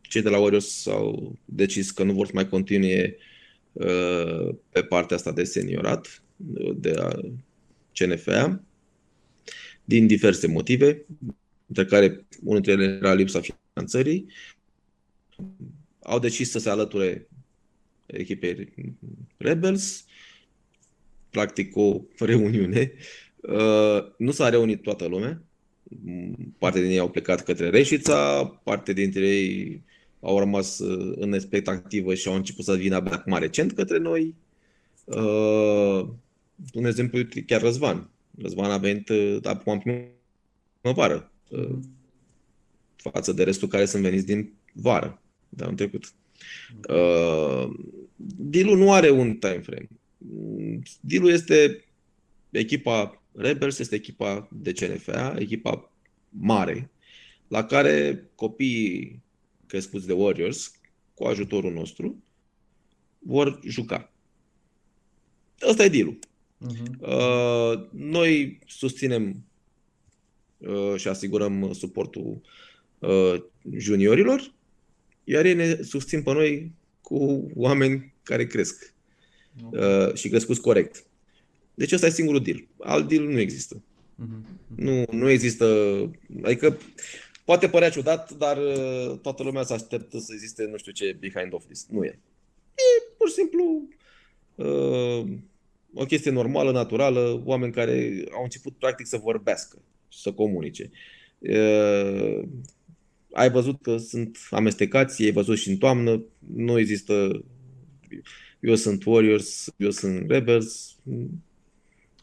cei 0.02 0.22
de 0.22 0.30
la 0.30 0.40
Warriors 0.40 0.88
au 0.88 1.36
decis 1.46 1.92
că 1.92 2.04
nu 2.04 2.14
vor 2.14 2.26
să 2.26 2.32
mai 2.36 2.50
continue 2.50 3.18
uh, 3.72 4.56
pe 4.70 4.82
partea 4.84 5.16
asta 5.16 5.32
de 5.32 5.44
seniorat 5.44 6.24
uh, 6.54 6.76
de 6.76 6.94
a 6.98 7.12
CNFA 7.94 8.62
din 9.84 10.08
diverse 10.08 10.48
motive, 10.48 11.06
dintre 11.66 11.86
care 11.86 12.26
unul 12.44 12.62
dintre 12.62 12.84
ele 12.84 12.94
era 12.94 13.14
lipsa 13.14 13.42
finanțării. 13.74 14.26
Au 16.00 16.20
decis 16.20 16.50
să 16.50 16.60
se 16.60 16.70
alăture 16.70 17.28
echipei 18.08 18.74
Rebels, 19.38 20.06
practic 21.30 21.76
o 21.76 22.02
reuniune. 22.20 22.92
Uh, 23.42 24.16
Nu 24.18 24.32
s-a 24.32 24.50
reunit 24.50 24.82
toată 24.82 25.06
lumea. 25.06 25.42
Mm, 25.84 26.56
Parte 26.58 26.82
din 26.82 26.90
ei 26.90 27.00
au 27.00 27.10
plecat 27.10 27.44
către 27.44 27.70
Reșița, 27.70 28.46
parte 28.64 28.94
dintre 28.94 29.28
ei 29.28 29.82
au 30.20 30.40
rămas 30.40 30.80
uh, 30.80 31.14
în 31.20 31.34
expectativă 31.34 32.14
și 32.14 32.28
au 32.28 32.36
început 32.36 32.66
să 32.66 32.76
vină 32.76 32.96
abia 32.96 33.12
acum 33.12 33.38
recent 33.38 33.72
către 33.72 33.98
noi. 33.98 34.36
Uh, 35.06 36.08
Un 36.74 36.86
exemplu 36.86 37.20
e 37.20 37.42
chiar 37.46 37.62
Răzvan. 37.62 38.10
Răzvan 38.42 38.72
a 38.72 38.78
venit 38.78 39.10
uh, 39.10 39.38
acum 39.44 39.74
în 39.74 40.08
primăvară, 40.82 41.32
uh, 41.50 41.78
față 42.96 43.32
de 43.34 43.44
restul 43.44 43.68
care 43.68 43.86
sunt 43.86 44.04
veniți 44.04 44.26
din 44.26 44.54
vară, 44.74 45.22
de 45.50 45.64
anul 45.64 45.76
trecut. 45.76 46.14
Uh, 46.90 47.70
dealul 48.26 48.78
nu 48.78 48.94
are 48.94 49.10
un 49.10 49.36
time 49.36 49.60
frame. 49.60 49.88
Mm, 50.18 50.82
Dealul 51.02 51.30
este 51.30 51.86
echipa 52.50 53.22
Rebels, 53.32 53.80
este 53.80 53.96
echipa 53.96 54.48
de 54.52 54.72
CNFA, 54.72 55.36
echipa 55.40 55.92
mare, 56.30 56.92
la 57.48 57.66
care 57.66 58.30
copiii 58.36 59.24
crescuți 59.66 60.08
de 60.08 60.14
Warriors, 60.14 60.72
cu 61.14 61.24
ajutorul 61.24 61.74
nostru, 61.74 62.24
vor 63.20 63.60
juca. 63.64 64.12
Ăsta 65.68 65.84
e 65.84 65.90
dealul. 65.90 66.20
Mhm. 66.58 66.98
Uh, 67.00 67.88
Noi 67.92 68.60
susținem 68.68 69.44
uh, 70.58 70.96
și 70.96 71.08
asigurăm 71.08 71.74
suportul 71.74 72.42
uh, 73.00 73.36
juniorilor, 73.78 74.54
iar 75.30 75.46
ei 75.46 75.54
ne 75.54 75.82
susțin 75.82 76.24
pe 76.24 76.34
noi 76.34 76.72
cu 77.02 77.52
oameni 77.56 78.14
care 78.24 78.46
cresc 78.46 78.94
Ok. 79.64 79.74
uh, 79.74 80.14
și 80.14 80.30
crescuți 80.30 80.62
corect. 80.62 81.06
Deci 81.74 81.92
ăsta 81.92 82.06
e 82.06 82.10
singurul 82.10 82.44
deal. 82.44 82.68
Alt 82.80 83.08
deal 83.10 83.24
nu 83.24 83.40
există. 83.40 83.82
Mhm. 84.16 84.60
Nu, 84.76 85.06
nu 85.12 85.30
există. 85.30 85.66
Adică 86.44 86.78
poate 87.46 87.70
părea 87.70 87.90
ciudat, 87.90 88.32
dar 88.32 88.58
uh, 88.58 89.20
toată 89.22 89.44
lumea 89.44 89.64
se 89.64 89.74
așteptă 89.74 90.20
să 90.20 90.32
existe 90.34 90.66
nu 90.66 90.78
știu 90.78 90.92
ce 90.92 91.18
behind 91.20 91.54
of 91.54 91.66
this. 91.66 91.86
Nu 91.90 92.04
e. 92.04 92.20
E 92.76 93.04
pur 93.18 93.28
și 93.28 93.34
simplu 93.34 93.88
uh, 94.56 95.38
o 95.94 96.06
chestie 96.06 96.32
normală, 96.32 96.72
naturală, 96.72 97.42
oameni 97.46 97.74
care 97.74 98.24
au 98.32 98.44
început 98.44 98.74
practic 98.78 99.06
să 99.06 99.18
vorbească 99.18 99.82
și 100.10 100.20
să 100.20 100.32
comunice. 100.32 100.92
Uh, 101.40 102.42
ai 103.34 103.50
văzut 103.52 103.82
că 103.82 103.98
sunt 103.98 104.38
amestecați, 104.50 105.24
ai 105.24 105.32
văzut 105.32 105.58
și 105.58 105.70
în 105.70 105.78
toamnă, 105.78 106.24
nu 106.56 106.80
există 106.80 107.44
eu 108.60 108.76
sunt 108.76 109.04
Warriors, 109.06 109.74
eu 109.78 109.90
sunt 109.90 110.30
Rebels, 110.30 110.96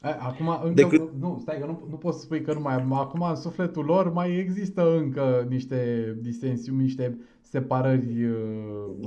A- 0.00 0.16
Acum, 0.20 0.48
încă, 0.64 0.82
Decât- 0.82 1.20
nu, 1.20 1.38
stai 1.42 1.58
că 1.58 1.66
nu, 1.66 1.86
nu 1.90 1.96
poți 1.96 2.18
să 2.18 2.24
spui 2.24 2.42
că 2.42 2.52
nu 2.52 2.60
mai, 2.60 2.74
acum 2.90 3.22
în 3.22 3.36
sufletul 3.36 3.84
lor 3.84 4.12
mai 4.12 4.36
există 4.38 4.96
încă 4.96 5.46
niște 5.48 6.12
disensiuni, 6.20 6.82
niște 6.82 7.18
separări. 7.50 8.24
uh, 8.24 8.36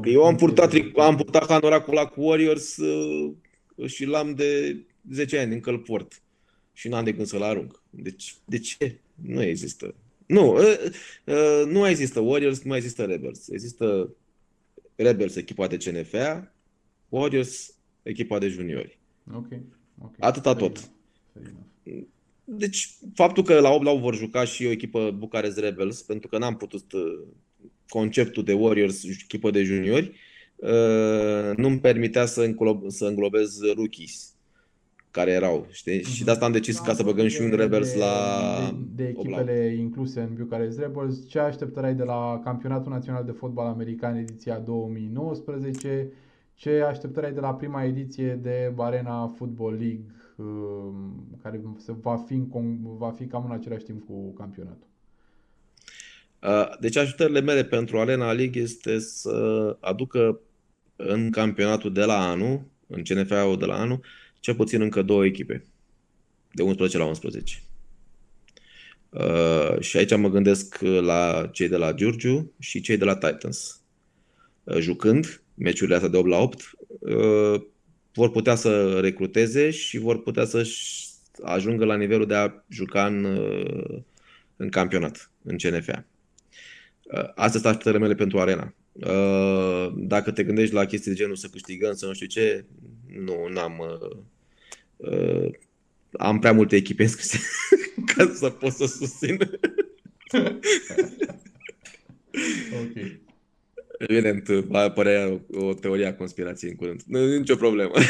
Eu 0.04 0.24
am 0.24 0.30
în 0.30 0.36
purtat, 0.36 0.70
funcție 0.70 0.80
tric- 0.90 0.94
de- 0.96 1.02
am 1.02 1.16
purtat 1.16 1.48
hanoracul 1.50 1.98
ăla 1.98 2.06
cu 2.08 2.22
Warriors 2.22 2.78
uh, 2.78 3.34
și 3.86 4.06
l-am 4.06 4.34
de 4.36 4.78
10 5.12 5.38
ani 5.40 5.54
încă 5.54 5.70
îl 5.70 5.80
port 5.80 6.22
și 6.74 6.88
n-am 6.88 7.04
de 7.04 7.12
gând 7.12 7.28
să-l 7.28 7.42
arunc. 7.42 7.82
Deci, 7.90 8.36
de 8.46 8.60
ce? 8.60 9.00
Nu 9.16 9.42
există. 9.44 9.96
Nu, 10.28 10.54
uh, 10.54 10.78
uh, 11.26 11.64
nu 11.66 11.88
există 11.88 12.20
Warriors, 12.20 12.62
nu 12.62 12.70
mai 12.70 12.78
există 12.78 13.06
Rebels. 13.06 13.48
Există 13.48 14.16
Rebels, 14.96 15.36
echipa 15.36 15.68
de 15.68 15.78
CNFA, 15.78 16.54
Warriors, 17.10 17.74
echipa 18.04 18.40
de 18.40 18.48
juniori. 18.48 19.00
Ok, 19.34 19.48
ok. 20.02 20.16
Atâta 20.20 20.56
Fair 20.56 20.70
tot. 20.70 20.78
enough, 20.78 20.92
fair 21.34 21.46
enough. 21.46 22.06
Deci, 22.44 22.90
faptul 23.14 23.44
că 23.44 23.60
la 23.60 23.70
8 23.70 23.84
la 23.84 23.92
8 23.92 24.02
vor 24.02 24.16
juca 24.16 24.44
și 24.44 24.66
o 24.66 24.70
echipă 24.72 25.12
Bucharest 25.12 25.58
Rebels, 25.58 26.02
pentru 26.02 26.28
că 26.28 26.38
n-am 26.38 26.58
putut 26.58 26.92
uh, 26.92 27.24
conceptul 27.88 28.44
de 28.44 28.54
Warriors, 28.54 29.04
echipă 29.04 29.52
de 29.52 29.64
juniori, 29.64 30.16
uh, 30.56 31.56
nu-mi 31.56 31.80
permitea 31.80 32.26
să, 32.26 32.42
înglob, 32.42 32.90
să 32.90 33.06
înglobez 33.06 33.60
rookies 33.76 34.37
care 35.18 35.32
erau, 35.32 35.68
știi? 35.72 36.04
Și 36.04 36.24
de 36.24 36.32
asta 36.32 36.46
am 36.46 36.52
decis 36.52 36.80
ca 36.80 36.94
să 36.94 37.04
băgăm 37.04 37.28
și 37.28 37.42
un 37.42 37.50
De- 37.50 37.56
Rebels 37.56 37.92
de- 37.94 38.00
la 38.00 38.14
de, 38.96 39.04
de 39.04 39.14
8 39.16 39.30
la 39.30 39.38
8. 39.38 39.48
echipele 39.50 39.74
incluse 39.76 40.20
în 40.20 40.30
Bucharest 40.40 40.80
Rebels. 40.80 41.28
Ce 41.28 41.40
așteptări 41.40 41.86
ai 41.86 41.96
de 41.96 42.04
la 42.04 42.42
Campionatul 42.44 42.92
Național 42.92 43.24
de 43.26 43.32
Fotbal 43.32 43.66
American 43.68 44.16
ediția 44.16 44.58
2019? 44.60 46.12
Ce 46.54 46.82
așteptări 46.82 47.26
ai 47.26 47.34
de 47.34 47.40
la 47.40 47.54
prima 47.54 47.84
ediție 47.84 48.40
de 48.42 48.74
Arena 48.78 49.28
Football 49.38 49.72
League, 49.80 50.06
um, 50.36 51.28
care 51.44 51.62
se 51.78 51.94
va 52.02 52.18
fi, 52.28 52.34
în, 52.34 52.48
con- 52.50 52.98
va 52.98 53.10
fi 53.12 53.26
cam 53.26 53.46
în 53.46 53.52
același 53.52 53.84
timp 53.84 54.06
cu 54.08 54.34
campionatul? 54.34 54.88
Deci 56.80 56.98
ajutările 56.98 57.42
mele 57.42 57.64
pentru 57.64 58.00
Arena 58.00 58.32
League 58.32 58.62
este 58.62 59.00
să 59.00 59.78
aducă 59.80 60.40
în 60.96 61.30
campionatul 61.32 61.94
de 61.94 62.04
la 62.04 62.30
anul, 62.30 62.62
în 62.88 63.02
CNFA-ul 63.04 63.58
de 63.58 63.66
la 63.66 63.76
anul, 63.80 64.00
cel 64.40 64.56
puțin 64.56 64.82
încă 64.82 65.02
două 65.02 65.26
echipe, 65.26 65.66
de 66.52 66.62
11 66.62 66.98
la 66.98 67.06
11. 67.06 67.62
Uh, 69.10 69.80
și 69.80 69.98
aici 69.98 70.16
mă 70.16 70.30
gândesc 70.30 70.78
la 70.82 71.50
cei 71.52 71.68
de 71.68 71.78
la 71.78 71.94
Giurgiu 71.94 72.54
și 72.60 72.82
cei 72.82 72.98
de 72.98 73.06
la 73.06 73.16
Titans. 73.16 73.82
Uh, 74.64 74.78
jucând 74.80 75.42
meciurile 75.54 75.96
astea 75.96 76.10
de 76.10 76.18
8 76.18 76.28
la 76.28 76.38
8, 76.38 76.72
uh, 76.88 77.62
vor 78.14 78.32
putea 78.32 78.56
să 78.56 79.00
recruteze 79.00 79.70
și 79.70 79.98
vor 79.98 80.22
putea 80.22 80.46
să 80.46 80.68
ajungă 81.44 81.86
la 81.86 81.96
nivelul 81.96 82.26
de 82.26 82.36
a 82.36 82.64
juca 82.70 83.06
în, 83.06 83.24
uh, 83.24 84.00
în 84.56 84.70
campionat, 84.70 85.32
în 85.44 85.58
CNFA. 85.58 86.06
Uh, 87.04 87.20
astea 87.20 87.50
sunt 87.50 87.66
așteptările 87.66 88.02
mele 88.02 88.16
pentru 88.16 88.40
arena. 88.40 88.74
Uh, 88.92 89.94
dacă 89.96 90.32
te 90.32 90.44
gândești 90.44 90.74
la 90.74 90.86
chestii 90.86 91.12
de 91.12 91.18
genul 91.18 91.36
să 91.36 91.48
câștigăm, 91.48 91.94
să 91.94 92.06
nu 92.06 92.14
știu 92.14 92.28
ce, 92.28 92.66
nu, 93.08 93.48
n-am... 93.48 93.82
Am 96.12 96.40
prea 96.40 96.54
multe 96.54 96.76
echipe 96.76 97.04
înscrise 97.04 97.40
ca 98.16 98.32
să 98.34 98.50
pot 98.50 98.72
să 98.72 98.86
susțin. 98.86 99.38
ok. 102.82 103.20
Evident, 103.98 104.48
va 104.48 104.80
apărea 104.80 105.40
o 105.52 105.74
teorie 105.74 106.06
a 106.06 106.16
conspirației 106.16 106.72
în 106.72 106.76
curând. 106.76 107.02
Nu, 107.06 107.38
nicio 107.38 107.56
problemă. 107.56 107.92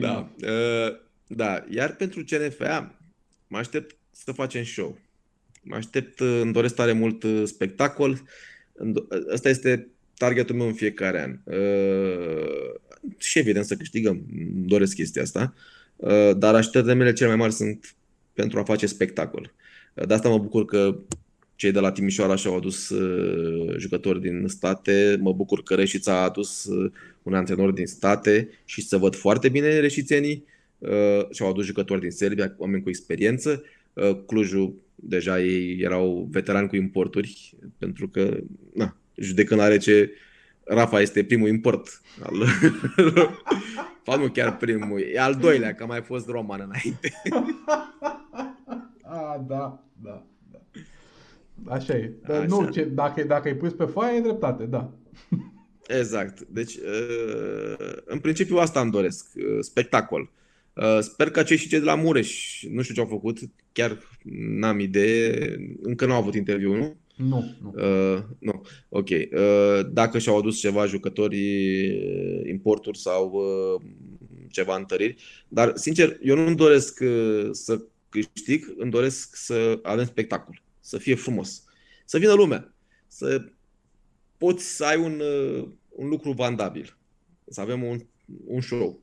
da. 0.00 0.30
Uh, 0.42 0.96
da. 1.26 1.64
Iar 1.70 1.96
pentru 1.96 2.24
CNFA 2.24 2.98
mă 3.46 3.58
aștept 3.58 3.96
să 4.10 4.32
facem 4.32 4.64
show. 4.64 4.98
Mă 5.62 5.74
aștept, 5.74 6.20
uh, 6.20 6.38
îmi 6.42 6.52
doresc 6.52 6.74
tare 6.74 6.92
mult 6.92 7.22
uh, 7.22 7.42
spectacol. 7.44 8.22
Ăsta 9.32 9.48
este 9.48 9.88
targetul 10.16 10.56
meu 10.56 10.66
în 10.66 10.72
fiecare 10.72 11.22
an. 11.22 11.38
Și 13.16 13.38
evident 13.38 13.64
să 13.64 13.76
câștigăm. 13.76 14.24
Îmi 14.32 14.66
doresc 14.66 14.94
chestia 14.94 15.22
asta. 15.22 15.54
Dar 16.36 16.54
așteptările 16.54 16.94
mele 16.94 17.12
cele 17.12 17.28
mai 17.28 17.38
mari 17.38 17.52
sunt 17.52 17.94
pentru 18.32 18.58
a 18.58 18.64
face 18.64 18.86
spectacol. 18.86 19.52
De 20.06 20.14
asta 20.14 20.28
mă 20.28 20.38
bucur 20.38 20.64
că 20.64 20.98
cei 21.62 21.72
de 21.72 21.80
la 21.80 21.92
Timișoara 21.92 22.36
și-au 22.36 22.56
adus 22.56 22.88
uh, 22.88 23.74
jucători 23.78 24.20
din 24.20 24.44
state. 24.48 25.18
Mă 25.20 25.32
bucur 25.32 25.62
că 25.62 25.74
Reșița 25.74 26.12
a 26.12 26.24
adus 26.24 26.64
uh, 26.64 26.92
un 27.22 27.34
antrenor 27.34 27.70
din 27.70 27.86
state 27.86 28.48
și 28.64 28.82
să 28.82 28.96
văd 28.96 29.14
foarte 29.14 29.48
bine 29.48 29.78
reșițenii. 29.78 30.44
Uh, 30.78 31.30
și-au 31.30 31.50
adus 31.50 31.64
jucători 31.64 32.00
din 32.00 32.10
Serbia, 32.10 32.54
oameni 32.56 32.82
cu 32.82 32.88
experiență. 32.88 33.62
Uh, 33.92 34.18
Clujul, 34.26 34.74
deja 34.94 35.40
ei 35.42 35.78
erau 35.80 36.28
veterani 36.30 36.68
cu 36.68 36.76
importuri, 36.76 37.54
pentru 37.78 38.08
că, 38.08 38.38
na, 38.74 38.96
judecând 39.16 39.60
are 39.60 39.76
ce 39.76 40.12
Rafa 40.64 41.00
este 41.00 41.24
primul 41.24 41.48
import. 41.48 42.00
Al... 42.22 42.34
Fa 44.04 44.16
nu 44.16 44.28
chiar 44.28 44.56
primul, 44.56 45.00
e 45.00 45.20
al 45.20 45.34
doilea, 45.34 45.74
că 45.74 45.82
a 45.82 45.86
mai 45.86 46.02
fost 46.02 46.28
roman 46.28 46.60
înainte. 46.60 47.12
ah, 49.02 49.40
da, 49.46 49.84
da. 50.02 50.26
Așa 51.64 51.94
e. 51.94 52.12
Așa. 52.28 52.44
Nu, 52.44 52.68
ce, 52.68 52.84
dacă, 52.84 53.24
dacă 53.24 53.48
îi 53.48 53.56
pus 53.56 53.72
pe 53.72 53.84
foaie, 53.84 54.16
e 54.16 54.20
dreptate, 54.20 54.64
da. 54.64 54.92
Exact. 55.98 56.40
Deci, 56.40 56.74
uh, 56.76 57.92
în 58.04 58.18
principiu 58.18 58.56
asta 58.56 58.80
îmi 58.80 58.90
doresc. 58.90 59.26
Uh, 59.36 59.58
spectacol. 59.60 60.30
Uh, 60.74 60.98
sper 61.00 61.30
că 61.30 61.42
cei 61.42 61.56
și 61.56 61.68
cei 61.68 61.78
de 61.78 61.84
la 61.84 61.94
Mureș, 61.94 62.62
nu 62.70 62.82
știu 62.82 62.94
ce 62.94 63.00
au 63.00 63.06
făcut, 63.06 63.38
chiar 63.72 63.98
n-am 64.58 64.78
idee, 64.78 65.56
încă 65.82 66.06
nu 66.06 66.12
au 66.12 66.18
avut 66.20 66.34
interviu, 66.34 66.74
nu? 66.74 66.96
Nu, 67.16 67.54
nu. 67.62 67.72
Uh, 67.76 68.22
nu, 68.38 68.62
ok. 68.88 69.08
Uh, 69.08 69.80
dacă 69.92 70.18
și-au 70.18 70.38
adus 70.38 70.58
ceva 70.58 70.86
jucători, 70.86 71.38
importuri 72.48 72.98
sau 72.98 73.30
uh, 73.30 73.82
ceva 74.50 74.76
întăriri, 74.76 75.22
dar 75.48 75.72
sincer, 75.76 76.18
eu 76.22 76.36
nu-mi 76.36 76.56
doresc 76.56 77.00
uh, 77.02 77.48
să 77.52 77.84
câștig, 78.08 78.74
îmi 78.76 78.90
doresc 78.90 79.36
să 79.36 79.78
avem 79.82 80.04
spectacol 80.04 80.62
să 80.80 80.98
fie 80.98 81.14
frumos, 81.14 81.64
să 82.04 82.18
vină 82.18 82.32
lumea, 82.32 82.74
să 83.06 83.44
poți 84.38 84.64
să 84.64 84.84
ai 84.84 84.96
un, 84.96 85.20
uh, 85.20 85.68
un 85.88 86.08
lucru 86.08 86.32
vandabil, 86.32 86.96
să 87.48 87.60
avem 87.60 87.82
un, 87.82 88.06
un 88.46 88.60
show, 88.60 89.02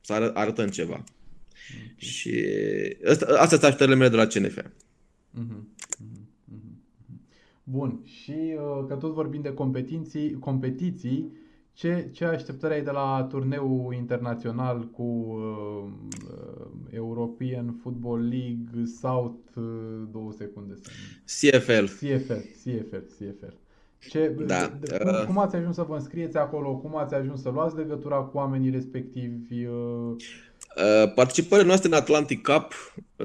să 0.00 0.12
ară, 0.12 0.34
arătăm 0.34 0.68
ceva. 0.68 0.92
Okay. 0.92 1.94
Și 1.96 2.44
asta, 3.06 3.26
astea 3.26 3.46
sunt 3.46 3.62
așteptările 3.62 3.96
mele 3.96 4.10
de 4.10 4.16
la 4.16 4.26
CNF. 4.26 4.58
Mm-hmm. 4.58 5.73
Mm-hmm. 7.64 7.72
Bun, 7.72 8.00
și 8.04 8.56
uh, 8.56 8.84
că 8.88 8.94
tot 8.94 9.12
vorbim 9.12 9.40
de 9.40 9.54
competiții, 9.54 10.38
competiții 10.38 11.32
ce, 11.72 12.10
ce 12.12 12.24
așteptări 12.24 12.74
ai 12.74 12.82
de 12.82 12.90
la 12.90 13.26
turneul 13.30 13.94
internațional 13.94 14.88
cu 14.88 15.02
uh, 15.02 15.92
uh 16.30 16.66
European 16.90 17.78
Football 17.82 18.28
League 18.28 18.84
South, 19.00 19.56
uh, 19.56 19.64
două 20.12 20.32
secunde 20.32 20.74
să 20.74 20.90
CFL. 21.48 21.84
CFL, 21.84 22.32
CFL, 22.62 22.96
CFL. 22.96 23.54
Ce, 24.08 24.28
da. 24.46 24.66
de, 24.80 24.86
de, 24.86 24.98
cum, 24.98 25.08
uh, 25.08 25.24
cum 25.26 25.38
ați 25.38 25.56
ajuns 25.56 25.74
să 25.74 25.82
vă 25.82 25.94
înscrieți 25.94 26.36
acolo? 26.36 26.76
Cum 26.76 26.96
ați 26.96 27.14
ajuns 27.14 27.40
să 27.42 27.50
luați 27.50 27.76
legătura 27.76 28.16
cu 28.16 28.36
oamenii 28.36 28.70
respectivi? 28.70 29.64
Uh... 29.64 30.14
Uh, 30.76 31.12
participările 31.14 31.66
noastre 31.66 31.88
în 31.88 31.94
Atlantic 31.94 32.42
Cup 32.42 32.72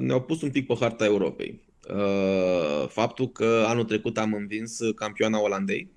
ne-au 0.02 0.22
pus 0.22 0.42
un 0.42 0.52
pic 0.52 0.68
pe 0.68 0.76
harta 0.80 1.06
Europei. 1.06 1.62
Uh, 1.94 2.88
faptul 2.88 3.32
că 3.32 3.64
anul 3.68 3.84
trecut 3.84 4.18
am 4.18 4.34
învins 4.34 4.80
campioana 4.96 5.42
Olandei, 5.42 5.90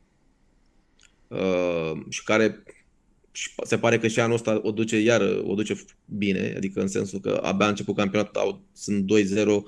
Uh, 1.33 2.01
și 2.09 2.25
care 2.25 2.63
și 3.33 3.51
se 3.63 3.79
pare 3.79 3.99
că 3.99 4.09
și 4.09 4.21
anul 4.21 4.35
ăsta 4.35 4.61
o 4.63 4.71
duce 4.71 5.01
iar 5.01 5.21
o 5.45 5.55
duce 5.55 5.85
bine, 6.05 6.53
adică 6.57 6.81
în 6.81 6.89
sensul 6.89 7.21
că 7.21 7.41
abia 7.43 7.67
a 7.67 7.69
început 7.69 7.97
campionatul, 7.97 8.41
au, 8.41 8.61
sunt 8.73 9.05
2-0 9.05 9.47
uh, 9.47 9.63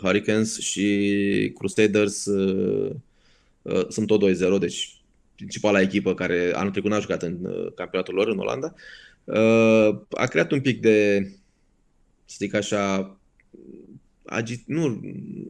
Hurricanes 0.00 0.58
și 0.58 1.52
Crusaders 1.58 2.26
uh, 2.26 2.90
uh, 3.62 3.88
sunt 3.88 4.06
tot 4.06 4.56
2-0, 4.56 4.58
deci 4.60 4.94
principala 5.36 5.80
echipă 5.80 6.14
care 6.14 6.50
anul 6.54 6.70
trecut 6.70 6.90
n-a 6.90 6.98
jucat 6.98 7.22
în 7.22 7.38
uh, 7.44 7.72
campionatul 7.74 8.14
lor 8.14 8.28
în 8.28 8.38
Olanda. 8.38 8.74
Uh, 9.24 10.00
a 10.10 10.26
creat 10.26 10.52
un 10.52 10.60
pic 10.60 10.80
de, 10.80 11.28
să 12.24 12.36
zic 12.38 12.54
așa, 12.54 13.16
agit, 14.30 14.62
nu, 14.66 14.84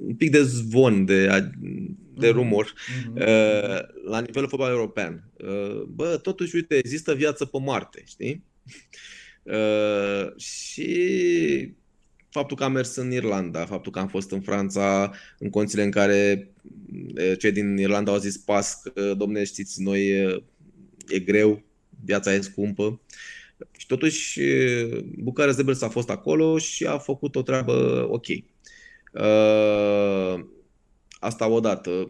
un 0.00 0.14
pic 0.14 0.30
de 0.30 0.42
zvon, 0.42 1.04
de, 1.04 1.26
de 2.14 2.28
mhm. 2.28 2.36
rumor 2.36 2.72
mm-hmm. 2.72 3.14
uh, 3.14 3.78
la 4.04 4.20
nivelul 4.20 4.48
fotbal 4.48 4.70
european. 4.70 5.30
Uh, 5.36 5.82
bă, 5.82 6.18
totuși, 6.22 6.54
uite, 6.54 6.74
există 6.74 7.14
viață 7.14 7.44
pe 7.44 7.58
Marte, 7.58 8.02
știi? 8.06 8.42
Uh, 9.42 10.36
și 10.36 11.74
faptul 12.28 12.56
că 12.56 12.64
am 12.64 12.72
mers 12.72 12.96
în 12.96 13.12
Irlanda, 13.12 13.66
faptul 13.66 13.92
că 13.92 13.98
am 13.98 14.08
fost 14.08 14.30
în 14.30 14.40
Franța, 14.40 15.12
în 15.38 15.50
condițiile 15.50 15.84
în 15.84 15.90
care 15.90 16.50
uh, 17.16 17.38
cei 17.38 17.52
din 17.52 17.76
Irlanda 17.76 18.12
au 18.12 18.18
zis 18.18 18.36
pas 18.36 18.82
că, 18.82 19.14
domne, 19.14 19.44
știți, 19.44 19.82
noi 19.82 20.08
e 21.08 21.18
greu, 21.18 21.62
viața 22.04 22.34
e 22.34 22.40
scumpă. 22.40 23.00
Și 23.76 23.86
totuși 23.86 24.40
Bucarest 25.16 25.62
de 25.62 25.72
a 25.80 25.88
fost 25.88 26.10
acolo 26.10 26.58
și 26.58 26.86
a 26.86 26.98
făcut 26.98 27.36
o 27.36 27.42
treabă 27.42 28.06
ok. 28.10 28.26
Uh, 29.10 30.44
asta 31.20 31.48
odată. 31.48 32.08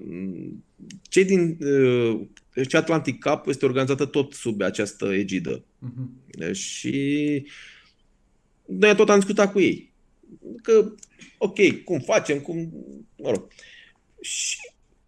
Cei 1.02 1.24
din 1.24 1.58
uh, 1.60 2.20
deci 2.54 2.74
Atlantic 2.74 3.24
Cup 3.24 3.46
este 3.46 3.64
organizată 3.64 4.04
tot 4.04 4.32
sub 4.32 4.62
această 4.62 5.12
egidă. 5.12 5.64
Uh-huh. 5.64 6.52
Și 6.52 7.46
noi 8.66 8.94
tot 8.94 9.10
am 9.10 9.18
discutat 9.18 9.52
cu 9.52 9.60
ei. 9.60 9.92
Că, 10.62 10.92
ok, 11.38 11.82
cum 11.84 11.98
facem, 11.98 12.40
cum, 12.40 12.72
mă 13.16 13.30
rog. 13.30 13.48
Și 14.20 14.56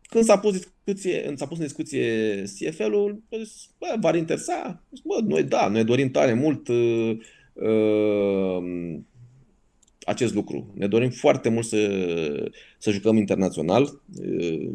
când 0.02 0.24
s-a 0.24 0.38
pus, 0.38 0.52
discuție, 0.52 1.32
s-a 1.36 1.46
pus 1.46 1.58
în 1.58 1.64
discuție 1.64 2.42
CFL-ul, 2.42 3.22
zis, 3.42 3.68
bă, 3.78 3.96
v-ar 4.00 4.14
interesa? 4.14 4.82
Bă, 5.04 5.20
noi 5.26 5.42
da, 5.42 5.68
noi 5.68 5.84
dorim 5.84 6.10
tare 6.10 6.34
mult 6.34 6.68
uh, 6.68 7.18
uh, 7.52 8.98
acest 10.04 10.34
lucru. 10.34 10.72
Ne 10.74 10.86
dorim 10.86 11.10
foarte 11.10 11.48
mult 11.48 11.66
să, 11.66 12.52
să 12.78 12.90
jucăm 12.90 13.16
internațional. 13.16 14.02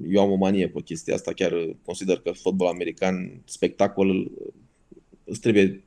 Eu 0.10 0.22
am 0.22 0.32
o 0.32 0.36
manie 0.36 0.68
pe 0.68 0.82
chestia 0.82 1.14
asta, 1.14 1.34
chiar 1.34 1.54
consider 1.86 2.20
că 2.20 2.32
fotbal 2.32 2.68
american, 2.68 3.42
spectacol, 3.46 4.32
îți 5.24 5.40
trebuie... 5.40 5.84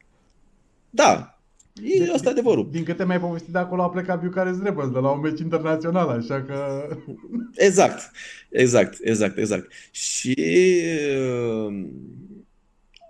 Da, 0.90 1.40
E, 1.82 2.04
de, 2.04 2.10
asta 2.10 2.28
e 2.28 2.32
adevărul. 2.32 2.70
Din 2.70 2.84
câte 2.84 3.04
mi-ai 3.04 3.20
povestit 3.20 3.52
de 3.52 3.58
acolo 3.58 3.82
a 3.82 3.90
plecat 3.90 4.22
Bucharest 4.22 4.62
Rebels 4.62 4.90
de 4.90 4.98
la 4.98 5.10
un 5.10 5.20
meci 5.20 5.40
internațional, 5.40 6.08
așa 6.08 6.42
că... 6.42 6.88
Exact, 7.54 8.10
exact, 8.48 8.98
exact, 9.02 9.38
exact. 9.38 9.72
Și 9.90 10.34
uh, 11.18 11.86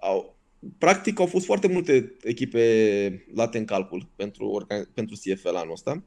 au, 0.00 0.36
practic 0.78 1.20
au 1.20 1.26
fost 1.26 1.44
foarte 1.44 1.68
multe 1.68 2.16
echipe 2.22 3.26
late 3.34 3.58
în 3.58 3.64
calcul 3.64 4.08
pentru, 4.16 4.66
pentru 4.94 5.14
CFL 5.14 5.54
anul 5.54 5.72
ăsta. 5.72 6.02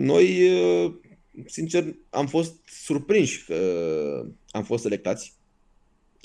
Noi, 0.00 0.50
sincer, 1.46 1.84
am 2.10 2.26
fost 2.26 2.54
surprinși 2.66 3.44
că 3.44 3.56
am 4.50 4.64
fost 4.64 4.82
selectați, 4.82 5.34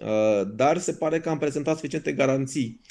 uh, 0.03 0.41
dar 0.55 0.78
se 0.78 0.93
pare 0.93 1.19
că 1.19 1.30
am 1.30 1.38
prezentat 1.38 1.76
suficiente 1.76 2.11
garanții 2.11 2.82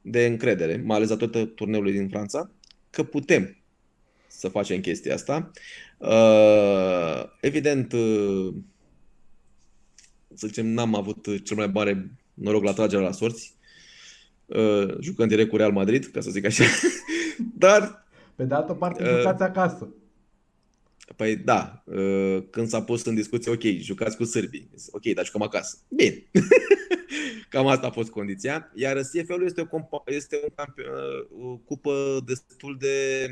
de 0.00 0.26
încredere, 0.26 0.82
mai 0.84 0.96
ales 0.96 1.08
datorită 1.08 1.44
turneului 1.44 1.92
din 1.92 2.08
Franța, 2.08 2.50
că 2.90 3.02
putem 3.02 3.56
să 4.28 4.48
facem 4.48 4.80
chestia 4.80 5.14
asta. 5.14 5.50
Uh, 5.98 7.24
evident, 7.40 7.92
uh, 7.92 8.54
să 10.34 10.46
zicem, 10.46 10.66
n-am 10.66 10.94
avut 10.94 11.44
cel 11.44 11.56
mai 11.56 11.66
mare 11.66 12.10
noroc 12.34 12.64
la 12.64 12.72
tragerea 12.72 13.04
la 13.04 13.12
sorți, 13.12 13.54
jucând 15.00 15.28
direct 15.28 15.48
cu 15.50 15.56
Real 15.56 15.72
Madrid, 15.72 16.04
ca 16.04 16.20
să 16.20 16.30
zic 16.30 16.44
așa. 16.44 16.64
Dar... 17.58 18.08
Pe 18.34 18.44
de 18.44 18.54
altă 18.54 18.72
parte, 18.72 19.04
jucați 19.04 19.42
acasă. 19.42 19.88
Păi 21.16 21.36
da, 21.36 21.82
uh, 21.84 22.42
când 22.50 22.68
s-a 22.68 22.82
pus 22.82 23.04
în 23.04 23.14
discuție, 23.14 23.52
ok, 23.52 23.62
jucați 23.62 24.16
cu 24.16 24.24
sârbii. 24.24 24.70
Ok, 24.90 25.02
dar 25.02 25.24
jucăm 25.24 25.42
acasă. 25.42 25.78
Bine. 25.88 26.22
Cam 27.48 27.66
asta 27.66 27.86
a 27.86 27.90
fost 27.90 28.10
condiția. 28.10 28.72
Iar 28.74 28.96
CFL-ul 28.96 29.44
este 29.44 29.68
o, 29.70 30.02
este 30.06 30.40
o, 30.42 30.62
uh, 30.76 31.44
o 31.44 31.56
cupă 31.56 32.22
destul 32.26 32.76
de, 32.78 33.26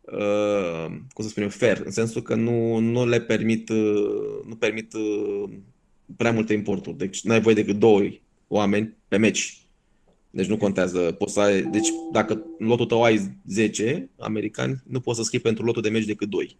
uh, 0.00 0.86
cum 0.86 1.24
să 1.24 1.28
spunem, 1.28 1.48
fair, 1.48 1.82
în 1.84 1.90
sensul 1.90 2.22
că 2.22 2.34
nu, 2.34 2.78
nu 2.78 3.06
le 3.06 3.20
permit, 3.20 3.68
uh, 3.68 4.40
nu 4.46 4.56
permit 4.58 4.92
uh, 4.92 5.50
prea 6.16 6.32
multe 6.32 6.52
importuri. 6.52 6.96
Deci 6.96 7.22
nu 7.22 7.32
ai 7.32 7.40
voie 7.40 7.54
decât 7.54 7.78
doi 7.78 8.22
oameni 8.48 8.96
pe 9.08 9.16
meci. 9.16 9.65
Deci 10.36 10.46
nu 10.46 10.56
contează. 10.56 10.98
Poți 10.98 11.32
să 11.32 11.40
ai, 11.40 11.62
deci 11.62 11.88
dacă 12.12 12.44
în 12.58 12.66
lotul 12.66 12.86
tău 12.86 13.02
ai 13.02 13.36
10 13.46 14.10
americani, 14.18 14.82
nu 14.86 15.00
poți 15.00 15.18
să 15.18 15.24
scrii 15.24 15.40
pentru 15.40 15.64
lotul 15.64 15.82
de 15.82 15.88
meci 15.88 16.04
decât 16.04 16.28
2 16.28 16.56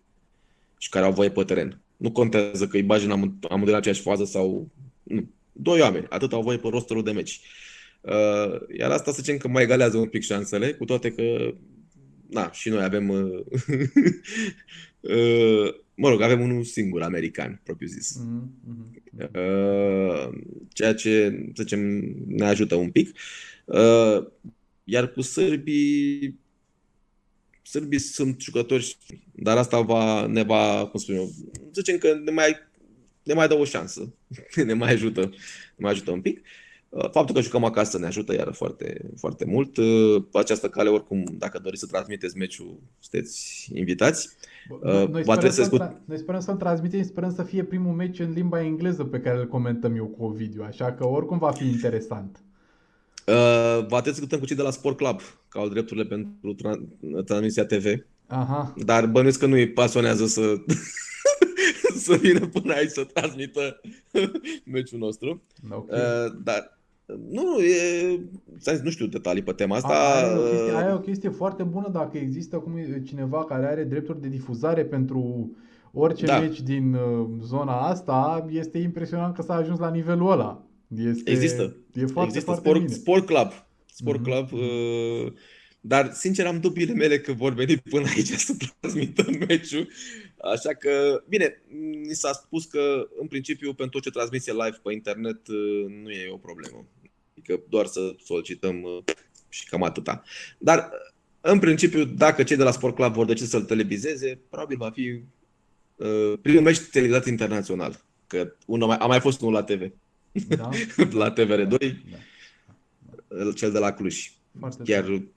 și 0.79 0.89
care 0.89 1.05
au 1.05 1.13
voie 1.13 1.31
pe 1.31 1.45
teren. 1.45 1.81
Nu 1.97 2.13
contează 2.13 2.67
că 2.67 2.77
îi 2.77 2.83
bagi 2.83 3.05
în 3.05 3.11
amândoi 3.11 3.73
în 3.73 3.75
aceeași 3.75 4.01
fază 4.01 4.25
sau... 4.25 4.69
Nu. 5.03 5.29
Doi 5.53 5.81
oameni, 5.81 6.07
atât 6.09 6.33
au 6.33 6.43
voie 6.43 6.59
pe 6.59 6.69
rosterul 6.69 7.03
de 7.03 7.11
meci. 7.11 7.41
Uh, 8.01 8.77
iar 8.79 8.91
asta 8.91 9.13
să 9.13 9.21
zicem 9.21 9.37
că 9.37 9.49
mai 9.49 9.63
egalează 9.63 9.97
un 9.97 10.09
pic 10.09 10.23
șansele, 10.23 10.73
cu 10.73 10.85
toate 10.85 11.11
că 11.11 11.55
na, 12.31 12.51
și 12.53 12.69
noi 12.69 12.83
avem 12.83 13.09
uh, 13.09 13.45
uh, 15.17 15.75
mă 15.95 16.09
rog, 16.09 16.21
avem 16.21 16.41
unul 16.41 16.65
singur 16.65 17.03
american, 17.03 17.61
propriu 17.65 17.89
zis. 17.89 18.19
Mm-hmm. 18.19 19.31
Uh, 19.35 20.39
ceea 20.73 20.95
ce, 20.95 21.45
să 21.55 21.63
zicem, 21.63 21.81
ne 22.27 22.45
ajută 22.45 22.75
un 22.75 22.91
pic. 22.91 23.17
Uh, 23.67 24.27
iar 24.85 25.13
cu 25.13 25.21
sârbii, 25.21 26.39
sârbii 27.63 27.99
sunt 27.99 28.41
jucători, 28.41 28.97
dar 29.33 29.57
asta 29.57 29.81
va, 29.81 30.27
ne 30.27 30.43
va, 30.43 30.87
cum 30.91 31.01
spun 31.01 31.15
eu, 31.15 31.31
zicem 31.73 31.99
că 31.99 32.21
ne 32.25 32.31
mai, 32.31 32.57
ne 33.23 33.35
mai 33.35 33.49
dă 33.49 33.55
o 33.55 33.65
șansă, 33.65 34.13
ne 34.67 34.73
mai 34.73 34.93
ajută, 34.93 35.21
ne 35.21 35.77
mai 35.77 35.91
ajută 35.91 36.11
un 36.11 36.21
pic. 36.21 36.43
Uh, 36.89 37.11
faptul 37.11 37.35
că 37.35 37.41
jucăm 37.41 37.65
acasă 37.65 37.99
ne 37.99 38.07
ajută 38.07 38.35
iar 38.35 38.53
foarte, 38.53 39.11
foarte 39.17 39.45
mult. 39.45 39.77
Uh, 39.77 40.25
pe 40.31 40.39
această 40.39 40.69
cale, 40.69 40.89
oricum, 40.89 41.25
dacă 41.39 41.59
doriți 41.59 41.81
să 41.81 41.87
transmiteți 41.87 42.37
meciul, 42.37 42.79
sunteți 42.99 43.69
invitați. 43.75 44.29
Noi, 44.83 45.09
noi, 45.09 45.23
sperăm 45.23 45.51
să 45.51 45.63
scut... 45.63 45.81
noi 46.05 46.19
sperăm 46.19 46.41
să-l 46.41 46.57
transmitem, 46.57 47.03
sperăm 47.03 47.35
să 47.35 47.43
fie 47.43 47.65
primul 47.65 47.93
meci 47.93 48.19
în 48.19 48.31
limba 48.31 48.63
engleză 48.63 49.05
pe 49.05 49.21
care 49.21 49.39
îl 49.39 49.49
comentăm 49.49 49.97
eu 49.97 50.07
cu 50.07 50.25
Ovidiu, 50.25 50.63
așa 50.63 50.93
că 50.93 51.07
oricum 51.07 51.39
va 51.39 51.51
fi 51.51 51.65
interesant. 51.65 52.46
Uh, 53.27 53.87
va 53.89 54.01
trebui 54.01 54.03
să 54.03 54.11
discutăm 54.11 54.39
cu 54.39 54.47
cei 54.47 54.57
de 54.57 54.63
la 54.63 54.71
Sport 54.71 54.97
Club, 54.97 55.21
că 55.49 55.59
au 55.59 55.69
drepturile 55.69 56.05
pentru 56.05 56.55
tra- 56.55 57.25
transmisia 57.25 57.65
TV. 57.67 57.85
Aha. 58.27 58.75
Dar 58.85 59.07
bănuiesc 59.07 59.39
că 59.39 59.47
nu 59.47 59.55
îi 59.55 59.71
pasionează 59.71 60.27
să, 60.27 60.55
să 62.07 62.17
vină 62.17 62.47
până 62.47 62.75
aici 62.75 62.91
să 62.91 63.05
transmită 63.05 63.81
meciul 64.73 64.99
nostru. 64.99 65.43
Okay. 65.71 65.99
Uh, 65.99 66.33
dar 66.45 66.79
nu, 67.31 67.59
e, 67.59 68.21
nu 68.83 68.91
știu 68.91 69.07
detalii 69.07 69.43
pe 69.43 69.53
tema 69.53 69.77
asta. 69.77 69.89
Aia 69.89 70.31
e, 70.31 70.37
o 70.37 70.49
chestie, 70.49 70.77
aia 70.77 70.89
e 70.89 70.93
o 70.93 70.99
chestie 71.01 71.29
foarte 71.29 71.63
bună 71.63 71.89
dacă 71.93 72.19
există 72.19 72.57
cum 72.57 72.73
cineva 73.05 73.45
care 73.45 73.67
are 73.67 73.85
drepturi 73.85 74.21
de 74.21 74.29
difuzare 74.29 74.85
pentru 74.85 75.51
orice 75.93 76.27
da. 76.27 76.39
meci 76.39 76.61
din 76.61 76.95
uh, 76.95 77.27
zona 77.43 77.81
asta, 77.81 78.47
este 78.51 78.79
impresionant 78.79 79.35
că 79.35 79.43
s-a 79.43 79.55
ajuns 79.55 79.79
la 79.79 79.91
nivelul 79.91 80.31
ăla. 80.31 80.66
Este, 80.95 81.31
Există. 81.31 81.77
E 81.95 82.07
foarte, 82.07 82.37
Există 82.37 82.41
foarte 82.41 82.69
sport, 82.69 82.85
bine. 82.85 82.95
sport 82.95 83.27
club. 83.27 83.53
Sport 83.93 84.21
mm-hmm. 84.21 84.23
club. 84.23 84.53
Uh, 84.53 85.33
dar, 85.81 86.13
sincer, 86.13 86.47
am 86.47 86.61
dubiile 86.61 86.93
mele 86.93 87.21
că 87.21 87.33
vor 87.33 87.53
veni 87.53 87.77
până 87.77 88.07
aici 88.17 88.27
să 88.27 88.53
transmită 88.81 89.25
meciul. 89.49 89.89
Așa 90.55 90.75
că, 90.75 91.23
bine, 91.29 91.63
mi 92.07 92.15
s-a 92.15 92.33
spus 92.33 92.65
că, 92.65 93.09
în 93.21 93.27
principiu, 93.27 93.75
pentru 93.75 93.97
orice 93.97 94.11
transmisie 94.11 94.53
live 94.53 94.81
pe 94.83 94.93
internet 94.93 95.49
uh, 95.49 95.85
nu 96.03 96.11
e 96.11 96.31
o 96.31 96.37
problemă. 96.37 96.87
Adică 97.33 97.61
doar 97.69 97.87
să 97.87 98.15
solicităm 98.25 98.83
uh, 98.83 99.15
și 99.49 99.69
cam 99.69 99.83
atâta. 99.83 100.23
Dar, 100.59 100.91
în 101.41 101.59
principiu, 101.59 102.05
dacă 102.05 102.43
cei 102.43 102.57
de 102.57 102.63
la 102.63 102.71
Sport 102.71 102.95
Club 102.95 103.13
vor 103.13 103.27
decide 103.27 103.49
să-l 103.49 103.65
televizeze, 103.65 104.41
probabil 104.51 104.77
va 104.77 104.91
fi 104.91 105.21
uh, 105.97 106.33
primul 106.43 106.63
meci 106.63 106.79
televizat 106.79 107.27
internațional. 107.27 108.05
Că 108.27 108.55
unul 108.67 108.87
mai, 108.87 108.97
a 108.97 109.07
mai 109.07 109.21
fost 109.21 109.41
unul 109.41 109.53
la 109.53 109.63
TV. 109.63 109.93
Da? 110.49 110.69
la 111.23 111.33
TVR2, 111.33 111.69
da. 111.69 112.17
Da. 113.45 113.53
cel 113.53 113.73
de 113.73 113.79
la 113.79 113.93
Cluj. 113.93 114.33
Foarte 114.59 114.83
Chiar 114.83 115.03
tare. 115.03 115.33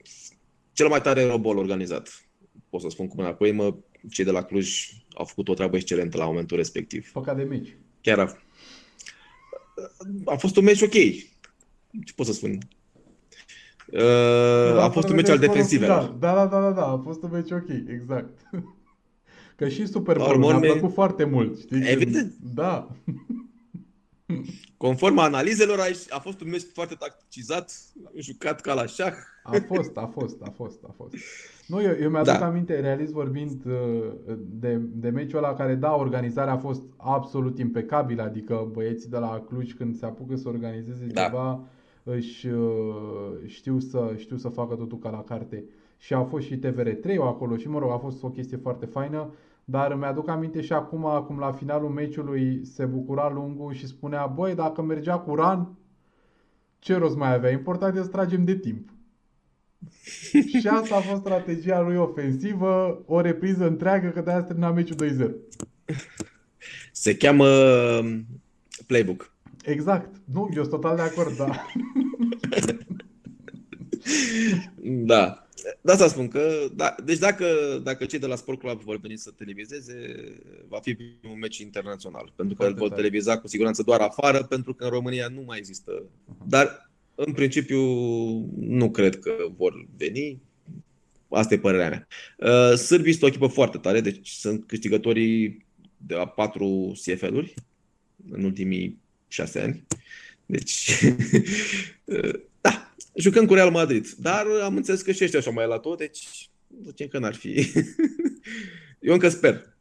cel 0.72 0.88
mai 0.88 1.00
tare 1.00 1.24
robol 1.24 1.56
organizat. 1.56 2.24
Pot 2.68 2.80
să 2.80 2.88
spun 2.88 3.08
cu 3.08 3.16
mâna 3.16 3.32
pe 3.32 3.52
mă, 3.52 3.74
cei 4.10 4.24
de 4.24 4.30
la 4.30 4.42
Cluj 4.42 4.90
au 5.14 5.24
făcut 5.24 5.48
o 5.48 5.54
treabă 5.54 5.76
excelentă 5.76 6.16
la 6.16 6.24
momentul 6.24 6.56
respectiv. 6.56 7.10
Păcat 7.12 7.36
de 7.36 7.42
meci. 7.42 7.76
Chiar 8.00 8.18
a, 8.18 8.38
a 10.24 10.36
fost 10.36 10.56
un 10.56 10.64
meci 10.64 10.82
ok. 10.82 10.92
Ce 12.04 12.12
pot 12.14 12.26
să 12.26 12.32
spun? 12.32 12.58
Uh, 13.92 14.74
da, 14.74 14.84
a 14.84 14.90
fost 14.90 15.08
un 15.08 15.14
meci 15.14 15.28
al 15.28 15.38
defensivelor. 15.38 16.02
Da, 16.02 16.34
da, 16.34 16.46
da, 16.46 16.60
da, 16.60 16.70
da, 16.70 16.86
a 16.86 17.00
fost 17.04 17.22
un 17.22 17.30
meci 17.32 17.50
ok, 17.50 17.68
exact. 17.88 18.38
Că 19.56 19.68
și 19.68 19.86
Super 19.86 20.16
Bowl 20.16 20.36
mi-a 20.36 20.58
plăcut 20.58 20.92
foarte 20.92 21.24
mult. 21.24 21.58
Știi? 21.58 21.82
Evident. 21.90 22.34
Da. 22.54 22.88
Conform 24.76 25.18
analizelor, 25.18 25.78
a 26.08 26.18
fost 26.18 26.40
un 26.40 26.48
meci 26.48 26.62
foarte 26.72 26.94
tacticizat, 26.94 27.72
jucat 28.16 28.60
ca 28.60 28.74
la 28.74 28.86
șah. 28.86 29.14
A 29.42 29.56
fost, 29.66 29.96
a 29.96 30.06
fost, 30.06 30.42
a 30.42 30.50
fost, 30.56 30.78
a 30.88 30.92
fost. 30.96 31.14
Nu, 31.66 31.82
eu, 31.82 31.96
eu 32.00 32.10
mi-aduc 32.10 32.38
da. 32.38 32.46
aminte, 32.46 32.80
realist 32.80 33.12
vorbind, 33.12 33.64
uh, 33.66 34.34
de, 34.36 34.80
de 34.92 35.08
meciul 35.08 35.38
ăla 35.38 35.54
care, 35.54 35.74
da, 35.74 35.94
organizarea 35.94 36.52
a 36.52 36.58
fost 36.58 36.82
absolut 36.96 37.58
impecabilă, 37.58 38.22
adică 38.22 38.68
băieții 38.72 39.10
de 39.10 39.18
la 39.18 39.44
Cluj 39.48 39.72
când 39.72 39.96
se 39.96 40.06
apucă 40.06 40.36
să 40.36 40.48
organizeze 40.48 41.06
da. 41.06 41.22
ceva, 41.22 41.60
își 42.02 42.46
uh, 42.46 43.32
știu 43.46 43.78
să, 43.78 44.14
știu 44.16 44.36
să 44.36 44.48
facă 44.48 44.74
totul 44.74 44.98
ca 44.98 45.10
la 45.10 45.24
carte. 45.24 45.64
Și 45.98 46.14
a 46.14 46.22
fost 46.22 46.46
și 46.46 46.58
TVR3 46.58 47.16
acolo 47.20 47.56
și, 47.56 47.68
mă 47.68 47.78
rog, 47.78 47.90
a 47.90 47.98
fost 47.98 48.22
o 48.22 48.28
chestie 48.28 48.56
foarte 48.56 48.86
faină. 48.86 49.30
Dar 49.70 49.94
mi-aduc 49.94 50.28
aminte 50.28 50.60
și 50.60 50.72
acum, 50.72 51.24
cum 51.26 51.38
la 51.38 51.52
finalul 51.52 51.88
meciului 51.88 52.60
se 52.64 52.84
bucura 52.84 53.30
Lungu 53.30 53.72
și 53.72 53.86
spunea, 53.86 54.26
băi, 54.26 54.54
dacă 54.54 54.82
mergea 54.82 55.18
cu 55.18 55.34
ran, 55.34 55.78
ce 56.78 56.96
rost 56.96 57.16
mai 57.16 57.34
avea? 57.34 57.50
Important 57.50 57.96
e 57.96 58.02
să 58.02 58.08
tragem 58.08 58.44
de 58.44 58.56
timp. 58.58 58.88
și 60.60 60.68
asta 60.68 60.96
a 60.96 61.00
fost 61.00 61.20
strategia 61.20 61.80
lui 61.80 61.96
ofensivă, 61.96 63.02
o 63.06 63.20
repriză 63.20 63.66
întreagă, 63.66 64.08
că 64.08 64.20
de-aia 64.20 64.42
termina 64.42 64.70
meciul 64.70 64.96
2-0. 64.96 65.96
Se 66.92 67.16
cheamă 67.16 67.46
um, 67.46 68.26
playbook. 68.86 69.32
Exact. 69.64 70.16
Nu, 70.24 70.48
eu 70.54 70.62
sunt 70.62 70.80
total 70.80 70.96
de 70.96 71.02
acord, 71.02 71.36
da. 71.36 71.66
da. 75.12 75.48
De 75.80 75.92
asta 75.92 76.08
spun 76.08 76.28
că, 76.28 76.68
da, 76.74 76.94
deci 77.04 77.18
dacă, 77.18 77.46
dacă 77.82 78.04
cei 78.04 78.18
de 78.18 78.26
la 78.26 78.36
Sport 78.36 78.58
Club 78.58 78.80
vor 78.80 79.00
veni 79.00 79.16
să 79.16 79.30
televizeze, 79.36 79.94
va 80.68 80.78
fi 80.78 80.96
un 81.32 81.38
meci 81.38 81.58
internațional. 81.58 82.32
Pentru 82.36 82.56
că 82.56 82.66
îl 82.66 82.74
vor 82.74 82.90
televiza 82.90 83.38
cu 83.38 83.48
siguranță 83.48 83.82
doar 83.82 84.00
afară, 84.00 84.44
pentru 84.44 84.74
că 84.74 84.84
în 84.84 84.90
România 84.90 85.28
nu 85.28 85.42
mai 85.46 85.58
există. 85.58 86.02
Dar, 86.46 86.90
în 87.14 87.32
principiu, 87.32 87.80
nu 88.58 88.90
cred 88.90 89.18
că 89.18 89.32
vor 89.56 89.86
veni. 89.96 90.42
Asta 91.28 91.54
e 91.54 91.58
părerea 91.58 91.88
mea. 91.88 92.06
Uh, 92.36 92.76
sârbii 92.76 93.12
sunt 93.12 93.22
o 93.22 93.26
echipă 93.26 93.46
foarte 93.46 93.78
tare, 93.78 94.00
deci 94.00 94.28
sunt 94.28 94.66
câștigătorii 94.66 95.66
de 95.96 96.14
la 96.14 96.26
patru 96.26 96.92
CFL-uri 97.04 97.54
în 98.30 98.44
ultimii 98.44 98.98
șase 99.28 99.60
ani. 99.60 99.86
Deci, 100.46 100.90
uh, 102.04 102.40
jucăm 103.20 103.46
cu 103.46 103.54
Real 103.54 103.70
Madrid. 103.70 104.08
Dar 104.18 104.46
am 104.62 104.76
înțeles 104.76 105.02
că 105.02 105.12
și 105.12 105.24
ăștia 105.24 105.38
așa 105.38 105.50
mai 105.50 105.66
la 105.66 105.78
tot, 105.78 105.98
deci 105.98 106.50
zicem 106.86 107.06
că 107.06 107.18
n-ar 107.18 107.34
fi. 107.34 107.50
Eu 109.00 109.12
încă 109.12 109.28
sper. 109.28 109.78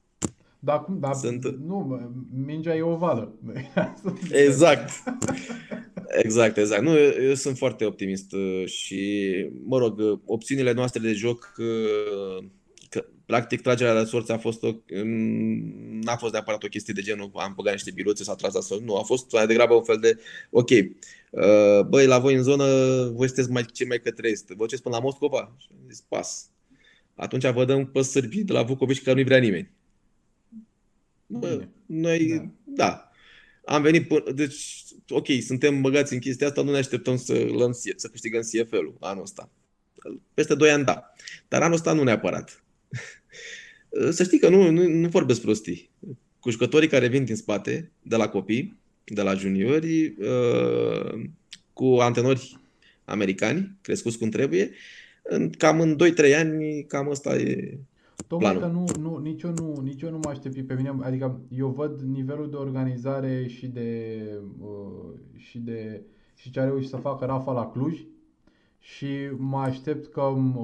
Da, 0.60 0.80
cum? 0.80 1.00
Da, 1.00 1.14
Sunt... 1.14 1.56
Nu, 1.58 2.00
mingea 2.46 2.76
e 2.76 2.82
ovală. 2.82 3.40
exact. 4.48 4.90
Exact, 6.08 6.58
exact. 6.58 6.82
Nu, 6.82 6.98
eu 6.98 7.34
sunt 7.34 7.58
foarte 7.58 7.86
optimist 7.86 8.34
uh, 8.34 8.66
și, 8.66 9.34
mă 9.66 9.78
rog, 9.78 10.00
uh, 10.00 10.20
opțiunile 10.26 10.72
noastre 10.72 11.00
de 11.02 11.14
joc, 11.14 11.54
uh, 11.58 11.66
că 11.66 12.59
practic 13.30 13.62
tragerea 13.62 13.94
la 13.94 14.06
sorți 14.06 14.32
a 14.32 14.38
fost 14.38 14.64
o, 14.64 14.76
n-a 16.02 16.16
fost 16.16 16.34
neapărat 16.34 16.64
o 16.64 16.68
chestie 16.68 16.94
de 16.94 17.02
genul 17.02 17.32
am 17.34 17.54
băgat 17.56 17.74
niște 17.74 17.92
biluțe, 17.92 18.24
s-a 18.24 18.36
tras 18.36 18.54
la 18.54 18.62
sorți. 18.62 18.84
Nu, 18.84 18.96
a 18.96 19.04
fost 19.04 19.32
mai 19.32 19.48
degrabă 19.48 19.74
un 19.74 19.84
fel 19.84 19.98
de 19.98 20.20
ok, 20.50 20.70
uh, 20.70 21.86
băi, 21.88 22.06
la 22.06 22.20
voi 22.20 22.34
în 22.34 22.44
zonă, 22.44 22.66
voi 23.14 23.28
sunteți 23.28 23.52
mai, 23.52 23.66
cei 23.66 23.88
mai 23.88 24.00
către 24.00 24.30
est. 24.30 24.48
Vă 24.48 24.66
ce 24.66 24.78
până 24.78 24.96
la 24.96 25.02
Moscova? 25.02 25.56
Și 25.58 25.68
am 25.72 25.78
zis, 25.90 26.04
pas. 26.08 26.50
Atunci 27.16 27.46
vă 27.48 27.66
dăm 27.66 27.86
pe 27.86 28.02
sârbi 28.02 28.44
de 28.44 28.54
la 28.54 28.64
Vucovici 28.64 29.04
că 29.04 29.14
nu-i 29.14 29.24
vrea 29.24 29.40
nimeni. 29.40 29.72
Bă, 31.26 31.68
noi, 31.86 32.52
da. 32.64 32.86
da. 32.86 33.12
Am 33.76 33.82
venit 33.82 34.08
până, 34.08 34.32
deci, 34.32 34.84
ok, 35.10 35.28
suntem 35.42 35.82
băgați 35.82 36.14
în 36.14 36.20
chestia 36.20 36.48
asta, 36.48 36.62
nu 36.62 36.72
ne 36.72 36.78
așteptăm 36.78 37.18
să, 37.18 37.34
luăm, 37.34 37.72
să 37.96 38.08
câștigăm 38.08 38.42
CFL-ul 38.42 38.98
anul 39.00 39.24
ăsta. 39.24 39.50
Peste 40.34 40.56
2 40.56 40.72
ani, 40.72 40.86
da. 40.86 41.14
Dar 41.48 41.62
anul 41.62 41.76
ăsta 41.76 41.94
nu 41.94 42.04
neapărat. 42.04 42.64
Să 44.10 44.24
știi 44.24 44.40
că 44.40 44.50
nu, 44.50 44.70
nu, 44.70 44.88
nu 44.88 45.08
vorbesc 45.08 45.42
prostii. 45.42 45.90
Cu 46.40 46.50
jucătorii 46.50 46.88
care 46.88 47.08
vin 47.08 47.26
din 47.26 47.36
spate, 47.36 47.92
de 48.02 48.16
la 48.16 48.30
copii, 48.30 48.80
de 49.04 49.22
la 49.22 49.34
juniori, 49.34 50.16
uh, 50.20 51.22
cu 51.74 51.86
antenori 51.86 52.58
americani, 53.06 53.78
crescuți 53.82 54.18
cum 54.18 54.30
trebuie, 54.30 54.72
cam 55.58 55.80
în 55.80 55.96
2-3 55.96 56.36
ani, 56.36 56.84
cam 56.84 57.10
asta 57.10 57.36
e 57.36 57.80
Tocmai 58.28 58.60
că 58.60 58.66
nu, 58.66 58.86
nu, 59.00 59.18
nici, 59.18 59.42
eu 59.42 59.54
nu, 59.54 59.82
nici 59.84 60.02
eu 60.02 60.10
nu 60.10 60.20
mă 60.24 60.30
aștept 60.30 60.68
pe 60.68 60.74
mine, 60.74 60.96
adică 61.02 61.42
eu 61.50 61.68
văd 61.68 62.02
nivelul 62.02 62.50
de 62.50 62.56
organizare 62.56 63.48
și 63.48 63.68
de, 63.68 64.20
uh, 64.60 65.14
și 65.36 65.60
de 65.60 66.02
și 66.36 66.52
ce 66.52 66.60
a 66.60 66.64
reușit 66.64 66.90
să 66.90 66.98
facă 66.98 67.26
Rafa 67.26 67.52
la 67.52 67.68
Cluj 67.68 68.00
și 68.80 69.08
mă 69.38 69.58
aștept 69.58 70.12
că 70.12 70.22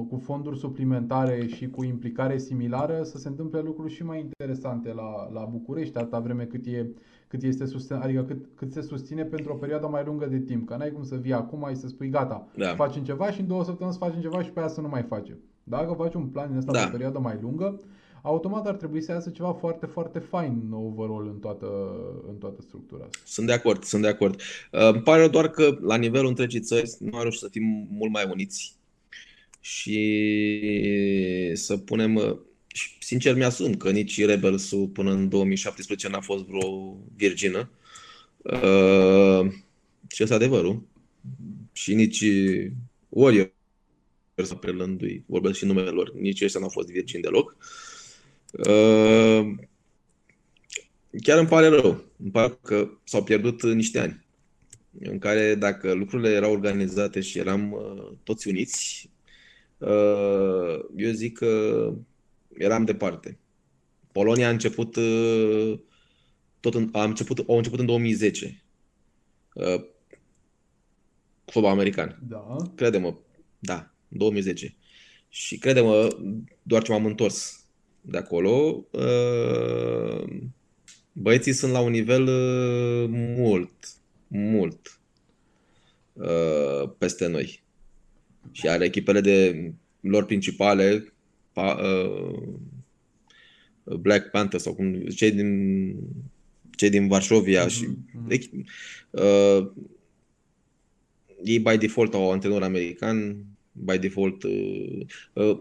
cu 0.08 0.20
fonduri 0.22 0.58
suplimentare 0.58 1.46
și 1.46 1.70
cu 1.70 1.84
implicare 1.84 2.38
similară 2.38 3.02
să 3.02 3.18
se 3.18 3.28
întâmple 3.28 3.60
lucruri 3.60 3.92
și 3.92 4.04
mai 4.04 4.18
interesante 4.18 4.92
la, 4.92 5.30
la 5.32 5.44
București, 5.44 5.98
atâta 5.98 6.18
vreme 6.18 6.44
cât, 6.44 6.66
e, 6.66 6.86
cât, 7.28 7.42
este 7.42 7.66
susține, 7.66 7.98
adică 7.98 8.22
cât, 8.22 8.44
cât 8.54 8.72
se 8.72 8.80
susține 8.80 9.24
pentru 9.24 9.52
o 9.52 9.56
perioadă 9.56 9.88
mai 9.88 10.04
lungă 10.04 10.26
de 10.26 10.38
timp. 10.38 10.68
Că 10.68 10.76
n-ai 10.76 10.90
cum 10.90 11.02
să 11.02 11.16
vii 11.16 11.32
acum 11.32 11.66
și 11.68 11.76
să 11.76 11.88
spui 11.88 12.08
gata, 12.08 12.46
da. 12.56 12.74
facem 12.74 13.02
ceva 13.02 13.30
și 13.30 13.40
în 13.40 13.46
două 13.46 13.64
săptămâni 13.64 13.96
să 13.96 14.04
facem 14.04 14.20
ceva 14.20 14.42
și 14.42 14.50
pe 14.50 14.58
aia 14.58 14.68
să 14.68 14.80
nu 14.80 14.88
mai 14.88 15.02
facem. 15.02 15.36
Dacă 15.64 15.92
faci 15.92 16.14
un 16.14 16.26
plan 16.26 16.48
din 16.48 16.56
asta 16.56 16.72
da. 16.72 16.78
pe 16.78 16.86
o 16.86 16.90
perioadă 16.90 17.18
mai 17.18 17.38
lungă, 17.40 17.80
automat 18.26 18.66
ar 18.66 18.74
trebui 18.74 19.02
să 19.02 19.12
iasă 19.12 19.30
ceva 19.30 19.52
foarte, 19.52 19.86
foarte 19.86 20.18
fain 20.18 20.70
overall 20.72 21.26
în 21.26 21.38
toată, 21.38 21.66
în 22.28 22.34
toată 22.34 22.62
structura 22.62 23.04
asta. 23.04 23.18
Sunt 23.24 23.46
de 23.46 23.52
acord, 23.52 23.84
sunt 23.84 24.02
de 24.02 24.08
acord. 24.08 24.40
Uh, 24.72 24.88
îmi 24.92 25.02
pare 25.02 25.28
doar 25.28 25.50
că 25.50 25.78
la 25.80 25.96
nivelul 25.96 26.28
întregii 26.28 26.60
țări 26.60 26.90
nu 26.98 27.20
reușit 27.20 27.40
să 27.40 27.48
fim 27.50 27.86
mult 27.90 28.12
mai 28.12 28.28
uniți 28.30 28.76
și 29.60 31.50
să 31.54 31.76
punem 31.76 32.14
uh, 32.14 32.36
și 32.66 32.90
sincer 33.00 33.36
mi-asum 33.36 33.74
că 33.74 33.90
nici 33.90 34.24
rebels 34.24 34.72
până 34.92 35.10
în 35.10 35.28
2017 35.28 36.08
n-a 36.08 36.20
fost 36.20 36.44
vreo 36.44 36.96
virgină. 37.16 37.70
Uh, 38.36 39.52
și 40.08 40.22
ăsta 40.22 40.34
adevărul. 40.34 40.82
Și 41.72 41.94
nici 41.94 42.24
Warrior 43.08 43.52
să 44.34 44.54
prelândui, 44.54 45.24
vorbesc 45.26 45.58
și 45.58 45.64
numele 45.64 45.90
lor, 45.90 46.12
nici 46.14 46.42
ăștia 46.42 46.60
n-au 46.60 46.68
fost 46.68 46.88
virgini 46.88 47.22
deloc. 47.22 47.56
Uh, 47.58 47.85
chiar 51.22 51.38
îmi 51.38 51.48
pare 51.48 51.68
rău. 51.68 52.04
Îmi 52.18 52.30
pare 52.30 52.58
că 52.62 52.90
s-au 53.04 53.24
pierdut 53.24 53.62
niște 53.62 53.98
ani 53.98 54.26
în 55.00 55.18
care 55.18 55.54
dacă 55.54 55.92
lucrurile 55.92 56.30
erau 56.30 56.52
organizate 56.52 57.20
și 57.20 57.38
eram 57.38 57.72
uh, 57.72 58.12
toți 58.22 58.48
uniți, 58.48 59.10
uh, 59.78 60.84
eu 60.96 61.10
zic 61.10 61.38
că 61.38 61.92
eram 62.58 62.84
departe. 62.84 63.38
Polonia 64.12 64.46
a 64.46 64.50
început 64.50 64.96
tot 66.60 66.74
în, 66.74 66.88
a 66.92 67.04
început, 67.04 67.38
a 67.38 67.56
început 67.56 67.78
în 67.78 67.86
2010. 67.86 68.62
Uh, 69.54 69.84
fotbal 71.44 71.72
american. 71.72 72.18
Da. 72.28 72.56
Crede-mă, 72.74 73.14
da, 73.58 73.94
2010. 74.08 74.76
Și 75.28 75.58
crede-mă, 75.58 76.16
doar 76.62 76.82
ce 76.82 76.90
m-am 76.92 77.06
întors 77.06 77.65
de 78.08 78.18
acolo, 78.18 78.84
uh, 78.90 80.24
băieții 81.12 81.52
sunt 81.52 81.72
la 81.72 81.80
un 81.80 81.90
nivel 81.90 82.22
uh, 82.22 83.08
mult, 83.10 83.88
mult 84.26 85.00
uh, 86.12 86.90
peste 86.98 87.26
noi. 87.26 87.62
Și 88.52 88.68
are 88.68 88.84
echipele 88.84 89.20
de 89.20 89.72
lor 90.00 90.24
principale, 90.24 91.12
Black 94.00 94.30
Panther 94.30 94.60
sau 94.60 94.74
cum 94.74 95.06
cei 95.06 95.30
din 95.30 95.94
cei 96.76 96.90
din 96.90 97.08
Varșovia 97.08 97.66
mm-hmm. 97.66 97.70
și 97.70 97.86
deci, 98.28 98.50
uh, 99.10 99.70
ei 101.44 101.58
by 101.58 101.76
default 101.76 102.14
au 102.14 102.30
antrenor 102.32 102.62
american, 102.62 103.44
by 103.72 103.98
default 103.98 104.42
uh, 104.42 105.00
uh, 105.32 105.58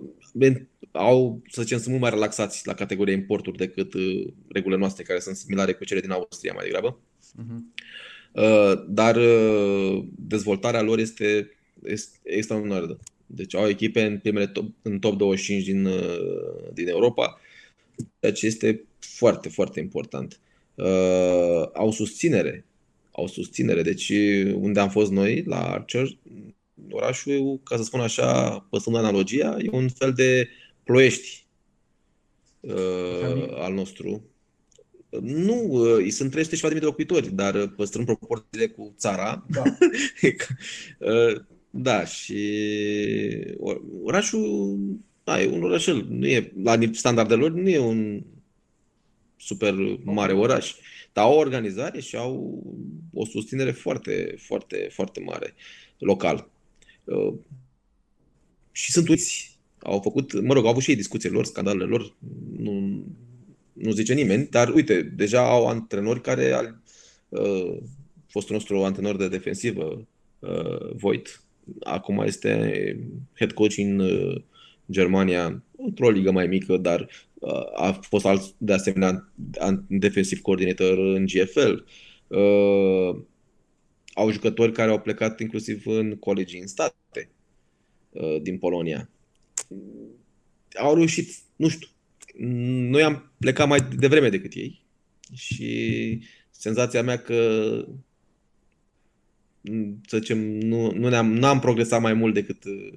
au, 0.96 1.42
să 1.50 1.62
zicem, 1.62 1.78
sunt 1.78 1.90
mult 1.90 2.02
mai 2.02 2.10
relaxați 2.10 2.68
la 2.68 2.74
categoria 2.74 3.14
importuri 3.14 3.58
decât 3.58 3.94
uh, 3.94 4.28
regulile 4.48 4.80
noastre, 4.80 5.04
care 5.04 5.20
sunt 5.20 5.36
similare 5.36 5.74
cu 5.74 5.84
cele 5.84 6.00
din 6.00 6.12
Austria 6.12 6.54
mai 6.54 6.64
degrabă. 6.64 7.00
Uh-huh. 7.42 7.84
Uh, 8.32 8.84
dar 8.88 9.16
uh, 9.16 10.04
dezvoltarea 10.16 10.82
lor 10.82 11.00
este, 11.00 11.58
este 11.84 12.20
extraordinară. 12.24 12.98
Deci 13.26 13.56
au 13.56 13.68
echipe 13.68 14.02
în 14.02 14.18
primele 14.18 14.48
top, 14.48 14.70
în 14.82 15.00
top 15.00 15.18
25 15.18 15.64
din, 15.64 15.86
uh, 15.86 16.72
din 16.74 16.88
Europa, 16.88 17.40
ceea 18.20 18.32
ce 18.32 18.46
este 18.46 18.86
foarte, 19.00 19.50
foarte 19.50 19.80
important. 19.80 20.40
Uh, 20.76 21.70
au 21.74 21.92
susținere. 21.92 22.66
Au 23.12 23.28
susținere. 23.28 23.82
Deci 23.82 24.12
unde 24.54 24.80
am 24.80 24.90
fost 24.90 25.12
noi, 25.12 25.44
la 25.46 25.72
Archer, 25.72 26.08
orașul, 26.90 27.60
ca 27.64 27.78
să 27.78 27.84
spun 27.84 28.00
așa, 28.00 28.60
păstrând 28.70 28.98
analogia, 28.98 29.58
e 29.62 29.70
un 29.72 29.90
fel 29.90 30.14
de 30.14 30.50
ploiești 30.86 31.46
uh, 32.60 33.48
al 33.54 33.74
nostru. 33.74 34.24
Nu, 35.22 35.68
uh, 35.70 35.96
îi 35.96 36.12
sunt 36.12 36.32
300 36.32 36.56
și 36.56 36.62
de 36.62 36.68
mii 36.68 36.80
de 36.80 36.86
locuitori, 36.86 37.30
dar 37.34 37.56
uh, 37.56 37.72
păstrând 37.76 38.06
proporțiile 38.06 38.68
cu 38.68 38.94
țara. 38.98 39.46
Da. 39.50 39.64
uh, 41.00 41.42
da, 41.70 42.06
și 42.06 42.38
orașul, 44.04 44.78
da, 45.24 45.42
e 45.42 45.48
un 45.48 45.64
orașel, 45.64 46.06
nu 46.10 46.28
e, 46.28 46.52
la 46.64 46.80
standardelor 46.92 47.52
nu 47.52 47.70
e 47.70 47.80
un 47.80 48.24
super 49.38 49.74
mare 50.04 50.34
oraș, 50.34 50.74
dar 51.14 51.26
au 51.26 51.34
o 51.34 51.40
organizare 51.40 52.00
și 52.00 52.16
au 52.16 52.64
o 53.14 53.26
susținere 53.26 53.72
foarte, 53.72 54.36
foarte, 54.38 54.90
foarte 54.92 55.20
mare 55.20 55.54
local. 55.98 56.50
Uh, 57.04 57.34
și 58.72 58.92
sunt 58.92 59.08
uiți. 59.08 59.55
Au 59.86 60.00
făcut, 60.00 60.42
mă 60.42 60.54
rog, 60.54 60.64
au 60.64 60.70
avut 60.70 60.84
și 60.84 60.90
ei 60.90 60.96
discuțiile 60.96 61.36
lor, 61.36 61.46
scandalele 61.46 61.86
lor, 61.86 62.16
nu, 62.58 63.04
nu 63.74 63.92
zice 63.92 64.14
nimeni, 64.14 64.48
dar 64.50 64.74
uite, 64.74 65.02
deja 65.02 65.50
au 65.50 65.68
antrenori 65.68 66.22
care 66.22 66.52
a 66.52 66.62
uh, 67.30 67.78
fostul 68.28 68.56
nostru 68.56 68.84
antrenor 68.84 69.16
de 69.16 69.28
defensivă, 69.28 70.08
uh, 70.40 70.94
Voigt, 70.96 71.44
acum 71.84 72.20
este 72.20 72.50
head 73.34 73.52
coach 73.52 73.78
în 73.78 74.00
uh, 74.00 74.42
Germania, 74.92 75.64
într-o 75.78 76.10
ligă 76.10 76.32
mai 76.32 76.48
mică, 76.48 76.78
dar 76.78 77.10
uh, 77.34 77.72
a 77.76 78.00
fost 78.02 78.26
alt, 78.26 78.54
de 78.58 78.74
asemenea 78.74 79.32
defensiv 79.88 80.42
coordinator 80.42 80.98
în 80.98 81.26
GFL. 81.26 81.74
Uh, 82.28 83.16
au 84.14 84.32
jucători 84.32 84.72
care 84.72 84.92
au 84.92 85.00
plecat 85.00 85.40
inclusiv 85.40 85.84
în 85.86 86.16
colegii 86.16 86.60
în 86.60 86.68
state 86.68 87.30
uh, 88.12 88.42
din 88.42 88.58
Polonia. 88.58 89.10
Au 90.76 90.96
reușit, 90.96 91.30
nu 91.56 91.68
știu, 91.68 91.88
noi 92.90 93.04
am 93.04 93.32
plecat 93.38 93.68
mai 93.68 93.82
devreme 93.82 94.30
decât 94.30 94.54
ei 94.54 94.84
și 95.34 96.20
senzația 96.52 97.04
mea 97.04 97.18
că 97.18 97.38
să 100.08 100.18
zicem, 100.18 100.38
nu, 100.40 100.92
nu, 100.92 101.10
ne-am, 101.10 101.34
nu 101.34 101.46
am 101.46 101.60
progresat 101.60 102.02
mai 102.02 102.14
mult 102.14 102.34
decât 102.34 102.64
uh, 102.64 102.94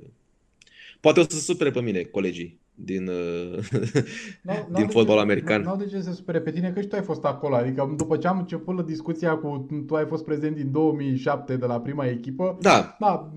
poate 1.00 1.20
o 1.20 1.22
să 1.22 1.36
se 1.36 1.40
supere 1.40 1.70
pe 1.70 1.80
mine 1.80 2.02
colegii 2.02 2.58
din, 2.84 3.04
n-au, 4.42 4.68
din 4.74 4.88
fotbal 4.88 5.18
american. 5.18 5.62
Nu 5.62 5.68
au 5.68 5.76
de 5.76 5.86
ce 5.86 6.00
să 6.00 6.12
supere 6.12 6.40
pe 6.40 6.50
tine, 6.50 6.70
că 6.70 6.80
și 6.80 6.86
tu 6.86 6.96
ai 6.96 7.02
fost 7.02 7.24
acolo. 7.24 7.54
Adică 7.54 7.94
după 7.96 8.16
ce 8.16 8.26
am 8.26 8.38
început 8.38 8.76
la 8.76 8.82
discuția 8.82 9.36
cu 9.36 9.66
tu 9.86 9.94
ai 9.94 10.06
fost 10.06 10.24
prezent 10.24 10.56
din 10.56 10.72
2007 10.72 11.56
de 11.56 11.66
la 11.66 11.80
prima 11.80 12.06
echipă, 12.06 12.58
da. 12.60 12.96
da 13.00 13.32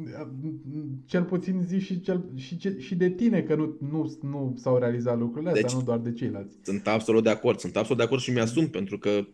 cel 1.05 1.23
puțin 1.23 1.61
zi 1.68 1.80
și, 1.80 2.01
cel, 2.01 2.26
și, 2.35 2.57
și 2.77 2.95
de 2.95 3.09
tine 3.09 3.41
că 3.41 3.55
nu, 3.55 3.77
nu, 3.91 4.18
nu 4.22 4.55
s-au 4.57 4.77
realizat 4.77 5.19
lucrurile 5.19 5.51
deci, 5.51 5.63
astea, 5.63 5.80
nu 5.80 5.85
doar 5.85 5.97
de 5.97 6.13
ceilalți. 6.13 6.55
Sunt 6.63 6.88
absolut 6.88 7.23
de 7.23 7.30
acord, 7.30 7.59
sunt 7.59 7.76
absolut 7.76 7.97
de 7.97 8.03
acord 8.03 8.22
și 8.22 8.31
mi-asum 8.31 8.68
pentru 8.68 8.97
că 8.97 9.26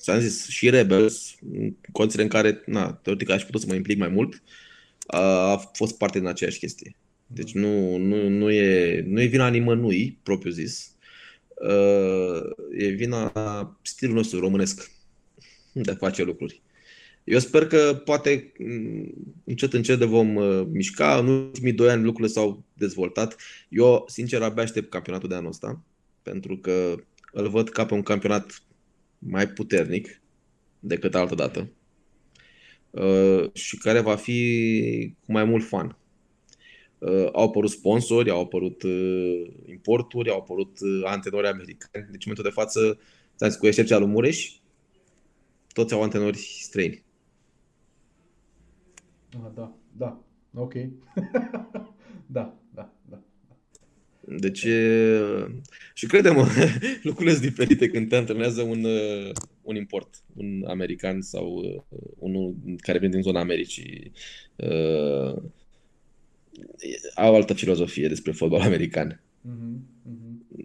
ți-am 0.00 0.18
zis, 0.18 0.48
și 0.48 0.70
Rebels, 0.70 1.34
în 1.52 1.74
condițiile 1.92 2.24
în 2.24 2.30
care, 2.30 2.62
na, 2.66 2.92
teoretic 2.92 3.30
aș 3.30 3.44
putea 3.44 3.60
să 3.60 3.66
mă 3.68 3.74
implic 3.74 3.98
mai 3.98 4.08
mult, 4.08 4.42
a 5.06 5.56
fost 5.72 5.98
parte 5.98 6.18
din 6.18 6.28
aceeași 6.28 6.58
chestie. 6.58 6.94
Deci 7.32 7.52
nu, 7.52 7.96
nu, 7.96 8.28
nu, 8.28 8.50
e, 8.50 9.00
nu 9.06 9.20
e 9.20 9.26
vina 9.26 9.48
nimănui, 9.48 10.18
propriu 10.22 10.50
zis. 10.52 10.94
Uh, 11.48 12.42
e 12.78 12.88
vina 12.88 13.32
stilul 13.82 14.14
nostru 14.14 14.40
românesc 14.40 14.90
de 15.72 15.90
a 15.90 15.94
face 15.94 16.22
lucruri. 16.22 16.62
Eu 17.24 17.38
sper 17.38 17.66
că 17.66 18.02
poate 18.04 18.52
mm, 18.58 19.12
încet 19.44 19.72
încet 19.72 19.98
de 19.98 20.04
vom 20.04 20.34
uh, 20.34 20.66
mișca. 20.70 21.18
În 21.18 21.26
ultimii 21.26 21.72
doi 21.72 21.90
ani 21.90 22.04
lucrurile 22.04 22.32
s-au 22.32 22.64
dezvoltat. 22.74 23.36
Eu, 23.68 24.04
sincer, 24.08 24.42
abia 24.42 24.62
aștept 24.62 24.90
campionatul 24.90 25.28
de 25.28 25.34
anul 25.34 25.48
ăsta, 25.48 25.82
pentru 26.22 26.56
că 26.56 26.94
îl 27.32 27.48
văd 27.48 27.68
ca 27.68 27.86
pe 27.86 27.94
un 27.94 28.02
campionat 28.02 28.62
mai 29.18 29.48
puternic 29.48 30.20
decât 30.78 31.14
altă 31.14 31.34
dată 31.34 31.70
uh, 32.90 33.52
și 33.52 33.76
care 33.76 34.00
va 34.00 34.16
fi 34.16 35.14
cu 35.24 35.32
mai 35.32 35.44
mult 35.44 35.64
fan. 35.64 35.96
Uh, 37.00 37.28
au 37.32 37.44
apărut 37.44 37.70
sponsori, 37.70 38.30
au 38.30 38.40
apărut 38.40 38.82
importuri, 39.66 40.30
au 40.30 40.38
apărut 40.38 40.78
antenori 41.04 41.46
americani. 41.46 42.06
Deci, 42.10 42.26
în 42.26 42.32
momentul 42.32 42.44
de 42.44 42.50
față, 42.50 42.98
cu 43.58 43.66
excepția 43.66 43.98
lui 43.98 44.08
Mureș, 44.08 44.52
toți 45.72 45.94
au 45.94 46.02
antenori 46.02 46.38
străini. 46.38 47.02
Ah, 49.32 49.50
da, 49.54 49.72
da, 49.96 50.20
ok. 50.54 50.74
da, 52.36 52.58
da, 52.74 52.92
da. 53.08 53.22
Deci, 54.20 54.66
și 55.94 56.06
credem, 56.06 56.36
lucrurile 57.02 57.34
sunt 57.34 57.46
diferite 57.46 57.88
când 57.88 58.08
te 58.08 58.16
antrenează 58.16 58.62
un, 58.62 58.86
un 59.62 59.76
import, 59.76 60.22
un 60.34 60.64
american 60.68 61.20
sau 61.20 61.62
unul 62.18 62.54
care 62.76 62.98
vine 62.98 63.10
din 63.10 63.22
zona 63.22 63.40
Americii. 63.40 64.12
Uh, 64.56 65.42
au 67.14 67.34
altă 67.34 67.54
filozofie 67.54 68.08
despre 68.08 68.32
fotbal 68.32 68.60
american. 68.60 69.20
Uh-huh, 69.20 69.78
uh-huh. 70.10 70.60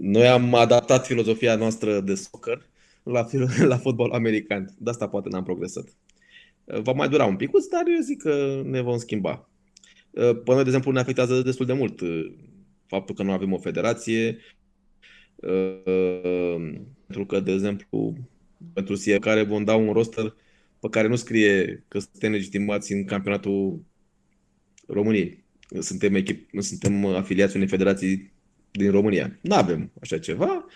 Noi 0.00 0.26
am 0.26 0.54
adaptat 0.54 1.06
filozofia 1.06 1.56
noastră 1.56 2.00
de 2.00 2.14
soccer 2.14 2.66
la, 3.02 3.26
la 3.72 3.76
fotbal 3.76 4.10
american. 4.10 4.74
De 4.78 4.90
asta 4.90 5.08
poate 5.08 5.28
n-am 5.28 5.44
progresat. 5.44 5.88
Va 6.64 6.92
mai 6.92 7.08
dura 7.08 7.24
un 7.24 7.36
pic, 7.36 7.50
dar 7.70 7.82
eu 7.86 8.00
zic 8.00 8.22
că 8.22 8.62
ne 8.64 8.80
vom 8.80 8.98
schimba. 8.98 9.48
Pe 10.10 10.42
noi, 10.44 10.62
de 10.62 10.68
exemplu, 10.68 10.90
ne 10.90 11.00
afectează 11.00 11.42
destul 11.42 11.66
de 11.66 11.72
mult 11.72 12.00
uh, 12.00 12.32
faptul 12.86 13.14
că 13.14 13.22
nu 13.22 13.32
avem 13.32 13.52
o 13.52 13.58
federație, 13.58 14.38
uh, 15.34 16.72
pentru 17.06 17.26
că, 17.26 17.40
de 17.40 17.52
exemplu, 17.52 18.14
pentru 18.72 18.96
fiecare 18.96 19.42
vom 19.42 19.64
da 19.64 19.74
un 19.74 19.92
roster 19.92 20.34
pe 20.80 20.88
care 20.88 21.08
nu 21.08 21.16
scrie 21.16 21.84
că 21.88 21.98
suntem 21.98 22.32
legitimați 22.32 22.92
în 22.92 23.04
campionatul 23.04 23.84
României. 24.86 25.44
Suntem, 25.78 26.14
echip, 26.14 26.50
suntem 26.58 27.06
afiliați 27.06 27.56
unei 27.56 27.68
federații 27.68 28.32
din 28.70 28.90
România. 28.90 29.38
Nu 29.40 29.54
avem 29.54 29.90
așa 30.00 30.18
ceva 30.18 30.66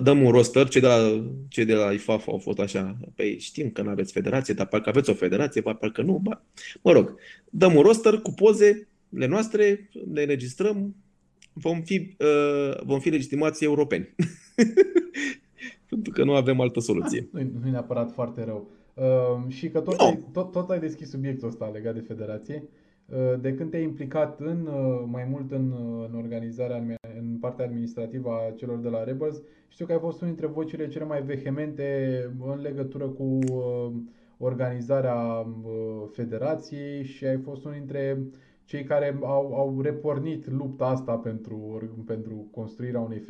dăm 0.00 0.22
un 0.22 0.30
roster, 0.30 0.68
cei 0.68 0.80
de 0.80 0.86
la, 0.86 1.24
cei 1.48 1.64
de 1.64 1.74
la 1.74 1.92
IFAF 1.92 2.28
au 2.28 2.38
fost 2.38 2.58
așa, 2.58 2.96
păi 3.14 3.38
știm 3.38 3.70
că 3.70 3.82
nu 3.82 3.90
aveți 3.90 4.12
federație, 4.12 4.54
dar 4.54 4.66
parcă 4.66 4.88
aveți 4.88 5.10
o 5.10 5.14
federație, 5.14 5.60
parcă 5.60 6.02
nu, 6.02 6.18
ba. 6.22 6.42
mă 6.82 6.92
rog, 6.92 7.14
dăm 7.50 7.74
un 7.74 7.82
roster 7.82 8.14
cu 8.14 8.30
pozele 8.30 8.86
noastre, 9.28 9.90
le 10.12 10.24
registrăm, 10.24 10.94
vom 11.52 11.82
fi, 11.82 12.16
uh, 12.18 12.82
vom 12.84 13.00
fi 13.00 13.08
legitimați 13.08 13.64
europeni. 13.64 14.14
Pentru 15.88 16.12
că 16.12 16.24
nu 16.24 16.34
avem 16.34 16.60
altă 16.60 16.80
soluție. 16.80 17.28
Nu, 17.32 17.40
nu 17.60 17.66
e 17.66 17.70
neapărat 17.70 18.12
foarte 18.12 18.44
rău. 18.44 18.70
Uh, 18.94 19.52
și 19.52 19.68
că 19.68 19.80
tot, 19.80 19.98
no. 19.98 20.06
ai, 20.06 20.18
tot, 20.32 20.52
tot 20.52 20.70
ai 20.70 20.80
deschis 20.80 21.10
subiectul 21.10 21.48
ăsta 21.48 21.70
legat 21.72 21.94
de 21.94 22.00
federație. 22.00 22.62
Uh, 22.62 22.81
de 23.40 23.54
când 23.54 23.70
te-ai 23.70 23.82
implicat 23.82 24.40
în, 24.40 24.66
uh, 24.66 25.02
mai 25.06 25.26
mult 25.30 25.50
în, 25.50 25.70
uh, 25.70 26.08
în 26.08 26.14
organizarea, 26.16 26.76
în 27.18 27.36
partea 27.40 27.64
administrativă 27.64 28.30
a 28.30 28.52
celor 28.56 28.78
de 28.78 28.88
la 28.88 29.04
Rebels, 29.04 29.42
știu 29.68 29.86
că 29.86 29.92
ai 29.92 29.98
fost 29.98 30.20
unul 30.20 30.34
dintre 30.34 30.52
vocile 30.52 30.88
cele 30.88 31.04
mai 31.04 31.22
vehemente 31.22 32.16
în 32.46 32.60
legătură 32.60 33.08
cu 33.08 33.38
organizarea 34.38 35.46
federației 36.12 37.04
și 37.04 37.26
ai 37.26 37.36
fost 37.36 37.64
unul 37.64 37.76
dintre 37.76 38.22
cei 38.64 38.84
care 38.84 39.18
au, 39.22 39.54
au 39.54 39.80
repornit 39.80 40.50
lupta 40.50 40.86
asta 40.86 41.16
pentru, 41.16 41.82
pentru 42.06 42.48
construirea 42.50 43.00
unei 43.00 43.22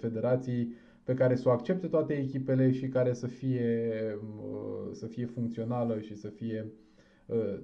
federații 0.00 0.74
pe 1.04 1.14
care 1.14 1.34
să 1.34 1.48
o 1.48 1.52
accepte 1.52 1.86
toate 1.86 2.12
echipele 2.12 2.70
și 2.70 2.88
care 2.88 3.12
să 3.12 3.26
fie, 3.26 3.90
să 4.92 5.06
fie 5.06 5.26
funcțională 5.26 6.00
și 6.00 6.16
să 6.16 6.28
fie 6.28 6.66
uh, 6.66 6.70
Uh, 6.70 6.89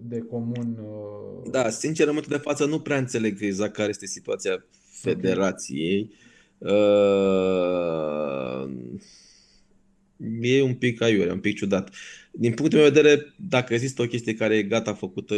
de 0.03 0.19
comun. 0.19 0.79
Uh, 0.81 1.51
da, 1.51 1.71
sincer, 1.71 2.07
în 2.07 2.13
momentul 2.15 2.37
de 2.37 2.43
față 2.43 2.65
nu 2.65 2.81
prea 2.81 2.99
înțeleg 2.99 3.43
exact 3.43 3.73
care 3.73 3.89
este 3.89 4.07
situația 4.07 4.65
federației. 4.91 6.01
Okay. 6.01 6.25
Uh, 6.59 7.27
e 10.41 10.63
un 10.63 10.75
pic 10.75 11.03
aiure, 11.03 11.33
un 11.33 11.41
pic 11.41 11.57
ciudat. 11.57 11.95
Din 12.31 12.53
punctul 12.53 12.79
meu 12.79 12.91
de 12.91 13.01
vedere, 13.01 13.35
dacă 13.49 13.75
există 13.75 14.03
o 14.03 14.07
chestie 14.07 14.35
care 14.35 14.57
e 14.57 14.63
gata 14.63 14.95
făcută 14.95 15.35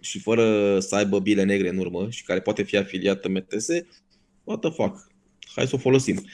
și 0.00 0.18
fără 0.18 0.78
să 0.80 0.94
aibă 0.94 1.20
bile 1.20 1.42
negre 1.42 1.68
în 1.68 1.78
urmă 1.78 2.10
și 2.10 2.24
care 2.24 2.40
poate 2.40 2.62
fi 2.62 2.76
afiliată 2.76 3.28
MTS, 3.28 3.68
what 4.44 4.60
the 4.60 4.70
fuck? 4.70 5.10
Hai 5.54 5.66
să 5.66 5.74
o 5.74 5.78
folosim. 5.78 6.24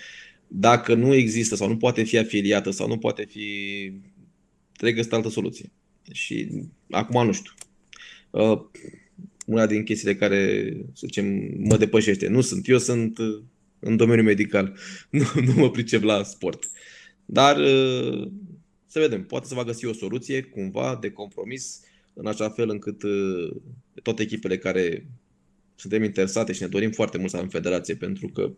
Dacă 0.49 0.95
nu 0.95 1.15
există 1.15 1.55
sau 1.55 1.69
nu 1.69 1.77
poate 1.77 2.03
fi 2.03 2.19
afiliată 2.19 2.71
sau 2.71 2.89
nu 2.89 2.99
poate 2.99 3.25
fi, 3.25 3.49
trebuie 4.73 5.05
să 5.05 5.15
altă 5.15 5.29
soluție. 5.29 5.71
Și 6.13 6.49
acum 6.91 7.27
nu 7.27 7.33
știu. 7.33 7.53
Uh, 8.31 8.61
una 9.47 9.67
din 9.67 9.85
chestiile 9.85 10.15
care, 10.15 10.73
să 10.93 11.03
zicem, 11.07 11.51
mă 11.59 11.77
depășește. 11.77 12.29
Nu 12.29 12.41
sunt. 12.41 12.69
Eu 12.69 12.79
sunt 12.79 13.19
uh, 13.19 13.43
în 13.79 13.97
domeniul 13.97 14.27
medical. 14.27 14.77
Nu, 15.11 15.25
nu 15.45 15.53
mă 15.53 15.71
pricep 15.71 16.03
la 16.03 16.23
sport. 16.23 16.71
Dar 17.25 17.57
uh, 17.57 18.29
să 18.87 18.99
vedem. 18.99 19.25
Poate 19.25 19.47
să 19.47 19.55
va 19.55 19.65
găsi 19.65 19.87
o 19.87 19.93
soluție 19.93 20.43
cumva 20.43 20.99
de 21.01 21.11
compromis 21.11 21.81
în 22.15 22.27
așa 22.27 22.49
fel 22.49 22.69
încât 22.69 23.03
toate 24.03 24.23
echipele 24.23 24.59
care 24.59 25.07
suntem 25.75 26.03
interesate 26.03 26.53
și 26.53 26.63
ne 26.63 26.69
dorim 26.69 26.91
foarte 26.91 27.19
mult 27.19 27.31
să 27.31 27.37
avem 27.37 27.49
federație 27.49 27.95
pentru 27.95 28.29
că 28.29 28.53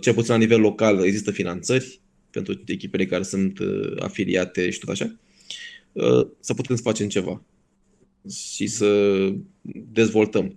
cel 0.00 0.14
puțin 0.14 0.32
la 0.32 0.38
nivel 0.38 0.60
local 0.60 1.04
există 1.04 1.30
finanțări 1.30 2.00
pentru 2.30 2.62
echipele 2.66 3.06
care 3.06 3.22
sunt 3.22 3.58
afiliate 3.98 4.70
și 4.70 4.78
tot 4.78 4.88
așa 4.88 5.04
Uh, 5.04 5.18
să 6.40 6.54
putem 6.54 6.76
să 6.76 6.82
facem 6.82 7.08
ceva 7.08 7.42
și 8.28 8.66
să 8.66 8.88
dezvoltăm. 9.92 10.56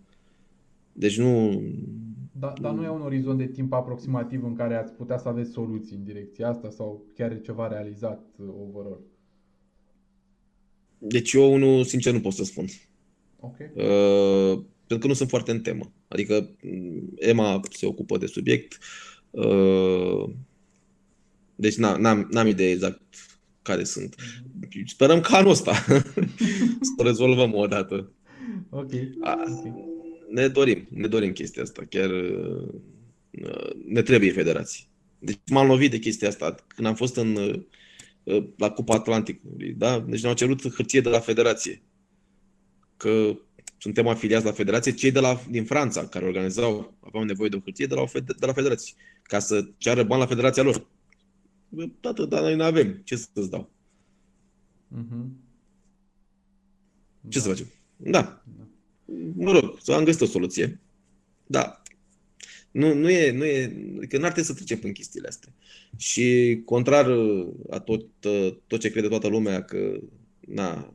Deci 0.94 1.18
nu... 1.18 1.62
Da, 2.40 2.53
dar 2.62 2.74
nu 2.74 2.84
e 2.84 2.90
un 2.90 3.02
orizont 3.02 3.38
de 3.38 3.48
timp 3.48 3.74
aproximativ 3.74 4.44
în 4.44 4.56
care 4.56 4.76
ați 4.76 4.94
putea 4.94 5.18
să 5.18 5.28
aveți 5.28 5.52
soluții 5.52 5.95
în 5.95 6.03
direcția 6.03 6.49
asta 6.49 6.70
sau 6.70 7.06
chiar 7.16 7.32
e 7.32 7.40
ceva 7.40 7.68
realizat 7.68 8.26
uh, 8.38 8.48
overall? 8.68 8.99
Deci 10.98 11.34
eu, 11.34 11.53
unul, 11.53 11.84
sincer, 11.84 12.14
nu 12.14 12.20
pot 12.20 12.34
să 12.34 12.44
spun. 12.44 12.66
Ok. 13.40 13.56
Uh, 13.60 14.64
pentru 14.88 14.98
că 14.99 15.07
nu 15.07 15.14
sunt 15.14 15.30
foarte 15.30 15.52
în 15.52 15.62
temă. 15.62 15.91
Adică 16.07 16.49
mm, 16.64 17.14
Emma 17.16 17.60
se 17.72 17.86
ocupă 17.86 18.18
de 18.18 18.26
subiect. 18.26 18.78
Uh, 19.30 20.30
deci 21.56 21.78
n-am, 21.78 22.28
n-am 22.32 22.48
idee 22.48 22.72
exact 22.72 23.02
care 23.66 23.84
sunt. 23.84 24.16
Sperăm 24.86 25.22
ca 25.22 25.38
anul 25.38 25.52
ăsta 25.52 25.74
să 26.88 26.92
o 26.98 27.04
rezolvăm 27.04 27.54
o 27.54 27.68
dată. 27.68 28.12
Ok. 28.70 28.92
Ne 30.30 30.48
dorim, 30.48 30.88
ne 30.90 31.08
dorim 31.08 31.32
chestia 31.32 31.62
asta. 31.62 31.86
Chiar 31.90 32.10
uh, 32.10 32.70
ne 33.88 34.02
trebuie 34.02 34.32
federații. 34.32 34.88
Deci 35.20 35.40
m-am 35.52 35.68
lovit 35.68 35.92
de 35.92 36.00
chestia 36.00 36.28
asta 36.28 36.56
când 36.68 36.88
am 36.88 36.96
fost 36.96 37.16
în, 37.16 37.36
uh, 38.24 38.44
la 38.58 38.70
Cupa 38.70 38.94
Atlanticului. 38.94 39.74
Da? 39.78 40.00
Deci 40.00 40.22
ne-au 40.22 40.34
cerut 40.34 40.74
hârtie 40.76 41.02
de 41.02 41.10
la 41.10 41.20
federație. 41.20 41.82
Că 42.98 43.38
suntem 43.78 44.08
afiliați 44.08 44.46
la 44.46 44.52
federație, 44.52 44.92
cei 44.92 45.12
de 45.12 45.20
la, 45.20 45.42
din 45.50 45.66
Franța 45.66 46.08
care 46.08 46.26
organizau, 46.26 46.98
aveau 47.00 47.24
nevoie 47.24 47.50
de 47.50 47.56
o 47.56 47.60
hârtie 47.60 47.86
de 47.86 47.96
la, 47.96 48.04
de 48.40 48.46
la 48.46 48.54
federație, 48.54 48.94
ca 49.24 49.40
să 49.40 49.68
ceară 49.78 50.04
bani 50.04 50.22
la 50.22 50.28
federația 50.28 50.64
lor. 50.64 50.88
Tată, 52.00 52.26
dar 52.26 52.42
noi 52.42 52.56
nu 52.56 52.64
avem. 52.64 53.02
Ce 53.04 53.16
să-ți 53.16 53.50
dau? 53.50 53.70
Uh-huh. 54.92 55.26
Ce 57.28 57.38
da. 57.38 57.40
să 57.40 57.48
facem? 57.48 57.68
Da. 57.98 58.44
da. 58.58 58.68
Mă 59.36 59.52
rog, 59.52 59.78
am 59.88 60.04
găsit 60.04 60.22
o 60.22 60.26
soluție. 60.26 60.80
Da. 61.46 61.82
Nu, 62.72 62.94
nu 62.94 63.10
e, 63.10 63.32
nu 63.32 63.46
e, 63.46 63.68
că 64.10 64.18
n-ar 64.18 64.32
trebui 64.32 64.50
să 64.50 64.54
trecem 64.54 64.80
prin 64.80 64.94
chestiile 64.94 65.28
astea. 65.28 65.54
Și 65.98 66.62
contrar 66.66 67.10
a 67.70 67.80
tot, 67.80 68.06
tot 68.68 68.80
ce 68.80 68.92
crede 68.92 69.08
toată 69.08 69.28
lumea 69.28 69.64
că 69.64 70.00
na, 70.40 70.94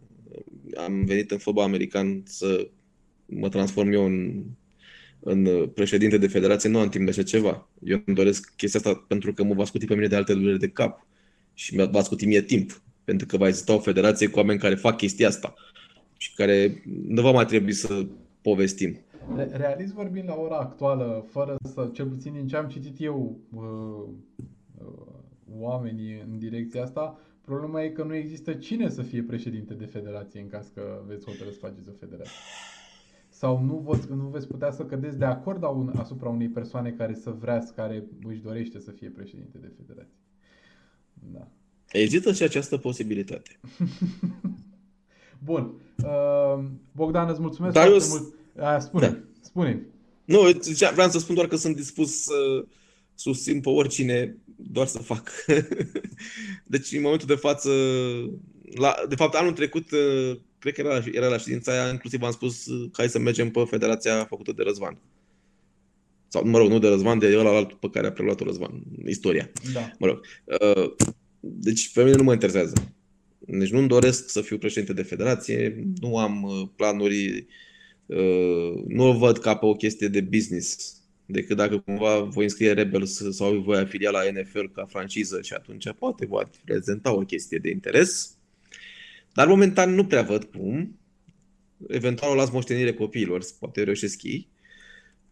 am 0.77 1.05
venit 1.05 1.31
în 1.31 1.39
fotbal 1.39 1.65
american 1.65 2.23
să 2.27 2.71
mă 3.27 3.49
transform 3.49 3.93
eu 3.93 4.05
în 4.05 4.45
în 5.21 5.45
uh, 5.45 5.69
președinte 5.75 6.19
de 6.19 6.27
federație, 6.27 6.69
nu 6.69 6.79
am 6.79 6.89
timp 6.89 7.05
de 7.05 7.11
așa 7.11 7.23
ceva. 7.23 7.69
Eu 7.83 8.03
îmi 8.05 8.17
doresc 8.17 8.53
chestia 8.57 8.81
asta 8.81 9.05
pentru 9.09 9.33
că 9.33 9.45
mă 9.45 9.55
va 9.55 9.65
scuti 9.65 9.87
pe 9.87 9.95
mine 9.95 10.07
de 10.07 10.17
alte 10.17 10.35
dureri 10.35 10.59
de 10.59 10.69
cap 10.69 11.07
și 11.55 11.77
mi 11.77 11.89
va 11.91 12.03
scuti 12.03 12.27
mie 12.27 12.43
timp. 12.43 12.83
Pentru 13.05 13.27
că 13.27 13.37
va 13.37 13.47
exista 13.47 13.75
o 13.75 13.79
federație 13.79 14.29
cu 14.29 14.39
oameni 14.39 14.59
care 14.59 14.75
fac 14.75 14.97
chestia 14.97 15.29
asta 15.29 15.55
și 16.17 16.35
care 16.35 16.83
nu 17.07 17.23
va 17.23 17.31
mai 17.31 17.45
trebui 17.45 17.73
să 17.73 18.07
povestim. 18.43 18.99
Realist 19.53 19.93
vorbind 19.93 20.29
la 20.29 20.35
ora 20.35 20.57
actuală, 20.57 21.27
fără 21.31 21.57
să, 21.63 21.91
cel 21.93 22.07
puțin 22.07 22.33
din 22.33 22.47
ce 22.47 22.57
am 22.57 22.69
citit 22.69 23.01
eu, 23.01 23.39
uh, 23.55 24.13
uh, 24.79 25.21
oamenii 25.59 26.25
în 26.31 26.39
direcția 26.39 26.83
asta, 26.83 27.21
problema 27.45 27.83
e 27.83 27.89
că 27.89 28.03
nu 28.03 28.15
există 28.15 28.53
cine 28.53 28.89
să 28.89 29.03
fie 29.03 29.23
președinte 29.23 29.75
de 29.75 29.85
federație 29.85 30.41
în 30.41 30.49
caz 30.49 30.71
că 30.75 31.03
veți 31.07 31.25
hotărâ 31.25 31.51
să 31.51 31.59
faceți 31.59 31.89
o 31.89 31.93
federație. 31.99 32.33
Sau 33.41 33.63
nu, 33.65 33.81
voți, 33.85 34.11
nu 34.11 34.29
veți 34.29 34.47
putea 34.47 34.71
să 34.71 34.85
cădeți 34.85 35.19
de 35.19 35.25
acord 35.25 35.65
asupra 35.97 36.29
unei 36.29 36.49
persoane 36.49 36.91
care 36.91 37.15
să 37.15 37.31
vrea, 37.31 37.71
care 37.77 38.05
își 38.29 38.41
dorește 38.41 38.81
să 38.81 38.91
fie 38.91 39.09
președinte 39.09 39.59
de 39.59 39.73
federație. 39.77 40.19
Da. 41.33 41.49
Există 41.93 42.33
și 42.33 42.43
această 42.43 42.77
posibilitate. 42.77 43.61
Bun. 45.49 45.73
Uh, 46.05 46.65
Bogdan, 46.93 47.29
îți 47.29 47.41
mulțumesc 47.41 47.75
Dar 47.75 47.89
foarte 47.89 48.05
eu... 48.05 48.11
mult. 48.11 48.35
Uh, 48.55 48.77
spune, 48.81 49.09
da. 49.09 49.19
spune. 49.41 49.87
Nu, 50.25 50.41
vreau 50.93 51.09
să 51.09 51.19
spun 51.19 51.35
doar 51.35 51.47
că 51.47 51.57
sunt 51.57 51.77
dispus 51.77 52.23
să 52.23 52.65
susțin 53.15 53.61
pe 53.61 53.69
oricine, 53.69 54.37
doar 54.57 54.87
să 54.87 54.99
fac. 54.99 55.31
deci, 56.75 56.93
în 56.93 57.03
momentul 57.03 57.27
de 57.27 57.35
față, 57.35 57.71
la, 58.75 58.95
de 59.09 59.15
fapt, 59.15 59.35
anul 59.35 59.53
trecut, 59.53 59.91
uh, 59.91 60.39
cred 60.61 60.75
că 60.75 60.81
era, 60.81 61.05
era 61.13 61.29
la 61.29 61.39
ședința 61.39 61.73
aia, 61.73 61.91
inclusiv 61.91 62.23
am 62.23 62.31
spus 62.31 62.65
că 62.65 62.89
hai 62.93 63.09
să 63.09 63.19
mergem 63.19 63.51
pe 63.51 63.65
federația 63.65 64.25
făcută 64.25 64.53
de 64.53 64.63
Răzvan. 64.63 64.99
Sau, 66.29 66.45
mă 66.45 66.59
rog, 66.59 66.69
nu 66.69 66.79
de 66.79 66.89
Răzvan, 66.89 67.19
de 67.19 67.39
ăla 67.39 67.57
alt 67.57 67.73
pe 67.73 67.91
care 67.91 68.07
a 68.07 68.13
preluat-o 68.13 68.45
Răzvan, 68.45 68.83
istoria. 69.07 69.51
Da. 69.73 69.91
Mă 69.99 70.07
rog. 70.07 70.21
Uh, 70.45 70.93
deci, 71.41 71.93
pe 71.93 72.05
mine 72.05 72.17
nu 72.17 72.23
mă 72.23 72.33
interesează. 72.33 72.95
Deci 73.39 73.71
nu-mi 73.71 73.89
doresc 73.89 74.29
să 74.29 74.41
fiu 74.41 74.59
președinte 74.59 74.93
de 74.93 75.03
federație, 75.03 75.85
nu 76.01 76.17
am 76.19 76.43
uh, 76.43 76.69
planuri, 76.77 77.47
nu 78.87 79.09
o 79.09 79.13
văd 79.13 79.39
ca 79.39 79.57
pe 79.57 79.67
o 79.67 79.75
chestie 79.75 80.09
de 80.09 80.21
business 80.21 81.01
decât 81.31 81.57
dacă 81.57 81.79
cumva 81.79 82.21
voi 82.21 82.45
înscrie 82.45 82.73
Rebels 82.73 83.23
sau 83.31 83.61
voi 83.61 83.79
afilia 83.79 84.11
la 84.11 84.21
NFL 84.33 84.65
ca 84.75 84.87
franciză 84.89 85.41
și 85.43 85.53
atunci 85.53 85.93
poate 85.99 86.27
voi 86.27 86.45
prezenta 86.65 87.15
o 87.15 87.19
chestie 87.19 87.59
de 87.59 87.71
interes. 87.71 88.39
Dar 89.33 89.49
momentan 89.49 89.95
nu 89.95 90.07
prea 90.07 90.23
văd 90.23 90.45
cum. 90.45 90.99
Eventual 91.89 92.31
o 92.31 92.35
las 92.35 92.51
moștenire 92.51 92.93
copiilor, 92.93 93.45
poate 93.59 93.83
reușesc 93.83 94.23
ei. 94.23 94.49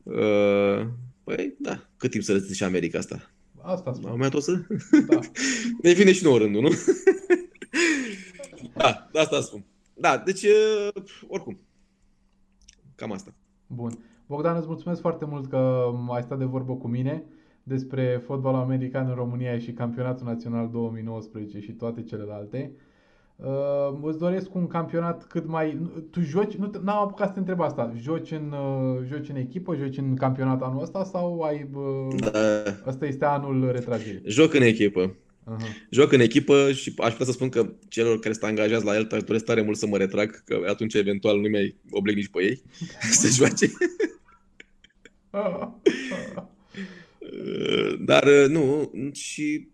Uh, 0.02 0.86
păi, 1.24 1.54
da, 1.58 1.88
cât 1.96 2.10
timp 2.10 2.22
să 2.22 2.32
răzți 2.32 2.56
și 2.56 2.64
America 2.64 2.98
asta? 2.98 3.30
Asta 3.62 3.92
spun. 3.92 4.08
La 4.08 4.26
un 4.26 4.30
o 4.32 4.40
să... 4.40 4.52
Da. 5.08 5.18
ne 5.82 5.92
vine 5.92 6.12
și 6.12 6.24
nouă 6.24 6.38
rândul, 6.38 6.62
nu? 6.62 6.68
da, 8.76 9.08
asta 9.12 9.40
spun. 9.40 9.64
Da, 9.94 10.22
deci, 10.24 10.42
uh, 10.42 11.02
oricum, 11.28 11.60
cam 12.94 13.12
asta. 13.12 13.34
Bun. 13.66 13.98
Bogdan, 14.26 14.56
îți 14.56 14.66
mulțumesc 14.66 15.00
foarte 15.00 15.24
mult 15.24 15.48
că 15.48 15.90
ai 16.10 16.22
stat 16.22 16.38
de 16.38 16.44
vorbă 16.44 16.76
cu 16.76 16.88
mine 16.88 17.24
despre 17.62 18.22
fotbalul 18.24 18.60
american 18.60 19.08
în 19.08 19.14
România 19.14 19.58
și 19.58 19.72
campionatul 19.72 20.26
național 20.26 20.70
2019 20.70 21.60
și 21.60 21.72
toate 21.72 22.02
celelalte. 22.02 22.72
Uh, 23.44 23.98
îți 24.02 24.18
doresc 24.18 24.54
un 24.54 24.66
campionat 24.66 25.26
cât 25.26 25.46
mai... 25.46 25.78
Tu 26.10 26.20
joci... 26.20 26.54
Nu 26.54 26.70
am 26.72 26.88
apucat 26.88 27.26
să 27.26 27.32
te 27.32 27.38
întreb 27.38 27.60
asta. 27.60 27.92
Joci 27.96 28.30
în, 28.30 28.52
uh, 28.52 29.06
joci 29.08 29.28
în 29.28 29.36
echipă? 29.36 29.76
Joci 29.76 29.96
în 29.96 30.16
campionat 30.16 30.62
anul 30.62 30.82
ăsta? 30.82 31.04
Sau 31.04 31.40
ai... 31.40 31.68
Uh, 31.74 32.14
da. 32.16 32.30
Ăsta 32.86 33.06
este 33.06 33.24
anul 33.24 33.70
retragerii? 33.72 34.22
Joc 34.24 34.54
în 34.54 34.62
echipă. 34.62 35.14
Uh-huh. 35.14 35.86
Joc 35.90 36.12
în 36.12 36.20
echipă 36.20 36.72
și 36.72 36.92
aș 36.96 37.10
putea 37.10 37.26
să 37.26 37.32
spun 37.32 37.48
că 37.48 37.72
celor 37.88 38.18
care 38.18 38.34
sunt 38.34 38.44
angajați 38.44 38.84
la 38.84 38.94
el 38.94 39.06
își 39.10 39.24
doresc 39.24 39.44
tare 39.44 39.62
mult 39.62 39.76
să 39.76 39.86
mă 39.86 39.96
retrag, 39.96 40.44
că 40.44 40.60
atunci 40.66 40.94
eventual 40.94 41.40
nu 41.40 41.48
mai 41.48 41.76
oblig 41.90 42.16
nici 42.16 42.28
pe 42.28 42.42
ei 42.42 42.62
să 43.20 43.28
joace. 43.28 43.66
Dar 48.04 48.24
uh, 48.24 48.46
nu, 48.48 48.92
și 49.12 49.68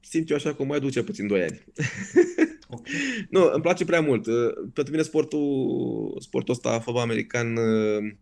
simt 0.00 0.30
eu 0.30 0.36
așa 0.36 0.54
că 0.54 0.64
mai 0.64 0.80
duce 0.80 1.02
puțin 1.02 1.26
2 1.26 1.42
ani. 1.42 1.64
Okay. 2.68 2.92
nu, 3.30 3.50
îmi 3.52 3.62
place 3.62 3.84
prea 3.84 4.00
mult. 4.00 4.26
Uh, 4.26 4.52
pentru 4.72 4.92
mine 4.92 5.02
sportul, 5.02 6.16
sportul 6.20 6.54
ăsta, 6.54 6.80
fotbal 6.80 7.02
american, 7.02 7.56
uh, 7.56 8.12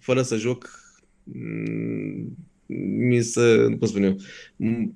fără 0.00 0.22
să 0.22 0.36
joc, 0.36 0.70
mm, 1.22 2.36
mi 3.08 3.22
se, 3.22 3.76
cum 3.78 3.86
spun 3.86 4.02
eu, 4.02 4.16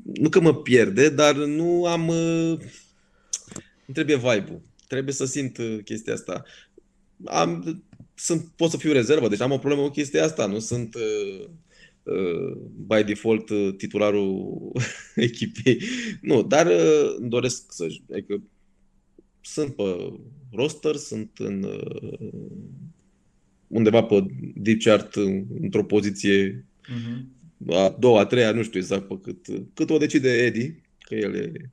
nu 0.05 0.29
că 0.29 0.41
mă 0.41 0.55
pierde, 0.55 1.09
dar 1.09 1.35
nu 1.35 1.85
am, 1.85 2.09
îmi 2.09 2.59
trebuie 3.93 4.17
vibe-ul. 4.17 4.63
Trebuie 4.89 5.15
să 5.15 5.25
simt 5.25 5.59
chestia 5.85 6.13
asta. 6.13 6.45
Am, 7.25 7.83
sunt, 8.15 8.53
pot 8.57 8.71
să 8.71 8.77
fiu 8.77 8.93
rezervă, 8.93 9.29
deci 9.29 9.41
am 9.41 9.53
o 9.53 9.59
problemă 9.59 9.83
cu 9.83 9.91
chestia 9.91 10.25
asta, 10.25 10.47
nu 10.47 10.59
sunt 10.59 10.95
uh, 10.95 11.49
uh, 12.03 12.57
by 12.87 13.03
default 13.05 13.49
uh, 13.49 13.75
titularul 13.77 14.73
echipei. 15.15 15.83
Nu, 16.21 16.43
dar 16.43 16.67
uh, 16.67 17.15
îmi 17.19 17.29
doresc 17.29 17.73
să 17.73 17.87
adică 18.13 18.43
sunt 19.47 19.75
pe 19.75 20.13
roster, 20.53 20.97
sunt 20.97 21.31
în 21.39 21.63
uh, 21.63 22.31
undeva 23.67 24.03
pe 24.03 24.27
deep 24.55 24.81
chart 24.81 25.15
într-o 25.61 25.85
poziție 25.85 26.67
uh-huh. 26.83 27.75
a 27.75 27.97
doua, 27.99 28.21
a 28.21 28.27
treia, 28.27 28.53
nu 28.53 28.63
știu 28.63 28.81
exact 28.81 29.09
pe 29.09 29.19
cât, 29.23 29.47
cât 29.75 29.91
o 29.91 29.97
decide 29.97 30.45
Eddie, 30.45 30.83
că 30.99 31.15
el 31.15 31.35
e 31.35 31.71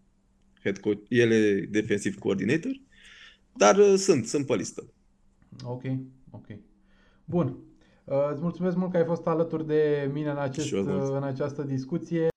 head 0.63 0.77
coach, 0.77 1.05
el 1.07 1.31
e 1.31 1.67
defensive 1.69 2.15
coordinator, 2.19 2.81
dar 3.55 3.77
uh, 3.77 3.93
sunt, 3.97 4.25
sunt 4.25 4.45
pe 4.45 4.55
listă. 4.55 4.93
Ok. 5.63 5.83
Ok. 6.29 6.47
Bun. 7.25 7.57
Uh, 8.03 8.29
îți 8.31 8.41
mulțumesc 8.41 8.75
mult 8.75 8.91
că 8.91 8.97
ai 8.97 9.05
fost 9.05 9.27
alături 9.27 9.67
de 9.67 10.09
mine 10.13 10.29
în, 10.29 10.37
acest, 10.37 10.71
în 11.11 11.23
această 11.23 11.63
discuție. 11.63 12.27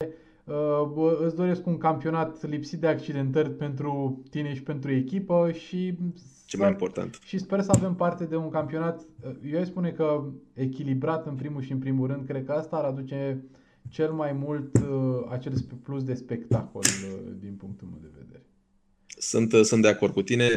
Uh, 0.44 1.16
îți 1.24 1.36
doresc 1.36 1.66
un 1.66 1.78
campionat 1.78 2.48
lipsit 2.48 2.78
de 2.78 2.86
accidentări 2.86 3.50
pentru 3.50 4.22
tine 4.30 4.54
și 4.54 4.62
pentru 4.62 4.92
echipă 4.92 5.50
și 5.52 5.94
ce 6.46 6.56
mai 6.56 6.68
important. 6.68 7.18
Și 7.24 7.38
sper 7.38 7.60
să 7.60 7.70
avem 7.74 7.94
parte 7.94 8.24
de 8.24 8.36
un 8.36 8.50
campionat, 8.50 9.00
uh, 9.00 9.30
eu 9.52 9.58
îi 9.58 9.66
spune 9.66 9.90
că 9.90 10.24
echilibrat 10.54 11.26
în 11.26 11.34
primul 11.34 11.62
și 11.62 11.72
în 11.72 11.78
primul 11.78 12.06
rând, 12.06 12.26
cred 12.26 12.44
că 12.44 12.52
asta 12.52 12.76
ar 12.76 12.84
aduce 12.84 13.44
cel 13.88 14.12
mai 14.12 14.32
mult 14.32 14.76
acel 15.30 15.52
plus 15.82 16.02
de 16.02 16.14
spectacol 16.14 16.82
din 17.40 17.54
punctul 17.54 17.88
meu 17.90 17.98
de 18.02 18.18
vedere. 18.18 18.42
Sunt, 19.06 19.66
sunt 19.66 19.82
de 19.82 19.88
acord 19.88 20.12
cu 20.12 20.22
tine. 20.22 20.48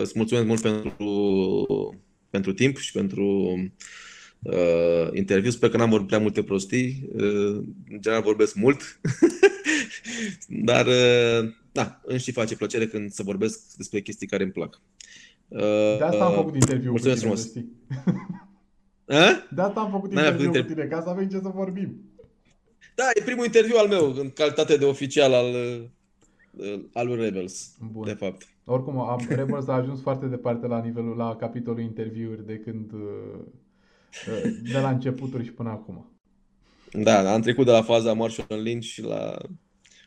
Îți 0.00 0.12
mulțumesc 0.14 0.46
mult 0.46 0.60
pentru 0.60 0.96
pentru 2.30 2.52
timp 2.52 2.76
și 2.76 2.92
pentru 2.92 3.54
uh, 4.46 5.08
interviu. 5.12 5.50
Sper 5.50 5.70
că 5.70 5.76
n-am 5.76 5.90
vorbit 5.90 6.08
prea 6.08 6.18
multe 6.18 6.42
prostii. 6.42 7.08
Uh, 7.12 7.64
în 7.90 8.00
general 8.00 8.22
vorbesc 8.22 8.54
mult. 8.54 8.80
Dar, 10.48 10.86
uh, 10.86 11.52
da, 11.72 12.00
îmi 12.04 12.18
și 12.18 12.32
face 12.32 12.56
plăcere 12.56 12.86
când 12.86 13.10
să 13.10 13.22
vorbesc 13.22 13.76
despre 13.76 14.00
chestii 14.00 14.26
care 14.26 14.42
îmi 14.42 14.52
plac. 14.52 14.80
Uh, 15.48 15.60
de 15.98 16.04
asta 16.04 16.24
am 16.24 16.34
făcut 16.34 16.54
interviu 16.54 16.92
cu 16.92 16.98
tine, 16.98 17.14
frumos. 17.14 17.52
De 19.50 19.60
asta 19.60 19.80
am 19.80 19.90
făcut 19.90 20.10
interviu 20.10 20.50
cu 20.50 20.62
tine, 20.62 20.84
ca 20.84 21.02
să 21.02 21.08
avem 21.08 21.28
ce 21.28 21.40
să 21.42 21.48
vorbim. 21.48 22.00
Da, 22.94 23.04
e 23.14 23.22
primul 23.22 23.44
interviu 23.44 23.76
al 23.78 23.88
meu 23.88 24.14
în 24.18 24.30
calitate 24.30 24.76
de 24.76 24.84
oficial 24.84 25.32
al, 25.32 25.54
uh, 26.50 26.80
al 26.92 27.06
lui 27.06 27.16
Rebels, 27.16 27.76
Bun. 27.92 28.04
de 28.04 28.12
fapt. 28.12 28.48
Oricum, 28.64 28.98
am, 28.98 29.26
Rebels 29.28 29.68
a 29.68 29.72
ajuns 29.72 30.02
foarte 30.02 30.26
departe 30.26 30.66
la 30.66 30.80
nivelul, 30.80 31.16
la 31.16 31.36
capitolul 31.36 31.80
interviuri 31.80 32.46
de 32.46 32.58
când, 32.58 32.92
uh, 32.92 33.00
uh, 33.00 33.44
de 34.72 34.78
la 34.78 34.90
începuturi 34.90 35.44
și 35.44 35.52
până 35.52 35.68
acum. 35.68 36.10
Da, 36.92 37.32
am 37.32 37.40
trecut 37.40 37.64
de 37.64 37.70
la 37.70 37.82
faza 37.82 38.12
Marshall 38.12 38.62
Lynch 38.62 38.96
la 38.96 39.36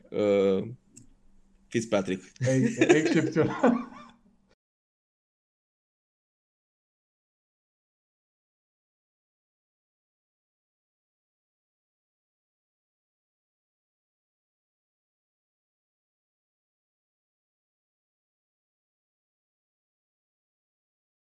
uh, 0.09 0.67
Fitzpatrick. 1.67 2.23
Excepțional. 2.79 3.87